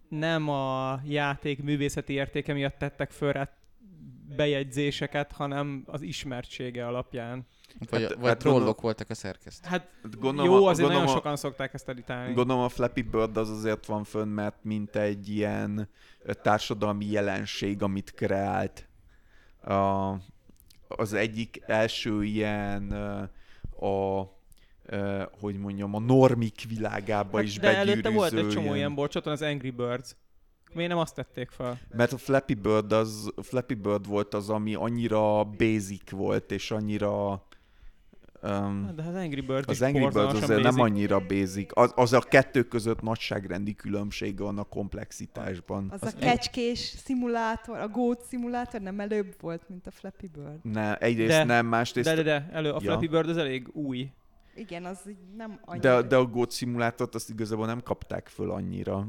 nem 0.09 0.49
a 0.49 0.99
játék 1.05 1.63
művészeti 1.63 2.13
értéke 2.13 2.53
miatt 2.53 2.77
tettek 2.77 3.11
föl 3.11 3.31
rá 3.31 3.49
bejegyzéseket, 4.35 5.31
hanem 5.31 5.83
az 5.85 6.01
ismertsége 6.01 6.87
alapján. 6.87 7.45
Vagy, 7.89 8.01
Hát- 8.01 8.09
hát, 8.09 8.19
vagy 8.19 8.27
hát 8.27 8.37
trollok 8.37 8.57
gondolom- 8.59 8.81
voltak 8.81 9.09
a 9.09 9.13
szerkesztő. 9.13 9.67
Hát 9.69 9.89
Gondolom, 10.19 10.51
jó, 10.51 10.65
azért 10.65 10.67
nagyon 10.77 10.79
gondolom 10.87 11.07
a- 11.07 11.11
sokan 11.17 11.35
szokták 11.35 11.73
ezt 11.73 11.89
editálni. 11.89 12.33
Gondolom 12.33 12.63
a 12.63 12.69
Flappy 12.69 13.01
Bird 13.01 13.37
az 13.37 13.49
azért 13.49 13.85
van 13.85 14.03
fönn, 14.03 14.27
mert 14.29 14.55
mint 14.63 14.95
egy 14.95 15.29
ilyen 15.29 15.89
társadalmi 16.41 17.05
jelenség, 17.05 17.81
amit 17.83 18.11
kreált. 18.11 18.87
A, 19.61 20.13
az 20.87 21.13
egyik 21.13 21.61
első 21.65 22.23
ilyen 22.23 22.91
a 23.79 24.35
hogy 25.39 25.57
mondjam, 25.57 25.93
a 25.95 25.99
normik 25.99 26.65
világába 26.67 27.41
is 27.41 27.53
Hát, 27.53 27.61
de 27.61 27.75
előtte 27.77 28.09
volt 28.09 28.33
egy 28.33 28.47
csomó 28.49 28.63
ilyen- 28.63 28.75
ilyen 28.75 28.95
borcsaton, 28.95 29.33
az 29.33 29.41
Angry 29.41 29.69
Birds. 29.69 30.15
Miért 30.73 30.89
nem 30.89 30.99
azt 30.99 31.15
tették 31.15 31.49
fel? 31.49 31.79
Mert 31.89 32.13
a 32.13 32.17
Flappy 32.17 32.53
Bird, 32.53 32.91
az, 32.91 33.33
Flappy 33.41 33.73
Bird 33.73 34.07
volt 34.07 34.33
az, 34.33 34.49
ami 34.49 34.75
annyira 34.75 35.43
basic 35.43 36.09
volt, 36.11 36.51
és 36.51 36.71
annyira... 36.71 37.45
Um, 38.43 38.91
De 38.95 39.03
az 39.03 39.15
Angry 39.15 39.41
Birds 39.41 39.67
az 39.67 39.73
is 39.75 39.81
Angry 39.81 39.99
Bird 39.99 40.15
azért 40.15 40.47
nem 40.47 40.61
basic. 40.61 40.79
annyira 40.79 41.19
basic. 41.19 41.77
Az, 41.79 41.91
az 41.95 42.13
a 42.13 42.19
kettő 42.19 42.63
között 42.63 43.01
nagyságrendi 43.01 43.75
különbség 43.75 44.39
van 44.39 44.57
a 44.57 44.63
komplexitásban. 44.63 45.87
Az 45.89 46.13
a 46.13 46.19
kecskés 46.19 46.79
szimulátor, 46.79 47.77
a 47.77 47.87
Goat 47.87 48.21
szimulátor 48.23 48.81
nem 48.81 48.99
előbb 48.99 49.35
volt, 49.39 49.69
mint 49.69 49.87
a 49.87 49.91
Flappy 49.91 50.27
Bird. 50.27 50.59
Ne, 50.63 50.97
egyrészt 50.97 51.29
De- 51.29 51.43
nem, 51.43 51.65
másrészt... 51.65 52.07
De, 52.07 52.15
de, 52.15 52.23
de, 52.23 52.49
elő, 52.51 52.69
a 52.69 52.73
Ja. 52.73 52.79
Flappy 52.79 53.07
Bird 53.07 53.29
az 53.29 53.37
elég 53.37 53.67
új. 53.73 54.11
Igen, 54.55 54.85
az 54.85 54.99
nem 55.37 55.59
annyira. 55.65 56.01
de, 56.01 56.07
de 56.07 56.15
a 56.15 56.25
Goat 56.25 56.51
szimulátort 56.51 57.15
azt 57.15 57.29
igazából 57.29 57.65
nem 57.65 57.81
kapták 57.83 58.27
föl 58.27 58.51
annyira. 58.51 59.05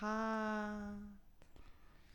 Hát... 0.00 1.13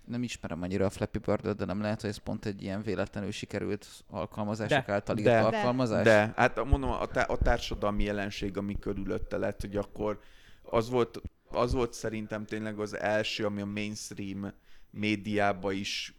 Nem 0.09 0.23
ismerem 0.23 0.61
annyira 0.61 0.85
a 0.85 0.89
Flappy 0.89 1.17
bird 1.17 1.49
de 1.49 1.65
nem 1.65 1.81
lehet, 1.81 2.01
hogy 2.01 2.09
ez 2.09 2.17
pont 2.17 2.45
egy 2.45 2.61
ilyen 2.61 2.81
véletlenül 2.81 3.31
sikerült 3.31 3.87
alkalmazások 4.09 4.85
De. 4.85 4.93
által 4.93 5.15
De. 5.15 5.39
alkalmazás? 5.39 6.03
De, 6.03 6.33
hát 6.35 6.63
mondom, 6.65 6.89
a, 6.89 7.05
tá- 7.05 7.29
a 7.29 7.37
társadalmi 7.37 8.03
jelenség, 8.03 8.57
ami 8.57 8.79
körülötte 8.79 9.37
lett, 9.37 9.61
hogy 9.61 9.75
akkor 9.75 10.19
az 10.61 10.89
volt, 10.89 11.21
az 11.51 11.73
volt 11.73 11.93
szerintem 11.93 12.45
tényleg 12.45 12.79
az 12.79 12.97
első, 12.97 13.45
ami 13.45 13.61
a 13.61 13.65
mainstream 13.65 14.53
médiába 14.91 15.71
is 15.71 16.17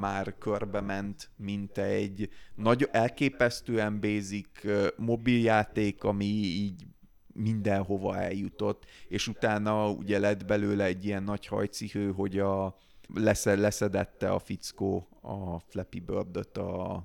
már 0.00 0.34
körbe 0.38 0.80
ment, 0.80 1.30
mint 1.36 1.78
egy 1.78 2.30
nagy, 2.54 2.88
elképesztően 2.92 4.00
basic 4.00 4.48
mobiljáték, 4.96 6.04
ami 6.04 6.24
így 6.24 6.86
mindenhova 7.32 8.16
eljutott, 8.16 8.84
és 9.08 9.28
utána 9.28 9.90
ugye 9.90 10.18
lett 10.18 10.46
belőle 10.46 10.84
egy 10.84 11.04
ilyen 11.04 11.22
nagy 11.22 11.46
hajcihő, 11.46 12.12
hogy 12.12 12.38
a, 12.38 12.78
leszed, 13.14 13.58
leszedette 13.58 14.30
a 14.30 14.38
fickó 14.38 15.08
a 15.20 15.58
Flappy 15.58 16.00
Bird-öt 16.00 16.56
a, 16.56 17.04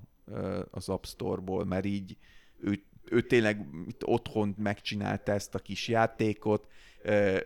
az 0.71 0.89
App 0.89 1.03
Store-ból, 1.03 1.65
mert 1.65 1.85
így 1.85 2.17
ő, 2.59 2.83
ő 3.05 3.21
tényleg 3.21 3.67
itt 3.87 4.05
otthon 4.05 4.55
megcsinálta 4.57 5.31
ezt 5.31 5.55
a 5.55 5.59
kis 5.59 5.87
játékot, 5.87 6.67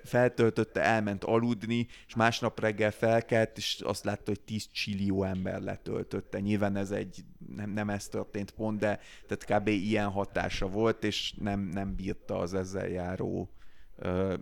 feltöltötte, 0.04 0.82
elment 0.82 1.24
aludni, 1.24 1.88
és 2.08 2.16
másnap 2.16 2.60
reggel 2.60 2.92
felkelt, 2.92 3.58
és 3.58 3.82
azt 3.84 4.04
látta, 4.04 4.24
hogy 4.26 4.40
10 4.40 4.72
csillió 4.72 5.24
ember 5.24 5.62
letöltötte. 5.62 6.40
Nyilván 6.40 6.76
ez 6.76 6.92
egy, 6.92 7.26
nem, 7.56 7.70
nem 7.70 7.90
ez 7.90 8.08
történt 8.08 8.52
pont, 8.52 8.80
de 8.80 9.00
tehát 9.28 9.62
kb. 9.62 9.68
ilyen 9.68 10.10
hatása 10.10 10.68
volt, 10.68 11.04
és 11.04 11.34
nem, 11.40 11.60
nem 11.60 11.96
bírta 11.96 12.38
az 12.38 12.54
ezzel 12.54 12.88
járó 12.88 13.50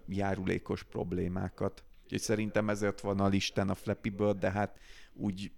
járulékos 0.07 0.83
problémákat. 0.83 1.83
Úgyhogy 2.05 2.21
szerintem 2.21 2.69
ezért 2.69 3.01
van 3.01 3.19
a 3.19 3.27
listán 3.27 3.69
a 3.69 3.75
Flappy 3.75 4.09
Bird, 4.09 4.37
de 4.37 4.51
hát 4.51 4.79
úgy 5.13 5.51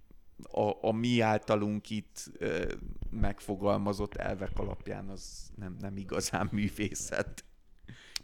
a, 0.43 0.87
a 0.87 0.91
mi 0.91 1.19
általunk 1.19 1.89
itt 1.89 2.31
ö, 2.37 2.73
megfogalmazott 3.09 4.15
elvek 4.15 4.59
alapján 4.59 5.09
az 5.09 5.49
nem, 5.55 5.77
nem 5.79 5.97
igazán 5.97 6.49
művészet. 6.51 7.43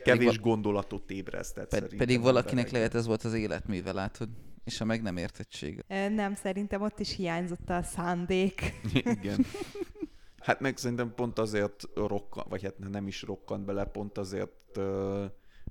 Kevés 0.03 0.39
gondolatot 0.39 1.11
ébresztett 1.11 1.69
Ped- 1.69 1.71
szerintem 1.71 1.97
pedig 1.97 2.21
valakinek 2.21 2.49
emberekben. 2.49 2.79
lehet 2.79 2.95
ez 2.95 3.05
volt 3.05 3.23
az 3.23 3.33
életműve, 3.33 3.91
látod? 3.91 4.29
És 4.63 4.81
a 4.81 4.85
meg 4.85 5.01
nem 5.01 5.17
értettség. 5.17 5.83
Nem, 5.87 6.35
szerintem 6.35 6.81
ott 6.81 6.99
is 6.99 7.15
hiányzott 7.15 7.69
a 7.69 7.83
szándék. 7.83 8.73
Igen. 8.93 9.45
Hát 10.39 10.59
meg 10.59 10.77
szerintem 10.77 11.13
pont 11.15 11.39
azért 11.39 11.83
rokkan, 11.95 12.45
vagy 12.49 12.63
hát 12.63 12.79
nem 12.91 13.07
is 13.07 13.21
rokkant 13.21 13.65
bele, 13.65 13.85
pont 13.85 14.17
azért 14.17 14.77
ö, 14.77 15.25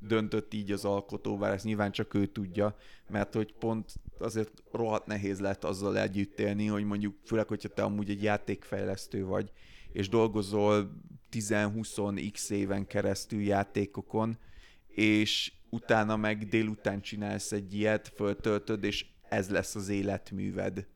döntött 0.06 0.54
így 0.54 0.72
az 0.72 0.84
alkotó, 0.84 1.36
bár 1.36 1.52
ezt 1.52 1.64
nyilván 1.64 1.92
csak 1.92 2.14
ő 2.14 2.26
tudja, 2.26 2.76
mert 3.08 3.34
hogy 3.34 3.54
pont 3.54 3.92
azért 4.18 4.62
rohadt 4.72 5.06
nehéz 5.06 5.40
lett 5.40 5.64
azzal 5.64 5.98
együtt 5.98 6.38
élni, 6.38 6.66
hogy 6.66 6.84
mondjuk, 6.84 7.14
főleg, 7.24 7.48
hogyha 7.48 7.68
te 7.68 7.82
amúgy 7.82 8.10
egy 8.10 8.22
játékfejlesztő 8.22 9.24
vagy, 9.24 9.52
és 9.92 10.08
dolgozol 10.08 10.92
10-20x 11.32 12.50
éven 12.50 12.86
keresztül 12.86 13.40
játékokon, 13.40 14.38
és 14.88 15.52
utána 15.70 16.16
meg 16.16 16.48
délután 16.48 17.00
csinálsz 17.00 17.52
egy 17.52 17.74
ilyet, 17.74 18.12
föltöltöd, 18.14 18.84
és 18.84 19.06
ez 19.28 19.50
lesz 19.50 19.74
az 19.74 19.88
életműved 19.88 20.86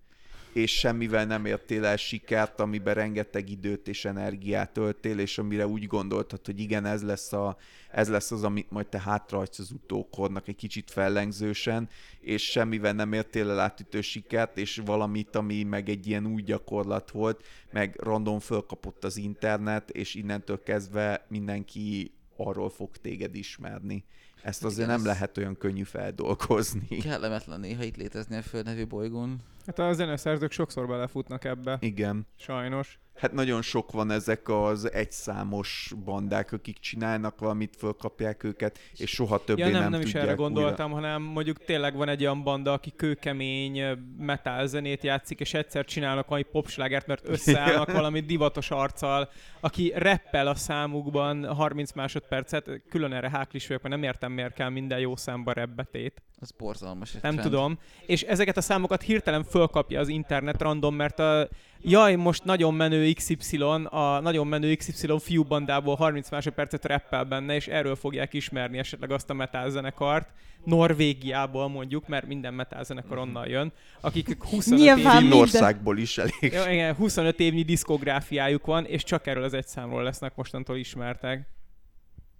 és 0.56 0.78
semmivel 0.78 1.24
nem 1.26 1.44
értél 1.44 1.84
el 1.84 1.96
sikert, 1.96 2.60
amiben 2.60 2.94
rengeteg 2.94 3.50
időt 3.50 3.88
és 3.88 4.04
energiát 4.04 4.72
töltél, 4.72 5.18
és 5.18 5.38
amire 5.38 5.66
úgy 5.66 5.86
gondoltad, 5.86 6.46
hogy 6.46 6.60
igen, 6.60 6.84
ez 6.84 7.02
lesz, 7.02 7.32
a, 7.32 7.56
ez 7.90 8.08
lesz 8.08 8.30
az, 8.30 8.42
amit 8.44 8.70
majd 8.70 8.86
te 8.86 9.00
hátrahagysz 9.00 9.58
az 9.58 9.70
utókornak 9.70 10.48
egy 10.48 10.56
kicsit 10.56 10.90
fellengzősen, 10.90 11.88
és 12.20 12.42
semmivel 12.50 12.92
nem 12.92 13.12
értél 13.12 13.50
el 13.50 13.60
átütő 13.60 14.00
sikert, 14.00 14.58
és 14.58 14.82
valamit, 14.84 15.36
ami 15.36 15.62
meg 15.62 15.88
egy 15.88 16.06
ilyen 16.06 16.26
új 16.26 16.42
gyakorlat 16.42 17.10
volt, 17.10 17.46
meg 17.72 17.96
random 18.00 18.38
fölkapott 18.38 19.04
az 19.04 19.16
internet, 19.16 19.90
és 19.90 20.14
innentől 20.14 20.62
kezdve 20.62 21.26
mindenki 21.28 22.12
arról 22.36 22.70
fog 22.70 22.96
téged 22.96 23.34
ismerni. 23.34 24.04
Ezt 24.42 24.64
azért 24.64 24.76
Igen, 24.86 24.90
nem 24.90 24.98
ez- 24.98 25.06
lehet 25.06 25.38
olyan 25.38 25.56
könnyű 25.58 25.82
feldolgozni. 25.82 26.86
Kellemetlen 26.98 27.60
néha 27.60 27.82
itt 27.82 27.96
létezni 27.96 28.36
a 28.36 28.42
Földnevű 28.42 28.86
bolygón. 28.86 29.40
Hát 29.66 29.78
a 29.78 29.93
zeneszerzők 29.93 30.52
sokszor 30.52 30.86
belefutnak 30.86 31.44
ebbe, 31.44 31.76
Igen. 31.80 32.26
sajnos. 32.36 32.98
Hát 33.16 33.32
nagyon 33.32 33.62
sok 33.62 33.93
van 33.93 34.10
ezek 34.10 34.48
az 34.48 34.93
egyszámos 34.93 35.93
bandák, 36.05 36.52
akik 36.52 36.78
csinálnak 36.78 37.38
valamit, 37.38 37.76
fölkapják 37.78 38.44
őket, 38.44 38.78
és 38.97 39.10
soha 39.10 39.44
többé 39.44 39.60
Ja, 39.60 39.68
nem, 39.68 39.80
nem, 39.80 39.90
nem, 39.90 40.01
is 40.01 40.06
tudják 40.06 40.22
erre 40.22 40.32
újra. 40.32 40.43
gondoltam, 40.43 40.90
hanem 40.90 41.22
mondjuk 41.22 41.64
tényleg 41.64 41.97
van 41.97 42.09
egy 42.09 42.22
olyan 42.22 42.43
banda, 42.43 42.72
aki 42.72 42.93
kőkemény 42.97 43.82
metal 44.18 44.66
zenét 44.66 45.02
játszik, 45.02 45.40
és 45.40 45.55
egyszer 45.55 45.84
csinálnak 45.84 46.26
valami 46.26 46.47
popslágert, 46.52 47.06
mert 47.06 47.28
összeállnak 47.28 47.93
valami 48.01 48.20
divatos 48.20 48.70
arccal, 48.70 49.28
aki 49.60 49.93
reppel 49.97 50.47
a 50.47 50.55
számukban 50.55 51.55
30 51.55 51.93
másodpercet, 51.93 52.70
külön 52.88 53.12
erre 53.12 53.30
háklis 53.30 53.66
vagyok, 53.66 53.82
mert 53.82 53.94
nem 53.94 54.05
értem, 54.05 54.32
miért 54.32 54.55
kell 54.55 54.68
minden 54.68 54.98
jó 54.98 55.16
számba 55.16 55.52
rebbetét. 55.52 56.22
Az 56.40 56.51
borzalmas. 56.51 57.12
Nem 57.12 57.20
trend. 57.20 57.40
tudom. 57.40 57.78
És 58.06 58.22
ezeket 58.22 58.56
a 58.56 58.60
számokat 58.60 59.02
hirtelen 59.02 59.44
fölkapja 59.44 60.01
az 60.01 60.09
internet 60.09 60.60
random, 60.60 60.94
mert 60.94 61.18
a 61.18 61.48
jaj, 61.90 62.14
most 62.14 62.44
nagyon 62.44 62.74
menő 62.74 63.12
XY, 63.12 63.62
a 63.84 64.20
nagyon 64.20 64.46
menő 64.46 64.74
XY 64.74 65.12
fiúbandából 65.18 65.94
30 65.94 66.30
másodpercet 66.30 66.84
reppel 66.84 67.24
benne, 67.24 67.54
és 67.54 67.66
erről 67.66 67.96
fogják 67.96 68.32
ismerni 68.32 68.78
esetleg 68.78 69.10
azt 69.10 69.30
a 69.30 69.34
metal 69.34 69.70
zenekart, 69.70 70.32
Norvégiából 70.64 71.68
mondjuk, 71.68 72.08
mert 72.08 72.26
minden 72.26 72.54
metal 72.54 72.84
zenekar 72.84 73.18
onnan 73.18 73.48
jön, 73.48 73.72
akik 74.00 74.36
25 74.50 74.80
Nyilván 74.80 75.16
évnyi, 75.16 75.28
Finnországból 75.28 75.98
is 75.98 76.18
elég. 76.18 76.52
ja, 76.52 76.70
igen, 76.70 76.94
25 76.94 77.40
évnyi 77.40 77.62
diszkográfiájuk 77.62 78.66
van, 78.66 78.84
és 78.84 79.02
csak 79.02 79.26
erről 79.26 79.42
az 79.42 79.54
egy 79.54 79.66
számról 79.66 80.02
lesznek 80.02 80.36
mostantól 80.36 80.76
ismertek. 80.76 81.48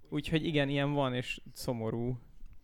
Úgyhogy 0.09 0.47
igen, 0.47 0.68
ilyen 0.68 0.93
van, 0.93 1.14
és 1.14 1.40
szomorú. 1.52 2.18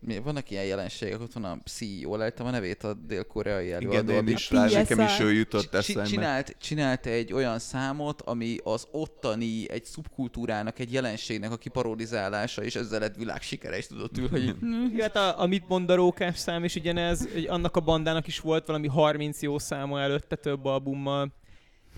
Mi, 0.05 0.19
vannak 0.19 0.51
ilyen 0.51 0.65
jelenségek, 0.65 1.21
ott 1.21 1.33
van 1.33 1.45
a 1.45 1.59
CEO, 1.65 2.17
lejtem 2.17 2.47
a 2.47 2.51
nevét 2.51 2.83
a 2.83 2.95
dél-koreai 2.95 3.73
előadó. 3.73 4.13
Igen, 4.13 4.27
én 4.27 4.35
is 4.35 4.51
rá, 4.51 4.69
nekem 4.69 5.01
is 5.01 5.21
ő 5.21 5.33
jutott 5.33 5.75
eszembe. 5.75 6.09
Csinált, 6.09 6.57
csinált 6.61 7.07
egy 7.07 7.33
olyan 7.33 7.59
számot, 7.59 8.23
ami 8.23 8.57
az 8.65 8.87
ottani, 8.91 9.71
egy 9.71 9.85
szubkultúrának, 9.85 10.79
egy 10.79 10.93
jelenségnek 10.93 11.53
a 11.53 11.57
kiparodizálása, 11.57 12.63
és 12.63 12.75
ezzel 12.75 13.01
lett 13.01 13.17
világsikere, 13.17 13.77
és 13.77 13.87
tudott 13.87 14.19
ül, 14.19 14.29
hogy 14.29 14.55
Ja, 14.97 15.03
hát 15.13 15.17
a, 15.17 15.41
amit 15.41 15.69
mond 15.69 15.91
a 15.91 15.95
rókás 15.95 16.39
szám 16.39 16.65
is 16.65 16.75
ugyanez, 16.75 17.29
hogy 17.33 17.47
annak 17.47 17.77
a 17.77 17.81
bandának 17.81 18.27
is 18.27 18.41
volt 18.41 18.67
valami 18.67 18.89
30 18.89 19.43
jó 19.43 19.59
száma 19.59 20.01
előtte 20.01 20.37
több 20.37 20.65
albummal, 20.65 21.33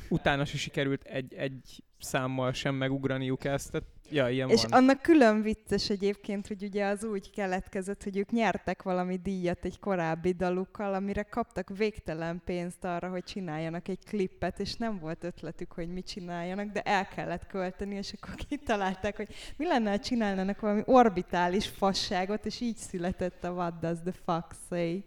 utána 0.08 0.44
se 0.44 0.56
sikerült 0.56 1.02
egy, 1.02 1.34
egy 1.34 1.82
számmal 2.04 2.52
sem 2.52 2.74
megugraniuk 2.74 3.44
ezt, 3.44 3.70
tehát 3.70 3.86
ja, 4.10 4.28
ilyen 4.28 4.48
És 4.48 4.62
van. 4.62 4.72
annak 4.72 5.02
külön 5.02 5.42
vicces 5.42 5.90
egyébként, 5.90 6.46
hogy 6.46 6.62
ugye 6.62 6.86
az 6.86 7.04
úgy 7.04 7.30
keletkezett, 7.30 8.02
hogy 8.02 8.16
ők 8.16 8.30
nyertek 8.30 8.82
valami 8.82 9.16
díjat 9.16 9.64
egy 9.64 9.78
korábbi 9.78 10.32
dalukkal, 10.32 10.94
amire 10.94 11.22
kaptak 11.22 11.76
végtelen 11.76 12.42
pénzt 12.44 12.84
arra, 12.84 13.08
hogy 13.08 13.24
csináljanak 13.24 13.88
egy 13.88 14.04
klippet, 14.04 14.60
és 14.60 14.74
nem 14.74 14.98
volt 14.98 15.24
ötletük, 15.24 15.72
hogy 15.72 15.88
mit 15.88 16.06
csináljanak, 16.06 16.72
de 16.72 16.80
el 16.80 17.08
kellett 17.08 17.46
költeni, 17.46 17.94
és 17.94 18.14
akkor 18.20 18.34
kitalálták, 18.48 19.16
hogy 19.16 19.28
mi 19.56 19.66
lenne, 19.66 19.90
ha 19.90 19.98
csinálnának 19.98 20.60
valami 20.60 20.82
orbitális 20.84 21.68
fasságot, 21.68 22.46
és 22.46 22.60
így 22.60 22.76
született 22.76 23.44
a 23.44 23.50
What 23.50 23.78
Does 23.78 23.98
the 24.04 24.14
Fuck 24.24 24.46
Say. 24.68 25.04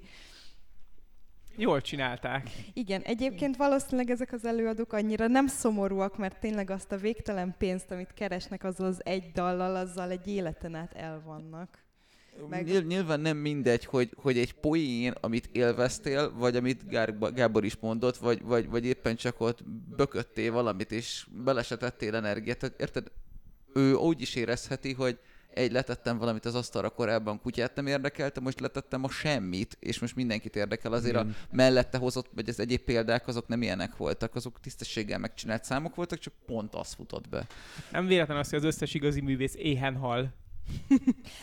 Jól 1.60 1.82
csinálták. 1.82 2.50
Igen, 2.74 3.02
egyébként 3.02 3.56
valószínűleg 3.58 4.10
ezek 4.10 4.34
az 4.34 4.46
előadók 4.46 4.94
annyira 4.94 5.28
nem 5.28 5.48
szomorúak, 5.48 6.18
mert 6.18 6.40
tényleg 6.40 6.70
azt 6.70 6.92
a 6.92 6.98
végtelen 6.98 7.56
pénzt, 7.58 7.92
amit 7.92 8.14
keresnek 8.14 8.64
azzal 8.64 8.88
az 8.88 9.02
egy 9.06 9.32
dallal, 9.32 9.76
azzal 9.76 10.12
egy 10.12 10.28
életen 10.28 10.76
át 10.76 10.94
elvannak. 10.94 11.86
Meg- 12.50 12.66
Nyilv- 12.66 12.88
nyilván 12.88 13.20
nem 13.20 13.38
mindegy, 13.38 13.86
hogy, 13.86 14.10
hogy 14.16 14.38
egy 14.38 14.54
poén, 14.54 15.14
amit 15.22 15.50
élveztél, 15.52 16.34
vagy 16.34 16.56
amit 16.56 16.88
Gár- 16.88 17.34
Gábor 17.34 17.66
is 17.66 17.78
mondott, 17.80 18.18
vagy, 18.18 18.42
vagy, 18.42 18.70
vagy 18.70 18.86
éppen 18.86 19.16
csak 19.16 19.42
ott 19.42 19.64
bököttél 19.96 20.52
valamit, 20.52 20.92
és 20.92 21.28
belesetettél 21.44 22.16
energiát. 22.16 22.74
Érted? 22.78 23.08
Ő 23.74 23.94
úgy 23.94 24.22
is 24.22 24.36
érezheti, 24.36 24.94
hogy 24.94 25.20
egy 25.58 25.72
letettem 25.72 26.18
valamit 26.18 26.46
az 26.46 26.56
asztalra 26.56 26.90
korábban, 26.90 27.42
kutyát 27.42 27.76
nem 27.76 27.88
érdekelte, 27.88 28.40
most 28.40 28.60
letettem 28.60 29.04
a 29.04 29.10
semmit, 29.10 29.78
és 29.80 30.00
most 30.00 30.16
mindenkit 30.16 30.56
érdekel. 30.56 30.94
Azért 30.94 31.16
a 31.16 31.20
Igen. 31.20 31.36
mellette 31.52 31.98
hozott, 31.98 32.30
vagy 32.36 32.50
az 32.50 32.60
egyéb 32.60 32.82
példák, 32.82 33.28
azok 33.28 33.48
nem 33.48 33.62
ilyenek 33.62 33.98
voltak, 33.98 34.36
azok 34.36 34.60
tisztességgel 34.60 35.20
megcsinált 35.20 35.64
számok 35.64 35.96
voltak, 35.96 36.20
csak 36.20 36.34
pont 36.46 36.76
az 36.76 36.94
futott 36.94 37.30
be. 37.30 37.48
Nem 37.92 38.06
véletlen 38.08 38.38
az, 38.38 38.50
hogy 38.50 38.60
az 38.60 38.66
összes 38.66 38.94
igazi 38.94 39.22
művész 39.22 39.56
éhen 39.56 39.96
hal. 39.96 40.34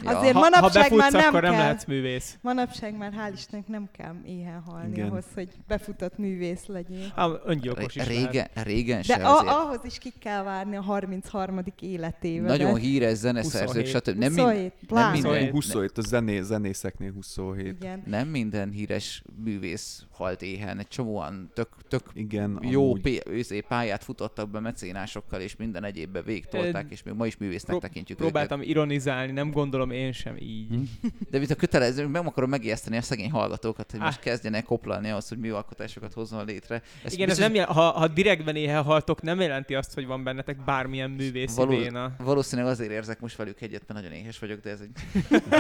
Azért 0.04 0.32
Ha, 0.32 0.40
manapság 0.40 0.62
ha 0.88 0.96
befutsz, 0.96 0.98
már 0.98 1.12
nem 1.12 1.28
akkor 1.28 1.42
nem 1.42 1.50
kell. 1.52 1.60
lehetsz 1.60 1.84
művész. 1.84 2.38
Manapság 2.40 2.96
már 2.96 3.12
hál' 3.12 3.32
Istennek 3.34 3.66
nem 3.66 3.88
kell 3.96 4.14
éhen 4.26 4.60
halni 4.60 4.90
Igen. 4.92 5.08
ahhoz, 5.08 5.24
hogy 5.34 5.48
befutott 5.68 6.18
művész 6.18 6.66
legyél. 6.66 7.12
Ah, 7.14 7.40
öngyilkos 7.44 7.84
is 7.84 7.94
lehet. 8.06 8.12
régen, 8.12 8.48
régen 8.64 8.96
De 8.96 9.02
se 9.02 9.14
a, 9.26 9.36
azért. 9.38 9.52
ahhoz 9.54 9.80
is 9.84 9.98
ki 9.98 10.12
kell 10.20 10.42
várni 10.42 10.76
a 10.76 10.80
33. 10.82 11.62
életével. 11.80 12.46
Nagyon 12.56 12.76
híres 12.76 13.16
zeneszerzők, 13.16 13.86
27. 13.86 13.86
stb. 13.86 14.18
Nem, 14.18 14.32
mind, 14.32 14.46
27, 14.48 14.90
nem 14.90 15.10
minden, 15.12 15.50
27. 15.50 15.50
27, 15.50 15.98
a 15.98 16.02
zené, 16.02 16.40
zenészeknél 16.40 17.12
27. 17.12 17.66
Igen. 17.66 18.02
nem 18.06 18.28
minden 18.28 18.70
híres 18.70 19.22
művész 19.44 20.04
halt 20.10 20.42
éhen. 20.42 20.78
Egy 20.78 20.88
csomóan 20.88 21.50
tök, 21.54 21.68
tök 21.88 22.02
Igen, 22.14 22.58
jó 22.62 22.84
amúgy. 22.84 23.22
őzé 23.26 23.60
pályát 23.60 24.04
futottak 24.04 24.50
be 24.50 24.60
mecénásokkal, 24.60 25.40
és 25.40 25.56
minden 25.56 25.84
egyébbe 25.84 26.22
végtolták, 26.22 26.86
és 26.90 27.02
még 27.02 27.14
ma 27.14 27.26
is 27.26 27.36
művésznek 27.36 27.70
pró- 27.70 27.78
tekintjük 27.78 28.18
Próbáltam 28.18 28.62
ironizálni, 28.62 29.12
nem 29.32 29.50
gondolom 29.50 29.90
én 29.90 30.12
sem 30.12 30.36
így. 30.36 30.72
őket. 30.72 31.30
De 31.30 31.38
mint 31.38 31.50
a 31.50 31.54
kötelező, 31.54 32.06
meg 32.06 32.26
akarom 32.26 32.50
megijeszteni 32.50 32.96
a 32.96 33.02
szegény 33.02 33.30
hallgatókat, 33.30 33.90
hogy 33.90 34.00
Ah. 34.00 34.06
most 34.06 34.20
kezdjenek 34.20 34.64
koplalni 34.64 35.08
ahhoz, 35.10 35.28
hogy 35.28 35.38
műalkotásokat 35.38 36.12
hozzon 36.12 36.44
létre. 36.44 36.74
Ezt 37.04 37.14
Igen, 37.14 37.28
ez 37.28 37.36
biztos- 37.36 37.38
nem 37.38 37.54
jel- 37.54 37.68
ha, 37.70 37.90
ha 37.90 38.08
direktben 38.08 38.56
éhen 38.56 38.82
haltok, 38.82 39.22
nem 39.22 39.40
jelenti 39.40 39.74
azt, 39.74 39.94
hogy 39.94 40.06
van 40.06 40.24
bennetek 40.24 40.64
bármilyen 40.64 41.10
művészi 41.10 41.56
Való- 41.56 41.78
véna. 41.78 42.14
Valószínűleg 42.18 42.70
azért 42.70 42.90
érzek 42.90 43.20
most 43.20 43.36
velük 43.36 43.60
egyet, 43.60 43.82
mert 43.88 44.00
nagyon 44.02 44.16
éhes 44.18 44.38
vagyok, 44.38 44.60
de 44.60 44.70
ez 44.70 44.80
egy... 44.80 44.90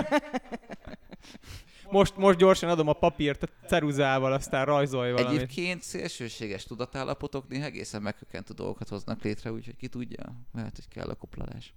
Most, 1.90 2.16
most 2.16 2.38
gyorsan 2.38 2.68
adom 2.68 2.88
a 2.88 2.92
papírt 2.92 3.42
a 3.42 3.48
ceruzával, 3.66 4.32
aztán 4.32 4.64
rajzolj 4.64 5.12
valamit. 5.12 5.36
Egyébként 5.40 5.82
szélsőséges 5.82 6.64
tudatállapotok 6.64 7.48
néha 7.48 7.64
egészen 7.64 8.02
megkökkentő 8.02 8.54
dolgokat 8.54 8.88
hoznak 8.88 9.22
létre, 9.22 9.52
úgyhogy 9.52 9.76
ki 9.76 9.88
tudja, 9.88 10.22
lehet, 10.54 10.74
hogy 10.74 10.88
kell 10.88 11.08
a 11.08 11.14
koplalás. 11.14 11.72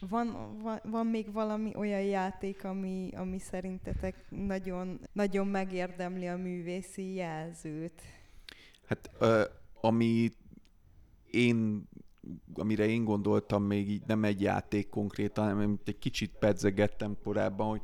Van, 0.00 0.58
van, 0.62 0.80
van 0.84 1.06
még 1.06 1.32
valami 1.32 1.72
olyan 1.76 2.02
játék, 2.02 2.64
ami, 2.64 3.10
ami 3.14 3.38
szerintetek 3.38 4.24
nagyon, 4.28 5.00
nagyon 5.12 5.46
megérdemli 5.46 6.28
a 6.28 6.36
művészi 6.36 7.14
jelzőt? 7.14 8.02
Hát 8.86 9.10
ö, 9.18 9.42
ami 9.80 10.30
én 11.30 11.88
amire 12.54 12.86
én 12.86 13.04
gondoltam 13.04 13.62
még 13.62 13.90
így 13.90 14.02
nem 14.06 14.24
egy 14.24 14.40
játék 14.40 14.88
konkrétan, 14.88 15.44
hanem 15.44 15.78
egy 15.84 15.98
kicsit 15.98 16.30
pedzegettem 16.38 17.16
korábban, 17.22 17.68
hogy 17.68 17.80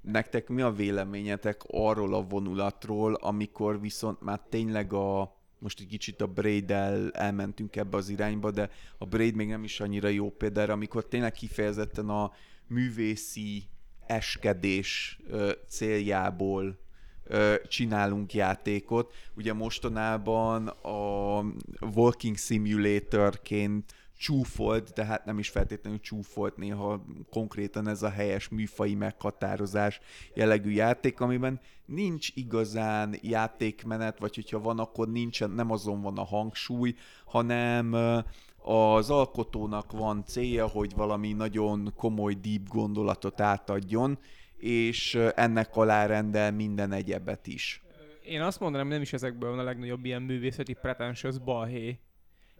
nektek 0.00 0.48
mi 0.48 0.62
a 0.62 0.72
véleményetek 0.72 1.62
arról 1.66 2.14
a 2.14 2.26
vonulatról, 2.26 3.14
amikor 3.14 3.80
viszont 3.80 4.20
már 4.20 4.40
tényleg 4.48 4.92
a 4.92 5.36
most 5.62 5.80
egy 5.80 5.86
kicsit 5.86 6.20
a 6.20 6.26
braid 6.26 6.70
elmentünk 7.12 7.76
ebbe 7.76 7.96
az 7.96 8.08
irányba, 8.08 8.50
de 8.50 8.70
a 8.98 9.06
Braid 9.06 9.34
még 9.34 9.48
nem 9.48 9.64
is 9.64 9.80
annyira 9.80 10.08
jó 10.08 10.30
példára, 10.30 10.72
amikor 10.72 11.06
tényleg 11.06 11.32
kifejezetten 11.32 12.08
a 12.08 12.32
művészi 12.66 13.64
eskedés 14.06 15.18
céljából 15.68 16.78
csinálunk 17.68 18.34
játékot. 18.34 19.14
Ugye 19.34 19.52
mostanában 19.52 20.68
a 20.68 21.44
Walking 21.94 22.36
Simulatorként 22.36 23.94
csúfolt, 24.22 24.92
de 24.92 25.04
hát 25.04 25.24
nem 25.24 25.38
is 25.38 25.48
feltétlenül 25.48 26.00
csúfolt, 26.00 26.56
néha 26.56 27.04
konkrétan 27.30 27.88
ez 27.88 28.02
a 28.02 28.10
helyes 28.10 28.48
műfai 28.48 28.94
meghatározás 28.94 30.00
jellegű 30.34 30.70
játék, 30.70 31.20
amiben 31.20 31.60
nincs 31.86 32.28
igazán 32.34 33.14
játékmenet, 33.20 34.18
vagy 34.18 34.34
hogyha 34.34 34.60
van, 34.60 34.78
akkor 34.78 35.08
nincsen, 35.08 35.50
nem 35.50 35.70
azon 35.70 36.00
van 36.02 36.18
a 36.18 36.24
hangsúly, 36.24 36.94
hanem 37.24 37.92
az 38.62 39.10
alkotónak 39.10 39.92
van 39.92 40.24
célja, 40.24 40.66
hogy 40.66 40.94
valami 40.94 41.32
nagyon 41.32 41.92
komoly, 41.96 42.34
deep 42.34 42.68
gondolatot 42.68 43.40
átadjon, 43.40 44.18
és 44.56 45.14
ennek 45.34 45.76
alárendel 45.76 46.52
minden 46.52 46.92
egyebet 46.92 47.46
is. 47.46 47.82
Én 48.24 48.40
azt 48.40 48.60
mondanám, 48.60 48.88
nem 48.88 49.02
is 49.02 49.12
ezekből 49.12 49.50
van 49.50 49.58
a 49.58 49.62
legnagyobb 49.62 50.04
ilyen 50.04 50.22
művészeti 50.22 50.72
pretentious 50.72 51.38
balhé. 51.38 51.98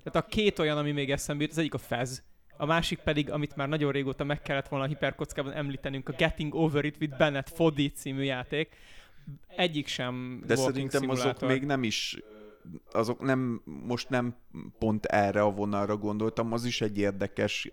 Tehát 0.02 0.26
a 0.26 0.30
két 0.30 0.58
olyan, 0.58 0.78
ami 0.78 0.92
még 0.92 1.10
eszembe 1.10 1.42
jut, 1.42 1.52
az 1.52 1.58
egyik 1.58 1.74
a 1.74 1.78
Fez, 1.78 2.22
a 2.56 2.66
másik 2.66 2.98
pedig, 2.98 3.30
amit 3.30 3.56
már 3.56 3.68
nagyon 3.68 3.92
régóta 3.92 4.24
meg 4.24 4.42
kellett 4.42 4.68
volna 4.68 4.84
a 4.84 4.88
hiperkockában 4.88 5.52
említenünk, 5.52 6.08
a 6.08 6.12
Getting 6.12 6.54
Over 6.54 6.84
It 6.84 6.96
with 7.00 7.16
Bennett 7.16 7.48
Foddy 7.48 7.88
című 7.88 8.22
játék. 8.22 8.76
Egyik 9.56 9.86
sem 9.86 10.42
De 10.46 10.56
szerintem 10.56 11.08
azok 11.08 11.40
még 11.40 11.64
nem 11.64 11.82
is 11.82 12.18
azok 12.90 13.20
nem, 13.20 13.62
most 13.86 14.08
nem 14.08 14.36
pont 14.78 15.04
erre 15.04 15.42
a 15.42 15.50
vonalra 15.50 15.96
gondoltam, 15.96 16.52
az 16.52 16.64
is 16.64 16.80
egy 16.80 16.98
érdekes 16.98 17.72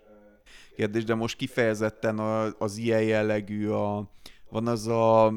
kérdés, 0.76 1.04
de 1.04 1.14
most 1.14 1.36
kifejezetten 1.36 2.18
az 2.58 2.76
ilyen 2.76 3.02
jellegű, 3.02 3.68
a, 3.68 4.10
van 4.48 4.66
az 4.66 4.86
a 4.86 5.32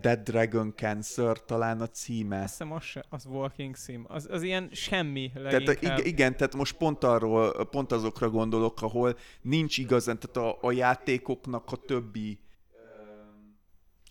Dead 0.00 0.18
Dragon 0.18 0.72
Cancer 0.76 1.44
talán 1.44 1.80
a 1.80 1.86
címe. 1.86 2.42
Azt 2.42 2.48
hiszem, 2.48 2.72
az, 2.72 2.82
se, 2.82 3.04
az 3.08 3.26
Walking 3.26 3.76
Sim. 3.76 4.04
Az, 4.08 4.28
az 4.30 4.42
ilyen 4.42 4.68
semmi 4.72 5.30
leginkább. 5.34 5.78
Tehát, 5.78 6.04
igen, 6.04 6.36
tehát 6.36 6.54
most 6.54 6.76
pont 6.76 7.04
arról, 7.04 7.68
pont 7.68 7.92
azokra 7.92 8.30
gondolok, 8.30 8.82
ahol 8.82 9.16
nincs 9.42 9.78
igazán, 9.78 10.18
tehát 10.18 10.36
a, 10.36 10.66
a 10.66 10.72
játékoknak 10.72 11.72
a 11.72 11.76
többi 11.76 12.38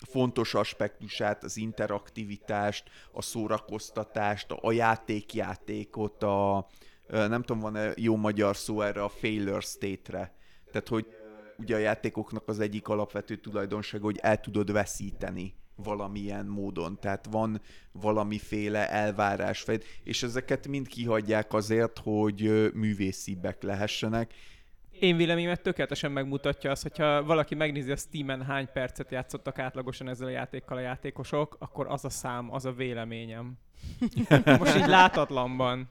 fontos 0.10 0.54
aspektusát, 0.54 1.44
az 1.44 1.58
interaktivitást, 1.58 2.90
a 3.12 3.22
szórakoztatást, 3.22 4.52
a 4.52 4.72
játékjátékot, 4.72 6.24
a 6.24 6.68
nem 7.08 7.42
tudom, 7.42 7.62
van-e 7.62 7.92
jó 7.96 8.16
magyar 8.16 8.56
szó 8.58 8.82
erre 8.82 9.04
a 9.04 9.10
failure 9.10 9.60
state-re. 9.60 10.36
Tehát, 10.72 10.88
hogy 10.88 11.06
ugye 11.58 11.76
a 11.76 11.80
játékoknak 11.80 12.48
az 12.48 12.60
egyik 12.60 12.88
alapvető 12.88 13.36
tulajdonság, 13.36 14.02
hogy 14.02 14.18
el 14.22 14.40
tudod 14.40 14.72
veszíteni 14.72 15.56
valamilyen 15.84 16.46
módon. 16.46 17.00
Tehát 17.00 17.26
van 17.32 17.62
valamiféle 17.92 18.90
elvárás, 18.90 19.66
és 20.04 20.24
ezeket 20.24 20.68
mind 20.68 20.88
kihagyják 20.88 21.54
azért, 21.54 22.00
hogy 22.04 22.72
művészibbek 22.74 23.64
lehessenek. 23.64 24.34
Én 25.00 25.18
véleményemet 25.18 25.62
tökéletesen 25.62 26.12
megmutatja 26.12 26.72
az, 26.72 26.82
hogyha 26.82 27.24
valaki 27.24 27.56
megnézi 27.56 27.92
a 27.92 27.96
Steam-en 27.96 28.46
hány 28.46 28.70
percet 28.74 29.12
játszottak 29.12 29.60
átlagosan 29.60 30.10
ezzel 30.10 30.28
a 30.28 30.32
játékkal 30.32 30.78
a 30.78 30.82
játékosok, 30.82 31.56
akkor 31.60 31.88
az 31.88 32.06
a 32.06 32.10
szám, 32.10 32.54
az 32.54 32.66
a 32.66 32.72
véleményem. 32.72 33.58
Most 34.60 34.76
így 34.76 34.88
látatlanban. 34.88 35.90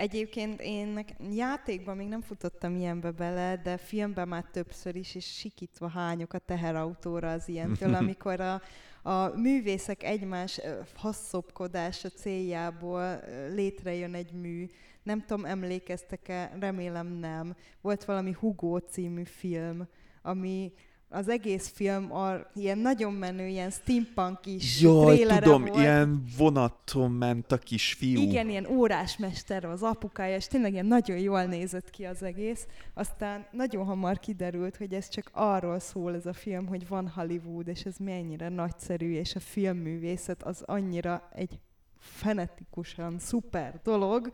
Egyébként 0.00 0.60
én 0.60 1.04
játékban 1.30 1.96
még 1.96 2.08
nem 2.08 2.20
futottam 2.20 2.76
ilyenbe 2.76 3.10
bele, 3.10 3.56
de 3.56 3.76
filmben 3.76 4.28
már 4.28 4.44
többször 4.52 4.96
is, 4.96 5.14
és 5.14 5.24
sikítva 5.24 5.88
hányok 5.88 6.32
a 6.32 6.38
teherautóra 6.38 7.30
az 7.32 7.48
ilyentől, 7.48 7.94
amikor 8.04 8.40
a, 8.40 8.62
a 9.02 9.28
művészek 9.36 10.02
egymás 10.02 10.60
faszopkodása 10.84 12.08
céljából 12.08 13.20
létrejön 13.54 14.14
egy 14.14 14.32
mű. 14.32 14.66
Nem 15.02 15.20
tudom, 15.20 15.44
emlékeztek-e, 15.44 16.56
remélem 16.60 17.06
nem. 17.06 17.56
Volt 17.80 18.04
valami 18.04 18.32
Hugo 18.32 18.78
című 18.78 19.24
film, 19.24 19.88
ami 20.22 20.72
az 21.12 21.28
egész 21.28 21.68
film 21.68 22.12
a, 22.12 22.32
ilyen 22.54 22.78
nagyon 22.78 23.12
menő, 23.12 23.46
ilyen 23.46 23.70
steampunk 23.70 24.46
is 24.46 24.80
Jaj, 24.80 25.18
tudom, 25.18 25.64
volt. 25.64 25.80
ilyen 25.80 26.24
vonaton 26.36 27.10
ment 27.10 27.52
a 27.52 27.58
kis 27.58 27.92
fiú. 27.92 28.20
Igen, 28.20 28.48
ilyen 28.48 28.66
órásmester 28.66 29.64
az 29.64 29.82
apukája, 29.82 30.36
és 30.36 30.46
tényleg 30.46 30.72
ilyen 30.72 30.86
nagyon 30.86 31.18
jól 31.18 31.44
nézett 31.44 31.90
ki 31.90 32.04
az 32.04 32.22
egész. 32.22 32.66
Aztán 32.94 33.46
nagyon 33.52 33.84
hamar 33.84 34.18
kiderült, 34.18 34.76
hogy 34.76 34.94
ez 34.94 35.08
csak 35.08 35.30
arról 35.32 35.78
szól 35.78 36.14
ez 36.14 36.26
a 36.26 36.32
film, 36.32 36.66
hogy 36.66 36.88
van 36.88 37.08
Hollywood, 37.08 37.68
és 37.68 37.84
ez 37.84 37.96
mennyire 37.98 38.48
nagyszerű, 38.48 39.12
és 39.12 39.34
a 39.34 39.40
filmművészet 39.40 40.42
az 40.42 40.62
annyira 40.66 41.28
egy 41.34 41.60
fenetikusan 41.98 43.18
szuper 43.18 43.80
dolog, 43.82 44.32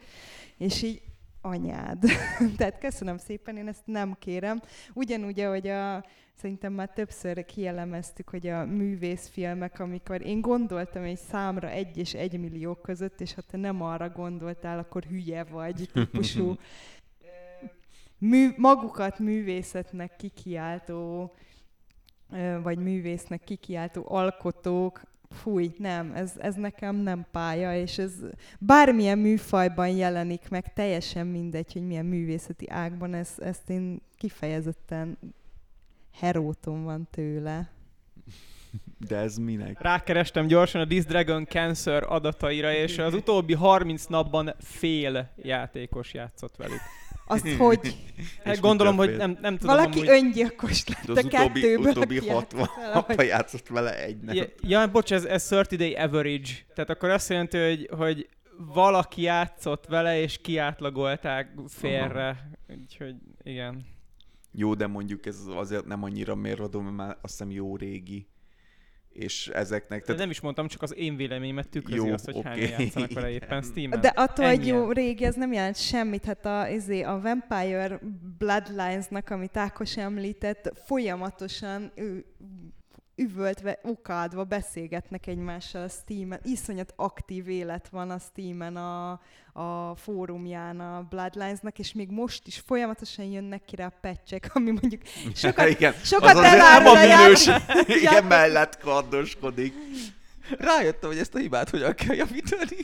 és 0.56 0.82
így 0.82 1.02
anyád. 1.40 2.04
Tehát 2.56 2.78
köszönöm 2.78 3.18
szépen, 3.18 3.56
én 3.56 3.68
ezt 3.68 3.86
nem 3.86 4.16
kérem. 4.18 4.60
Ugyanúgy, 4.94 5.40
ahogy 5.40 5.68
a, 5.68 6.04
szerintem 6.34 6.72
már 6.72 6.88
többször 6.88 7.44
kielemeztük, 7.44 8.28
hogy 8.28 8.46
a 8.46 8.64
művészfilmek, 8.64 9.80
amikor 9.80 10.26
én 10.26 10.40
gondoltam 10.40 11.02
egy 11.02 11.18
számra 11.18 11.68
egy 11.68 11.96
és 11.96 12.14
egy 12.14 12.38
millió 12.38 12.74
között, 12.74 13.20
és 13.20 13.34
ha 13.34 13.42
te 13.42 13.56
nem 13.56 13.82
arra 13.82 14.08
gondoltál, 14.08 14.78
akkor 14.78 15.04
hülye 15.04 15.44
vagy 15.44 15.88
típusú 15.92 16.56
mű, 18.18 18.48
magukat 18.56 19.18
művészetnek 19.18 20.16
kikiáltó 20.16 21.32
vagy 22.62 22.78
művésznek 22.78 23.44
kikiáltó 23.44 24.04
alkotók 24.08 25.02
fúj, 25.36 25.72
nem, 25.78 26.12
ez, 26.14 26.32
ez 26.38 26.54
nekem 26.54 26.96
nem 26.96 27.26
pálya, 27.30 27.76
és 27.76 27.98
ez 27.98 28.12
bármilyen 28.58 29.18
műfajban 29.18 29.88
jelenik 29.88 30.48
meg, 30.48 30.72
teljesen 30.72 31.26
mindegy, 31.26 31.72
hogy 31.72 31.86
milyen 31.86 32.06
művészeti 32.06 32.70
ágban, 32.70 33.14
ezt, 33.14 33.38
ezt 33.38 33.70
én 33.70 34.00
kifejezetten 34.16 35.18
heróton 36.12 36.84
van 36.84 37.08
tőle. 37.10 37.70
De 39.08 39.16
ez 39.16 39.36
minek? 39.36 39.80
Rákerestem 39.80 40.46
gyorsan 40.46 40.80
a 40.80 40.86
This 40.86 41.04
Dragon 41.04 41.46
Cancer 41.46 42.02
adataira, 42.08 42.72
és 42.72 42.98
az 42.98 43.14
utóbbi 43.14 43.54
30 43.54 44.06
napban 44.06 44.54
fél 44.58 45.32
játékos 45.36 46.14
játszott 46.14 46.56
velük. 46.56 46.80
Azt 47.26 47.48
hogy? 47.58 47.96
Hát 48.44 48.60
gondolom, 48.60 48.96
hogy 48.96 49.16
nem, 49.16 49.38
nem 49.40 49.56
tudom 49.58 49.76
Valaki 49.76 49.98
amúgy... 49.98 50.08
öngyilkos 50.08 50.88
lett 50.88 51.08
az 51.08 51.16
a 51.16 51.26
utóbbi, 51.26 51.60
kettőből, 51.60 51.90
utóbbi 51.90 52.28
60 52.28 52.68
napban 52.94 53.26
játszott 53.34 53.68
vele 53.68 54.02
egy, 54.02 54.20
nem? 54.20 54.34
Ja, 54.34 54.44
ja, 54.60 54.90
bocs, 54.90 55.12
ez, 55.12 55.24
ez 55.24 55.48
30 55.48 55.76
day 55.76 55.94
average. 55.94 56.50
Tehát 56.74 56.90
akkor 56.90 57.10
azt 57.10 57.28
jelenti, 57.28 57.58
hogy, 57.58 57.88
hogy 57.98 58.28
valaki 58.74 59.22
játszott 59.22 59.86
vele, 59.86 60.20
és 60.20 60.38
kiátlagolták 60.38 61.54
félre. 61.68 62.50
Úgyhogy 62.80 63.14
igen. 63.42 63.86
Jó, 64.52 64.74
de 64.74 64.86
mondjuk 64.86 65.26
ez 65.26 65.40
azért 65.48 65.86
nem 65.86 66.02
annyira 66.02 66.34
mérvadó, 66.34 66.80
mert 66.80 66.96
már 66.96 67.16
azt 67.20 67.38
hiszem 67.38 67.50
jó 67.50 67.76
régi 67.76 68.26
és 69.18 69.48
ezeknek... 69.48 70.04
Tehát... 70.04 70.20
nem 70.20 70.30
is 70.30 70.40
mondtam, 70.40 70.68
csak 70.68 70.82
az 70.82 70.94
én 70.96 71.16
véleményemet 71.16 71.68
tükrözi 71.68 72.06
jó, 72.06 72.12
azt, 72.12 72.24
hogy 72.24 72.36
okay. 72.36 72.52
hányan 72.52 72.80
játszanak 72.80 73.12
vele 73.12 73.30
éppen 73.30 73.62
steam 73.62 74.00
De 74.00 74.08
attól, 74.08 74.46
hogy 74.46 74.66
jó 74.66 74.90
régi, 74.90 75.24
ez 75.24 75.34
nem 75.34 75.52
jelent 75.52 75.76
semmit. 75.76 76.24
Hát 76.24 76.46
a, 76.46 76.68
izé, 76.68 77.02
a 77.02 77.20
Vampire 77.20 78.00
Bloodlines-nak, 78.38 79.30
amit 79.30 79.56
Ákos 79.56 79.96
említett, 79.96 80.72
folyamatosan 80.84 81.92
ő, 81.94 82.24
üvöltve, 83.16 83.78
okádva 83.82 84.44
beszélgetnek 84.44 85.26
egymással 85.26 85.82
a 85.82 85.88
Steam-en. 85.88 86.40
Iszonyat 86.42 86.92
aktív 86.96 87.48
élet 87.48 87.88
van 87.88 88.10
a 88.10 88.18
Steam-en 88.18 88.76
a, 88.76 89.10
a 89.52 89.96
fórumján 89.96 90.80
a 90.80 91.06
Bloodlines-nak, 91.10 91.78
és 91.78 91.92
még 91.92 92.10
most 92.10 92.46
is 92.46 92.62
folyamatosan 92.66 93.24
jönnek 93.24 93.64
ki 93.64 93.76
rá 93.76 93.86
a 93.86 93.92
pecsek, 94.00 94.50
ami 94.54 94.70
mondjuk 94.70 95.02
sokat, 95.34 95.68
igen, 95.76 95.92
sokat 95.92 96.36
az 96.36 96.42
elárul 96.44 96.88
a 96.88 97.00
minőség, 97.00 97.54
igen, 98.02 98.24
mellett 98.24 98.78
kardoskodik. 98.78 99.74
Rájöttem, 100.58 101.10
hogy 101.10 101.18
ezt 101.18 101.34
a 101.34 101.38
hibát 101.38 101.70
hogyan 101.70 101.94
kell 101.94 102.16
javítani. 102.16 102.76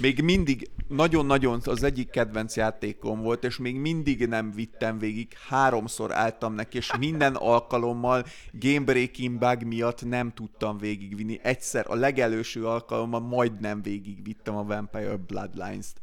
Még 0.00 0.22
mindig 0.22 0.70
nagyon-nagyon 0.88 1.60
az 1.64 1.82
egyik 1.82 2.10
kedvenc 2.10 2.56
játékom 2.56 3.22
volt, 3.22 3.44
és 3.44 3.56
még 3.56 3.76
mindig 3.76 4.26
nem 4.26 4.52
vittem 4.52 4.98
végig. 4.98 5.32
Háromszor 5.48 6.12
álltam 6.12 6.54
neki, 6.54 6.76
és 6.76 6.96
minden 6.98 7.34
alkalommal 7.34 8.24
game 8.52 8.84
breaking 8.84 9.38
bug 9.38 9.62
miatt 9.62 10.04
nem 10.04 10.32
tudtam 10.32 10.78
végigvinni. 10.78 11.38
Egyszer 11.42 11.84
a 11.88 11.94
legelőső 11.94 12.66
alkalommal 12.66 13.20
majdnem 13.20 13.82
végigvittem 13.82 14.56
a 14.56 14.64
Vampire 14.64 15.16
Bloodlines-t. 15.16 16.02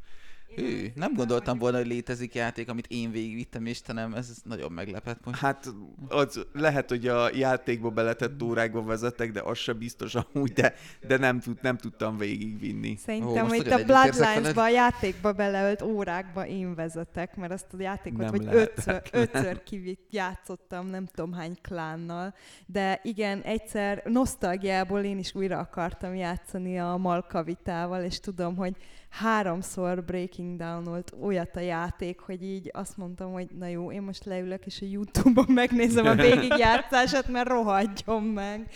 Hű, 0.55 0.91
nem 0.95 1.13
gondoltam 1.13 1.57
volna, 1.57 1.77
hogy 1.77 1.87
létezik 1.87 2.35
játék, 2.35 2.69
amit 2.69 2.87
én 2.87 3.11
végigvittem, 3.11 3.65
Istenem, 3.65 4.13
ez, 4.13 4.27
ez 4.29 4.37
nagyon 4.43 4.71
meglepett 4.71 5.25
most. 5.25 5.39
Hát 5.39 5.67
az 6.07 6.45
lehet, 6.53 6.89
hogy 6.89 7.07
a 7.07 7.29
játékba 7.35 7.89
beletett 7.89 8.43
órákba 8.43 8.83
vezetek, 8.83 9.31
de 9.31 9.41
az 9.41 9.57
se 9.57 9.73
biztos 9.73 10.15
amúgy, 10.15 10.51
de, 10.53 10.73
de 11.07 11.17
nem, 11.17 11.39
tud, 11.39 11.57
nem 11.61 11.77
tudtam 11.77 12.17
végigvinni. 12.17 12.95
Szerintem, 12.95 13.45
Ó, 13.45 13.47
hogy 13.47 13.57
itt 13.57 13.71
a 13.71 13.83
Bloodlines-ba 13.83 14.61
a 14.61 14.69
játékba 14.69 15.31
beleölt 15.31 15.81
órákba 15.81 16.47
én 16.47 16.75
vezetek, 16.75 17.35
mert 17.35 17.51
azt 17.51 17.73
a 17.73 17.81
játékot 17.81 18.19
Nem 18.19 18.31
vagy 18.31 18.47
ötször, 18.51 19.01
ötször 19.11 19.63
kivitt, 19.63 20.07
játszottam, 20.09 20.87
nem 20.87 21.05
tudom 21.05 21.33
hány 21.33 21.57
klánnal, 21.61 22.33
de 22.65 22.99
igen, 23.03 23.41
egyszer 23.41 24.01
nosztalgiából 24.05 24.99
én 24.99 25.17
is 25.17 25.35
újra 25.35 25.59
akartam 25.59 26.15
játszani 26.15 26.79
a 26.79 26.97
Malkavitával, 26.97 28.03
és 28.03 28.19
tudom, 28.19 28.55
hogy 28.55 28.75
háromszor 29.11 30.03
Breaking 30.03 30.57
Down 30.57 30.83
volt 30.83 31.13
olyat 31.21 31.55
a 31.55 31.59
játék, 31.59 32.19
hogy 32.19 32.43
így 32.43 32.69
azt 32.73 32.97
mondtam, 32.97 33.31
hogy 33.31 33.47
na 33.59 33.67
jó, 33.67 33.91
én 33.91 34.01
most 34.01 34.25
leülök, 34.25 34.65
és 34.65 34.81
a 34.81 34.85
Youtube-on 34.85 35.45
megnézem 35.49 36.05
a 36.05 36.15
végigjátszását, 36.15 37.27
mert 37.27 37.47
rohadjon 37.47 38.23
meg. 38.23 38.71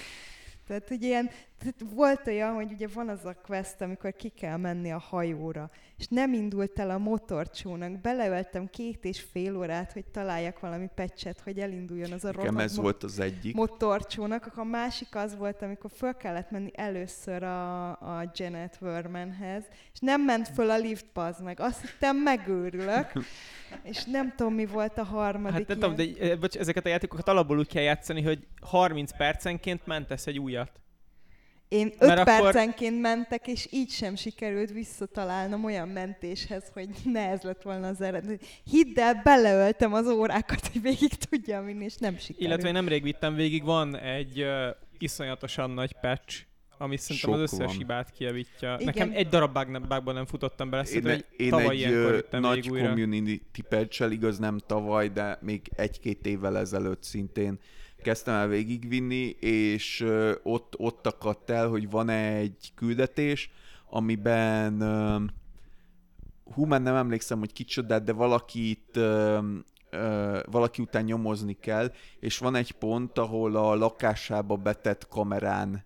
Tehát, 0.68 0.88
hogy 0.88 1.04
ilyen, 1.04 1.30
volt 1.94 2.28
olyan, 2.28 2.54
hogy 2.54 2.72
ugye 2.72 2.88
van 2.94 3.10
az 3.10 3.26
a 3.26 3.34
quest, 3.46 3.82
amikor 3.82 4.16
ki 4.16 4.30
kell 4.30 4.58
menni 4.58 4.92
a 4.92 4.98
hajóra, 4.98 5.70
és 5.98 6.08
nem 6.08 6.34
indult 6.34 6.80
el 6.80 6.90
a 6.90 6.98
motorcsónak, 6.98 8.02
beleöltem 8.02 8.70
két 8.70 9.06
és 9.06 9.22
fél 9.32 9.58
órát, 9.58 9.92
hogy 9.92 10.06
találjak 10.06 10.60
valami 10.60 10.90
pecset, 10.96 11.40
hogy 11.40 11.60
elinduljon 11.60 12.12
az 12.12 12.24
a 12.24 12.28
Nekem 12.28 12.44
rohadt 12.46 12.64
ez 12.64 12.74
mo- 12.76 12.84
volt 12.84 13.04
az 13.04 13.20
egyik. 13.20 13.56
motorcsónak, 13.56 14.46
akkor 14.46 14.64
a 14.64 14.66
másik 14.66 15.16
az 15.16 15.36
volt, 15.38 15.62
amikor 15.62 15.92
föl 15.94 16.14
kellett 16.14 16.52
menni 16.52 16.72
először 16.74 17.44
a, 17.44 17.90
a 17.90 18.32
Janet 18.34 18.78
Vermanhez, 18.78 19.64
és 19.94 20.00
nem 20.00 20.22
ment 20.22 20.48
föl 20.48 20.70
a 20.70 20.78
lift, 20.78 21.06
bazd 21.14 21.44
meg. 21.44 21.60
Azt 21.60 21.82
hittem, 21.82 22.18
megőrülök, 22.18 23.12
és 23.84 24.04
nem 24.04 24.34
tudom, 24.36 24.54
mi 24.54 24.66
volt 24.66 24.98
a 24.98 25.04
harmadik 25.04 25.68
Hát 25.68 25.68
nem 25.68 25.80
tudom, 25.80 25.96
de 25.96 26.26
eh, 26.30 26.38
bocs, 26.40 26.56
ezeket 26.56 26.86
a 26.86 26.90
játékokat 26.90 27.28
alapból 27.28 27.58
úgy 27.58 27.68
kell 27.68 27.84
játszani, 27.84 28.22
hogy 28.22 28.48
30 28.62 29.18
percenként 29.18 29.86
mentesz 29.86 30.28
egy 30.28 30.40
újat. 30.40 30.72
Én 31.68 31.88
öt 32.00 32.08
Mert 32.08 32.20
akkor- 32.20 32.42
percenként 32.42 33.02
mentek, 33.02 33.48
és 33.48 33.68
így 33.72 33.90
sem 33.90 34.16
sikerült 34.16 34.72
visszatalálnom 34.72 35.64
olyan 35.64 35.88
mentéshez, 35.88 36.64
hogy 36.74 36.90
ne 37.04 37.30
ez 37.30 37.42
lett 37.42 37.62
volna 37.62 37.88
az 37.88 38.02
eredmény. 38.02 38.40
Hidd 38.72 39.00
el, 39.00 39.22
beleöltem 39.24 39.94
az 39.94 40.08
órákat, 40.08 40.68
hogy 40.68 40.82
végig 40.82 41.14
tudjam 41.14 41.66
vinni, 41.66 41.84
és 41.84 41.96
nem 41.98 42.18
sikerült. 42.18 42.48
Illetve 42.48 42.68
én 42.68 42.74
nemrég 42.74 43.04
vittem 43.04 43.36
végig, 43.36 43.64
van 43.64 43.98
egy 43.98 44.42
uh, 44.42 44.68
iszonyatosan 44.98 45.70
nagy 45.72 45.92
patch, 46.02 46.42
ami 46.78 46.98
szerintem 46.98 47.32
az 47.32 47.40
Sok 47.40 47.44
összes 47.54 47.66
van. 47.68 47.78
hibát 47.78 48.12
kijavítja. 48.12 48.74
Igen. 48.74 48.86
Nekem 48.86 49.12
egy 49.14 49.28
darab 49.28 49.54
bug 49.54 49.68
nem, 49.68 49.82
bugban 49.88 50.14
nem 50.14 50.26
futottam 50.26 50.70
bele, 50.70 50.82
Én, 50.84 50.88
szerintem 50.88 51.14
egy 51.14 51.26
én 51.38 51.50
tavaly 51.50 51.84
egy 51.84 51.92
ö, 51.92 52.20
nagy 52.32 52.68
community 52.68 53.62
patch 53.70 54.12
igaz 54.12 54.38
nem 54.38 54.58
tavaly, 54.66 55.08
de 55.10 55.38
még 55.42 55.62
egy-két 55.76 56.26
évvel 56.26 56.58
ezelőtt 56.58 57.04
szintén 57.04 57.60
kezdtem 58.06 58.34
el 58.34 58.48
végigvinni, 58.48 59.36
és 59.40 60.06
ott, 60.44 60.74
ott 60.78 61.08
akadt 61.08 61.50
el, 61.50 61.68
hogy 61.68 61.90
van 61.90 62.10
egy 62.10 62.72
küldetés, 62.76 63.52
amiben 63.90 64.82
hú, 66.54 66.66
már 66.66 66.82
nem 66.82 66.96
emlékszem, 66.96 67.40
hogy 67.40 67.54
kicsodát, 67.54 68.04
de 68.04 68.14
valakit 68.14 69.00
valaki 70.46 70.82
után 70.82 71.04
nyomozni 71.04 71.54
kell, 71.60 71.92
és 72.20 72.38
van 72.38 72.56
egy 72.56 72.72
pont, 72.72 73.18
ahol 73.18 73.56
a 73.56 73.76
lakásába 73.76 74.56
betett 74.56 75.08
kamerán 75.08 75.86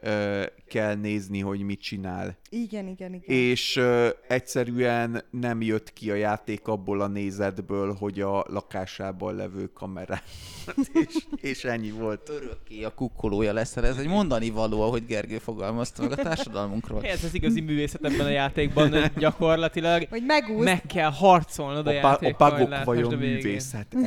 ö, 0.00 0.42
kell 0.68 0.94
nézni, 0.94 1.40
hogy 1.40 1.60
mit 1.60 1.80
csinál 1.80 2.36
Igen, 2.50 2.86
igen, 2.86 3.14
igen. 3.14 3.36
és 3.36 3.76
ö, 3.76 4.08
egyszerűen 4.28 5.22
nem 5.30 5.62
jött 5.62 5.92
ki 5.92 6.10
a 6.10 6.14
játék 6.14 6.68
abból 6.68 7.00
a 7.00 7.06
nézetből, 7.06 7.94
hogy 7.94 8.20
a 8.20 8.44
lakásában 8.48 9.34
levő 9.34 9.70
kamera. 9.72 10.20
és, 11.06 11.24
és 11.36 11.64
ennyi 11.64 11.90
volt. 11.90 12.28
Örökké 12.28 12.82
a 12.82 12.94
kukkolója 12.94 13.52
lesz, 13.52 13.76
ez 13.76 13.96
egy 13.96 14.08
mondani 14.08 14.50
való, 14.50 14.82
ahogy 14.82 15.06
Gergő 15.06 15.38
fogalmazta 15.38 16.02
meg 16.02 16.12
a 16.12 16.22
társadalmunkról. 16.22 17.04
Ez 17.04 17.24
az 17.24 17.34
igazi 17.34 17.60
művészet 17.60 18.04
ebben 18.04 18.26
a 18.26 18.30
játékban, 18.30 18.94
gyakorlatilag 19.16 20.06
Hogy 20.10 20.24
megúsz, 20.26 20.64
meg 20.64 20.82
kell 20.86 21.10
harcolnod 21.10 21.86
a, 21.86 21.90
A, 21.90 21.92
a 21.92 21.96
játékkal, 21.96 22.50
hogy 22.50 22.68
pagok 22.68 22.84
vajon 22.84 23.12
a 23.12 23.16
művészet? 23.16 23.94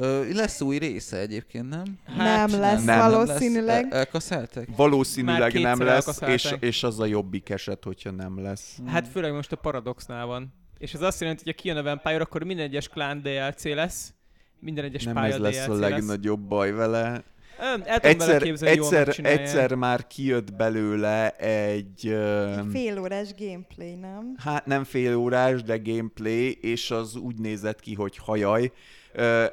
Ö, 0.00 0.32
lesz 0.32 0.60
új 0.60 0.78
része 0.78 1.16
egyébként, 1.16 1.68
nem? 1.68 1.84
Hát, 2.16 2.50
nem 2.50 2.60
lesz 2.60 2.84
nem. 2.84 3.10
valószínűleg. 3.10 3.86
El- 3.90 3.98
elkaszáltak? 3.98 4.66
Már 4.66 4.76
Valószínűleg 4.76 5.50
kétszer 5.50 5.76
nem 5.76 5.86
lesz, 5.86 6.20
és, 6.20 6.54
és 6.60 6.82
az 6.82 7.00
a 7.00 7.06
jobbik 7.06 7.48
eset, 7.48 7.84
hogyha 7.84 8.10
nem 8.10 8.42
lesz. 8.42 8.78
Hát 8.86 9.08
főleg 9.08 9.32
most 9.32 9.52
a 9.52 9.56
Paradoxnál 9.56 10.26
van. 10.26 10.54
És 10.78 10.94
ez 10.94 11.00
azt 11.02 11.20
jelenti, 11.20 11.42
hogy 11.44 11.54
ha 11.54 11.62
kijön 11.62 11.76
a 11.76 11.82
Vampire, 11.82 12.20
akkor 12.20 12.44
minden 12.44 12.66
egyes 12.66 12.88
klán 12.88 13.22
DLC 13.22 13.64
lesz, 13.64 14.14
minden 14.60 14.84
egyes 14.84 15.04
Nem 15.04 15.14
pálya 15.14 15.34
ez 15.34 15.40
lesz 15.40 15.64
DLC 15.66 15.76
a 15.76 15.78
legnagyobb 15.78 16.40
baj 16.40 16.72
vele. 16.72 17.24
El 17.58 18.00
tudom 18.00 18.28
Egyszer, 18.28 18.42
egyszer, 18.68 19.16
egyszer 19.22 19.74
már 19.74 20.06
kijött 20.06 20.54
belőle 20.54 21.30
egy... 21.36 22.06
Egy 22.06 22.64
fél 22.70 22.98
órás 22.98 23.34
gameplay, 23.38 23.94
nem? 23.94 24.34
Hát 24.36 24.66
nem 24.66 24.84
fél 24.84 25.14
órás, 25.14 25.62
de 25.62 25.78
gameplay, 25.82 26.52
és 26.60 26.90
az 26.90 27.16
úgy 27.16 27.38
nézett 27.38 27.80
ki, 27.80 27.94
hogy 27.94 28.16
hajaj. 28.16 28.72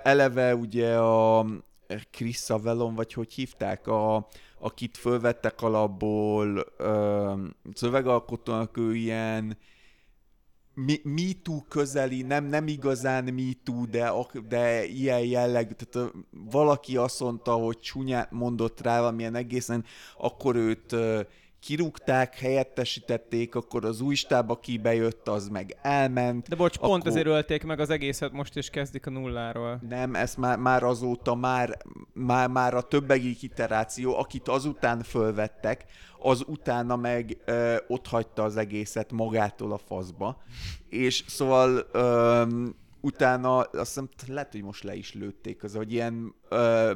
Eleve 0.04 0.56
ugye 0.56 0.98
a 0.98 1.46
Chris 2.12 2.38
Savellon, 2.38 2.96
vagy 2.96 3.14
hogy 3.14 3.34
hívták, 3.34 3.88
a, 3.88 4.28
akit 4.60 4.98
fölvettek 4.98 5.62
alapból 5.62 6.66
szövegalkotónak, 7.74 8.78
ő 8.78 8.96
ilyen 8.96 9.58
mi- 10.74 11.02
MeToo 11.04 11.62
közeli, 11.70 12.22
nem, 12.22 12.46
nem 12.46 12.68
igazán 12.68 13.24
MeToo, 13.24 13.86
de, 13.86 14.08
ak- 14.08 14.48
de 14.48 14.86
ilyen 14.86 15.26
jellegű, 15.26 15.72
tehát 15.74 16.12
valaki 16.52 16.98
azt 16.98 17.20
mondta, 17.20 17.52
hogy 17.54 17.80
csúnyát 17.80 18.32
mondott 18.32 18.82
rá 18.82 19.00
valamilyen 19.00 19.36
egészen, 19.36 19.84
akkor 20.18 20.56
őt 20.56 20.96
kirúgták, 21.66 22.38
helyettesítették, 22.38 23.56
akkor 23.56 23.86
az 23.86 24.02
új 24.02 24.16
stáb, 24.16 24.52
aki 24.52 24.78
bejött, 24.78 25.28
az 25.28 25.48
meg 25.48 25.78
elment. 25.82 26.48
De 26.48 26.56
bocs, 26.56 26.78
pont 26.78 26.94
Akkor- 26.94 27.08
ezért 27.08 27.28
ölték 27.28 27.64
meg 27.64 27.80
az 27.80 27.90
egészet 27.90 28.32
most, 28.32 28.56
és 28.56 28.70
kezdik 28.70 29.06
a 29.06 29.10
nulláról. 29.10 29.82
Nem, 29.90 30.16
ez 30.16 30.36
már, 30.36 30.58
már 30.58 30.84
azóta 30.84 31.36
már, 31.36 31.78
már, 32.14 32.50
már 32.50 32.74
a 32.74 32.82
többegi 32.82 33.38
iteráció, 33.42 34.18
akit 34.18 34.48
azután 34.48 35.02
fölvettek, 35.04 35.86
az 36.20 36.44
utána 36.48 36.96
meg 36.96 37.38
ö, 37.46 37.76
ott 37.88 38.08
hagyta 38.08 38.44
az 38.44 38.58
egészet 38.58 39.12
magától 39.12 39.72
a 39.72 39.78
faszba. 39.78 40.42
És 40.90 41.24
szóval 41.28 41.88
ö, 41.92 42.44
utána 43.02 43.58
azt 43.58 43.72
hiszem, 43.74 44.10
lehet, 44.28 44.52
hogy 44.52 44.64
most 44.64 44.84
le 44.84 44.96
is 44.96 45.14
lőtték, 45.14 45.64
az, 45.64 45.76
hogy 45.76 45.94
ilyen 45.94 46.36
ö, 46.50 46.92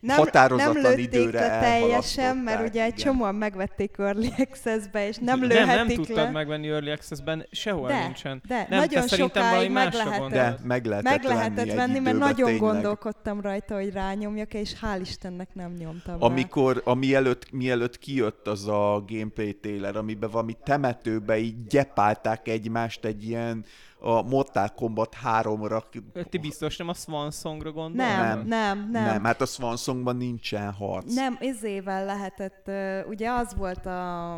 Nem, 0.00 0.16
határozatlan 0.16 0.74
nem 0.74 0.82
lőtték 0.82 1.04
időre 1.04 1.40
le 1.40 1.60
teljesen, 1.60 2.36
mert 2.36 2.68
ugye 2.68 2.82
egy 2.82 2.92
igen. 2.98 3.04
csomóan 3.04 3.34
megvették 3.34 3.94
Early 3.98 4.28
Access-be, 4.38 5.08
és 5.08 5.16
nem 5.16 5.38
nem, 5.38 5.48
lőhetik 5.48 5.76
nem 5.76 5.86
le. 5.88 5.94
tudtad 5.94 6.32
megvenni 6.32 6.68
Early 6.68 6.90
Access-ben, 6.90 7.46
sehol 7.50 7.88
de, 7.88 8.02
nincsen. 8.02 8.42
de, 8.46 8.66
Nem, 8.70 8.78
nagyon 8.78 9.06
sokáig 9.08 9.70
meg 9.70 9.92
lehetett. 9.92 10.28
De 10.30 10.56
meg 10.62 10.84
lehetett, 10.86 11.10
Meg 11.10 11.22
lehetett 11.24 11.72
venni, 11.72 11.98
mert 11.98 12.18
nagyon 12.18 12.34
tényleg. 12.44 12.58
gondolkodtam 12.60 13.40
rajta, 13.40 13.74
hogy 13.74 13.92
rányomjak, 13.92 14.54
és 14.54 14.74
hál' 14.82 14.98
Istennek 15.00 15.48
nem 15.54 15.72
nyomtam 15.78 16.18
rá. 16.20 16.26
Amikor, 16.26 16.82
a 16.84 16.94
mielőtt, 16.94 17.50
mielőtt 17.52 17.98
kijött 17.98 18.46
az 18.46 18.66
a 18.68 19.04
gameplay 19.06 19.54
trailer, 19.54 19.96
amiben 19.96 20.30
valami 20.30 20.56
temetőbe 20.64 21.38
így 21.38 21.66
gyepálták 21.66 22.48
egymást 22.48 23.04
egy 23.04 23.24
ilyen 23.24 23.64
a 24.02 24.22
Mortal 24.22 24.68
Kombat 24.68 25.16
3-ra. 25.40 25.82
Ti 26.30 26.38
biztos 26.38 26.76
nem 26.76 26.88
a 26.88 26.94
Swan 26.94 27.30
Songra 27.30 27.72
gondolod? 27.72 28.10
Nem, 28.16 28.46
Nem. 28.46 28.88
Nem, 28.90 29.04
nem. 29.04 29.24
Hát 29.24 29.40
a 29.40 29.46
Swan 29.46 29.76
Songban 29.76 30.16
nincsen 30.16 30.72
harc. 30.72 31.14
nem 31.14 31.36
izével 31.40 32.04
lehetett, 32.04 32.70
ugye 33.08 33.30
az 33.30 33.54
volt 33.54 33.86
a, 33.86 34.34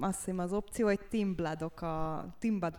azt 0.00 0.18
hiszem 0.18 0.38
az 0.38 0.52
opció, 0.52 0.86
hogy 0.86 1.00
Team 1.10 1.34
Bloodok 1.34 1.82
a, 1.82 2.26
Team 2.38 2.58
Blood, 2.58 2.74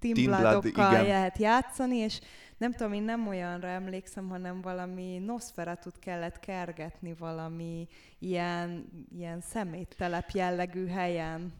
Bloodokkal 0.00 0.92
igen. 0.92 1.06
lehet 1.06 1.38
játszani, 1.38 1.96
és 1.96 2.20
nem 2.58 2.72
tudom, 2.72 2.92
én 2.92 3.02
nem 3.02 3.28
olyanra 3.28 3.68
emlékszem, 3.68 4.28
hanem 4.28 4.60
valami 4.60 5.18
Nosferatut 5.18 5.98
kellett 5.98 6.38
kergetni 6.38 7.14
valami 7.18 7.88
ilyen, 8.18 8.84
ilyen 9.18 9.40
szeméttelep 9.40 10.30
jellegű 10.30 10.86
helyen. 10.86 11.52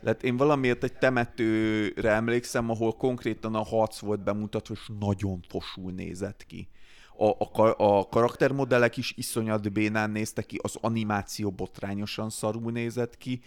Lett, 0.00 0.22
én 0.22 0.36
valamiért 0.36 0.84
egy 0.84 0.98
temetőre 0.98 2.10
emlékszem, 2.10 2.70
ahol 2.70 2.92
konkrétan 2.92 3.54
a 3.54 3.62
harc 3.62 3.98
volt 3.98 4.20
bemutatva, 4.20 4.74
és 4.74 4.90
nagyon 4.98 5.40
fosul 5.48 5.92
nézett 5.92 6.46
ki. 6.46 6.68
A, 7.16 7.60
a, 7.62 7.74
a 7.76 8.08
karaktermodellek 8.08 8.96
is 8.96 9.12
iszonyat 9.16 9.72
bénán 9.72 10.10
néztek 10.10 10.46
ki, 10.46 10.58
az 10.62 10.76
animáció 10.80 11.50
botrányosan 11.50 12.30
szarul 12.30 12.72
nézett 12.72 13.16
ki, 13.16 13.40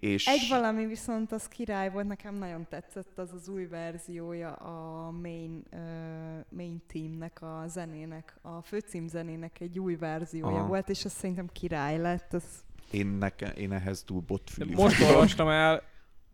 és... 0.00 0.26
Egy 0.26 0.46
valami 0.48 0.86
viszont 0.86 1.32
az 1.32 1.48
király 1.48 1.90
volt, 1.90 2.06
nekem 2.06 2.34
nagyon 2.34 2.66
tetszett 2.68 3.18
az 3.18 3.32
az 3.32 3.48
új 3.48 3.66
verziója 3.66 4.52
a 4.52 5.10
main, 5.10 5.62
uh, 5.72 5.78
main 6.48 6.82
teamnek, 6.92 7.42
a 7.42 7.64
zenének, 7.66 8.36
a 8.42 8.62
főcímzenének 8.62 9.60
egy 9.60 9.78
új 9.78 9.96
verziója 9.96 10.56
Aha. 10.56 10.66
volt, 10.66 10.88
és 10.88 11.04
az 11.04 11.12
szerintem 11.12 11.48
király 11.52 11.98
lett. 11.98 12.32
Az... 12.32 12.44
Én, 12.90 13.06
nekem, 13.06 13.52
én 13.56 13.72
ehhez 13.72 14.02
túl 14.02 14.20
botfülű 14.26 14.74
Most 14.74 15.02
olvastam 15.02 15.48
el, 15.48 15.82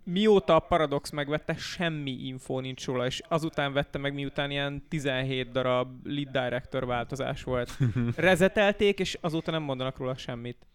mióta 0.05 0.55
a 0.55 0.59
Paradox 0.59 1.11
megvette, 1.11 1.55
semmi 1.57 2.11
infó 2.11 2.61
nincs 2.61 2.87
róla, 2.87 3.07
és 3.07 3.23
azután 3.29 3.73
vette 3.73 3.99
meg, 3.99 4.15
miután 4.15 4.51
ilyen 4.51 4.85
17 4.89 5.51
darab 5.51 6.07
lead 6.07 6.29
director 6.29 6.87
változás 6.87 7.43
volt. 7.43 7.79
Rezetelték, 8.17 8.99
és 8.99 9.19
azóta 9.21 9.51
nem 9.51 9.63
mondanak 9.63 9.99
róla 9.99 10.17
semmit. 10.17 10.67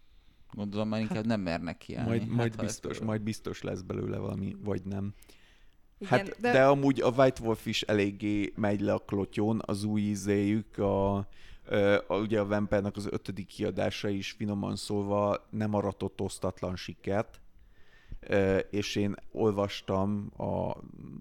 Gondolom 0.51 0.87
már 0.87 0.99
inkább 0.99 1.25
nem 1.25 1.41
mernek 1.41 1.77
kiállni. 1.77 2.09
Majd, 2.09 2.21
Hát, 2.21 2.29
majd, 2.29 2.55
biztos, 2.55 2.99
majd 2.99 3.21
biztos 3.21 3.61
lesz 3.61 3.81
belőle 3.81 4.17
valami, 4.17 4.55
vagy 4.63 4.81
nem. 4.83 5.13
Igen, 5.97 6.19
Hát, 6.19 6.39
de... 6.39 6.51
de 6.51 6.65
amúgy 6.65 7.01
a 7.01 7.09
White 7.09 7.43
Wolf 7.43 7.65
is 7.65 7.81
eléggé 7.81 8.53
megy 8.55 8.81
le 8.81 8.93
a 8.93 8.99
klotyón, 8.99 9.61
az 9.65 9.83
új 9.83 10.01
ízéjük, 10.01 10.77
a, 10.77 11.15
a, 11.15 11.25
ugye 12.07 12.39
a 12.39 12.45
Vampire-nak 12.45 12.95
az 12.95 13.07
ötödik 13.11 13.47
kiadása 13.47 14.09
is 14.09 14.31
finoman 14.31 14.75
szólva 14.75 15.47
nem 15.49 15.73
aratott 15.73 16.21
osztatlan 16.21 16.75
sikert, 16.75 17.41
és 18.69 18.95
én 18.95 19.15
olvastam 19.31 20.31
a, 20.37 20.69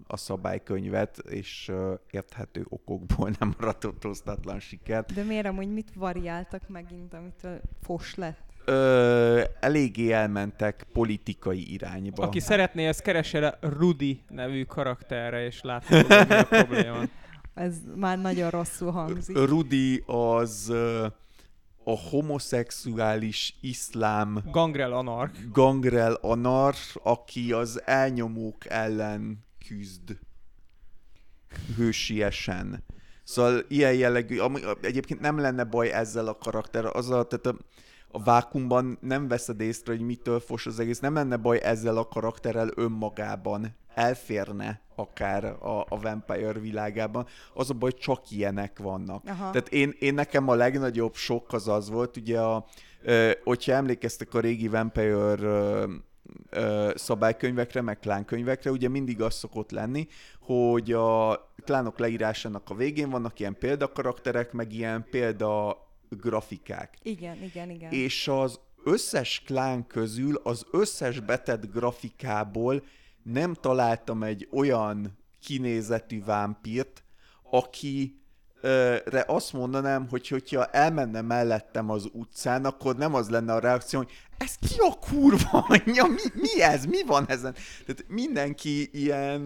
a 0.07 0.17
szabálykönyvet, 0.17 1.17
és 1.17 1.71
érthető 2.11 2.65
okokból 2.69 3.31
nem 3.39 3.55
aratott 3.59 4.05
osztatlan 4.05 4.59
sikert. 4.59 5.13
De 5.13 5.23
miért 5.23 5.45
amúgy 5.45 5.73
mit 5.73 5.91
variáltak 5.95 6.61
megint, 6.67 7.13
amitől 7.13 7.61
fos 7.81 8.15
lett? 8.15 8.47
Ö, 8.65 9.43
eléggé 9.59 10.11
elmentek 10.11 10.85
politikai 10.93 11.73
irányba. 11.73 12.23
Aki 12.23 12.39
szeretné, 12.39 12.87
ezt 12.87 13.01
keresse 13.01 13.39
le 13.39 13.57
Rudy 13.61 14.21
nevű 14.27 14.63
karakterre, 14.63 15.45
és 15.45 15.61
látni, 15.61 15.95
hogy 15.95 16.27
mi 16.27 16.35
a 16.35 16.43
probléma. 16.43 16.97
Ez 17.53 17.75
már 17.95 18.19
nagyon 18.19 18.49
rosszul 18.49 18.91
hangzik. 18.91 19.37
Rudi 19.37 20.03
az 20.05 20.69
ö, 20.69 21.07
a 21.89 21.97
homoszexuális 22.09 23.57
iszlám 23.61 24.43
Gangrel 24.51 24.93
Anark. 24.93 25.37
gangrel 25.51 26.13
anar, 26.13 26.75
aki 27.03 27.51
az 27.51 27.81
elnyomók 27.85 28.69
ellen 28.69 29.45
küzd 29.67 30.17
hősiesen. 31.75 32.83
Szóval 33.23 33.65
ilyen 33.67 33.93
jellegű, 33.93 34.37
ami, 34.37 34.61
egyébként 34.81 35.19
nem 35.19 35.39
lenne 35.39 35.63
baj 35.63 35.91
ezzel 35.91 36.27
a 36.27 36.37
karakter, 36.37 36.85
az 36.85 37.09
a, 37.09 37.23
tehát 37.23 37.45
a, 37.45 37.55
a 38.11 38.23
vákumban 38.23 38.97
nem 39.01 39.27
veszed 39.27 39.59
észre, 39.59 39.91
hogy 39.91 40.01
mitől 40.01 40.39
fos 40.39 40.65
az 40.65 40.79
egész, 40.79 40.99
nem 40.99 41.13
lenne 41.13 41.37
baj 41.37 41.59
ezzel 41.63 41.97
a 41.97 42.07
karakterrel 42.07 42.69
önmagában, 42.75 43.75
elférne 43.93 44.81
akár 44.95 45.45
a, 45.45 45.85
a 45.89 45.99
Vampire 46.01 46.59
világában, 46.59 47.25
az 47.53 47.69
a 47.69 47.73
baj, 47.73 47.91
csak 47.91 48.31
ilyenek 48.31 48.79
vannak. 48.79 49.23
Aha. 49.27 49.49
Tehát 49.49 49.69
én, 49.69 49.95
én 49.99 50.13
nekem 50.13 50.47
a 50.47 50.55
legnagyobb 50.55 51.15
sok 51.15 51.53
az 51.53 51.67
az 51.67 51.89
volt, 51.89 52.17
ugye, 52.17 52.39
a, 52.39 52.65
ö, 53.01 53.31
hogyha 53.43 53.71
emlékeztek 53.71 54.33
a 54.33 54.39
régi 54.39 54.67
Vampire 54.67 55.07
ö, 55.07 55.93
ö, 56.49 56.91
szabálykönyvekre, 56.95 57.81
meg 57.81 57.99
klánkönyvekre, 57.99 58.71
ugye 58.71 58.89
mindig 58.89 59.21
az 59.21 59.33
szokott 59.33 59.71
lenni, 59.71 60.07
hogy 60.39 60.93
a 60.93 61.37
klánok 61.63 61.99
leírásának 61.99 62.69
a 62.69 62.75
végén 62.75 63.09
vannak 63.09 63.39
ilyen 63.39 63.57
példakarakterek, 63.59 64.51
meg 64.51 64.73
ilyen 64.73 65.05
példa 65.09 65.77
grafikák. 66.09 66.97
Igen, 67.01 67.43
igen, 67.43 67.69
igen. 67.69 67.91
És 67.91 68.27
az 68.27 68.59
összes 68.83 69.41
klán 69.45 69.87
közül, 69.87 70.35
az 70.43 70.65
összes 70.71 71.19
betett 71.19 71.71
grafikából 71.71 72.83
nem 73.23 73.53
találtam 73.53 74.23
egy 74.23 74.47
olyan 74.51 75.17
kinézetű 75.39 76.23
vámpírt, 76.23 77.03
aki 77.51 78.19
re 79.05 79.23
azt 79.27 79.53
mondanám, 79.53 80.07
hogy 80.09 80.27
hogyha 80.27 80.65
elmenne 80.65 81.21
mellettem 81.21 81.89
az 81.89 82.09
utcán, 82.11 82.65
akkor 82.65 82.95
nem 82.95 83.13
az 83.13 83.29
lenne 83.29 83.53
a 83.53 83.59
reakció, 83.59 83.99
hogy 83.99 84.11
ez 84.37 84.55
ki 84.55 84.79
a 84.79 84.99
kurva 84.99 85.65
anyja, 85.67 86.05
mi, 86.05 86.21
mi 86.33 86.61
ez, 86.61 86.85
mi 86.85 87.03
van 87.03 87.25
ezen? 87.27 87.53
Tehát 87.85 88.05
mindenki 88.07 88.89
ilyen 88.91 89.41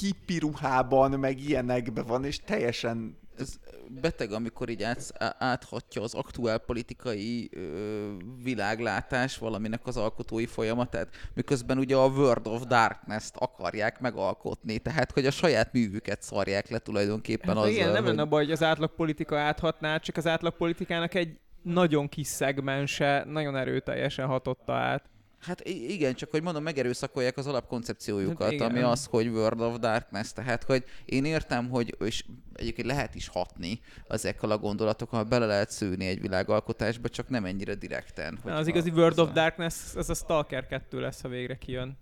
hippi 0.00 0.38
ruhában, 0.38 1.10
meg 1.10 1.40
ilyenekben 1.40 2.06
van, 2.06 2.24
és 2.24 2.40
teljesen 2.40 3.18
ez 3.38 3.58
beteg, 4.00 4.32
amikor 4.32 4.68
így 4.68 4.82
át, 4.82 5.12
áthatja 5.38 6.02
az 6.02 6.14
aktuál 6.14 6.58
politikai 6.58 7.50
ö, 7.52 8.12
világlátás 8.42 9.38
valaminek 9.38 9.86
az 9.86 9.96
alkotói 9.96 10.46
folyamatát, 10.46 11.08
miközben 11.34 11.78
ugye 11.78 11.96
a 11.96 12.06
World 12.06 12.46
of 12.46 12.62
Darkness-t 12.62 13.36
akarják 13.36 14.00
megalkotni, 14.00 14.78
tehát 14.78 15.12
hogy 15.12 15.26
a 15.26 15.30
saját 15.30 15.72
művüket 15.72 16.22
szarják 16.22 16.68
le 16.68 16.78
tulajdonképpen 16.78 17.48
Hát 17.48 17.56
azzal, 17.56 17.70
igen, 17.70 17.92
nem 17.92 18.04
hogy... 18.04 18.14
lenne 18.14 18.28
baj, 18.28 18.42
hogy 18.44 18.52
az 18.52 18.62
átlagpolitika 18.62 19.38
áthatná, 19.38 19.98
csak 19.98 20.16
az 20.16 20.26
átlagpolitikának 20.26 21.14
egy 21.14 21.38
nagyon 21.62 22.08
kis 22.08 22.26
szegmense 22.26 23.24
nagyon 23.26 23.56
erőteljesen 23.56 24.26
hatotta 24.26 24.72
át. 24.72 25.10
Hát 25.46 25.68
igen, 25.68 26.14
csak 26.14 26.30
hogy 26.30 26.42
mondom, 26.42 26.62
megerőszakolják 26.62 27.36
az 27.36 27.46
alapkoncepciójukat, 27.46 28.52
Igen. 28.52 28.70
ami 28.70 28.80
az, 28.80 29.06
hogy 29.10 29.26
World 29.26 29.60
of 29.60 29.78
Darkness, 29.78 30.32
tehát 30.32 30.64
hogy 30.64 30.84
én 31.04 31.24
értem, 31.24 31.68
hogy 31.68 31.96
és 32.00 32.24
egyébként 32.54 32.86
lehet 32.86 33.14
is 33.14 33.28
hatni 33.28 33.80
ezekkel 34.08 34.50
a 34.50 34.58
gondolatokkal, 34.58 35.22
bele 35.24 35.46
lehet 35.46 35.70
szőni 35.70 36.06
egy 36.06 36.20
világalkotásba, 36.20 37.08
csak 37.08 37.28
nem 37.28 37.44
ennyire 37.44 37.74
direkten. 37.74 38.38
Na, 38.44 38.54
az 38.54 38.66
igazi 38.66 38.90
World 38.90 39.18
of 39.18 39.32
Darkness, 39.32 39.74
ez 39.96 40.08
a 40.08 40.14
Stalker 40.14 40.66
2 40.66 41.00
lesz, 41.00 41.20
ha 41.20 41.28
végre 41.28 41.58
kijön. 41.58 41.98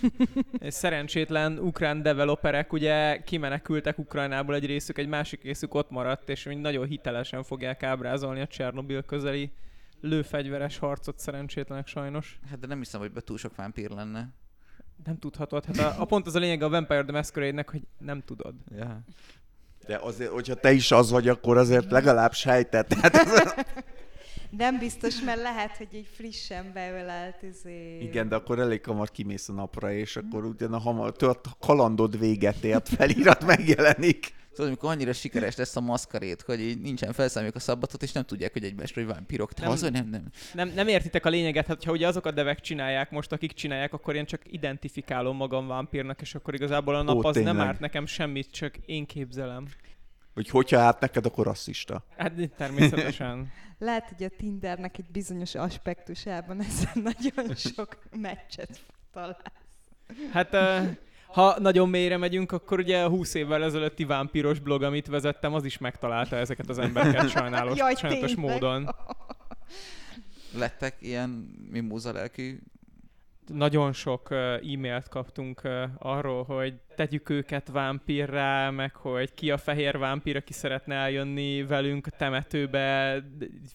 Szerencsétlen 0.68 1.58
ukrán 1.58 2.02
developerek 2.02 2.72
ugye 2.72 3.22
kimenekültek 3.22 3.98
Ukrajnából 3.98 4.54
egy 4.54 4.66
részük, 4.66 4.98
egy 4.98 5.08
másik 5.08 5.42
részük 5.42 5.74
ott 5.74 5.90
maradt, 5.90 6.28
és 6.28 6.44
mind 6.44 6.60
nagyon 6.60 6.86
hitelesen 6.86 7.42
fogják 7.42 7.82
ábrázolni 7.82 8.40
a 8.40 8.46
Csernobil 8.46 9.02
közeli 9.02 9.52
lőfegyveres 10.00 10.78
harcot 10.78 11.18
szerencsétlenek 11.18 11.86
sajnos. 11.86 12.38
Hát 12.50 12.58
de 12.58 12.66
nem 12.66 12.78
hiszem, 12.78 13.00
hogy 13.00 13.12
be 13.12 13.20
túl 13.20 13.38
sok 13.38 13.56
vámpír 13.56 13.90
lenne. 13.90 14.28
Nem 15.04 15.18
tudhatod. 15.18 15.64
Hát 15.64 15.78
a, 15.78 16.00
a 16.00 16.04
pont 16.04 16.26
az 16.26 16.34
a 16.34 16.38
lényeg 16.38 16.62
a 16.62 16.68
Vampire 16.68 17.02
the 17.02 17.12
Masquerade-nek, 17.12 17.70
hogy 17.70 17.82
nem 17.98 18.20
tudod. 18.20 18.54
Ja. 18.76 19.00
De 19.86 19.96
azért, 19.96 20.30
hogyha 20.30 20.54
te 20.54 20.72
is 20.72 20.90
az 20.90 21.10
vagy, 21.10 21.28
akkor 21.28 21.56
azért 21.56 21.90
legalább 21.90 22.32
sejtett. 22.32 22.88
Tehát 23.00 23.14
ez... 23.14 23.54
Nem 24.50 24.78
biztos, 24.78 25.20
mert 25.20 25.42
lehet, 25.42 25.76
hogy 25.76 25.88
egy 25.92 26.08
frissen 26.14 26.70
beölelt 26.72 27.42
izé... 27.42 27.98
Igen, 28.00 28.28
de 28.28 28.34
akkor 28.34 28.58
elég 28.58 28.84
hamar 28.84 29.10
kimész 29.10 29.48
a 29.48 29.52
napra, 29.52 29.92
és 29.92 30.16
akkor 30.16 30.44
utána 30.44 30.78
hamar 30.78 31.12
tört 31.12 31.48
kalandod 31.60 32.18
véget 32.18 32.64
ért, 32.64 32.88
felirat 32.88 33.44
megjelenik. 33.44 34.34
Tudod, 34.54 34.66
amikor 34.66 34.90
annyira 34.90 35.12
sikeres 35.12 35.56
lesz 35.56 35.76
a 35.76 35.80
maszkarét, 35.80 36.42
hogy 36.42 36.60
így 36.60 36.80
nincsen 36.80 37.12
felszámoljuk 37.12 37.56
a 37.56 37.60
szabbatot, 37.60 38.02
és 38.02 38.12
nem 38.12 38.24
tudják, 38.24 38.52
hogy 38.52 38.64
egymásra, 38.64 39.02
hogy 39.02 39.10
vámpírok. 39.12 39.52
Te 39.52 39.62
Nem. 39.62 39.70
az, 39.70 39.80
nem, 39.80 40.08
nem. 40.08 40.24
Nem, 40.54 40.68
nem 40.74 40.88
értitek 40.88 41.26
a 41.26 41.28
lényeget, 41.28 41.66
hát 41.66 41.84
ha 41.84 41.92
ugye 41.92 42.06
azok 42.06 42.26
a 42.26 42.30
devek 42.30 42.60
csinálják 42.60 43.10
most, 43.10 43.32
akik 43.32 43.52
csinálják, 43.52 43.92
akkor 43.92 44.14
én 44.14 44.24
csak 44.24 44.40
identifikálom 44.44 45.36
magam 45.36 45.66
vámpírnak, 45.66 46.20
és 46.20 46.34
akkor 46.34 46.54
igazából 46.54 46.94
a 46.94 47.02
nap 47.02 47.16
Ó, 47.16 47.24
az 47.24 47.34
nem 47.34 47.44
tényleg. 47.44 47.66
árt 47.66 47.80
nekem 47.80 48.06
semmit, 48.06 48.50
csak 48.50 48.76
én 48.86 49.06
képzelem. 49.06 49.66
Hogy 50.34 50.48
hogyha 50.48 50.78
hát 50.78 51.00
neked, 51.00 51.26
akkor 51.26 51.44
rasszista. 51.46 52.04
Hát 52.16 52.32
természetesen. 52.56 53.52
Lehet, 53.78 54.08
hogy 54.08 54.24
a 54.24 54.28
Tindernek 54.36 54.98
egy 54.98 55.10
bizonyos 55.12 55.54
aspektusában 55.54 56.60
ezen 56.62 57.02
nagyon 57.34 57.54
sok 57.54 57.98
meccset 58.20 58.80
találsz. 59.12 59.36
Hát 60.32 60.54
ö, 60.54 60.80
ha 61.32 61.60
nagyon 61.60 61.88
mélyre 61.88 62.16
megyünk, 62.16 62.52
akkor 62.52 62.78
ugye 62.78 63.02
a 63.02 63.08
20 63.08 63.34
évvel 63.34 63.64
ezelőtti 63.64 64.04
vámpíros 64.04 64.58
blog, 64.58 64.82
amit 64.82 65.06
vezettem, 65.06 65.54
az 65.54 65.64
is 65.64 65.78
megtalálta 65.78 66.36
ezeket 66.36 66.68
az 66.68 66.78
embereket 66.78 67.28
sajnálos, 67.38 67.78
Jaj, 67.78 67.94
sajnálatos 67.94 68.34
tényleg? 68.34 68.50
módon. 68.52 68.88
Lettek 70.58 70.96
ilyen 71.00 71.30
mimóza 71.70 72.12
lelkű 72.12 72.58
Nagyon 73.52 73.92
sok 73.92 74.28
e-mailt 74.30 75.08
kaptunk 75.08 75.62
arról, 75.98 76.42
hogy 76.44 76.74
tegyük 76.96 77.28
őket 77.28 77.68
vámpírrá, 77.72 78.70
meg 78.70 78.94
hogy 78.94 79.34
ki 79.34 79.50
a 79.50 79.58
fehér 79.58 79.98
vámpír, 79.98 80.36
aki 80.36 80.52
szeretne 80.52 80.94
eljönni 80.94 81.62
velünk 81.64 82.06
a 82.06 82.10
temetőbe, 82.10 83.18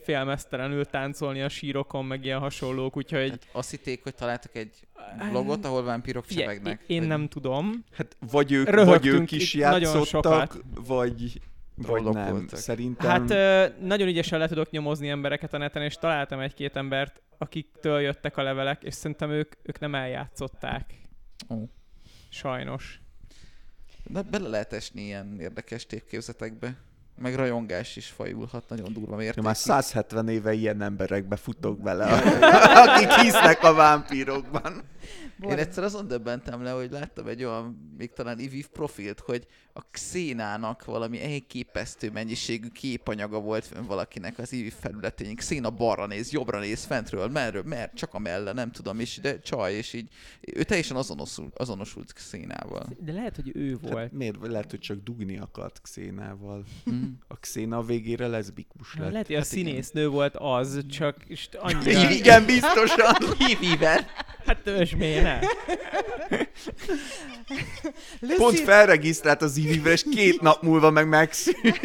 félmeztelenül 0.03 0.85
táncolni 0.85 1.41
a 1.41 1.49
sírokon, 1.49 2.05
meg 2.05 2.25
ilyen 2.25 2.39
hasonlók, 2.39 2.97
úgyhogy 2.97 3.29
Hát 3.29 3.47
azt 3.51 3.69
hitték, 3.69 4.03
hogy 4.03 4.15
találtak 4.15 4.55
egy 4.55 4.87
blogot, 5.31 5.65
ahol 5.65 5.83
vámpírok 5.83 6.25
csevegnek. 6.25 6.81
én 6.87 6.99
vagy- 6.99 7.07
nem 7.07 7.27
tudom. 7.27 7.83
Hát 7.91 8.17
vagy 8.31 8.51
ők, 8.51 8.65
vagy 8.65 8.75
Röhögtünk 8.75 9.21
ők 9.21 9.31
is 9.31 9.53
játszottak, 9.53 10.05
sokat. 10.51 10.57
vagy, 10.87 11.39
vagy 11.75 12.03
nem. 12.03 12.31
voltak. 12.31 12.59
Szerintem... 12.59 13.09
Hát 13.09 13.29
ö, 13.29 13.65
nagyon 13.85 14.07
ügyesen 14.07 14.39
le 14.39 14.47
tudok 14.47 14.69
nyomozni 14.69 15.09
embereket 15.09 15.53
a 15.53 15.57
neten, 15.57 15.81
és 15.81 15.95
találtam 15.95 16.39
egy-két 16.39 16.75
embert, 16.75 17.21
akiktől 17.37 17.99
jöttek 17.99 18.37
a 18.37 18.43
levelek, 18.43 18.83
és 18.83 18.93
szerintem 18.93 19.29
ők, 19.29 19.55
ők 19.63 19.79
nem 19.79 19.95
eljátszották. 19.95 20.93
Ó. 21.49 21.55
Sajnos. 22.29 22.99
De 24.03 24.21
bele 24.21 24.47
lehet 24.47 24.73
esni 24.73 25.01
ilyen 25.01 25.39
érdekes 25.39 25.85
tévképzetekbe. 25.85 26.77
Meg 27.17 27.35
rajongás 27.35 27.95
is 27.95 28.07
fajulhat 28.07 28.69
nagyon 28.69 28.93
durva 28.93 29.11
Ja, 29.11 29.17
mértékig. 29.17 29.43
már 29.43 29.57
170 29.57 30.27
éve 30.27 30.53
ilyen 30.53 30.81
emberekbe 30.81 31.35
futok 31.35 31.79
bele, 31.81 32.05
akik 32.85 33.11
hisznek 33.11 33.63
a 33.63 33.73
vámpírokban. 33.73 34.83
Én 35.41 35.57
egyszer 35.57 35.83
azon 35.83 36.07
döbbentem 36.07 36.63
le, 36.63 36.71
hogy 36.71 36.91
láttam 36.91 37.27
egy 37.27 37.43
olyan, 37.43 37.93
még 37.97 38.13
talán 38.13 38.39
IVIV 38.39 38.67
profilt, 38.67 39.19
hogy 39.19 39.47
a 39.73 39.81
Xénának 39.91 40.85
valami 40.85 41.23
elképesztő 41.33 42.11
mennyiségű 42.11 42.67
képanyaga 42.67 43.39
volt 43.39 43.65
fönn 43.65 43.85
valakinek 43.85 44.37
az 44.39 44.53
IVIV 44.53 44.73
felületén. 44.79 45.35
Xéna 45.35 45.69
balra 45.69 46.05
néz, 46.05 46.31
jobbra 46.31 46.59
néz, 46.59 46.83
fentről, 46.83 47.27
merről, 47.27 47.63
mer, 47.65 47.91
csak 47.93 48.13
a 48.13 48.19
melle, 48.19 48.53
nem 48.53 48.71
tudom, 48.71 48.99
és 48.99 49.19
de 49.21 49.39
csaj, 49.39 49.73
és 49.73 49.93
így 49.93 50.09
ő 50.41 50.63
teljesen 50.63 50.97
azonosult, 50.97 51.57
azonosult 51.57 52.13
Xénával. 52.13 52.85
De 52.99 53.11
lehet, 53.11 53.35
hogy 53.35 53.51
ő 53.53 53.77
volt. 53.81 53.97
Hát 53.97 54.11
miért? 54.11 54.47
Lehet, 54.47 54.69
hogy 54.69 54.79
csak 54.79 55.03
dugni 55.03 55.37
akart 55.37 55.81
Xénával. 55.81 56.63
Mm. 56.91 57.04
A 57.27 57.35
Xéna 57.39 57.77
a 57.77 57.81
végére 57.81 58.27
leszbikus 58.27 58.95
lett. 58.97 59.11
lehet, 59.11 59.25
hogy 59.27 59.35
a 59.35 59.39
Hát 59.39 59.51
igen. 59.51 59.65
színésznő 59.65 60.07
volt 60.07 60.35
az, 60.37 60.79
csak 60.89 61.15
és 61.27 61.47
annyira... 61.59 62.09
Igen, 62.19 62.45
biztosan. 62.45 63.15
IVIV-ben. 63.49 64.05
Hát 64.45 64.57
törzs 64.63 64.91
ne? 64.91 65.39
Pont 68.37 68.59
felregisztrált 68.59 69.41
az 69.41 69.57
ivivre, 69.57 69.91
és 69.91 70.03
két 70.11 70.41
nap 70.41 70.61
múlva 70.61 70.89
meg 70.89 71.07
megszűnt. 71.07 71.79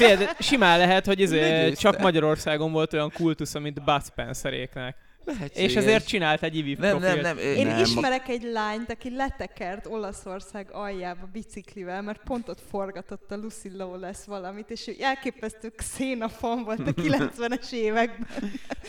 Simán 0.38 0.78
lehet, 0.78 1.06
hogy 1.06 1.20
izé, 1.20 1.40
Legyőzte. 1.40 1.80
csak 1.80 2.00
Magyarországon 2.00 2.72
volt 2.72 2.92
olyan 2.92 3.12
kultusza, 3.12 3.58
mint 3.58 3.84
Bud 3.84 4.04
Spenceréknek. 4.04 4.96
Lehetséges. 5.24 5.70
És 5.70 5.76
ezért 5.76 6.06
csinált 6.06 6.42
egy 6.42 6.56
IVIV 6.56 6.78
Nem, 6.78 6.98
profilt. 6.98 7.22
nem, 7.22 7.36
nem. 7.36 7.44
Én 7.44 7.66
Nem. 7.66 7.78
ismerek 7.82 8.28
egy 8.28 8.42
lányt, 8.42 8.90
aki 8.90 9.14
letekert 9.14 9.86
Olaszország 9.86 10.68
aljába 10.72 11.28
biciklivel, 11.32 12.02
mert 12.02 12.20
pont 12.24 12.48
ott 12.48 12.60
forgatott 12.70 13.30
a 13.30 13.36
Lucy 13.36 13.70
Lawless 13.76 14.18
valamit, 14.26 14.70
és 14.70 14.86
ő 14.86 14.94
elképesztő 15.00 15.68
xénafan 15.76 16.64
volt 16.64 16.88
a 16.88 16.92
90-es 17.02 17.72
években. 17.72 18.28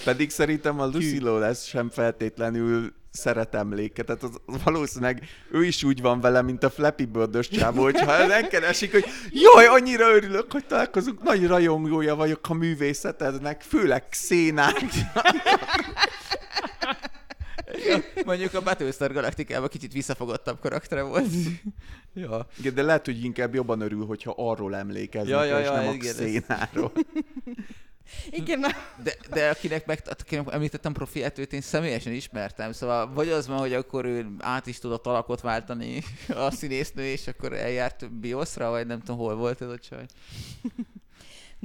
Pedig 0.04 0.30
szerintem 0.30 0.80
a 0.80 0.86
Lucy 0.86 1.22
lesz 1.22 1.66
sem 1.66 1.90
feltétlenül 1.90 2.94
szeret 3.12 3.56
emléket. 3.56 4.06
Tehát 4.06 4.24
az, 4.24 4.38
az 4.46 4.56
valószínűleg 4.64 5.24
ő 5.52 5.64
is 5.66 5.84
úgy 5.84 6.02
van 6.02 6.22
vele, 6.22 6.42
mint 6.42 6.64
a 6.64 6.70
Flappy 6.70 7.06
bird 7.06 7.48
csávó, 7.48 7.84
hogyha 7.84 8.28
megkeresik, 8.28 8.92
hogy 8.92 9.06
jaj, 9.30 9.66
annyira 9.66 10.16
örülök, 10.16 10.52
hogy 10.52 10.66
találkozunk, 10.66 11.24
nagy 11.24 11.48
rajongója 11.48 12.16
vagyok 12.16 12.50
a 12.50 12.54
művészetednek, 12.54 13.62
főleg 13.62 14.04
szénák. 14.10 14.84
Mondjuk 18.26 18.54
a 18.54 18.62
Battlestar 18.62 19.14
Galacticában 19.14 19.68
kicsit 19.68 19.94
visszafogottabb 19.94 20.60
karaktere 20.60 21.02
volt. 21.02 21.28
ja. 22.14 22.48
Igen, 22.60 22.74
de 22.74 22.82
lehet, 22.82 23.06
hogy 23.06 23.24
inkább 23.24 23.54
jobban 23.54 23.82
örül, 23.82 24.06
hogyha 24.06 24.34
arról 24.38 24.76
emlékeznek, 24.76 25.32
Ja, 25.32 25.44
ja, 25.44 25.60
és 25.60 25.66
ja, 25.66 25.74
nem 25.74 25.88
a 25.88 25.92
igen, 25.94 26.10
ez- 26.10 26.16
szénáról. 26.16 26.92
Igen, 28.30 28.66
De, 29.04 29.14
de 29.30 29.50
akinek, 29.50 29.86
meg, 29.86 30.02
akinek 30.20 30.54
említettem 30.54 30.94
profiát, 30.94 31.38
őt 31.38 31.54
én 31.54 31.62
személyesen 31.62 32.14
ismertem, 32.14 32.72
szóval 32.72 33.14
vagy 33.14 33.30
az 33.30 33.48
van, 33.48 33.58
hogy 33.60 33.74
akkor 33.74 34.06
ő 34.06 34.28
át 34.40 34.68
is 34.68 34.80
tudott 34.80 35.06
alakot 35.08 35.42
váltani 35.42 36.04
a 36.28 36.52
színésznő, 36.52 37.04
és 37.04 37.28
akkor 37.28 37.54
eljárt 37.54 38.12
Bioszra, 38.14 38.70
vagy 38.70 38.88
nem 38.88 39.00
tudom, 39.00 39.18
hol 39.18 39.36
volt 39.36 39.62
ez 39.62 39.70
a 39.70 39.78
csaj. 39.80 40.06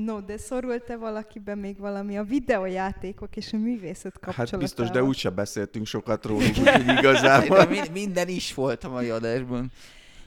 No, 0.04 0.20
de 0.20 0.36
szorult-e 0.36 0.96
valakiben 0.96 1.58
még 1.58 1.78
valami 1.78 2.18
a 2.18 2.22
videójátékok 2.22 3.36
és 3.36 3.52
a 3.52 3.56
művészet 3.56 4.12
kapcsolatával? 4.12 4.46
Hát 4.50 4.60
biztos, 4.60 4.90
de 4.90 5.02
úgyse 5.02 5.30
beszéltünk 5.30 5.86
sokat 5.86 6.24
róluk, 6.24 6.56
úgyhogy 6.60 6.88
igazából. 6.98 7.56
De 7.58 7.64
mi- 7.64 7.88
minden 7.92 8.28
is 8.28 8.54
volt 8.54 8.84
a 8.84 8.88
mai 8.88 9.08
adásban. 9.10 9.70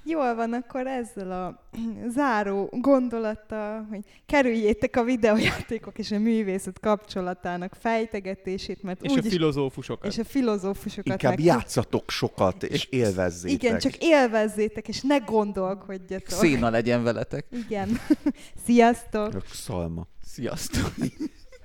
Jól 0.03 0.35
van, 0.35 0.53
akkor 0.53 0.87
ezzel 0.87 1.31
a 1.31 1.67
záró 2.15 2.69
gondolattal, 2.71 3.85
hogy 3.89 3.99
kerüljétek 4.25 4.95
a 4.95 5.03
videójátékok 5.03 5.97
és 5.99 6.11
a 6.11 6.19
művészet 6.19 6.79
kapcsolatának 6.79 7.75
fejtegetését, 7.79 8.83
mert 8.83 9.01
És 9.03 9.11
a 9.11 9.13
úgyis 9.13 9.31
filozófusokat. 9.31 10.11
és 10.11 10.17
a 10.17 10.23
filozófusokat 10.23 11.05
Inkább 11.11 11.31
meg- 11.35 11.43
játszatok 11.45 12.09
sokat, 12.09 12.63
és 12.63 12.85
élvezzétek. 12.85 13.63
Igen, 13.63 13.79
csak 13.79 13.93
élvezzétek, 13.97 14.87
és 14.87 15.01
ne 15.01 15.17
gondolkodjatok. 15.17 16.29
Széna 16.29 16.69
legyen 16.69 17.03
veletek. 17.03 17.45
Igen. 17.51 17.89
Sziasztok! 18.65 19.43
Szalma. 19.53 20.07
Sziasztok! 20.25 20.93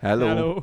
Hello. 0.01 0.27
Hello. 0.27 0.63